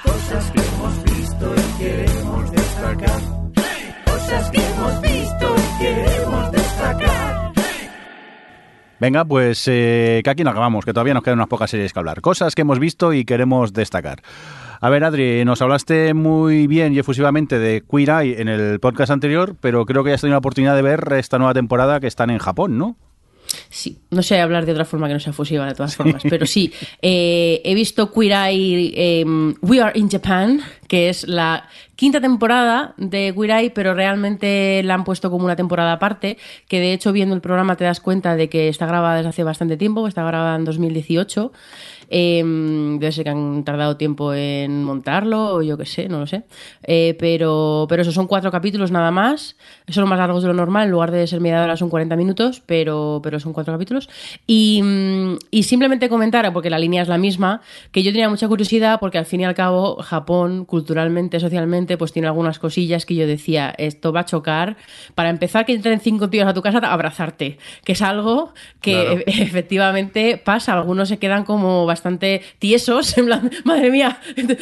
Cosas 0.03 0.51
que 0.51 0.61
hemos 0.61 1.03
visto 1.03 1.53
y 1.55 1.79
queremos 1.79 2.51
destacar. 2.51 3.38
Cosas 4.19 4.51
que 4.51 4.59
hemos 4.59 5.01
visto 5.01 5.55
y 5.55 5.81
queremos 5.81 6.51
destacar. 6.51 7.53
Venga, 8.99 9.23
pues 9.23 9.63
eh, 9.67 10.19
que 10.25 10.29
aquí 10.29 10.43
no 10.43 10.49
acabamos, 10.49 10.83
que 10.83 10.91
todavía 10.91 11.13
nos 11.13 11.23
quedan 11.23 11.39
unas 11.39 11.47
pocas 11.47 11.71
series 11.71 11.93
que 11.93 11.99
hablar. 11.99 12.19
Cosas 12.19 12.53
que 12.53 12.63
hemos 12.63 12.79
visto 12.79 13.13
y 13.13 13.23
queremos 13.23 13.71
destacar. 13.71 14.21
A 14.81 14.89
ver, 14.89 15.05
Adri, 15.05 15.45
nos 15.45 15.61
hablaste 15.61 16.13
muy 16.13 16.67
bien 16.67 16.93
y 16.93 16.99
efusivamente 16.99 17.59
de 17.59 17.81
Queer 17.89 18.09
Eye 18.09 18.41
en 18.41 18.49
el 18.49 18.81
podcast 18.81 19.09
anterior, 19.09 19.55
pero 19.61 19.85
creo 19.85 20.03
que 20.03 20.09
ya 20.09 20.15
has 20.15 20.21
tenido 20.21 20.33
la 20.33 20.39
oportunidad 20.39 20.75
de 20.75 20.81
ver 20.81 21.13
esta 21.13 21.37
nueva 21.37 21.53
temporada 21.53 22.01
que 22.01 22.07
están 22.07 22.29
en 22.29 22.39
Japón, 22.39 22.77
¿no? 22.77 22.97
Sí, 23.69 23.99
no 24.11 24.21
sé 24.21 24.39
hablar 24.41 24.65
de 24.65 24.73
otra 24.73 24.85
forma 24.85 25.07
que 25.07 25.13
no 25.13 25.19
sea 25.19 25.33
fusiva 25.33 25.65
de 25.65 25.75
todas 25.75 25.95
formas, 25.95 26.23
pero 26.29 26.45
sí, 26.45 26.71
eh, 27.01 27.61
he 27.63 27.73
visto 27.73 28.11
Queer 28.11 28.33
Eye 28.33 29.21
em, 29.21 29.55
We 29.61 29.81
Are 29.81 29.97
in 29.97 30.09
Japan, 30.09 30.61
que 30.89 31.07
es 31.07 31.27
la 31.27 31.69
quinta 31.95 32.19
temporada 32.19 32.93
de 32.97 33.33
Queer 33.33 33.51
Eye, 33.51 33.71
pero 33.71 33.93
realmente 33.93 34.81
la 34.83 34.95
han 34.95 35.03
puesto 35.03 35.29
como 35.29 35.45
una 35.45 35.55
temporada 35.55 35.93
aparte, 35.93 36.37
que 36.67 36.79
de 36.79 36.93
hecho 36.93 37.13
viendo 37.13 37.35
el 37.35 37.41
programa 37.41 37.77
te 37.77 37.83
das 37.83 37.99
cuenta 38.01 38.35
de 38.35 38.49
que 38.49 38.67
está 38.67 38.85
grabada 38.85 39.17
desde 39.17 39.29
hace 39.29 39.43
bastante 39.43 39.77
tiempo, 39.77 40.07
está 40.07 40.23
grabada 40.25 40.55
en 40.55 40.65
2018. 40.65 41.51
Eh, 42.11 42.43
debe 42.43 43.11
ser 43.11 43.23
que 43.23 43.29
han 43.29 43.63
tardado 43.63 43.95
tiempo 43.97 44.33
en 44.33 44.83
montarlo, 44.83 45.55
o 45.55 45.61
yo 45.61 45.77
qué 45.77 45.85
sé, 45.85 46.09
no 46.09 46.19
lo 46.19 46.27
sé. 46.27 46.43
Eh, 46.83 47.15
pero, 47.19 47.85
pero 47.87 48.01
eso 48.01 48.11
son 48.11 48.27
cuatro 48.27 48.51
capítulos 48.51 48.91
nada 48.91 49.11
más. 49.11 49.55
Son 49.87 50.07
más 50.09 50.17
largos 50.17 50.41
de 50.41 50.47
lo 50.47 50.55
normal, 50.55 50.85
en 50.85 50.91
lugar 50.91 51.11
de 51.11 51.27
ser 51.27 51.39
media 51.39 51.63
hora 51.63 51.77
son 51.77 51.89
40 51.89 52.15
minutos, 52.15 52.63
pero, 52.65 53.19
pero 53.23 53.39
son 53.39 53.53
cuatro 53.53 53.73
capítulos. 53.73 54.09
Y, 54.47 54.81
mm, 54.83 55.37
y 55.51 55.63
simplemente 55.63 56.09
comentar, 56.09 56.51
porque 56.51 56.69
la 56.69 56.79
línea 56.79 57.03
es 57.03 57.07
la 57.07 57.17
misma, 57.17 57.61
que 57.91 58.01
yo 58.01 58.11
tenía 58.11 58.29
mucha 58.29 58.47
curiosidad, 58.47 58.99
porque 58.99 59.19
al 59.19 59.25
fin 59.25 59.41
y 59.41 59.45
al 59.45 59.53
cabo 59.53 59.97
Japón 60.01 60.65
culturalmente, 60.79 61.39
socialmente, 61.41 61.97
pues 61.97 62.13
tiene 62.13 62.27
algunas 62.29 62.57
cosillas 62.57 63.05
que 63.05 63.15
yo 63.15 63.27
decía, 63.27 63.73
esto 63.77 64.13
va 64.13 64.21
a 64.21 64.25
chocar. 64.25 64.77
Para 65.13 65.29
empezar, 65.29 65.65
que 65.65 65.73
entren 65.73 65.99
cinco 65.99 66.29
tíos 66.29 66.47
a 66.47 66.53
tu 66.53 66.61
casa 66.61 66.79
a 66.79 66.93
abrazarte, 66.93 67.57
que 67.83 67.91
es 67.91 68.01
algo 68.01 68.53
que 68.81 68.93
Claro. 68.93 69.19
e- 69.19 69.23
efectivamente 69.43 70.37
pasa. 70.43 70.73
Algunos 70.73 71.09
se 71.09 71.17
quedan 71.17 71.43
como 71.43 71.85
bastante 71.85 72.41
tiesos, 72.59 73.17
en 73.17 73.25
plan, 73.25 73.51
madre 73.65 73.91
mía, 73.91 74.19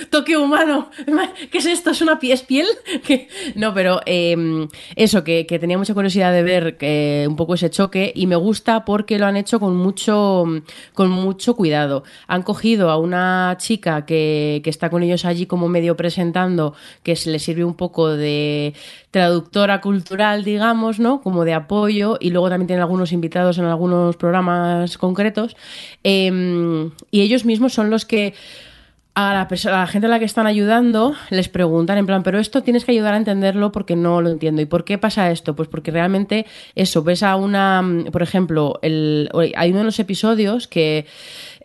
toque 0.10 0.38
humano, 0.38 0.90
ma- 1.12 1.32
¿qué 1.52 1.60
es 1.60 1.66
esto? 1.68 1.92
¿Es 1.92 2.02
una 2.02 2.20
pie- 2.20 2.34
es 2.34 2.42
piel? 2.42 2.66
¿Qué? 3.06 3.28
No, 3.56 3.74
pero 3.74 4.02
eh, 4.06 4.68
eso, 4.96 5.24
que, 5.24 5.46
que 5.46 5.60
tenía 5.60 5.78
mucha 5.78 5.94
curiosidad 5.94 6.34
de 6.34 6.44
ver 6.44 6.78
que, 6.78 7.26
un 7.30 7.36
poco 7.36 7.54
ese 7.54 7.70
choque 7.70 8.12
y 8.16 8.26
me 8.28 8.36
gusta 8.36 8.86
porque 8.86 9.20
lo 9.20 9.28
han 9.28 9.38
hecho 9.38 9.60
con 9.60 9.76
mucho, 9.76 10.46
con 10.94 11.10
mucho 11.12 11.56
cuidado. 11.56 12.04
Han 12.28 12.42
cogido 12.44 12.90
a 12.90 12.98
una 12.98 13.56
chica 13.60 14.06
que, 14.06 14.62
que 14.64 14.70
está 14.70 14.90
con 14.90 15.04
ellos 15.04 15.26
allí 15.26 15.46
como 15.46 15.68
medio 15.68 15.96
presentando, 16.08 16.74
que 17.04 17.16
se 17.18 17.30
le 17.30 17.40
sirve 17.40 17.66
un 17.66 17.74
poco 17.76 18.08
de 18.08 18.74
traductora 19.12 19.82
cultural, 19.82 20.44
digamos, 20.46 21.00
¿no? 21.00 21.22
Como 21.22 21.44
de 21.44 21.54
apoyo, 21.54 22.18
y 22.22 22.30
luego 22.30 22.50
también 22.50 22.68
tienen 22.68 22.82
algunos 22.84 23.12
invitados 23.12 23.58
en 23.58 23.66
algunos 23.66 24.16
programas 24.16 24.98
concretos. 24.98 25.58
Eh, 26.04 26.90
y 27.12 27.22
ellos 27.22 27.44
mismos 27.44 27.74
son 27.74 27.90
los 27.90 28.06
que 28.06 28.34
a 29.20 29.34
la, 29.34 29.48
perso- 29.48 29.70
a 29.70 29.80
la 29.80 29.88
gente 29.88 30.06
a 30.06 30.10
la 30.12 30.20
que 30.20 30.26
están 30.26 30.46
ayudando 30.46 31.16
les 31.32 31.50
preguntan 31.50 31.98
en 31.98 32.06
plan, 32.06 32.22
pero 32.22 32.38
esto 32.38 32.62
tienes 32.62 32.86
que 32.86 32.92
ayudar 32.92 33.16
a 33.16 33.18
entenderlo 33.18 33.72
porque 33.72 33.96
no 33.96 34.22
lo 34.22 34.30
entiendo. 34.30 34.62
¿Y 34.62 34.66
por 34.66 34.84
qué 34.84 35.00
pasa 35.00 35.32
esto? 35.32 35.56
Pues 35.56 35.68
porque 35.68 35.90
realmente 35.90 36.46
eso, 36.76 37.02
ves 37.02 37.24
a 37.24 37.36
una, 37.36 37.84
por 38.12 38.22
ejemplo, 38.22 38.80
hay 38.84 39.70
uno 39.72 39.80
de 39.80 39.84
los 39.86 40.00
episodios 40.00 40.68
que 40.68 41.08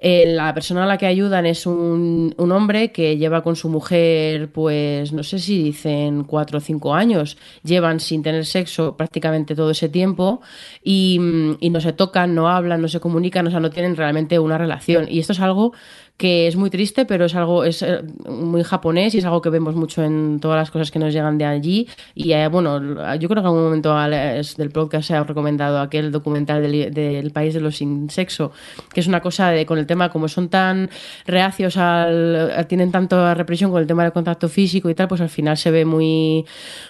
eh, 0.04 0.24
la 0.26 0.52
persona 0.52 0.82
a 0.82 0.86
la 0.88 0.98
que 0.98 1.06
ayudan 1.06 1.46
es 1.46 1.64
un, 1.64 2.34
un 2.36 2.50
hombre 2.50 2.90
que 2.90 3.16
lleva 3.16 3.44
con 3.44 3.54
su 3.54 3.68
mujer, 3.68 4.50
pues 4.50 5.12
no 5.12 5.22
sé 5.22 5.38
si 5.38 5.62
dicen 5.62 6.24
cuatro 6.24 6.58
o 6.58 6.60
cinco 6.60 6.92
años, 6.92 7.38
llevan 7.62 8.00
sin 8.00 8.20
tener 8.20 8.44
sexo 8.44 8.96
prácticamente 8.96 9.54
todo 9.54 9.70
ese 9.70 9.88
tiempo 9.88 10.40
y, 10.82 11.20
y 11.60 11.70
no 11.70 11.80
se 11.80 11.92
tocan, 11.92 12.34
no 12.34 12.48
hablan, 12.48 12.82
no 12.82 12.88
se 12.88 12.98
comunican, 12.98 13.46
o 13.46 13.50
sea, 13.52 13.60
no 13.60 13.70
tienen 13.70 13.94
realmente 13.94 14.40
una 14.40 14.58
relación. 14.58 15.06
Y 15.08 15.20
esto 15.20 15.34
es 15.34 15.40
algo 15.40 15.72
que 16.16 16.46
es 16.46 16.56
muy 16.56 16.70
triste, 16.70 17.04
pero 17.04 17.24
es 17.24 17.34
algo 17.34 17.64
es 17.64 17.82
eh, 17.82 18.02
muy 18.28 18.62
japonés 18.62 19.14
y 19.14 19.18
es 19.18 19.24
algo 19.24 19.42
que 19.42 19.50
vemos 19.50 19.74
mucho 19.74 20.02
en 20.04 20.38
todas 20.40 20.56
las 20.56 20.70
cosas 20.70 20.90
que 20.90 20.98
nos 20.98 21.12
llegan 21.12 21.38
de 21.38 21.44
allí. 21.44 21.88
Y 22.14 22.32
eh, 22.32 22.48
bueno, 22.48 22.80
yo 23.16 23.28
creo 23.28 23.34
que 23.34 23.40
en 23.40 23.46
algún 23.46 23.64
momento 23.64 23.96
del 23.96 24.70
podcast 24.70 25.08
se 25.08 25.14
ha 25.14 25.24
recomendado 25.24 25.80
aquel 25.80 26.12
documental 26.12 26.62
del, 26.62 27.30
país 27.32 27.54
de 27.54 27.60
los 27.60 27.76
sin 27.76 28.10
sexo, 28.10 28.52
que 28.92 29.00
es 29.00 29.06
una 29.06 29.20
cosa 29.20 29.50
de 29.50 29.66
con 29.66 29.78
el 29.78 29.86
tema, 29.86 30.10
como 30.10 30.28
son 30.28 30.48
tan 30.48 30.90
reacios 31.26 31.76
al, 31.76 32.66
tienen 32.68 32.92
tanta 32.92 33.34
represión 33.34 33.70
con 33.70 33.80
el 33.80 33.86
tema 33.86 34.04
del 34.04 34.12
contacto 34.12 34.48
físico 34.48 34.90
y 34.90 34.94
tal, 34.94 35.08
pues 35.08 35.20
al 35.20 35.30
final 35.30 35.56
se 35.56 35.70
ve 35.70 35.84
muy, 35.84 36.44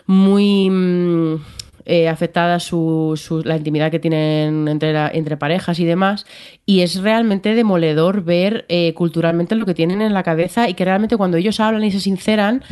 muy. 0.07 0.69
mm, 0.69 1.62
eh, 1.87 2.09
afectada 2.09 2.61
su, 2.61 3.15
su- 3.17 3.43
la 3.43 3.57
intimidad 3.57 3.91
que 3.91 3.99
tienen 3.99 4.69
entre, 4.69 4.93
entre 5.17 5.37
parejas 5.37 5.79
y 5.79 5.85
demás. 5.85 6.27
Y 6.67 6.81
es 6.81 7.01
realmente 7.03 7.55
demoledor 7.55 8.23
ver 8.25 8.65
eh, 8.69 8.95
culturalmente 8.95 9.55
lo 9.55 9.67
que 9.67 9.75
tienen 9.75 10.03
en 10.03 10.15
la 10.15 10.23
cabeza 10.23 10.69
y 10.69 10.75
que 10.75 10.85
realmente 10.85 11.17
cuando 11.17 11.37
ellos 11.37 11.61
hablan 11.61 11.85
y 11.85 11.91
se 11.91 12.01
sinceran, 12.01 12.63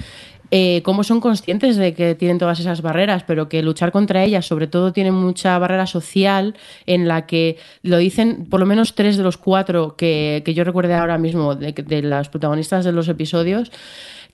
eh, 0.52 0.82
cómo 0.82 1.04
son 1.04 1.20
conscientes 1.20 1.76
de 1.76 1.94
que 1.94 2.16
tienen 2.16 2.38
todas 2.38 2.58
esas 2.58 2.82
barreras, 2.82 3.22
pero 3.24 3.48
que 3.48 3.62
luchar 3.62 3.92
contra 3.92 4.24
ellas, 4.24 4.46
sobre 4.46 4.66
todo, 4.66 4.92
tienen 4.92 5.14
mucha 5.14 5.56
barrera 5.60 5.86
social 5.86 6.56
en 6.86 7.06
la 7.06 7.24
que 7.26 7.56
lo 7.82 7.98
dicen 7.98 8.46
por 8.50 8.58
lo 8.58 8.66
menos 8.66 8.96
tres 8.96 9.16
de 9.16 9.22
los 9.22 9.36
cuatro 9.36 9.94
que, 9.96 10.42
que 10.44 10.52
yo 10.52 10.64
recuerde 10.64 10.94
ahora 10.94 11.18
mismo 11.18 11.54
de, 11.54 11.72
de 11.72 12.02
las 12.02 12.28
protagonistas 12.30 12.84
de 12.84 12.90
los 12.90 13.06
episodios 13.08 13.70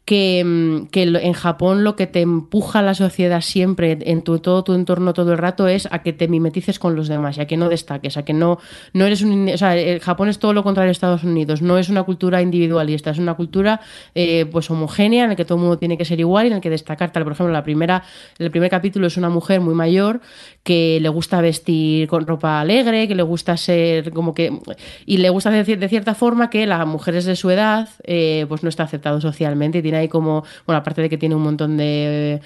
que, 0.07 0.42
mm, 0.44 0.86
que 0.86 1.02
en 1.02 1.32
Japón 1.34 1.84
lo 1.84 1.96
que 1.96 2.07
te 2.07 2.20
empuja 2.22 2.80
la 2.80 2.94
sociedad 2.94 3.40
siempre 3.42 3.98
en 4.00 4.22
tu, 4.22 4.38
todo 4.38 4.62
tu 4.64 4.72
entorno 4.72 5.12
todo 5.12 5.32
el 5.32 5.38
rato 5.38 5.66
es 5.66 5.88
a 5.90 6.02
que 6.02 6.12
te 6.12 6.28
mimetices 6.28 6.78
con 6.78 6.94
los 6.94 7.09
demás 7.09 7.36
y 7.36 7.40
a 7.40 7.46
que 7.46 7.57
no 7.57 7.68
destaques, 7.68 8.16
a 8.16 8.24
que 8.24 8.32
no, 8.32 8.59
no 8.92 9.04
eres 9.04 9.22
un... 9.22 9.48
O 9.52 9.59
sea, 9.59 9.76
el 9.76 9.98
Japón 10.00 10.28
es 10.28 10.38
todo 10.38 10.52
lo 10.52 10.62
contrario 10.62 10.88
de 10.88 10.92
Estados 10.92 11.24
Unidos, 11.24 11.61
no 11.61 11.76
es 11.76 11.88
una 11.88 12.04
cultura 12.04 12.40
individualista, 12.40 13.11
es 13.11 13.18
una 13.18 13.34
cultura 13.34 13.80
eh, 14.14 14.46
pues 14.50 14.70
homogénea 14.70 15.24
en 15.24 15.30
la 15.30 15.36
que 15.36 15.44
todo 15.44 15.57
el 15.59 15.62
mundo 15.62 15.76
tiene 15.78 15.98
que 15.98 16.04
ser 16.04 16.20
igual 16.20 16.44
y 16.46 16.48
en 16.50 16.54
el 16.54 16.61
que 16.61 16.70
destacar 16.70 17.12
tal. 17.12 17.24
Por 17.24 17.32
ejemplo, 17.32 17.52
la 17.52 17.64
primera, 17.64 18.04
el 18.38 18.50
primer 18.52 18.70
capítulo 18.70 19.09
es 19.09 19.16
una 19.16 19.28
mujer 19.28 19.61
muy 19.61 19.74
mayor 19.74 20.20
que 20.62 20.98
le 21.02 21.09
gusta 21.09 21.40
vestir 21.40 22.07
con 22.07 22.26
ropa 22.26 22.61
alegre, 22.61 23.09
que 23.09 23.16
le 23.16 23.22
gusta 23.24 23.57
ser 23.57 24.12
como 24.12 24.34
que... 24.34 24.57
y 25.04 25.16
le 25.18 25.30
gusta 25.30 25.50
de, 25.50 25.64
cier- 25.66 25.78
de 25.78 25.88
cierta 25.88 26.14
forma 26.14 26.48
que 26.48 26.64
las 26.66 26.86
mujeres 26.86 27.24
de 27.24 27.34
su 27.34 27.50
edad 27.50 27.88
eh, 28.04 28.46
pues 28.48 28.62
no 28.62 28.68
está 28.68 28.84
aceptado 28.84 29.20
socialmente 29.20 29.78
y 29.78 29.82
tiene 29.82 29.95
ahí 29.97 30.09
como, 30.09 30.44
bueno, 30.66 30.78
aparte 30.78 31.03
de 31.03 31.09
que 31.09 31.18
tiene 31.18 31.34
un 31.34 31.42
montón 31.42 31.76
de, 31.76 32.40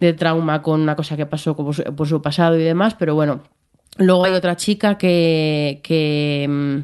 de 0.00 0.12
trauma 0.12 0.62
con 0.62 0.80
una 0.80 0.96
cosa 0.96 1.16
que 1.16 1.26
pasó 1.26 1.56
por 1.56 1.74
su, 1.74 1.82
por 1.82 2.08
su 2.08 2.20
pasado 2.22 2.58
y 2.58 2.62
demás, 2.62 2.94
pero 2.98 3.14
bueno, 3.14 3.40
luego 3.98 4.24
hay 4.24 4.32
otra 4.32 4.56
chica 4.56 4.98
que, 4.98 5.80
que, 5.82 6.46
mm, 6.48 6.78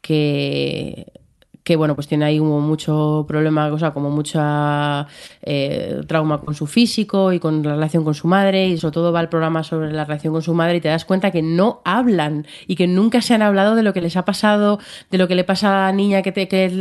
que 0.00 1.21
que 1.64 1.76
bueno, 1.76 1.94
pues 1.94 2.08
tiene 2.08 2.24
ahí 2.24 2.40
mucho 2.40 3.24
problema, 3.28 3.72
o 3.72 3.78
sea, 3.78 3.92
como 3.92 4.10
mucha 4.10 5.06
eh, 5.42 6.00
trauma 6.06 6.40
con 6.40 6.54
su 6.54 6.66
físico 6.66 7.32
y 7.32 7.38
con 7.38 7.62
la 7.62 7.74
relación 7.74 8.04
con 8.04 8.14
su 8.14 8.26
madre, 8.26 8.68
y 8.68 8.78
sobre 8.78 8.92
todo 8.92 9.12
va 9.12 9.20
el 9.20 9.28
programa 9.28 9.62
sobre 9.62 9.92
la 9.92 10.04
relación 10.04 10.32
con 10.32 10.42
su 10.42 10.54
madre, 10.54 10.76
y 10.76 10.80
te 10.80 10.88
das 10.88 11.04
cuenta 11.04 11.30
que 11.30 11.42
no 11.42 11.80
hablan 11.84 12.46
y 12.66 12.74
que 12.74 12.86
nunca 12.88 13.20
se 13.20 13.34
han 13.34 13.42
hablado 13.42 13.76
de 13.76 13.82
lo 13.82 13.92
que 13.92 14.00
les 14.00 14.16
ha 14.16 14.24
pasado, 14.24 14.80
de 15.10 15.18
lo 15.18 15.28
que 15.28 15.36
le 15.36 15.44
pasa 15.44 15.86
a 15.86 15.86
la 15.90 15.92
niña 15.92 16.22
que, 16.22 16.32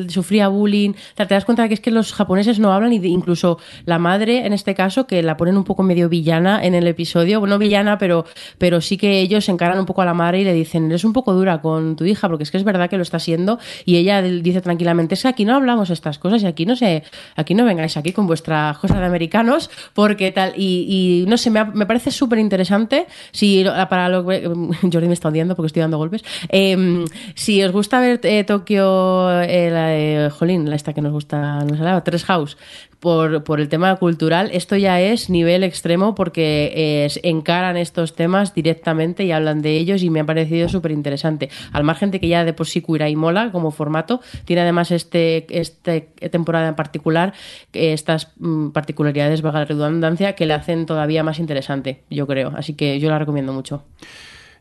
sufría 0.09 0.47
bullying. 0.47 0.91
O 0.91 1.15
sea, 1.15 1.27
te 1.27 1.36
das 1.36 1.45
cuenta 1.45 1.67
que 1.67 1.75
es 1.75 1.79
que 1.79 1.91
los 1.91 2.13
japoneses 2.13 2.59
no 2.59 2.73
hablan, 2.73 2.91
y 2.91 2.97
incluso 3.05 3.59
la 3.86 3.99
madre, 3.99 4.45
en 4.45 4.53
este 4.53 4.73
caso, 4.73 5.05
que 5.05 5.21
la 5.21 5.38
ponen 5.38 5.57
un 5.57 5.63
poco 5.63 5.84
medio 5.84 6.09
villana 6.09 6.63
en 6.65 6.73
el 6.73 6.88
episodio, 6.88 7.39
bueno, 7.39 7.59
villana, 7.59 7.99
pero, 7.99 8.25
pero 8.57 8.82
sí 8.82 8.97
que 8.97 9.19
ellos 9.19 9.47
encaran 9.47 9.77
un 9.77 9.86
poco 9.86 10.01
a 10.01 10.05
la 10.05 10.15
madre 10.15 10.41
y 10.41 10.43
le 10.43 10.53
dicen, 10.53 10.88
eres 10.88 11.03
un 11.03 11.13
poco 11.13 11.34
dura 11.34 11.61
con 11.61 11.95
tu 11.95 12.05
hija, 12.05 12.27
porque 12.27 12.43
es 12.43 12.51
que 12.51 12.57
es 12.57 12.63
verdad 12.63 12.89
que 12.89 12.97
lo 12.97 13.03
está 13.03 13.19
siendo, 13.19 13.59
y 13.86 13.97
ella 13.97 14.21
dice 14.21 14.61
tranquilamente, 14.72 15.15
es 15.15 15.22
que 15.22 15.28
aquí 15.28 15.43
no 15.43 15.55
hablamos 15.55 15.89
estas 15.89 16.17
cosas 16.17 16.41
y 16.43 16.47
aquí 16.47 16.65
no 16.65 16.78
sé, 16.78 17.03
aquí 17.36 17.53
no 17.53 17.65
vengáis 17.65 17.97
aquí 17.97 18.13
con 18.13 18.26
vuestras 18.26 18.78
cosas 18.78 18.99
de 18.99 19.05
americanos, 19.05 19.69
porque 19.93 20.32
tal, 20.32 20.53
y, 20.55 20.86
y 21.24 21.30
no 21.30 21.38
sé, 21.38 21.49
me, 21.49 21.65
me 21.65 21.86
parece 21.86 22.09
súper 22.09 22.39
interesante, 22.39 23.05
si 23.32 23.65
para 23.89 24.07
lo 24.07 24.26
que, 24.26 24.47
Jordi 24.91 25.07
me 25.07 25.13
está 25.13 25.28
odiando 25.28 25.55
porque 25.55 25.67
estoy 25.67 25.82
dando 25.82 25.97
golpes, 25.97 26.24
Em, 26.49 27.05
si 27.36 27.63
os 27.63 27.72
gusta 27.72 27.99
ver 27.99 28.19
eh, 28.24 28.43
Tokio, 28.43 29.41
eh, 29.41 29.69
la 29.72 30.30
jolín, 30.30 30.69
la 30.69 30.76
esta 30.76 30.93
que 30.93 31.01
nos 31.01 31.11
gusta, 31.11 31.63
nos 31.65 31.80
hablaba, 31.80 32.03
Tres 32.03 32.24
House, 32.26 32.57
por, 33.02 33.43
por 33.43 33.60
el 33.60 33.68
tema 33.68 33.95
cultural, 33.95 34.52
esto 34.54 34.78
ya 34.78 35.02
es 35.02 35.30
nivel 35.30 35.64
extremo 35.64 36.14
porque 36.14 36.72
eh, 36.76 37.20
encaran 37.24 37.76
estos 37.76 38.16
temas 38.16 38.54
directamente 38.54 39.24
y 39.24 39.32
hablan 39.32 39.64
de 39.64 39.76
ellos 39.76 40.04
y 40.04 40.12
me 40.12 40.20
ha 40.20 40.26
parecido 40.26 40.70
súper 40.70 40.91
interesante. 40.91 41.49
Al 41.74 41.84
margen 41.84 42.12
de 42.12 42.20
que 42.20 42.28
ya 42.28 42.45
de 42.45 42.54
por 42.54 42.68
sí 42.68 42.82
Queer 42.82 43.10
y 43.10 43.16
mola 43.16 43.52
como 43.52 43.72
formato, 43.72 44.22
tiene 44.45 44.62
además 44.62 44.91
este, 44.91 45.47
este 45.49 46.02
temporada 46.30 46.68
en 46.68 46.76
particular 46.76 47.34
eh, 47.74 47.93
estas 47.93 48.30
mm, 48.38 48.70
particularidades, 48.70 49.41
vaga 49.41 49.60
la 49.60 49.66
redundancia, 49.66 50.34
que 50.34 50.45
le 50.45 50.54
hacen 50.54 50.86
todavía 50.86 51.24
más 51.24 51.39
interesante, 51.39 52.04
yo 52.12 52.28
creo. 52.28 52.54
Así 52.56 52.76
que 52.76 52.99
yo 52.99 53.10
la 53.10 53.18
recomiendo 53.18 53.52
mucho. 53.52 53.84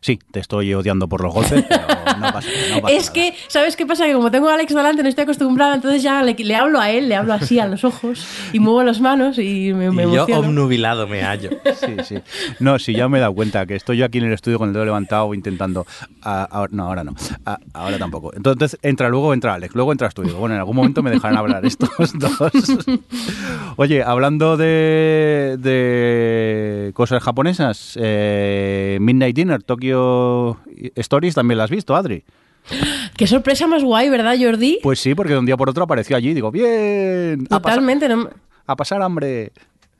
Sí, 0.03 0.19
te 0.31 0.39
estoy 0.39 0.73
odiando 0.73 1.07
por 1.07 1.21
los 1.21 1.31
golpes, 1.31 1.63
pero 1.69 1.81
no 2.19 2.33
pasa, 2.33 2.49
no 2.73 2.81
pasa 2.81 2.93
Es 2.95 3.03
nada. 3.03 3.13
que, 3.13 3.35
¿sabes 3.47 3.75
qué 3.75 3.85
pasa? 3.85 4.05
Que 4.07 4.13
como 4.13 4.31
tengo 4.31 4.49
a 4.49 4.55
Alex 4.55 4.73
delante, 4.73 5.03
no 5.03 5.09
estoy 5.09 5.23
acostumbrada, 5.25 5.75
entonces 5.75 6.01
ya 6.01 6.23
le, 6.23 6.33
le 6.33 6.55
hablo 6.55 6.79
a 6.79 6.89
él, 6.89 7.07
le 7.07 7.15
hablo 7.15 7.33
así 7.33 7.59
a 7.59 7.67
los 7.67 7.83
ojos 7.83 8.25
y 8.51 8.59
muevo 8.59 8.81
las 8.83 8.99
manos 8.99 9.37
y 9.37 9.73
me, 9.75 9.91
me 9.91 10.05
y 10.07 10.11
yo 10.11 10.25
obnubilado 10.25 11.07
me 11.07 11.21
hallo. 11.23 11.51
Sí, 11.81 11.95
sí. 12.03 12.15
No, 12.59 12.79
sí, 12.79 12.93
ya 12.93 13.07
me 13.09 13.17
he 13.19 13.21
dado 13.21 13.33
cuenta 13.35 13.65
que 13.65 13.75
estoy 13.75 13.97
yo 13.97 14.05
aquí 14.05 14.17
en 14.17 14.25
el 14.25 14.33
estudio 14.33 14.57
con 14.59 14.69
el 14.69 14.73
dedo 14.73 14.85
levantado 14.85 15.33
intentando. 15.35 15.85
Ahora- 16.21 16.69
no, 16.71 16.83
ahora 16.85 17.03
no. 17.03 17.13
Ah, 17.45 17.57
ahora 17.73 17.97
tampoco. 17.99 18.33
Entonces 18.35 18.77
entra 18.81 19.07
luego, 19.09 19.33
entra 19.33 19.53
Alex, 19.53 19.73
luego 19.75 19.91
entras 19.91 20.13
tú. 20.15 20.23
Digo, 20.23 20.37
bueno, 20.39 20.55
en 20.55 20.59
algún 20.59 20.75
momento 20.75 21.01
me 21.03 21.11
dejarán 21.11 21.37
hablar 21.37 21.63
estos 21.65 21.89
dos. 22.15 22.51
Oye, 23.77 24.03
hablando 24.03 24.57
de, 24.57 25.57
de 25.59 26.91
cosas 26.93 27.21
japonesas, 27.23 27.97
eh, 28.01 28.97
Midnight 29.01 29.35
Dinner, 29.35 29.61
Tokyo 29.63 29.90
Stories, 30.95 31.35
también 31.35 31.57
la 31.57 31.65
has 31.65 31.69
visto, 31.69 31.95
Adri. 31.95 32.23
Qué 33.17 33.25
sorpresa 33.27 33.65
más 33.67 33.83
guay, 33.83 34.09
¿verdad, 34.09 34.35
Jordi? 34.39 34.79
Pues 34.83 34.99
sí, 34.99 35.15
porque 35.15 35.33
de 35.33 35.39
un 35.39 35.45
día 35.45 35.57
por 35.57 35.69
otro 35.69 35.83
apareció 35.83 36.15
allí. 36.15 36.33
Digo, 36.33 36.51
bien, 36.51 37.47
a, 37.49 37.59
pasar- 37.59 37.61
Totalmente. 37.61 38.07
no- 38.09 38.29
a 38.67 38.75
pasar 38.75 39.01
hambre. 39.01 39.51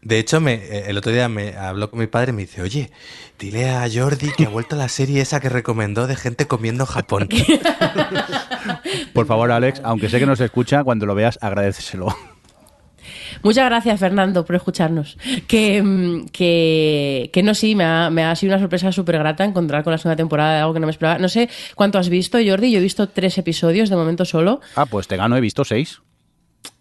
De 0.04 0.18
hecho, 0.20 0.39
me, 0.42 0.54
eh, 0.56 0.86
el 0.88 0.98
otro 0.98 1.12
día 1.12 1.30
me 1.30 1.56
habló 1.56 1.89
con 1.92 2.00
mi 2.00 2.08
padre 2.08 2.32
y 2.32 2.34
me 2.36 2.42
dice, 2.42 2.62
oye, 2.62 2.89
dile 3.38 3.70
a 3.70 3.88
Jordi 3.92 4.32
que 4.36 4.46
ha 4.46 4.50
vuelto 4.50 4.76
la 4.76 4.89
serie 4.89 5.22
esa 5.22 5.39
que 5.39 5.50
recomendó 5.50 6.08
de 6.08 6.16
gente 6.16 6.48
comiendo 6.48 6.84
en 6.86 6.88
Japón. 6.89 7.30
Por 9.14 9.26
favor, 9.28 9.52
Alex, 9.52 9.82
aunque 9.84 10.10
sé 10.10 10.20
que 10.20 10.26
no 10.26 10.36
se 10.36 10.46
escucha, 10.46 10.84
cuando 10.84 11.06
lo 11.06 11.14
veas, 11.16 11.38
agradeceselo. 11.42 12.16
Muchas 13.43 13.66
gracias, 13.66 13.99
Fernando, 13.99 14.45
por 14.45 14.55
escucharnos. 14.55 15.18
Que, 15.47 15.82
mm, 15.82 16.26
que, 16.28 17.30
que 17.34 17.43
no, 17.43 17.53
sí, 17.53 17.76
me 17.76 17.84
ha, 17.84 18.09
me 18.09 18.24
ha 18.24 18.36
sido 18.36 18.53
una 18.53 18.59
sorpresa 18.59 18.91
súper 18.91 19.18
grata 19.20 19.43
encontrar 19.43 19.84
con 19.84 19.91
la 19.91 19.97
segunda 19.97 20.16
temporada 20.16 20.53
de 20.55 20.59
algo 20.62 20.74
que 20.74 20.80
no 20.80 20.88
me 20.88 20.91
esperaba. 20.91 21.20
No 21.20 21.30
sé 21.30 21.49
cuánto 21.76 21.97
has 21.97 22.09
visto, 22.09 22.38
Jordi. 22.45 22.72
Yo 22.72 22.80
he 22.80 22.82
visto 22.82 23.09
tres 23.09 23.38
episodios 23.38 23.89
de 23.89 23.95
momento 23.95 24.26
solo. 24.26 24.62
Ah, 24.76 24.86
pues 24.86 25.07
te 25.07 25.18
gano, 25.18 25.36
he 25.38 25.41
visto 25.41 25.64
seis. 25.66 26.01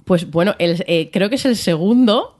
Pues 0.04 0.30
bueno, 0.30 0.54
el- 0.58 0.84
eh, 0.86 1.10
creo 1.12 1.28
que 1.28 1.36
es 1.36 1.44
el 1.46 1.56
segundo 1.56 2.36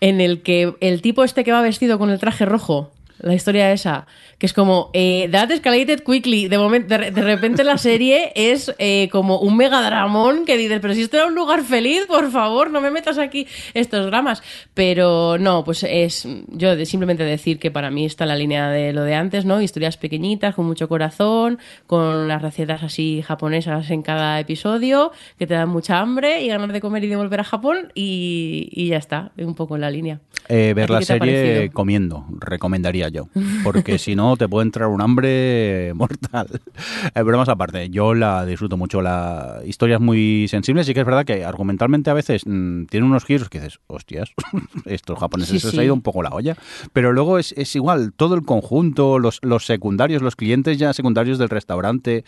en 0.00 0.20
el 0.20 0.42
que 0.42 0.74
el 0.80 1.02
tipo 1.02 1.24
este 1.24 1.42
que 1.44 1.50
va 1.52 1.60
vestido 1.62 1.98
con 1.98 2.10
el 2.10 2.18
traje 2.20 2.44
rojo, 2.44 2.92
la 3.20 3.34
historia 3.34 3.72
esa, 3.72 4.06
que 4.38 4.46
es 4.46 4.52
como, 4.52 4.90
eh, 4.92 5.28
that 5.32 5.50
escalated 5.50 6.00
quickly, 6.04 6.48
de, 6.48 6.58
momento, 6.58 6.88
de, 6.88 6.98
re- 6.98 7.10
de 7.10 7.22
repente 7.22 7.64
la 7.64 7.76
serie 7.78 8.32
es 8.34 8.74
eh, 8.78 9.08
como 9.10 9.38
un 9.40 9.56
megadramón 9.56 10.44
que 10.44 10.56
dices, 10.56 10.78
pero 10.80 10.94
si 10.94 11.02
esto 11.02 11.16
era 11.16 11.26
un 11.26 11.34
lugar 11.34 11.62
feliz, 11.64 12.06
por 12.06 12.30
favor, 12.30 12.70
no 12.70 12.80
me 12.80 12.90
metas 12.90 13.18
aquí 13.18 13.46
estos 13.74 14.06
dramas. 14.06 14.42
Pero 14.74 15.38
no, 15.38 15.64
pues 15.64 15.82
es, 15.82 16.26
yo 16.48 16.76
de- 16.76 16.86
simplemente 16.86 17.24
decir 17.24 17.58
que 17.58 17.70
para 17.70 17.90
mí 17.90 18.04
está 18.04 18.26
la 18.26 18.36
línea 18.36 18.68
de 18.70 18.92
lo 18.92 19.02
de 19.04 19.14
antes, 19.14 19.44
¿no? 19.44 19.60
Historias 19.60 19.96
pequeñitas, 19.96 20.54
con 20.54 20.66
mucho 20.66 20.88
corazón, 20.88 21.58
con 21.86 22.28
las 22.28 22.40
recetas 22.42 22.82
así 22.82 23.22
japonesas 23.26 23.90
en 23.90 24.02
cada 24.02 24.38
episodio, 24.40 25.12
que 25.38 25.46
te 25.46 25.54
dan 25.54 25.68
mucha 25.68 25.98
hambre 25.98 26.42
y 26.42 26.48
ganas 26.48 26.72
de 26.72 26.80
comer 26.80 27.04
y 27.04 27.08
de 27.08 27.16
volver 27.16 27.40
a 27.40 27.44
Japón 27.44 27.92
y, 27.94 28.68
y 28.72 28.88
ya 28.88 28.98
está, 28.98 29.32
un 29.36 29.54
poco 29.54 29.74
en 29.74 29.80
la 29.80 29.90
línea. 29.90 30.20
Eh, 30.48 30.70
¿A 30.70 30.74
ver 30.74 30.90
la 30.90 31.02
serie 31.02 31.70
comiendo, 31.72 32.24
recomendaría 32.38 33.07
yo. 33.08 33.28
Porque 33.64 33.98
si 33.98 34.14
no, 34.14 34.36
te 34.36 34.48
puede 34.48 34.66
entrar 34.66 34.88
un 34.88 35.00
hambre 35.00 35.92
mortal. 35.94 36.48
Eh, 37.14 37.22
bromas 37.22 37.48
aparte, 37.48 37.90
yo 37.90 38.14
la 38.14 38.44
disfruto 38.44 38.76
mucho. 38.76 39.02
La 39.02 39.60
historia 39.64 39.96
es 39.96 40.00
muy 40.00 40.46
sensible. 40.48 40.84
Sí 40.84 40.94
que 40.94 41.00
es 41.00 41.06
verdad 41.06 41.24
que 41.24 41.44
argumentalmente 41.44 42.10
a 42.10 42.14
veces 42.14 42.42
mm, 42.46 42.84
tiene 42.84 43.06
unos 43.06 43.24
giros 43.24 43.48
que 43.48 43.60
dices, 43.60 43.80
hostias, 43.86 44.32
estos 44.84 45.18
japoneses 45.18 45.54
Sí, 45.54 45.60
se 45.60 45.66
les 45.68 45.74
sí. 45.74 45.80
ha 45.80 45.84
ido 45.84 45.94
un 45.94 46.02
poco 46.02 46.22
la 46.22 46.30
olla. 46.30 46.56
Pero 46.92 47.12
luego 47.12 47.38
es, 47.38 47.52
es 47.52 47.74
igual, 47.76 48.12
todo 48.14 48.34
el 48.34 48.42
conjunto, 48.42 49.18
los, 49.18 49.38
los 49.42 49.66
secundarios, 49.66 50.22
los 50.22 50.36
clientes 50.36 50.78
ya 50.78 50.92
secundarios 50.92 51.38
del 51.38 51.48
restaurante, 51.48 52.24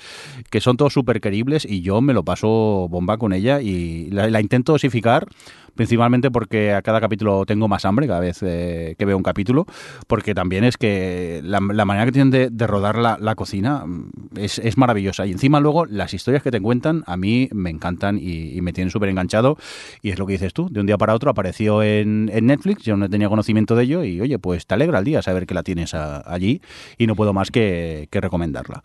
que 0.51 0.61
son 0.61 0.77
todos 0.77 0.93
súper 0.93 1.21
queribles 1.21 1.65
y 1.65 1.83
yo 1.83 2.01
me 2.01 2.15
lo 2.15 2.25
paso 2.25 2.89
bomba 2.89 3.19
con 3.19 3.33
ella 3.33 3.61
y 3.61 4.11
la, 4.11 4.29
la 4.31 4.41
intento 4.41 4.73
dosificar 4.73 5.27
principalmente 5.75 6.31
porque 6.31 6.73
a 6.73 6.83
cada 6.83 7.01
capítulo 7.01 7.47
tengo 7.47 7.69
más 7.69 7.85
hambre 7.85 8.07
cada 8.07 8.21
vez 8.21 8.43
eh, 8.43 8.97
que 8.99 9.05
veo 9.05 9.17
un 9.17 9.23
capítulo, 9.23 9.67
porque 10.07 10.35
también 10.35 10.65
es 10.65 10.70
que 10.77 11.41
la, 11.45 11.61
manera 11.61 12.07
que 12.07 12.13
tienen 12.13 12.31
de, 12.31 12.67
rodar 12.67 12.99
la, 12.99 13.19
la 13.21 13.35
cocina 13.35 13.85
mm, 13.87 14.11
es, 14.37 14.59
es 14.59 14.77
maravillosa. 14.77 15.27
Y 15.27 15.33
encima 15.33 15.61
luego 15.61 15.87
las 15.87 16.15
historias 16.15 16.43
que 16.43 16.51
te 16.51 16.61
cuentan 16.61 17.03
a 17.07 17.17
mí 17.17 17.49
me 17.53 17.71
encantan 17.71 18.19
y, 18.21 18.61
me 18.61 18.73
tienen 18.73 18.91
súper 18.91 19.09
enganchado. 19.09 19.57
Y 20.03 20.11
es 20.11 20.19
lo 20.19 20.27
que 20.27 20.35
dices 20.35 20.53
tú, 20.53 20.69
de 20.71 20.81
un 20.81 20.87
día 20.87 20.99
para 20.99 21.15
otro 21.15 21.31
apareció 21.31 21.83
en, 21.83 22.31
en 22.33 22.47
Netflix, 22.47 22.83
yo 22.83 22.97
no 22.97 23.09
tenía 23.09 23.29
conocimiento 23.29 23.75
de 23.75 23.85
ello 23.85 24.05
y 24.05 24.21
oye, 24.21 24.39
pues 24.39 24.67
te 24.67 24.75
alegra 24.75 24.99
el 24.99 25.05
día 25.05 25.23
saber 25.23 25.47
que 25.47 25.55
la 25.55 25.63
tienes 25.63 25.95
allí 25.95 26.61
y 26.99 27.07
no 27.07 27.17
puedo 27.17 27.33
más 27.33 27.51
que, 27.51 28.09
que 28.11 28.21
recomendarla. 28.21 28.83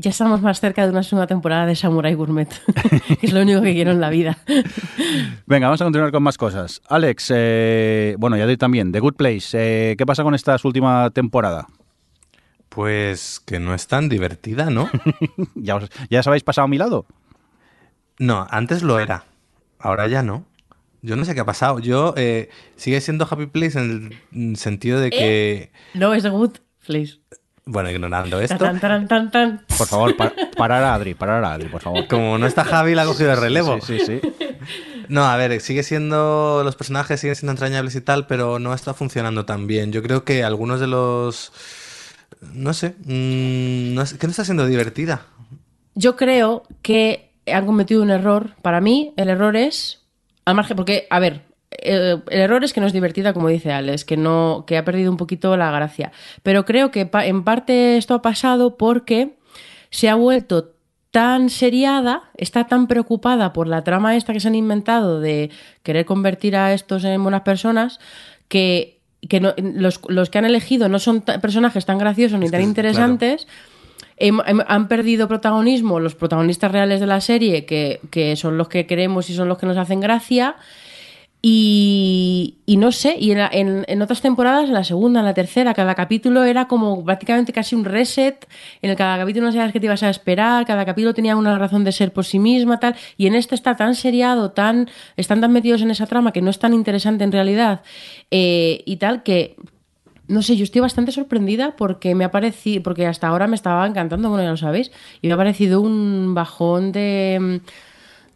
Ya 0.00 0.10
estamos 0.10 0.40
más 0.40 0.60
cerca 0.60 0.84
de 0.84 0.92
una 0.92 1.02
segunda 1.02 1.26
temporada 1.26 1.66
de 1.66 1.74
Samurai 1.74 2.14
Gourmet, 2.14 2.48
que 3.20 3.26
es 3.26 3.32
lo 3.32 3.42
único 3.42 3.60
que 3.62 3.72
quiero 3.72 3.90
en 3.90 4.00
la 4.00 4.10
vida. 4.10 4.38
Venga, 5.44 5.66
vamos 5.66 5.80
a 5.80 5.86
continuar 5.86 6.12
con 6.12 6.22
más 6.22 6.38
cosas. 6.38 6.80
Alex, 6.88 7.32
eh, 7.34 8.14
bueno, 8.16 8.36
ya 8.36 8.46
doy 8.46 8.56
también, 8.56 8.92
The 8.92 9.00
Good 9.00 9.14
Place, 9.14 9.48
eh, 9.54 9.96
¿qué 9.96 10.06
pasa 10.06 10.22
con 10.22 10.36
esta 10.36 10.56
última 10.62 11.10
temporada? 11.10 11.66
Pues 12.68 13.40
que 13.40 13.58
no 13.58 13.74
es 13.74 13.88
tan 13.88 14.08
divertida, 14.08 14.70
¿no? 14.70 14.88
¿Ya, 15.56 15.74
os, 15.74 15.90
¿Ya 16.08 16.20
os 16.20 16.26
habéis 16.28 16.44
pasado 16.44 16.66
a 16.66 16.68
mi 16.68 16.78
lado? 16.78 17.04
No, 18.20 18.46
antes 18.50 18.84
lo 18.84 19.00
era. 19.00 19.24
Ahora 19.80 20.06
ya 20.06 20.22
no. 20.22 20.44
Yo 21.02 21.16
no 21.16 21.24
sé 21.24 21.34
qué 21.34 21.40
ha 21.40 21.44
pasado. 21.44 21.80
Yo 21.80 22.14
eh, 22.16 22.50
sigue 22.76 23.00
siendo 23.00 23.26
Happy 23.28 23.46
Place 23.46 23.76
en 23.80 24.14
el 24.32 24.56
sentido 24.58 25.00
de 25.00 25.10
que, 25.10 25.72
No, 25.94 26.14
es 26.14 26.22
The 26.22 26.28
Good 26.28 26.58
Place. 26.86 27.18
Bueno, 27.70 27.90
ignorando 27.90 28.40
esto, 28.40 28.56
Tan, 28.58 28.80
tan, 28.80 29.06
tan, 29.06 29.30
tan. 29.30 29.62
Por 29.76 29.86
favor, 29.86 30.16
pa- 30.16 30.32
parar 30.56 30.82
a 30.84 30.94
Adri, 30.94 31.14
parar 31.14 31.44
a 31.44 31.52
Adri, 31.54 31.68
por 31.68 31.80
favor. 31.82 32.06
como 32.08 32.38
no 32.38 32.46
está 32.46 32.64
Javi, 32.64 32.94
la 32.94 33.02
ha 33.02 33.06
cogido 33.06 33.30
de 33.30 33.36
relevo. 33.36 33.78
Sí, 33.80 33.98
sí, 34.00 34.20
sí. 34.20 34.20
No, 35.08 35.24
a 35.24 35.36
ver, 35.36 35.60
sigue 35.60 35.82
siendo. 35.82 36.62
Los 36.64 36.76
personajes 36.76 37.20
siguen 37.20 37.36
siendo 37.36 37.52
entrañables 37.52 37.94
y 37.94 38.00
tal, 38.00 38.26
pero 38.26 38.58
no 38.58 38.74
está 38.74 38.94
funcionando 38.94 39.44
tan 39.46 39.66
bien. 39.66 39.92
Yo 39.92 40.02
creo 40.02 40.24
que 40.24 40.44
algunos 40.44 40.80
de 40.80 40.86
los. 40.86 41.52
No 42.52 42.72
sé. 42.74 42.94
mm, 43.04 43.94
no 43.94 44.02
es- 44.02 44.14
que 44.14 44.26
no 44.26 44.30
está 44.30 44.44
siendo 44.44 44.66
divertida. 44.66 45.22
Yo 45.94 46.16
creo 46.16 46.64
que 46.82 47.30
han 47.52 47.66
cometido 47.66 48.02
un 48.02 48.10
error. 48.10 48.50
Para 48.62 48.80
mí, 48.80 49.12
el 49.16 49.28
error 49.28 49.56
es. 49.56 50.02
Al 50.44 50.54
margen, 50.54 50.76
porque, 50.76 51.06
a 51.10 51.18
ver, 51.18 51.42
el, 51.70 52.22
el 52.30 52.40
error 52.40 52.64
es 52.64 52.72
que 52.72 52.80
no 52.80 52.86
es 52.86 52.92
divertida, 52.92 53.32
como 53.32 53.48
dice 53.48 53.72
Alex, 53.72 54.04
que 54.04 54.16
no, 54.16 54.64
que 54.66 54.78
ha 54.78 54.84
perdido 54.84 55.10
un 55.10 55.16
poquito 55.16 55.56
la 55.56 55.70
gracia. 55.70 56.12
Pero 56.42 56.64
creo 56.64 56.90
que 56.90 57.06
pa- 57.06 57.26
en 57.26 57.44
parte 57.44 57.96
esto 57.96 58.14
ha 58.14 58.22
pasado 58.22 58.76
porque 58.76 59.36
se 59.90 60.08
ha 60.08 60.14
vuelto 60.14 60.72
tan 61.10 61.48
seriada, 61.50 62.24
está 62.36 62.66
tan 62.66 62.86
preocupada 62.86 63.52
por 63.52 63.66
la 63.66 63.82
trama 63.82 64.14
esta 64.16 64.32
que 64.32 64.40
se 64.40 64.48
han 64.48 64.54
inventado 64.54 65.20
de 65.20 65.50
querer 65.82 66.04
convertir 66.04 66.54
a 66.56 66.72
estos 66.74 67.02
en 67.04 67.22
buenas 67.22 67.42
personas, 67.42 67.98
que, 68.48 69.00
que 69.28 69.40
no- 69.40 69.54
los, 69.58 70.00
los 70.08 70.30
que 70.30 70.38
han 70.38 70.44
elegido 70.44 70.88
no 70.88 70.98
son 70.98 71.22
personajes 71.22 71.84
tan 71.86 71.98
graciosos 71.98 72.38
ni 72.38 72.46
Es 72.46 72.52
tan 72.52 72.60
interesantes. 72.62 73.46
Hem- 74.18 74.44
hem- 74.44 74.64
han 74.66 74.88
perdido 74.88 75.28
protagonismo 75.28 76.00
los 76.00 76.14
protagonistas 76.14 76.72
reales 76.72 77.00
de 77.00 77.06
la 77.06 77.20
serie, 77.20 77.64
que, 77.66 78.00
que 78.10 78.34
son 78.36 78.58
los 78.58 78.68
que 78.68 78.86
queremos 78.86 79.30
y 79.30 79.34
son 79.34 79.48
los 79.48 79.58
que 79.58 79.66
nos 79.66 79.76
hacen 79.76 80.00
gracia. 80.00 80.56
Y, 81.40 82.56
no 82.66 82.90
sé, 82.90 83.16
y 83.18 83.30
en- 83.30 83.84
en 83.86 84.02
otras 84.02 84.20
temporadas, 84.20 84.64
en 84.68 84.74
la 84.74 84.82
segunda, 84.82 85.20
en 85.20 85.26
la 85.26 85.34
tercera, 85.34 85.72
cada 85.72 85.94
capítulo 85.94 86.42
era 86.44 86.66
como 86.66 87.04
prácticamente 87.04 87.52
casi 87.52 87.76
un 87.76 87.84
reset, 87.84 88.46
en 88.82 88.90
el 88.90 88.96
cada 88.96 89.18
capítulo 89.18 89.46
no 89.46 89.52
sabías 89.52 89.72
qué 89.72 89.78
te 89.78 89.86
ibas 89.86 90.02
a 90.02 90.10
esperar, 90.10 90.66
cada 90.66 90.84
capítulo 90.84 91.14
tenía 91.14 91.36
una 91.36 91.56
razón 91.56 91.84
de 91.84 91.92
ser 91.92 92.12
por 92.12 92.24
sí 92.24 92.40
misma, 92.40 92.80
tal, 92.80 92.96
y 93.16 93.28
en 93.28 93.36
este 93.36 93.54
está 93.54 93.76
tan 93.76 93.94
seriado, 93.94 94.50
tan, 94.50 94.88
están 95.16 95.40
tan 95.40 95.52
metidos 95.52 95.80
en 95.82 95.92
esa 95.92 96.06
trama 96.06 96.32
que 96.32 96.42
no 96.42 96.50
es 96.50 96.58
tan 96.58 96.74
interesante 96.74 97.22
en 97.22 97.30
realidad, 97.32 97.82
eh, 98.32 98.82
y 98.84 98.96
tal, 98.96 99.22
que 99.22 99.54
no 100.26 100.42
sé, 100.42 100.56
yo 100.56 100.64
estoy 100.64 100.82
bastante 100.82 101.10
sorprendida 101.12 101.74
porque 101.76 102.14
me 102.14 102.24
ha 102.24 102.30
parecido, 102.30 102.82
porque 102.82 103.06
hasta 103.06 103.28
ahora 103.28 103.46
me 103.46 103.56
estaba 103.56 103.86
encantando, 103.86 104.28
bueno, 104.28 104.44
ya 104.44 104.50
lo 104.50 104.56
sabéis, 104.56 104.90
y 105.22 105.28
me 105.28 105.34
ha 105.34 105.36
parecido 105.36 105.80
un 105.80 106.34
bajón 106.34 106.92
de, 106.92 107.60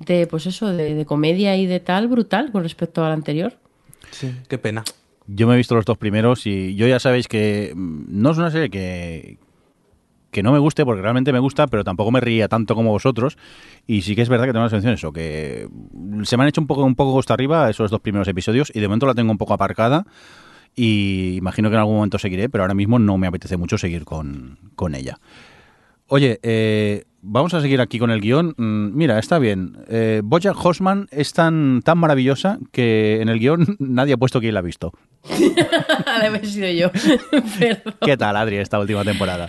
de 0.06 0.26
pues 0.26 0.46
eso, 0.46 0.68
de, 0.68 0.94
de 0.94 1.06
comedia 1.06 1.56
y 1.56 1.66
de 1.66 1.80
tal 1.80 2.08
brutal 2.08 2.52
con 2.52 2.62
respecto 2.62 3.04
al 3.04 3.12
anterior. 3.12 3.54
Sí, 4.10 4.32
qué 4.48 4.58
pena. 4.58 4.84
Yo 5.26 5.46
me 5.46 5.54
he 5.54 5.56
visto 5.56 5.74
los 5.74 5.84
dos 5.84 5.98
primeros 5.98 6.46
y 6.46 6.74
yo 6.74 6.86
ya 6.86 6.98
sabéis 6.98 7.28
que 7.28 7.72
mm, 7.74 8.04
no 8.08 8.30
es 8.32 8.38
una 8.38 8.50
serie 8.50 8.70
que, 8.70 9.38
que 10.30 10.42
no 10.42 10.50
me 10.50 10.58
guste, 10.58 10.84
porque 10.84 11.02
realmente 11.02 11.32
me 11.32 11.38
gusta, 11.38 11.66
pero 11.66 11.84
tampoco 11.84 12.10
me 12.10 12.20
ría 12.20 12.48
tanto 12.48 12.74
como 12.74 12.90
vosotros. 12.90 13.36
Y 13.86 14.02
sí 14.02 14.16
que 14.16 14.22
es 14.22 14.28
verdad 14.28 14.46
que 14.46 14.52
tengo 14.52 14.64
la 14.64 14.70
sensación 14.70 14.92
de 14.92 14.96
eso, 14.96 15.12
que 15.12 15.68
se 16.24 16.36
me 16.36 16.42
han 16.42 16.48
hecho 16.48 16.60
un 16.60 16.66
poco, 16.66 16.82
un 16.84 16.94
poco 16.94 17.12
costa 17.12 17.34
arriba 17.34 17.70
esos 17.70 17.90
dos 17.90 18.00
primeros 18.00 18.26
episodios 18.28 18.72
y 18.74 18.80
de 18.80 18.88
momento 18.88 19.06
la 19.06 19.14
tengo 19.14 19.30
un 19.30 19.38
poco 19.38 19.54
aparcada. 19.54 20.06
Y 20.74 21.36
imagino 21.36 21.68
que 21.68 21.74
en 21.74 21.80
algún 21.80 21.96
momento 21.96 22.18
seguiré, 22.18 22.48
pero 22.48 22.64
ahora 22.64 22.72
mismo 22.72 22.98
no 22.98 23.18
me 23.18 23.26
apetece 23.26 23.58
mucho 23.58 23.76
seguir 23.76 24.06
con, 24.06 24.58
con 24.74 24.94
ella. 24.94 25.18
Oye, 26.06 26.40
eh, 26.42 27.04
vamos 27.22 27.54
a 27.54 27.60
seguir 27.60 27.80
aquí 27.80 27.98
con 27.98 28.10
el 28.10 28.20
guion. 28.20 28.54
Mm, 28.58 28.94
mira, 28.94 29.18
está 29.18 29.38
bien. 29.38 29.78
Eh, 29.88 30.20
Horseman 30.62 31.08
es 31.10 31.32
tan, 31.32 31.80
tan 31.82 31.96
maravillosa 31.96 32.58
que 32.72 33.22
en 33.22 33.28
el 33.28 33.38
guion 33.38 33.76
nadie 33.78 34.14
ha 34.14 34.18
puesto 34.18 34.40
quién 34.40 34.54
la 34.54 34.60
ha 34.60 34.64
visto. 34.64 34.92
Haber 36.22 36.46
sido 36.46 36.68
yo. 36.68 36.90
Perdón. 37.58 37.94
¿Qué 38.00 38.16
tal, 38.16 38.36
Adri, 38.36 38.56
esta 38.56 38.78
última 38.78 39.04
temporada? 39.04 39.48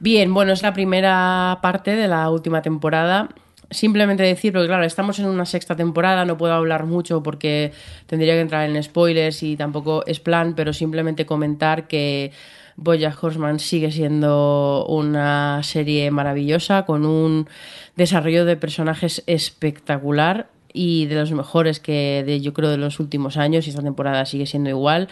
Bien, 0.00 0.32
bueno, 0.34 0.52
es 0.52 0.62
la 0.62 0.72
primera 0.72 1.58
parte 1.62 1.94
de 1.94 2.08
la 2.08 2.28
última 2.30 2.62
temporada. 2.62 3.28
Simplemente 3.70 4.22
decir, 4.22 4.52
porque 4.52 4.68
claro, 4.68 4.84
estamos 4.84 5.18
en 5.18 5.26
una 5.26 5.44
sexta 5.44 5.74
temporada, 5.74 6.24
no 6.24 6.38
puedo 6.38 6.52
hablar 6.52 6.86
mucho 6.86 7.22
porque 7.22 7.72
tendría 8.06 8.34
que 8.34 8.40
entrar 8.40 8.68
en 8.68 8.80
spoilers 8.80 9.42
y 9.42 9.56
tampoco 9.56 10.04
es 10.06 10.20
plan, 10.20 10.54
pero 10.54 10.72
simplemente 10.72 11.26
comentar 11.26 11.88
que 11.88 12.30
Bojack 12.76 13.22
Horseman 13.22 13.58
sigue 13.58 13.90
siendo 13.90 14.86
una 14.88 15.62
serie 15.62 16.10
maravillosa 16.10 16.84
con 16.84 17.04
un 17.06 17.48
desarrollo 17.96 18.44
de 18.44 18.56
personajes 18.56 19.22
espectacular 19.26 20.48
y 20.72 21.06
de 21.06 21.14
los 21.14 21.32
mejores 21.32 21.80
que 21.80 22.22
de, 22.26 22.40
yo 22.40 22.52
creo 22.52 22.70
de 22.70 22.76
los 22.76 23.00
últimos 23.00 23.36
años 23.38 23.66
y 23.66 23.70
esta 23.70 23.82
temporada 23.82 24.26
sigue 24.26 24.46
siendo 24.46 24.68
igual. 24.68 25.08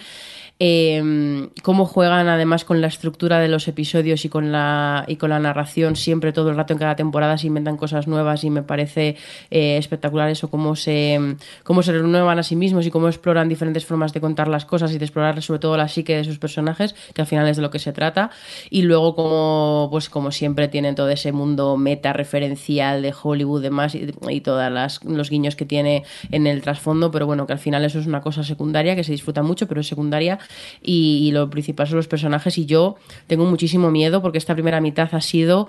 Eh, 0.60 1.48
cómo 1.64 1.84
juegan 1.84 2.28
además 2.28 2.64
con 2.64 2.80
la 2.80 2.86
estructura 2.86 3.40
de 3.40 3.48
los 3.48 3.66
episodios 3.66 4.24
y 4.24 4.28
con 4.28 4.52
la 4.52 5.04
y 5.08 5.16
con 5.16 5.30
la 5.30 5.40
narración 5.40 5.96
siempre 5.96 6.32
todo 6.32 6.50
el 6.50 6.56
rato 6.56 6.72
en 6.72 6.78
cada 6.78 6.94
temporada 6.94 7.36
se 7.36 7.48
inventan 7.48 7.76
cosas 7.76 8.06
nuevas 8.06 8.44
y 8.44 8.50
me 8.50 8.62
parece 8.62 9.16
eh, 9.50 9.76
espectacular 9.78 10.30
eso 10.30 10.50
cómo 10.50 10.76
se 10.76 11.36
cómo 11.64 11.82
se 11.82 11.90
renuevan 11.90 12.38
a 12.38 12.44
sí 12.44 12.54
mismos 12.54 12.86
y 12.86 12.92
cómo 12.92 13.08
exploran 13.08 13.48
diferentes 13.48 13.84
formas 13.84 14.12
de 14.12 14.20
contar 14.20 14.46
las 14.46 14.64
cosas 14.64 14.92
y 14.92 14.98
de 14.98 15.04
explorar 15.04 15.42
sobre 15.42 15.58
todo 15.58 15.76
la 15.76 15.88
psique 15.88 16.16
de 16.16 16.22
sus 16.22 16.38
personajes 16.38 16.94
que 17.14 17.20
al 17.20 17.26
final 17.26 17.48
es 17.48 17.56
de 17.56 17.62
lo 17.62 17.70
que 17.70 17.80
se 17.80 17.92
trata. 17.92 18.30
Y 18.70 18.82
luego 18.82 19.16
como 19.16 19.88
pues 19.90 20.08
como 20.08 20.30
siempre 20.30 20.68
tienen 20.68 20.94
todo 20.94 21.08
ese 21.08 21.32
mundo 21.32 21.76
meta 21.76 22.12
referencial 22.12 23.02
de 23.02 23.12
Hollywood 23.20 23.62
demás 23.62 23.96
y, 23.96 24.12
y 24.28 24.40
todas 24.40 24.70
las 24.70 25.02
los 25.04 25.30
guiños 25.30 25.56
que 25.56 25.66
tiene 25.66 26.04
en 26.30 26.46
el 26.46 26.62
trasfondo, 26.62 27.10
pero 27.10 27.26
bueno, 27.26 27.44
que 27.44 27.54
al 27.54 27.58
final 27.58 27.84
eso 27.84 27.98
es 27.98 28.06
una 28.06 28.20
cosa 28.20 28.44
secundaria 28.44 28.94
que 28.94 29.02
se 29.02 29.10
disfruta 29.10 29.42
mucho, 29.42 29.66
pero 29.66 29.80
es 29.80 29.88
secundaria 29.88 30.38
y, 30.82 31.28
y 31.28 31.32
lo 31.32 31.50
principal 31.50 31.86
son 31.86 31.96
los 31.96 32.08
personajes 32.08 32.58
y 32.58 32.66
yo 32.66 32.96
tengo 33.26 33.44
muchísimo 33.44 33.90
miedo 33.90 34.22
porque 34.22 34.38
esta 34.38 34.54
primera 34.54 34.80
mitad 34.80 35.08
ha 35.12 35.20
sido 35.20 35.68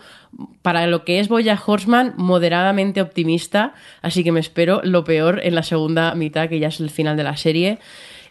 para 0.61 0.87
lo 0.87 1.03
que 1.05 1.19
es 1.19 1.27
Boya 1.27 1.59
Horseman 1.63 2.13
moderadamente 2.17 3.01
optimista, 3.01 3.73
así 4.01 4.23
que 4.23 4.31
me 4.31 4.39
espero 4.39 4.81
lo 4.83 5.03
peor 5.03 5.39
en 5.43 5.55
la 5.55 5.63
segunda 5.63 6.15
mitad, 6.15 6.49
que 6.49 6.59
ya 6.59 6.67
es 6.67 6.79
el 6.79 6.89
final 6.89 7.17
de 7.17 7.23
la 7.23 7.37
serie. 7.37 7.79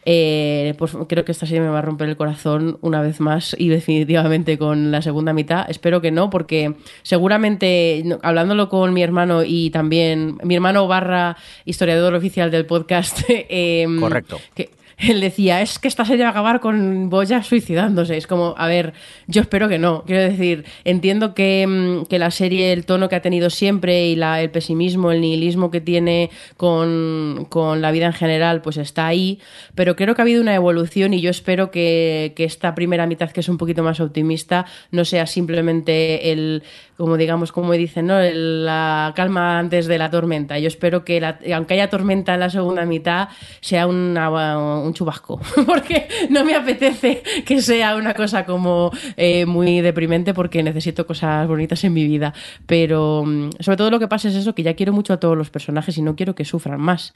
Eh, 0.07 0.74
pues 0.76 0.92
creo 1.09 1.24
que 1.24 1.32
esta 1.32 1.47
serie 1.47 1.62
me 1.62 1.68
va 1.68 1.78
a 1.78 1.82
romper 1.82 2.11
el 2.11 2.16
corazón 2.16 2.76
una 2.82 3.01
vez 3.01 3.20
más 3.20 3.57
y 3.59 3.70
definitivamente 3.70 4.59
con 4.59 4.90
la 4.90 5.01
segunda 5.01 5.32
mitad. 5.32 5.64
Espero 5.70 6.03
que 6.03 6.11
no, 6.11 6.28
porque 6.28 6.74
seguramente, 7.03 8.05
hablándolo 8.22 8.68
con 8.68 8.92
mi 8.92 9.03
hermano 9.03 9.45
y 9.45 9.70
también 9.70 10.36
mi 10.42 10.57
hermano 10.57 10.86
barra 10.86 11.38
historiador 11.64 12.14
oficial 12.14 12.51
del 12.51 12.66
podcast, 12.66 13.20
eh, 13.28 13.86
Correcto. 13.98 14.39
Que, 14.55 14.70
él 14.99 15.21
decía, 15.21 15.61
es 15.61 15.79
que 15.79 15.89
esta 15.89 16.05
serie 16.05 16.23
va 16.23 16.29
a 16.29 16.31
acabar 16.33 16.61
con 16.61 17.11
Boya 17.11 17.43
suicidándose. 17.43 18.16
Es 18.16 18.27
como, 18.27 18.55
a 18.57 18.66
ver, 18.69 18.93
yo 19.27 19.43
espero 19.43 19.69
que 19.69 19.79
no. 19.79 20.05
Quiero 20.05 20.23
decir, 20.23 20.65
entiendo 20.85 21.35
que, 21.35 21.66
mm, 21.66 22.07
que 22.07 22.19
la 22.19 22.31
serie, 22.31 22.73
el 22.73 22.87
tono 22.87 23.09
que 23.09 23.16
ha 23.16 23.23
tenido 23.23 23.51
siempre 23.51 24.07
y 24.07 24.16
la, 24.16 24.41
el 24.41 24.51
pesimismo, 24.51 25.11
el 25.11 25.21
nihilismo 25.21 25.71
que 25.71 25.81
tiene 25.81 26.31
con, 26.57 27.47
con, 27.49 27.81
la 27.81 27.91
vida 27.91 28.07
en 28.07 28.12
general, 28.12 28.62
pues 28.62 28.77
está 28.77 29.07
ahí. 29.07 29.41
Pero 29.75 29.97
creo 29.97 30.15
que 30.15 30.23
ha 30.23 30.25
habido 30.25 30.43
una 30.43 30.55
evolución 30.55 31.15
y 31.15 31.21
yo 31.21 31.31
espero 31.31 31.71
que, 31.71 32.33
que 32.37 32.45
esta 32.45 32.75
primera 32.75 33.07
mitad, 33.07 33.31
que 33.31 33.41
es 33.41 33.49
un 33.49 33.59
poquito 33.59 33.83
más 33.83 34.01
optimista, 34.01 34.66
no 34.91 35.05
sea 35.05 35.27
simplemente 35.27 36.33
el, 36.33 36.62
como 36.97 37.16
digamos, 37.16 37.53
como 37.53 37.73
dicen, 37.73 38.07
¿no? 38.07 38.21
La 38.21 39.12
calma 39.16 39.59
antes 39.59 39.87
de 39.87 39.99
la 39.99 40.11
tormenta. 40.11 40.59
Yo 40.59 40.69
espero 40.69 41.05
que, 41.05 41.21
la, 41.21 41.39
aunque 41.55 41.75
haya 41.75 41.91
tormenta 41.91 42.35
en 42.35 42.41
la 42.41 42.51
segunda 42.51 42.85
mitad, 42.85 43.29
sea 43.61 43.87
una, 43.87 44.59
un 44.79 44.95
chubasco, 44.95 45.41
porque 45.66 46.09
no 46.31 46.45
me 46.45 46.55
apetece 46.55 47.23
que 47.45 47.61
sea 47.61 47.97
una 47.97 48.15
cosa 48.15 48.45
como 48.45 48.93
eh, 49.16 49.47
muy 49.47 49.81
deprimente, 49.81 50.35
porque 50.35 50.62
necesito 50.62 51.07
cosas 51.07 51.49
bonitas 51.49 51.83
en 51.85 51.93
mi 51.93 52.05
vida. 52.05 52.33
Pero 52.66 53.25
mm, 53.27 53.51
sobre 53.61 53.77
todo 53.77 53.91
lo 53.91 53.99
que 53.99 54.09
pasa 54.09 54.29
es 54.29 54.35
eso, 54.35 54.55
que 54.55 54.62
ya 54.62 54.75
quiero 54.75 54.93
mucho 54.93 55.12
a 55.12 55.19
todos 55.19 55.37
los 55.37 55.51
personajes 55.51 55.99
y 55.99 56.03
no 56.03 56.15
quiero 56.15 56.35
que 56.35 56.45
sufran 56.45 56.81
más. 56.81 57.12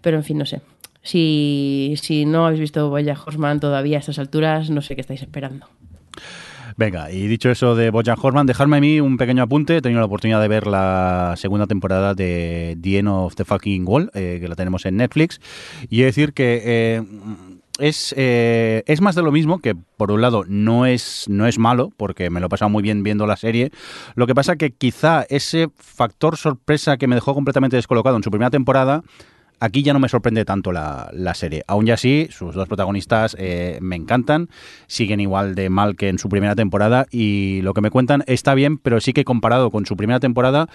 Pero 0.00 0.16
en 0.16 0.24
fin, 0.24 0.38
no 0.38 0.46
sé. 0.46 0.62
Si, 1.02 1.94
si 2.00 2.24
no 2.24 2.46
habéis 2.46 2.60
visto 2.60 2.90
Boya 2.90 3.16
Horseman 3.24 3.60
todavía 3.60 3.98
a 3.98 4.00
estas 4.00 4.18
alturas, 4.18 4.70
no 4.70 4.82
sé 4.82 4.94
qué 4.94 5.00
estáis 5.00 5.22
esperando. 5.22 5.66
Venga, 6.78 7.10
y 7.10 7.26
dicho 7.26 7.50
eso 7.50 7.74
de 7.74 7.90
Bojan 7.90 8.16
Horman, 8.22 8.46
dejarme 8.46 8.76
a 8.76 8.80
mí 8.80 9.00
un 9.00 9.16
pequeño 9.16 9.42
apunte. 9.42 9.78
He 9.78 9.82
tenido 9.82 9.98
la 9.98 10.06
oportunidad 10.06 10.40
de 10.40 10.46
ver 10.46 10.68
la 10.68 11.34
segunda 11.36 11.66
temporada 11.66 12.14
de 12.14 12.78
The 12.80 12.98
End 12.98 13.08
of 13.08 13.34
the 13.34 13.44
Fucking 13.44 13.82
Wall, 13.84 14.12
eh, 14.14 14.38
que 14.40 14.46
la 14.46 14.54
tenemos 14.54 14.86
en 14.86 14.96
Netflix, 14.96 15.40
y 15.90 16.02
he 16.02 16.04
decir 16.04 16.34
que 16.34 16.62
eh, 16.64 17.02
es, 17.80 18.14
eh, 18.16 18.84
es 18.86 19.00
más 19.00 19.16
de 19.16 19.22
lo 19.22 19.32
mismo, 19.32 19.58
que 19.58 19.74
por 19.74 20.12
un 20.12 20.20
lado 20.20 20.44
no 20.46 20.86
es, 20.86 21.24
no 21.28 21.48
es 21.48 21.58
malo, 21.58 21.90
porque 21.96 22.30
me 22.30 22.38
lo 22.38 22.46
he 22.46 22.48
pasado 22.48 22.68
muy 22.68 22.84
bien 22.84 23.02
viendo 23.02 23.26
la 23.26 23.36
serie. 23.36 23.72
Lo 24.14 24.28
que 24.28 24.36
pasa 24.36 24.54
que 24.54 24.70
quizá 24.70 25.26
ese 25.28 25.70
factor 25.74 26.36
sorpresa 26.36 26.96
que 26.96 27.08
me 27.08 27.16
dejó 27.16 27.34
completamente 27.34 27.74
descolocado 27.74 28.16
en 28.16 28.22
su 28.22 28.30
primera 28.30 28.50
temporada 28.50 29.02
aquí 29.60 29.82
ya 29.82 29.92
no 29.92 29.98
me 29.98 30.08
sorprende 30.08 30.44
tanto 30.44 30.72
la, 30.72 31.10
la 31.12 31.34
serie. 31.34 31.64
Aún 31.66 31.86
y 31.86 31.90
así, 31.90 32.28
sus 32.30 32.54
dos 32.54 32.68
protagonistas 32.68 33.36
eh, 33.38 33.78
me 33.80 33.96
encantan, 33.96 34.48
siguen 34.86 35.20
igual 35.20 35.54
de 35.54 35.70
mal 35.70 35.96
que 35.96 36.08
en 36.08 36.18
su 36.18 36.28
primera 36.28 36.54
temporada 36.54 37.06
y 37.10 37.60
lo 37.62 37.74
que 37.74 37.80
me 37.80 37.90
cuentan 37.90 38.24
está 38.26 38.54
bien, 38.54 38.78
pero 38.78 39.00
sí 39.00 39.12
que 39.12 39.24
comparado 39.24 39.70
con 39.70 39.86
su 39.86 39.96
primera 39.96 40.20
temporada 40.20 40.68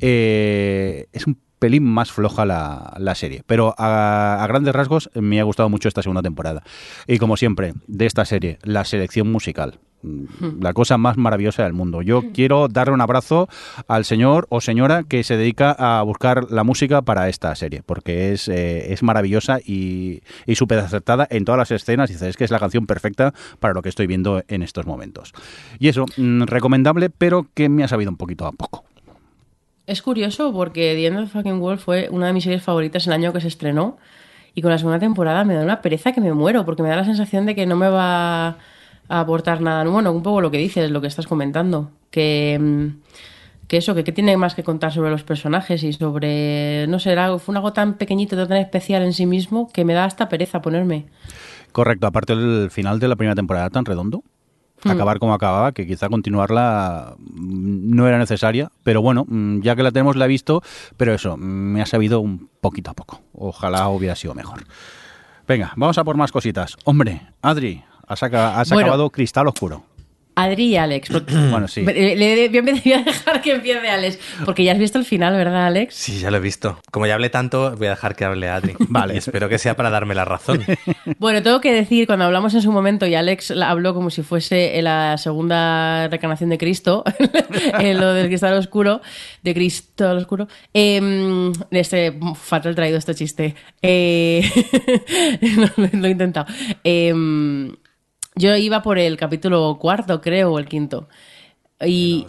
eh, 0.00 1.06
es 1.12 1.26
un 1.26 1.38
pelín 1.58 1.84
más 1.84 2.12
floja 2.12 2.44
la, 2.44 2.94
la 2.98 3.14
serie. 3.14 3.42
Pero 3.46 3.74
a, 3.78 4.42
a, 4.42 4.46
grandes 4.46 4.74
rasgos 4.74 5.10
me 5.14 5.40
ha 5.40 5.44
gustado 5.44 5.68
mucho 5.68 5.88
esta 5.88 6.02
segunda 6.02 6.22
temporada. 6.22 6.62
Y 7.06 7.18
como 7.18 7.36
siempre, 7.36 7.74
de 7.86 8.06
esta 8.06 8.24
serie, 8.24 8.58
la 8.62 8.84
selección 8.84 9.30
musical. 9.30 9.78
La 10.60 10.74
cosa 10.74 10.96
más 10.96 11.16
maravillosa 11.16 11.64
del 11.64 11.72
mundo. 11.72 12.02
Yo 12.02 12.22
quiero 12.32 12.68
darle 12.68 12.94
un 12.94 13.00
abrazo 13.00 13.48
al 13.88 14.04
señor 14.04 14.46
o 14.48 14.60
señora 14.60 15.02
que 15.02 15.24
se 15.24 15.36
dedica 15.36 15.72
a 15.72 16.00
buscar 16.02 16.52
la 16.52 16.62
música 16.62 17.02
para 17.02 17.28
esta 17.28 17.52
serie, 17.56 17.82
porque 17.84 18.32
es, 18.32 18.46
eh, 18.46 18.92
es 18.92 19.02
maravillosa 19.02 19.58
y, 19.58 20.22
y 20.46 20.54
súper 20.54 20.78
acertada 20.78 21.26
en 21.28 21.44
todas 21.44 21.58
las 21.58 21.72
escenas. 21.72 22.10
Y 22.10 22.12
dices, 22.12 22.28
es 22.28 22.36
que 22.36 22.44
es 22.44 22.52
la 22.52 22.60
canción 22.60 22.86
perfecta 22.86 23.34
para 23.58 23.74
lo 23.74 23.82
que 23.82 23.88
estoy 23.88 24.06
viendo 24.06 24.44
en 24.46 24.62
estos 24.62 24.86
momentos. 24.86 25.32
Y 25.80 25.88
eso, 25.88 26.06
mmm, 26.16 26.42
recomendable, 26.44 27.10
pero 27.10 27.48
que 27.54 27.68
me 27.68 27.82
ha 27.82 27.88
sabido 27.88 28.12
un 28.12 28.16
poquito 28.16 28.46
a 28.46 28.52
poco. 28.52 28.84
Es 29.88 30.02
curioso 30.02 30.52
porque 30.52 30.92
The 30.94 31.06
End 31.06 31.16
of 31.16 31.24
the 31.24 31.30
Fucking 31.30 31.62
World 31.62 31.80
fue 31.80 32.08
una 32.10 32.26
de 32.26 32.34
mis 32.34 32.44
series 32.44 32.62
favoritas 32.62 33.06
el 33.06 33.14
año 33.14 33.32
que 33.32 33.40
se 33.40 33.48
estrenó 33.48 33.96
y 34.54 34.60
con 34.60 34.70
la 34.70 34.76
segunda 34.76 34.98
temporada 34.98 35.44
me 35.44 35.54
da 35.54 35.62
una 35.62 35.80
pereza 35.80 36.12
que 36.12 36.20
me 36.20 36.34
muero 36.34 36.66
porque 36.66 36.82
me 36.82 36.90
da 36.90 36.96
la 36.96 37.06
sensación 37.06 37.46
de 37.46 37.54
que 37.54 37.64
no 37.64 37.74
me 37.74 37.88
va 37.88 38.48
a 38.48 38.56
aportar 39.08 39.62
nada. 39.62 39.84
Bueno, 39.84 40.12
un 40.12 40.22
poco 40.22 40.42
lo 40.42 40.50
que 40.50 40.58
dices, 40.58 40.90
lo 40.90 41.00
que 41.00 41.06
estás 41.06 41.26
comentando, 41.26 41.90
que, 42.10 42.90
que 43.66 43.78
eso, 43.78 43.94
que, 43.94 44.04
que 44.04 44.12
tiene 44.12 44.36
más 44.36 44.54
que 44.54 44.62
contar 44.62 44.92
sobre 44.92 45.10
los 45.10 45.22
personajes 45.22 45.82
y 45.82 45.94
sobre, 45.94 46.86
no 46.86 46.98
sé, 46.98 47.12
era, 47.12 47.38
fue 47.38 47.56
algo 47.56 47.72
tan 47.72 47.94
pequeñito, 47.94 48.36
tan 48.46 48.58
especial 48.58 49.02
en 49.04 49.14
sí 49.14 49.24
mismo 49.24 49.72
que 49.72 49.86
me 49.86 49.94
da 49.94 50.04
hasta 50.04 50.28
pereza 50.28 50.60
ponerme. 50.60 51.06
Correcto, 51.72 52.06
aparte 52.06 52.36
del 52.36 52.70
final 52.70 53.00
de 53.00 53.08
la 53.08 53.16
primera 53.16 53.34
temporada 53.34 53.70
tan 53.70 53.86
redondo 53.86 54.22
acabar 54.84 55.18
como 55.18 55.34
acababa, 55.34 55.72
que 55.72 55.86
quizá 55.86 56.08
continuarla 56.08 57.16
no 57.18 58.06
era 58.06 58.18
necesaria, 58.18 58.70
pero 58.82 59.02
bueno, 59.02 59.26
ya 59.60 59.76
que 59.76 59.82
la 59.82 59.90
tenemos 59.90 60.16
la 60.16 60.26
he 60.26 60.28
visto, 60.28 60.62
pero 60.96 61.14
eso, 61.14 61.36
me 61.36 61.82
ha 61.82 61.86
sabido 61.86 62.20
un 62.20 62.48
poquito 62.60 62.90
a 62.90 62.94
poco. 62.94 63.20
Ojalá 63.32 63.88
hubiera 63.88 64.16
sido 64.16 64.34
mejor. 64.34 64.64
Venga, 65.46 65.72
vamos 65.76 65.96
a 65.98 66.04
por 66.04 66.16
más 66.16 66.30
cositas. 66.30 66.76
Hombre, 66.84 67.22
Adri, 67.40 67.82
has, 68.06 68.22
aca 68.22 68.60
has 68.60 68.68
bueno, 68.68 68.88
acabado 68.88 69.10
Cristal 69.10 69.48
Oscuro. 69.48 69.84
Adri 70.38 70.66
y 70.66 70.76
Alex. 70.76 71.10
bueno, 71.50 71.66
sí. 71.66 71.84
Le, 71.84 72.14
le, 72.14 72.48
le, 72.48 72.60
voy 72.60 72.92
a 72.92 73.02
dejar 73.02 73.42
que 73.42 73.52
empiece 73.52 73.88
Alex, 73.88 74.18
porque 74.44 74.62
ya 74.62 74.72
has 74.72 74.78
visto 74.78 74.98
el 74.98 75.04
final, 75.04 75.34
¿verdad, 75.34 75.66
Alex? 75.66 75.94
Sí, 75.94 76.20
ya 76.20 76.30
lo 76.30 76.36
he 76.36 76.40
visto. 76.40 76.80
Como 76.92 77.06
ya 77.06 77.14
hablé 77.14 77.28
tanto, 77.28 77.74
voy 77.76 77.88
a 77.88 77.90
dejar 77.90 78.14
que 78.14 78.24
hable 78.24 78.48
Adri. 78.48 78.76
Vale. 78.88 79.16
Espero 79.16 79.48
que 79.48 79.58
sea 79.58 79.74
para 79.76 79.90
darme 79.90 80.14
la 80.14 80.24
razón. 80.24 80.64
bueno, 81.18 81.42
tengo 81.42 81.60
que 81.60 81.72
decir, 81.72 82.06
cuando 82.06 82.24
hablamos 82.24 82.54
en 82.54 82.62
su 82.62 82.70
momento, 82.70 83.06
y 83.06 83.16
Alex 83.16 83.50
habló 83.50 83.94
como 83.94 84.10
si 84.10 84.22
fuese 84.22 84.80
la 84.80 85.18
segunda 85.18 86.06
reencarnación 86.06 86.50
de 86.50 86.58
Cristo, 86.58 87.02
en 87.80 87.98
lo 87.98 88.12
del 88.12 88.28
cristal 88.28 88.54
oscuro, 88.54 89.00
de 89.42 89.54
Cristo 89.54 90.12
oscuro. 90.12 90.46
Eh, 90.72 91.52
este, 91.72 92.18
fatal 92.36 92.76
traído 92.76 92.98
este 92.98 93.14
chiste. 93.14 93.56
Eh, 93.82 94.48
no, 95.56 95.68
lo 95.76 96.06
he 96.06 96.10
intentado. 96.10 96.46
Eh, 96.84 97.12
yo 98.38 98.56
iba 98.56 98.82
por 98.82 98.98
el 98.98 99.16
capítulo 99.16 99.78
cuarto, 99.78 100.20
creo, 100.20 100.52
o 100.52 100.58
el 100.58 100.66
quinto. 100.66 101.08
Y 101.86 102.26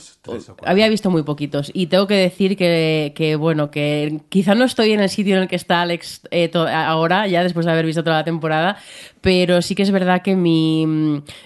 había 0.63 0.87
visto 0.89 1.09
muy 1.09 1.23
poquitos. 1.23 1.71
Y 1.73 1.87
tengo 1.87 2.05
que 2.05 2.13
decir 2.13 2.55
que, 2.55 3.13
que, 3.15 3.35
bueno, 3.35 3.71
que 3.71 4.21
quizá 4.29 4.53
no 4.53 4.63
estoy 4.63 4.91
en 4.91 4.99
el 4.99 5.09
sitio 5.09 5.35
en 5.37 5.43
el 5.43 5.47
que 5.47 5.55
está 5.55 5.81
Alex 5.81 6.21
eh, 6.29 6.51
ahora, 6.53 7.25
ya 7.25 7.41
después 7.41 7.65
de 7.65 7.71
haber 7.71 7.87
visto 7.87 8.03
toda 8.03 8.17
la 8.17 8.23
temporada, 8.23 8.77
pero 9.21 9.63
sí 9.63 9.73
que 9.73 9.81
es 9.81 9.89
verdad 9.89 10.21
que 10.21 10.35
mi, 10.35 10.85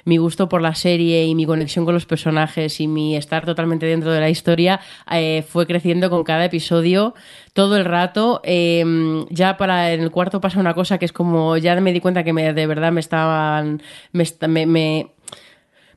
mi, 0.03 0.17
gusto 0.17 0.49
por 0.49 0.61
la 0.61 0.75
serie 0.75 1.25
y 1.25 1.33
mi 1.33 1.45
conexión 1.45 1.85
con 1.85 1.93
los 1.93 2.05
personajes 2.05 2.81
y 2.81 2.87
mi 2.87 3.15
estar 3.15 3.45
totalmente 3.45 3.85
dentro 3.85 4.11
de 4.11 4.19
la 4.19 4.29
historia 4.29 4.81
eh, 5.09 5.45
fue 5.47 5.65
creciendo 5.65 6.09
con 6.09 6.25
cada 6.25 6.43
episodio 6.43 7.13
todo 7.53 7.77
el 7.77 7.85
rato. 7.85 8.41
Eh, 8.43 8.83
ya 9.29 9.55
para 9.55 9.93
en 9.93 10.01
el 10.01 10.11
cuarto 10.11 10.41
pasa 10.41 10.59
una 10.59 10.73
cosa 10.73 10.97
que 10.97 11.05
es 11.05 11.13
como, 11.13 11.55
ya 11.55 11.79
me 11.79 11.93
di 11.93 12.01
cuenta 12.01 12.25
que 12.25 12.33
me, 12.33 12.53
de 12.53 12.67
verdad 12.67 12.91
me 12.91 12.99
estaban... 12.99 13.81
me, 14.11 14.65
me, 14.65 15.12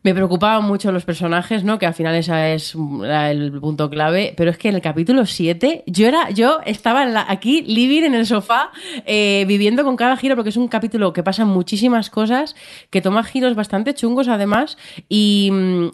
me 0.07 0.15
preocupaban 0.15 0.63
mucho 0.63 0.93
los 0.93 1.05
personajes, 1.05 1.65
¿no? 1.65 1.81
Que 1.81 1.87
al 1.87 1.93
final 1.93 2.15
ese 2.15 2.55
es 2.55 2.77
el 2.77 3.59
punto 3.61 3.91
clave. 3.91 4.35
Pero 4.37 4.53
es 4.53 4.57
que 4.57 4.69
en 4.69 4.77
el 4.77 4.81
capítulo 4.81 5.27
7, 5.27 5.83
yo 5.89 6.07
era, 6.07 6.31
yo 6.31 6.61
estaba 6.65 7.27
aquí, 7.29 7.63
living 7.63 8.05
en 8.05 8.15
el 8.15 8.25
sofá, 8.25 8.71
eh, 9.05 9.45
viviendo 9.49 9.83
con 9.83 9.97
cada 9.97 10.17
giro, 10.17 10.37
porque 10.37 10.51
es 10.51 10.57
un 10.57 10.69
capítulo 10.69 11.13
que 11.13 11.25
pasan 11.25 11.49
muchísimas 11.49 12.09
cosas, 12.09 12.55
que 12.91 13.03
toma 13.03 13.25
giros 13.25 13.57
bastante 13.57 13.95
chungos 13.95 14.29
además, 14.29 14.79
y, 15.09 15.51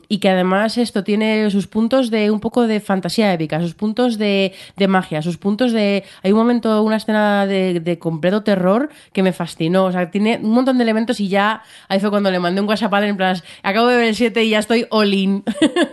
y 0.09 0.19
que 0.19 0.29
además 0.29 0.77
esto 0.77 1.05
tiene 1.05 1.51
sus 1.51 1.67
puntos 1.67 2.11
de 2.11 2.31
un 2.31 2.41
poco 2.41 2.67
de 2.67 2.81
fantasía 2.81 3.33
épica, 3.33 3.63
sus 3.63 3.73
puntos 3.73 4.19
de, 4.19 4.53
de 4.77 4.89
magia, 4.89 5.23
sus 5.23 5.39
puntos 5.39 5.73
de. 5.73 6.05
Hay 6.23 6.33
un 6.33 6.39
momento, 6.39 6.83
una 6.83 6.97
escena 6.97 7.47
de, 7.47 7.81
de, 7.81 7.99
completo 7.99 8.43
terror 8.43 8.91
que 9.15 9.23
me 9.23 9.33
fascinó. 9.33 9.87
O 9.87 9.93
sea, 9.93 10.11
tiene 10.11 10.39
un 10.43 10.51
montón 10.51 10.77
de 10.77 10.85
elementos 10.85 11.19
y 11.19 11.29
ya 11.29 11.63
ahí 11.89 11.99
fue 11.99 12.11
cuando 12.11 12.31
le 12.31 12.39
mandé 12.39 12.61
un 12.61 12.69
WhatsApp 12.69 12.93
en 12.93 13.17
plan, 13.17 13.37
acabo 13.63 13.87
de 13.87 14.02
el 14.05 14.15
7 14.15 14.45
y 14.45 14.51
ya 14.51 14.59
estoy 14.59 14.87
all 14.91 15.13
in. 15.15 15.45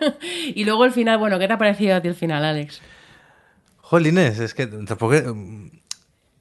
y 0.55 0.65
luego 0.65 0.85
el 0.85 0.91
final, 0.91 1.17
bueno, 1.17 1.39
¿qué 1.39 1.47
te 1.47 1.53
ha 1.53 1.57
parecido 1.57 1.95
a 1.95 2.01
ti 2.01 2.07
el 2.07 2.15
final, 2.15 2.43
Alex? 2.43 2.81
Jolines, 3.77 4.39
es 4.39 4.53
que 4.53 4.67
tampoco. 4.67 5.15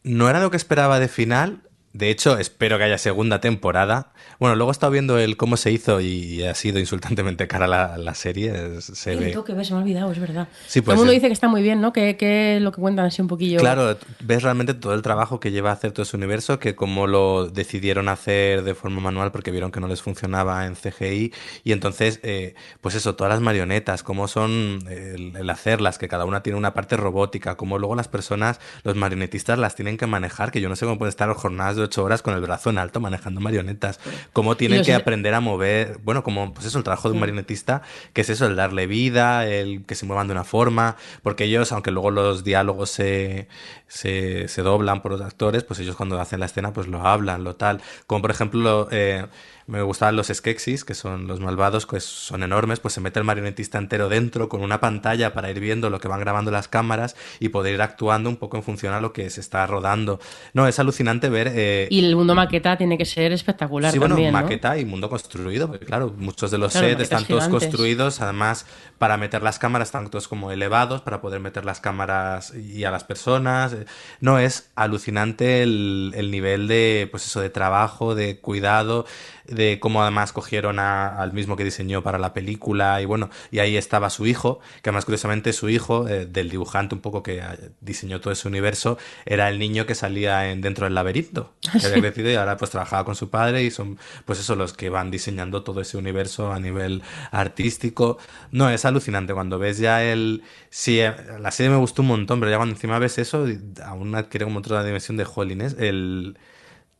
No 0.03 0.29
era 0.29 0.41
lo 0.41 0.51
que 0.51 0.57
esperaba 0.57 1.01
de 1.01 1.09
final, 1.09 1.63
De 1.93 2.11
hecho, 2.11 2.39
espero 2.39 2.77
que 2.77 2.85
haya 2.85 2.99
segunda 2.99 3.41
temporada. 3.41 4.13
Bueno, 4.39 4.57
luego 4.57 4.71
he 4.71 4.73
estado 4.73 4.93
viendo 4.93 5.19
el 5.19 5.37
cómo 5.37 5.57
se 5.57 5.73
hizo 5.73 6.01
y 6.01 6.45
ha 6.45 6.55
sido 6.55 6.79
insultantemente 6.79 7.49
cara 7.49 7.67
la, 7.67 7.97
la 7.97 8.15
serie. 8.15 8.81
Se 8.83 9.17
ve. 9.17 9.31
tengo 9.31 9.45
que 9.45 9.55
ver, 9.55 9.65
se 9.65 9.73
me 9.73 9.81
ha 9.81 9.83
olvidado, 9.83 10.13
es 10.13 10.19
verdad. 10.19 10.49
Sí, 10.67 10.81
Todo 10.81 10.85
pues, 10.85 10.95
el 10.95 10.99
mundo 10.99 11.13
dice 11.13 11.29
que 11.29 11.33
está 11.33 11.49
muy 11.49 11.63
bien, 11.63 11.81
¿no? 11.81 11.93
Que, 11.93 12.17
que 12.17 12.59
lo 12.61 12.73
que 12.73 12.81
cuentan 12.81 13.07
así 13.07 13.23
un 13.23 13.29
poquillo. 13.29 13.59
Claro, 13.59 13.97
ves 14.21 14.43
realmente 14.43 14.75
todo 14.75 14.93
el 14.93 15.01
trabajo 15.01 15.41
que 15.41 15.51
lleva 15.51 15.71
a 15.71 15.73
hacer 15.73 15.93
todo 15.93 16.03
ese 16.03 16.17
universo, 16.17 16.59
que 16.59 16.75
cómo 16.75 17.07
lo 17.07 17.49
decidieron 17.49 18.09
hacer 18.09 18.65
de 18.65 18.75
forma 18.75 19.01
manual 19.01 19.33
porque 19.33 19.51
vieron 19.51 19.73
que 19.73 19.81
no 19.81 19.89
les 19.89 20.03
funcionaba 20.03 20.67
en 20.67 20.75
CGI. 20.75 21.33
Y 21.65 21.73
entonces, 21.73 22.21
eh, 22.23 22.55
pues 22.83 22.97
eso, 22.97 23.17
todas 23.17 23.33
las 23.33 23.41
marionetas, 23.41 24.03
cómo 24.03 24.29
son 24.29 24.81
el, 24.91 25.35
el 25.35 25.51
hacerlas, 25.51 25.97
que 25.97 26.07
cada 26.07 26.27
una 26.27 26.43
tiene 26.43 26.59
una 26.59 26.75
parte 26.75 26.99
robótica, 26.99 27.57
cómo 27.57 27.79
luego 27.79 27.95
las 27.95 28.09
personas, 28.09 28.61
los 28.85 28.95
marionetistas 28.95 29.59
las 29.59 29.75
tienen 29.75 29.97
que 29.97 30.07
manejar, 30.07 30.51
que 30.53 30.61
yo 30.61 30.69
no 30.69 30.77
sé 30.77 30.85
cómo 30.85 30.99
pueden 30.99 31.11
estar 31.11 31.33
jornadas 31.33 31.78
de 31.79 31.85
ocho 31.85 32.05
horas 32.05 32.23
con 32.23 32.35
el 32.35 32.41
brazo 32.41 32.71
en 32.71 32.79
alto 32.79 33.01
manejando 33.01 33.41
marionetas, 33.41 34.01
cómo 34.33 34.57
tienen 34.57 34.83
que 34.85 34.95
aprender 34.95 35.35
a 35.35 35.41
mover, 35.41 35.99
bueno, 36.03 36.23
como 36.23 36.53
pues 36.53 36.67
eso, 36.67 36.79
el 36.79 36.85
trabajo 36.85 37.09
de 37.09 37.15
un 37.15 37.21
marionetista, 37.21 37.83
que 38.13 38.21
es 38.23 38.31
eso, 38.31 38.47
el 38.47 38.57
darle 38.57 38.87
vida, 38.87 39.47
el 39.47 39.85
que 39.87 39.95
se 39.95 40.07
muevan 40.07 40.27
de 40.29 40.33
una 40.33 40.45
forma, 40.45 40.97
porque 41.23 41.45
ellos, 41.45 41.73
aunque 41.73 41.91
luego 41.91 42.11
los 42.11 42.45
diálogos 42.45 42.91
se, 42.91 43.49
se, 43.87 44.49
se 44.49 44.63
doblan 44.63 45.03
por 45.03 45.13
los 45.13 45.21
actores, 45.21 45.65
pues 45.65 45.81
ellos 45.81 45.97
cuando 45.97 46.21
hacen 46.21 46.41
la 46.41 46.47
escena 46.47 46.73
pues 46.73 46.87
lo 46.87 47.07
hablan, 47.07 47.45
lo 47.45 47.57
tal, 47.57 47.81
como 48.07 48.23
por 48.23 48.31
ejemplo... 48.31 48.89
eh, 48.91 49.27
me 49.69 49.83
gustaban 49.83 50.17
los 50.17 50.27
Skeksis, 50.29 50.85
que 50.85 50.95
son 50.95 51.27
los 51.29 51.41
malvados, 51.41 51.87
que 51.87 52.01
son 52.01 52.43
enormes, 52.43 52.81
pues 52.81 52.95
se 52.95 53.01
mete 53.01 53.19
el 53.21 53.25
marionetista 53.25 53.79
entero 53.79 54.09
dentro 54.09 54.49
con 54.49 54.63
una 54.63 54.81
pantalla 54.81 55.33
para 55.35 55.51
ir 55.51 55.61
viendo 55.61 55.91
lo 55.91 56.01
que 56.01 56.09
van 56.09 56.21
grabando 56.21 56.51
las 56.51 56.67
cámaras 56.67 57.15
y 57.39 57.51
poder 57.51 57.75
ir 57.75 57.83
actuando 57.83 58.29
un 58.31 58.37
poco 58.37 58.57
en 58.57 58.63
función 58.65 58.95
a 58.95 59.01
lo 59.01 59.13
que 59.13 59.31
se 59.31 59.41
está 59.41 59.67
rodando. 59.67 60.19
No, 60.55 60.67
es 60.67 60.79
alucinante 60.79 61.29
ver... 61.29 61.53
eh, 61.55 61.87
Y 61.91 62.05
el 62.05 62.17
mundo 62.17 62.35
maqueta 62.35 62.77
tiene 62.77 62.99
que 62.99 63.05
ser 63.05 63.31
espectacular 63.33 63.93
Sí, 63.93 63.99
bueno, 63.99 64.15
también, 64.17 64.33
¿no? 64.33 64.41
maqueta 64.41 64.77
y 64.79 64.85
mundo 64.85 65.09
construido, 65.09 65.69
porque 65.69 65.87
claro, 65.87 66.13
muchos 66.17 66.51
de 66.51 66.59
los 66.59 66.73
Claro, 66.73 66.89
sets 66.89 67.03
están 67.03 67.25
todos 67.27 67.45
gigantes. 67.45 67.69
construidos, 67.69 68.21
además 68.21 68.67
para 68.99 69.17
meter 69.17 69.43
las 69.43 69.59
cámaras 69.61 69.89
están 69.89 70.09
todos 70.11 70.27
como 70.27 70.51
elevados, 70.51 71.03
para 71.03 71.21
poder 71.21 71.39
meter 71.41 71.65
las 71.65 71.79
cámaras 71.81 72.53
y 72.55 72.85
a 72.85 72.91
las 72.91 73.05
personas. 73.05 73.77
No, 74.21 74.39
es 74.39 74.71
alucinante 74.75 75.63
el, 75.63 76.13
el 76.17 76.31
nivel 76.31 76.67
de, 76.69 77.07
pues 77.11 77.27
eso, 77.27 77.41
de 77.41 77.51
trabajo, 77.51 78.15
de 78.15 78.39
cuidado, 78.41 79.07
de 79.49 79.79
cómo 79.81 80.03
además 80.03 80.33
cogieron 80.33 80.79
a- 80.79 81.09
al 81.21 81.33
mismo 81.33 81.57
que 81.57 81.65
diseñó 81.65 82.03
para 82.03 82.19
la 82.19 82.33
película 82.35 83.01
y 83.01 83.05
bueno, 83.07 83.31
y 83.51 83.59
ahí 83.61 83.77
estaba 83.77 84.11
su 84.11 84.27
hijo, 84.27 84.61
que 84.83 84.91
además 84.91 85.05
curiosamente 85.05 85.53
su 85.53 85.69
hijo, 85.69 86.07
eh, 86.09 86.27
del 86.27 86.51
dibujante 86.51 86.95
un 86.95 87.01
poco 87.01 87.23
que 87.23 87.39
eh, 87.39 87.71
diseñó 87.81 88.21
todo 88.21 88.33
ese 88.33 88.49
universo, 88.49 88.99
era 89.27 89.49
el 89.49 89.59
niño 89.59 89.87
que 89.87 89.95
salía 89.95 90.51
en, 90.51 90.61
dentro 90.61 90.85
del 90.85 90.95
laberinto, 90.95 91.53
que 91.79 91.87
había 91.87 92.01
crecido 92.01 92.31
y 92.31 92.35
ahora 92.35 92.57
pues 92.57 92.71
trabajaba 92.71 93.05
con 93.05 93.15
su 93.15 93.31
padre 93.31 93.63
y 93.65 93.71
son 93.71 93.99
pues 94.25 94.39
eso 94.41 94.55
los 94.57 94.73
que 94.73 94.91
van 94.91 95.11
diseñando 95.11 95.63
todo 95.63 95.81
ese 95.81 95.97
universo 95.97 96.53
a 96.53 96.61
nivel 96.61 97.03
artístico. 97.31 98.19
No, 98.51 98.71
es 98.71 98.85
alucinante 98.85 99.35
cuando 99.35 99.59
ves 99.59 99.79
ya 99.79 100.03
el... 100.05 100.43
Sí, 100.71 101.01
la 101.41 101.51
serie 101.51 101.71
me 101.71 101.77
gustó 101.79 102.03
un 102.03 102.09
montón, 102.09 102.41
pero 102.41 102.51
ya 102.51 102.57
cuando 102.57 102.75
encima 102.75 102.99
ves 102.99 103.19
eso, 103.19 103.47
aún 103.85 104.15
adquiere 104.15 104.45
como 104.45 104.59
otra 104.61 104.83
dimensión 104.85 105.17
de 105.17 105.27
Holiness, 105.33 105.77
el 105.79 106.39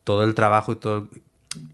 todo 0.03 0.23
el 0.23 0.35
trabajo 0.35 0.73
y 0.73 0.75
todo. 0.77 1.09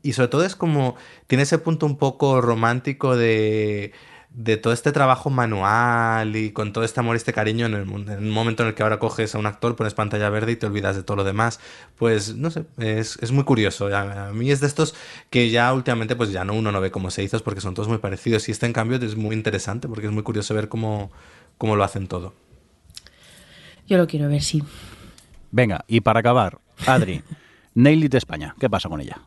Y 0.02 0.14
sobre 0.14 0.30
todo 0.30 0.44
es 0.44 0.56
como. 0.56 0.96
Tiene 1.28 1.44
ese 1.44 1.58
punto 1.58 1.86
un 1.86 1.98
poco 1.98 2.42
romántico 2.42 3.16
de. 3.16 3.94
De 4.30 4.58
todo 4.58 4.74
este 4.74 4.92
trabajo 4.92 5.30
manual 5.30 6.36
y 6.36 6.52
con 6.52 6.74
todo 6.74 6.84
este 6.84 7.00
amor 7.00 7.16
y 7.16 7.18
este 7.18 7.32
cariño 7.32 7.68
en 7.68 7.74
el, 7.74 7.84
en 7.84 8.18
un 8.18 8.32
momento 8.32 8.64
en 8.64 8.68
el 8.68 8.76
que 8.76 8.84
ahora 8.84 9.00
coges 9.00 9.34
a 9.34 9.38
un 9.38 9.46
actor, 9.46 9.78
pones 9.78 9.94
pantalla 9.94 10.30
verde 10.30 10.52
y 10.52 10.56
te 10.58 10.66
olvidas 10.66 10.98
de 10.98 11.04
todo 11.04 11.16
lo 11.16 11.24
demás. 11.24 11.62
Pues 11.98 12.36
no 12.36 12.52
sé, 12.52 12.66
es, 12.78 13.18
es 13.22 13.32
muy 13.32 13.46
curioso. 13.46 13.88
A, 13.96 14.28
a 14.28 14.34
mí 14.34 14.52
es 14.52 14.60
de 14.60 14.68
estos 14.68 14.94
que 15.30 15.52
ya 15.52 15.74
últimamente 15.74 16.18
pues 16.18 16.34
ya 16.34 16.44
no 16.44 16.54
uno 16.54 16.74
no 16.74 16.82
ve 16.82 16.92
cómo 16.92 17.12
se 17.12 17.24
hizo 17.24 17.42
porque 17.46 17.62
son 17.62 17.76
todos 17.76 17.88
muy 17.88 18.00
parecidos. 18.00 18.50
Y 18.50 18.52
este 18.52 18.66
en 18.66 18.74
cambio 18.74 18.98
es 18.98 19.16
muy 19.16 19.34
interesante 19.34 19.88
porque 19.88 20.08
es 20.08 20.12
muy 20.12 20.24
curioso 20.24 20.54
ver 20.54 20.68
cómo, 20.68 21.14
cómo 21.58 21.78
lo 21.78 21.86
hacen 21.86 22.08
todo. 22.08 22.34
Yo 23.88 23.98
lo 23.98 24.08
quiero 24.08 24.28
ver, 24.28 24.42
sí. 24.42 24.64
Venga, 25.52 25.86
y 25.88 26.02
para 26.02 26.20
acabar, 26.20 26.60
Adri, 26.86 27.24
Nail 27.74 28.04
It 28.04 28.16
España, 28.16 28.56
¿qué 28.60 28.70
pasa 28.70 28.90
con 28.90 29.00
ella? 29.00 29.22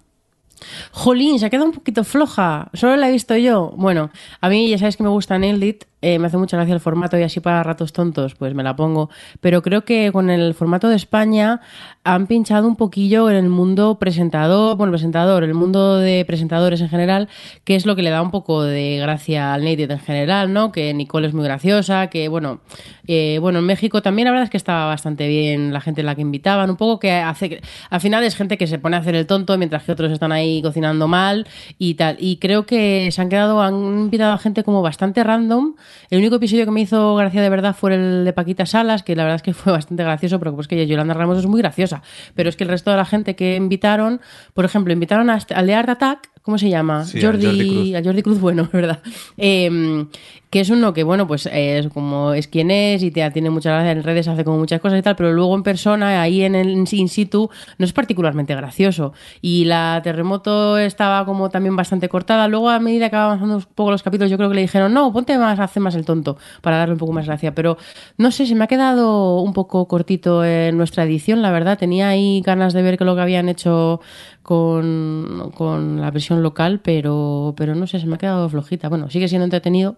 Jolín, 0.92 1.38
se 1.38 1.46
ha 1.46 1.50
quedado 1.50 1.66
un 1.66 1.74
poquito 1.74 2.04
floja. 2.04 2.70
Solo 2.74 2.96
la 2.96 3.08
he 3.08 3.12
visto 3.12 3.36
yo. 3.36 3.72
Bueno, 3.76 4.10
a 4.40 4.48
mí 4.48 4.68
ya 4.68 4.78
sabes 4.78 4.96
que 4.96 5.02
me 5.02 5.08
gusta 5.08 5.38
Nailed 5.38 5.62
It. 5.62 5.84
Eh, 6.00 6.18
me 6.18 6.26
hace 6.26 6.36
mucha 6.36 6.56
gracia 6.56 6.74
el 6.74 6.80
formato 6.80 7.18
y 7.18 7.22
así 7.22 7.40
para 7.40 7.62
ratos 7.62 7.92
tontos, 7.92 8.34
pues 8.34 8.54
me 8.54 8.62
la 8.62 8.76
pongo. 8.76 9.10
Pero 9.40 9.62
creo 9.62 9.84
que 9.84 10.10
con 10.12 10.30
el 10.30 10.54
formato 10.54 10.88
de 10.88 10.96
España 10.96 11.60
han 12.04 12.26
pinchado 12.26 12.68
un 12.68 12.76
poquillo 12.76 13.28
en 13.30 13.36
el 13.36 13.48
mundo 13.48 13.98
presentador, 13.98 14.76
bueno, 14.76 14.92
presentador, 14.92 15.44
el 15.44 15.54
mundo 15.54 15.98
de 15.98 16.24
presentadores 16.24 16.80
en 16.80 16.88
general, 16.88 17.28
que 17.64 17.74
es 17.74 17.84
lo 17.84 17.96
que 17.96 18.02
le 18.02 18.10
da 18.10 18.22
un 18.22 18.30
poco 18.30 18.62
de 18.62 18.98
gracia 18.98 19.54
al 19.54 19.66
It 19.66 19.90
en 19.90 19.98
general, 19.98 20.52
¿no? 20.52 20.72
Que 20.72 20.94
Nicole 20.94 21.28
es 21.28 21.34
muy 21.34 21.44
graciosa, 21.44 22.08
que 22.08 22.28
bueno, 22.28 22.60
eh, 23.06 23.38
bueno, 23.40 23.58
en 23.58 23.66
México 23.66 24.00
también 24.02 24.26
la 24.26 24.32
verdad 24.32 24.44
es 24.44 24.50
que 24.50 24.56
estaba 24.56 24.86
bastante 24.86 25.28
bien 25.28 25.72
la 25.72 25.80
gente 25.80 26.00
a 26.00 26.04
la 26.04 26.14
que 26.14 26.22
invitaban, 26.22 26.70
un 26.70 26.76
poco 26.76 26.98
que 26.98 27.12
hace, 27.12 27.60
al 27.90 28.00
final 28.00 28.24
es 28.24 28.36
gente 28.36 28.56
que 28.56 28.66
se 28.66 28.78
pone 28.78 28.96
a 28.96 29.00
hacer 29.00 29.14
el 29.14 29.26
tonto 29.26 29.58
mientras 29.58 29.82
que 29.82 29.92
otros 29.92 30.12
están 30.12 30.32
ahí 30.32 30.62
cocinando 30.62 31.08
mal 31.08 31.46
y 31.78 31.94
tal. 31.94 32.16
Y 32.20 32.36
creo 32.36 32.66
que 32.66 33.10
se 33.10 33.20
han 33.20 33.28
quedado, 33.28 33.60
han 33.60 33.74
invitado 33.74 34.32
a 34.32 34.38
gente 34.38 34.64
como 34.64 34.82
bastante 34.82 35.24
random. 35.24 35.74
El 36.10 36.18
único 36.18 36.36
episodio 36.36 36.64
que 36.64 36.70
me 36.70 36.80
hizo 36.80 37.16
gracia 37.16 37.42
de 37.42 37.50
verdad 37.50 37.74
fue 37.74 37.94
el 37.94 38.24
de 38.24 38.32
Paquita 38.32 38.66
Salas, 38.66 39.02
que 39.02 39.16
la 39.16 39.24
verdad 39.24 39.36
es 39.36 39.42
que 39.42 39.54
fue 39.54 39.72
bastante 39.78 40.02
gracioso, 40.02 40.38
porque 40.38 40.54
pues 40.54 40.68
que 40.68 40.86
Yolanda 40.86 41.14
Ramos 41.14 41.38
es 41.38 41.46
muy 41.46 41.60
graciosa. 41.60 42.02
Pero 42.34 42.48
es 42.48 42.56
que 42.56 42.64
el 42.64 42.70
resto 42.70 42.90
de 42.90 42.96
la 42.96 43.04
gente 43.04 43.36
que 43.36 43.56
invitaron, 43.56 44.20
por 44.54 44.64
ejemplo, 44.64 44.92
invitaron 44.92 45.30
a 45.30 45.38
al 45.54 45.66
de 45.66 45.74
Attack, 45.74 46.30
¿cómo 46.48 46.56
se 46.56 46.70
llama? 46.70 47.04
Sí, 47.04 47.20
Jordi 47.20 47.90
Cruz. 47.92 48.02
Jordi 48.02 48.22
Cruz, 48.22 48.40
bueno, 48.40 48.62
es 48.62 48.72
verdad. 48.72 49.00
Eh, 49.36 50.06
que 50.50 50.60
es 50.60 50.70
uno 50.70 50.94
que, 50.94 51.04
bueno, 51.04 51.26
pues 51.26 51.46
es 51.52 51.88
como 51.88 52.32
es 52.32 52.48
quien 52.48 52.70
es 52.70 53.02
y 53.02 53.10
te, 53.10 53.28
tiene 53.32 53.50
muchas 53.50 53.74
gracias 53.74 53.96
en 53.96 54.02
redes, 54.02 54.28
hace 54.28 54.44
como 54.44 54.58
muchas 54.58 54.80
cosas 54.80 54.98
y 54.98 55.02
tal, 55.02 55.14
pero 55.14 55.32
luego 55.32 55.54
en 55.54 55.62
persona, 55.62 56.22
ahí 56.22 56.42
en 56.42 56.54
el 56.54 56.70
in 56.70 57.08
situ, 57.08 57.50
no 57.76 57.84
es 57.84 57.92
particularmente 57.92 58.54
gracioso. 58.54 59.12
Y 59.42 59.66
la 59.66 60.00
terremoto 60.02 60.78
estaba 60.78 61.26
como 61.26 61.50
también 61.50 61.76
bastante 61.76 62.08
cortada. 62.08 62.48
Luego, 62.48 62.70
a 62.70 62.78
medida 62.78 63.10
que 63.10 63.16
avanzando 63.16 63.56
un 63.56 63.64
poco 63.74 63.90
los 63.90 64.02
capítulos, 64.02 64.30
yo 64.30 64.38
creo 64.38 64.48
que 64.48 64.54
le 64.54 64.62
dijeron, 64.62 64.94
no, 64.94 65.12
ponte 65.12 65.36
más, 65.36 65.60
hace 65.60 65.80
más 65.80 65.94
el 65.94 66.06
tonto, 66.06 66.38
para 66.62 66.78
darle 66.78 66.94
un 66.94 66.98
poco 66.98 67.12
más 67.12 67.26
gracia. 67.26 67.54
Pero 67.54 67.76
no 68.16 68.30
sé, 68.30 68.46
se 68.46 68.54
me 68.54 68.64
ha 68.64 68.68
quedado 68.68 69.40
un 69.42 69.52
poco 69.52 69.86
cortito 69.86 70.44
en 70.44 70.78
nuestra 70.78 71.04
edición, 71.04 71.42
la 71.42 71.50
verdad. 71.50 71.76
Tenía 71.76 72.08
ahí 72.08 72.40
ganas 72.40 72.72
de 72.72 72.80
ver 72.80 72.96
que 72.96 73.04
lo 73.04 73.14
que 73.14 73.20
habían 73.20 73.50
hecho 73.50 74.00
con, 74.48 75.52
con 75.54 76.00
la 76.00 76.10
versión 76.10 76.42
local, 76.42 76.80
pero, 76.82 77.52
pero 77.54 77.74
no 77.74 77.86
sé, 77.86 78.00
se 78.00 78.06
me 78.06 78.14
ha 78.14 78.18
quedado 78.18 78.48
flojita. 78.48 78.88
Bueno, 78.88 79.10
sigue 79.10 79.28
siendo 79.28 79.44
entretenido, 79.44 79.96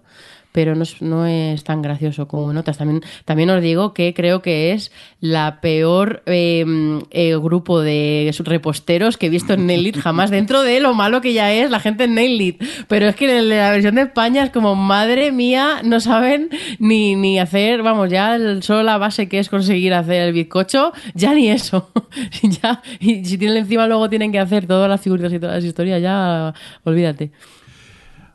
pero 0.52 0.74
no 0.74 0.82
es, 0.82 1.00
no 1.00 1.26
es 1.26 1.62
tan 1.64 1.82
gracioso 1.82 2.26
como 2.26 2.50
en 2.50 2.56
otras. 2.56 2.78
También, 2.78 3.02
también 3.24 3.50
os 3.50 3.62
digo 3.62 3.94
que 3.94 4.14
creo 4.14 4.42
que 4.42 4.72
es 4.72 4.90
la 5.20 5.60
peor 5.60 6.22
eh, 6.26 6.64
eh, 7.10 7.36
grupo 7.36 7.80
de 7.80 8.34
reposteros 8.44 9.16
que 9.16 9.26
he 9.26 9.30
visto 9.30 9.52
en 9.54 9.66
Nail 9.66 9.86
It 9.86 9.96
jamás, 10.02 10.30
dentro 10.30 10.62
de 10.62 10.80
lo 10.80 10.94
malo 10.94 11.20
que 11.20 11.32
ya 11.32 11.52
es 11.52 11.70
la 11.70 11.80
gente 11.80 12.04
en 12.04 12.14
Nail 12.14 12.40
It. 12.40 12.62
Pero 12.88 13.08
es 13.08 13.16
que 13.16 13.38
en 13.38 13.48
la 13.48 13.70
versión 13.70 13.94
de 13.94 14.02
España 14.02 14.42
es 14.44 14.50
como, 14.50 14.74
madre 14.74 15.30
mía, 15.32 15.80
no 15.84 16.00
saben 16.00 16.50
ni, 16.78 17.14
ni 17.14 17.38
hacer, 17.38 17.82
vamos, 17.82 18.10
ya 18.10 18.34
el- 18.36 18.62
solo 18.62 18.82
la 18.82 18.98
base 18.98 19.28
que 19.28 19.38
es 19.38 19.48
conseguir 19.48 19.94
hacer 19.94 20.22
el 20.22 20.32
bizcocho, 20.32 20.92
ya 21.14 21.32
ni 21.34 21.48
eso. 21.50 21.90
ya, 22.62 22.82
y 22.98 23.24
si 23.24 23.38
tienen 23.38 23.58
encima 23.58 23.86
luego 23.86 24.08
tienen 24.08 24.32
que 24.32 24.38
hacer 24.38 24.66
todas 24.66 24.88
las 24.88 25.00
figuritas 25.00 25.32
y 25.32 25.38
todas 25.38 25.56
las 25.56 25.64
historias, 25.64 26.02
ya 26.02 26.52
olvídate. 26.84 27.30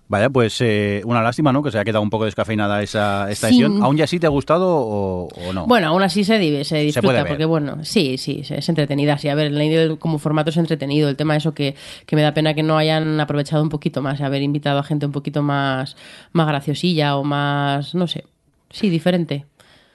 Vaya, 0.08 0.30
pues 0.30 0.62
eh, 0.62 1.02
una 1.06 1.24
lástima, 1.24 1.52
¿no? 1.52 1.64
Que 1.64 1.72
se 1.72 1.80
ha 1.80 1.84
quedado 1.84 2.04
un 2.04 2.12
poco 2.12 2.26
descafeinada 2.26 2.84
esa, 2.84 3.32
esta 3.32 3.48
Sí. 3.50 3.56
edición. 3.56 3.82
¿Aún 3.82 3.98
ya 3.98 4.06
sí 4.06 4.20
te 4.20 4.28
ha 4.28 4.30
gustado 4.30 4.68
o, 4.70 5.28
o 5.30 5.54
no? 5.54 5.66
Bueno, 5.66 5.88
aún 5.88 6.04
así 6.04 6.24
se, 6.24 6.40
div- 6.40 6.64
se 6.64 6.78
disfruta, 6.78 7.08
puede 7.08 7.24
ver. 7.24 7.28
porque 7.28 7.46
bueno, 7.46 7.84
sí, 7.84 8.20
sí, 8.20 8.42
es 8.42 8.52
es 8.52 8.70
entretenida. 8.70 9.18
Sí, 9.18 9.30
a 9.30 9.36
ver, 9.36 9.52
el 9.52 9.98
como 9.98 10.20
formato 10.20 10.52
es 10.52 10.58
entretenido. 10.58 11.10
El 11.10 11.16
tema 11.16 11.34
de 11.34 11.40
eso 11.40 11.56
que, 11.56 11.74
que 12.06 12.16
me 12.16 12.22
da 12.22 12.36
pena 12.36 12.54
que 12.54 12.62
no 12.62 12.78
hayan 12.78 13.20
aprovechado 13.20 13.64
un 13.64 13.70
poquito 13.70 14.04
más, 14.04 14.22
haber 14.22 14.44
invitado 14.44 14.78
a 14.78 14.84
gente 14.84 15.08
un 15.08 15.12
poquito 15.12 15.42
más, 15.42 15.98
más 16.34 16.48
graciosilla 16.48 17.16
o 17.18 17.24
más, 17.24 17.96
no 17.96 18.06
sé, 18.08 18.26
sí, 18.70 18.90
diferente. 18.90 19.46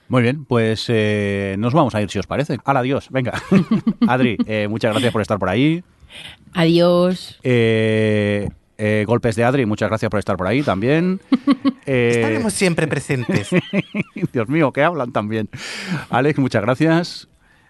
Muy 0.09 0.23
bien, 0.23 0.43
pues 0.43 0.87
eh, 0.89 1.55
nos 1.57 1.73
vamos 1.73 1.95
a 1.95 2.01
ir 2.01 2.09
si 2.09 2.19
os 2.19 2.27
parece. 2.27 2.57
Al 2.65 2.75
adiós, 2.75 3.07
venga. 3.11 3.41
Adri, 4.09 4.35
eh, 4.45 4.67
muchas 4.69 4.91
gracias 4.91 5.13
por 5.13 5.21
estar 5.21 5.39
por 5.39 5.47
ahí. 5.47 5.85
Adiós. 6.53 7.39
Eh, 7.43 8.49
eh, 8.83 9.05
golpes 9.05 9.35
de 9.35 9.43
Adri, 9.43 9.67
muchas 9.67 9.89
gracias 9.89 10.09
por 10.09 10.17
estar 10.17 10.35
por 10.37 10.47
ahí 10.47 10.63
también. 10.63 11.21
Eh, 11.87 12.11
Estaremos 12.13 12.53
siempre 12.53 12.87
presentes. 12.87 13.49
Dios 14.31 14.47
mío, 14.47 14.71
que 14.71 14.83
hablan 14.83 15.11
también. 15.11 15.49
Alex, 16.11 16.37
muchas 16.37 16.61
gracias. 16.61 17.27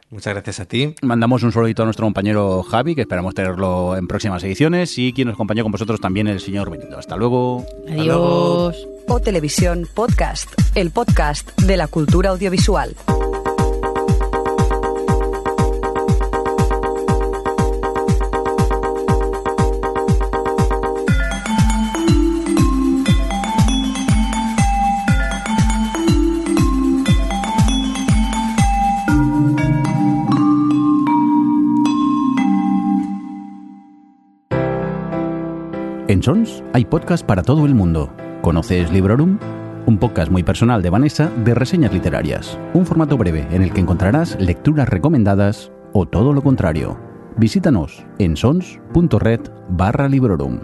Muchas 0.10 0.34
gracias 0.34 0.60
a 0.60 0.66
ti. 0.66 0.94
Mandamos 1.02 1.44
un 1.44 1.54
saludito 1.54 1.84
a 1.84 1.86
nuestro 1.86 2.06
compañero 2.06 2.62
Javi, 2.62 2.94
que 2.94 3.02
esperamos 3.02 3.34
tenerlo 3.34 3.96
en 3.96 4.08
próximas 4.08 4.44
ediciones, 4.44 4.98
y 4.98 5.14
quien 5.14 5.30
nos 5.30 5.36
acompañó 5.36 5.64
con 5.64 5.72
vosotros 5.72 6.02
también 6.02 6.28
el 6.28 6.42
señor 6.42 6.70
Benito. 6.70 7.00
Hasta 7.00 7.16
luego. 7.16 7.66
Adiós. 7.90 8.86
O 9.08 9.20
Televisión 9.22 9.88
Podcast, 9.96 10.50
el 10.76 10.92
podcast 10.92 11.58
de 11.62 11.78
la 11.78 11.88
cultura 11.88 12.32
audiovisual. 12.32 12.94
En 36.12 36.22
Sons 36.22 36.62
hay 36.74 36.84
podcast 36.84 37.26
para 37.26 37.42
todo 37.42 37.66
el 37.66 37.74
mundo. 37.74 38.14
¿Conoces 38.42 38.92
Librorum? 38.92 39.40
Un 39.86 39.98
podcast 39.98 40.30
muy 40.30 40.44
personal 40.44 40.82
de 40.82 40.90
Vanessa 40.90 41.32
de 41.46 41.56
reseñas 41.56 41.94
literarias. 41.94 42.60
Un 42.74 42.86
formato 42.86 43.16
breve 43.18 43.48
en 43.52 43.62
el 43.62 43.72
que 43.72 43.80
encontrarás 43.80 44.38
lecturas 44.38 44.90
recomendadas 44.90 45.72
o 45.94 46.06
todo 46.06 46.34
lo 46.34 46.42
contrario. 46.42 47.00
Visítanos 47.38 48.06
en 48.20 48.36
sons.red 48.36 49.40
barra 49.70 50.10
Librorum. 50.10 50.60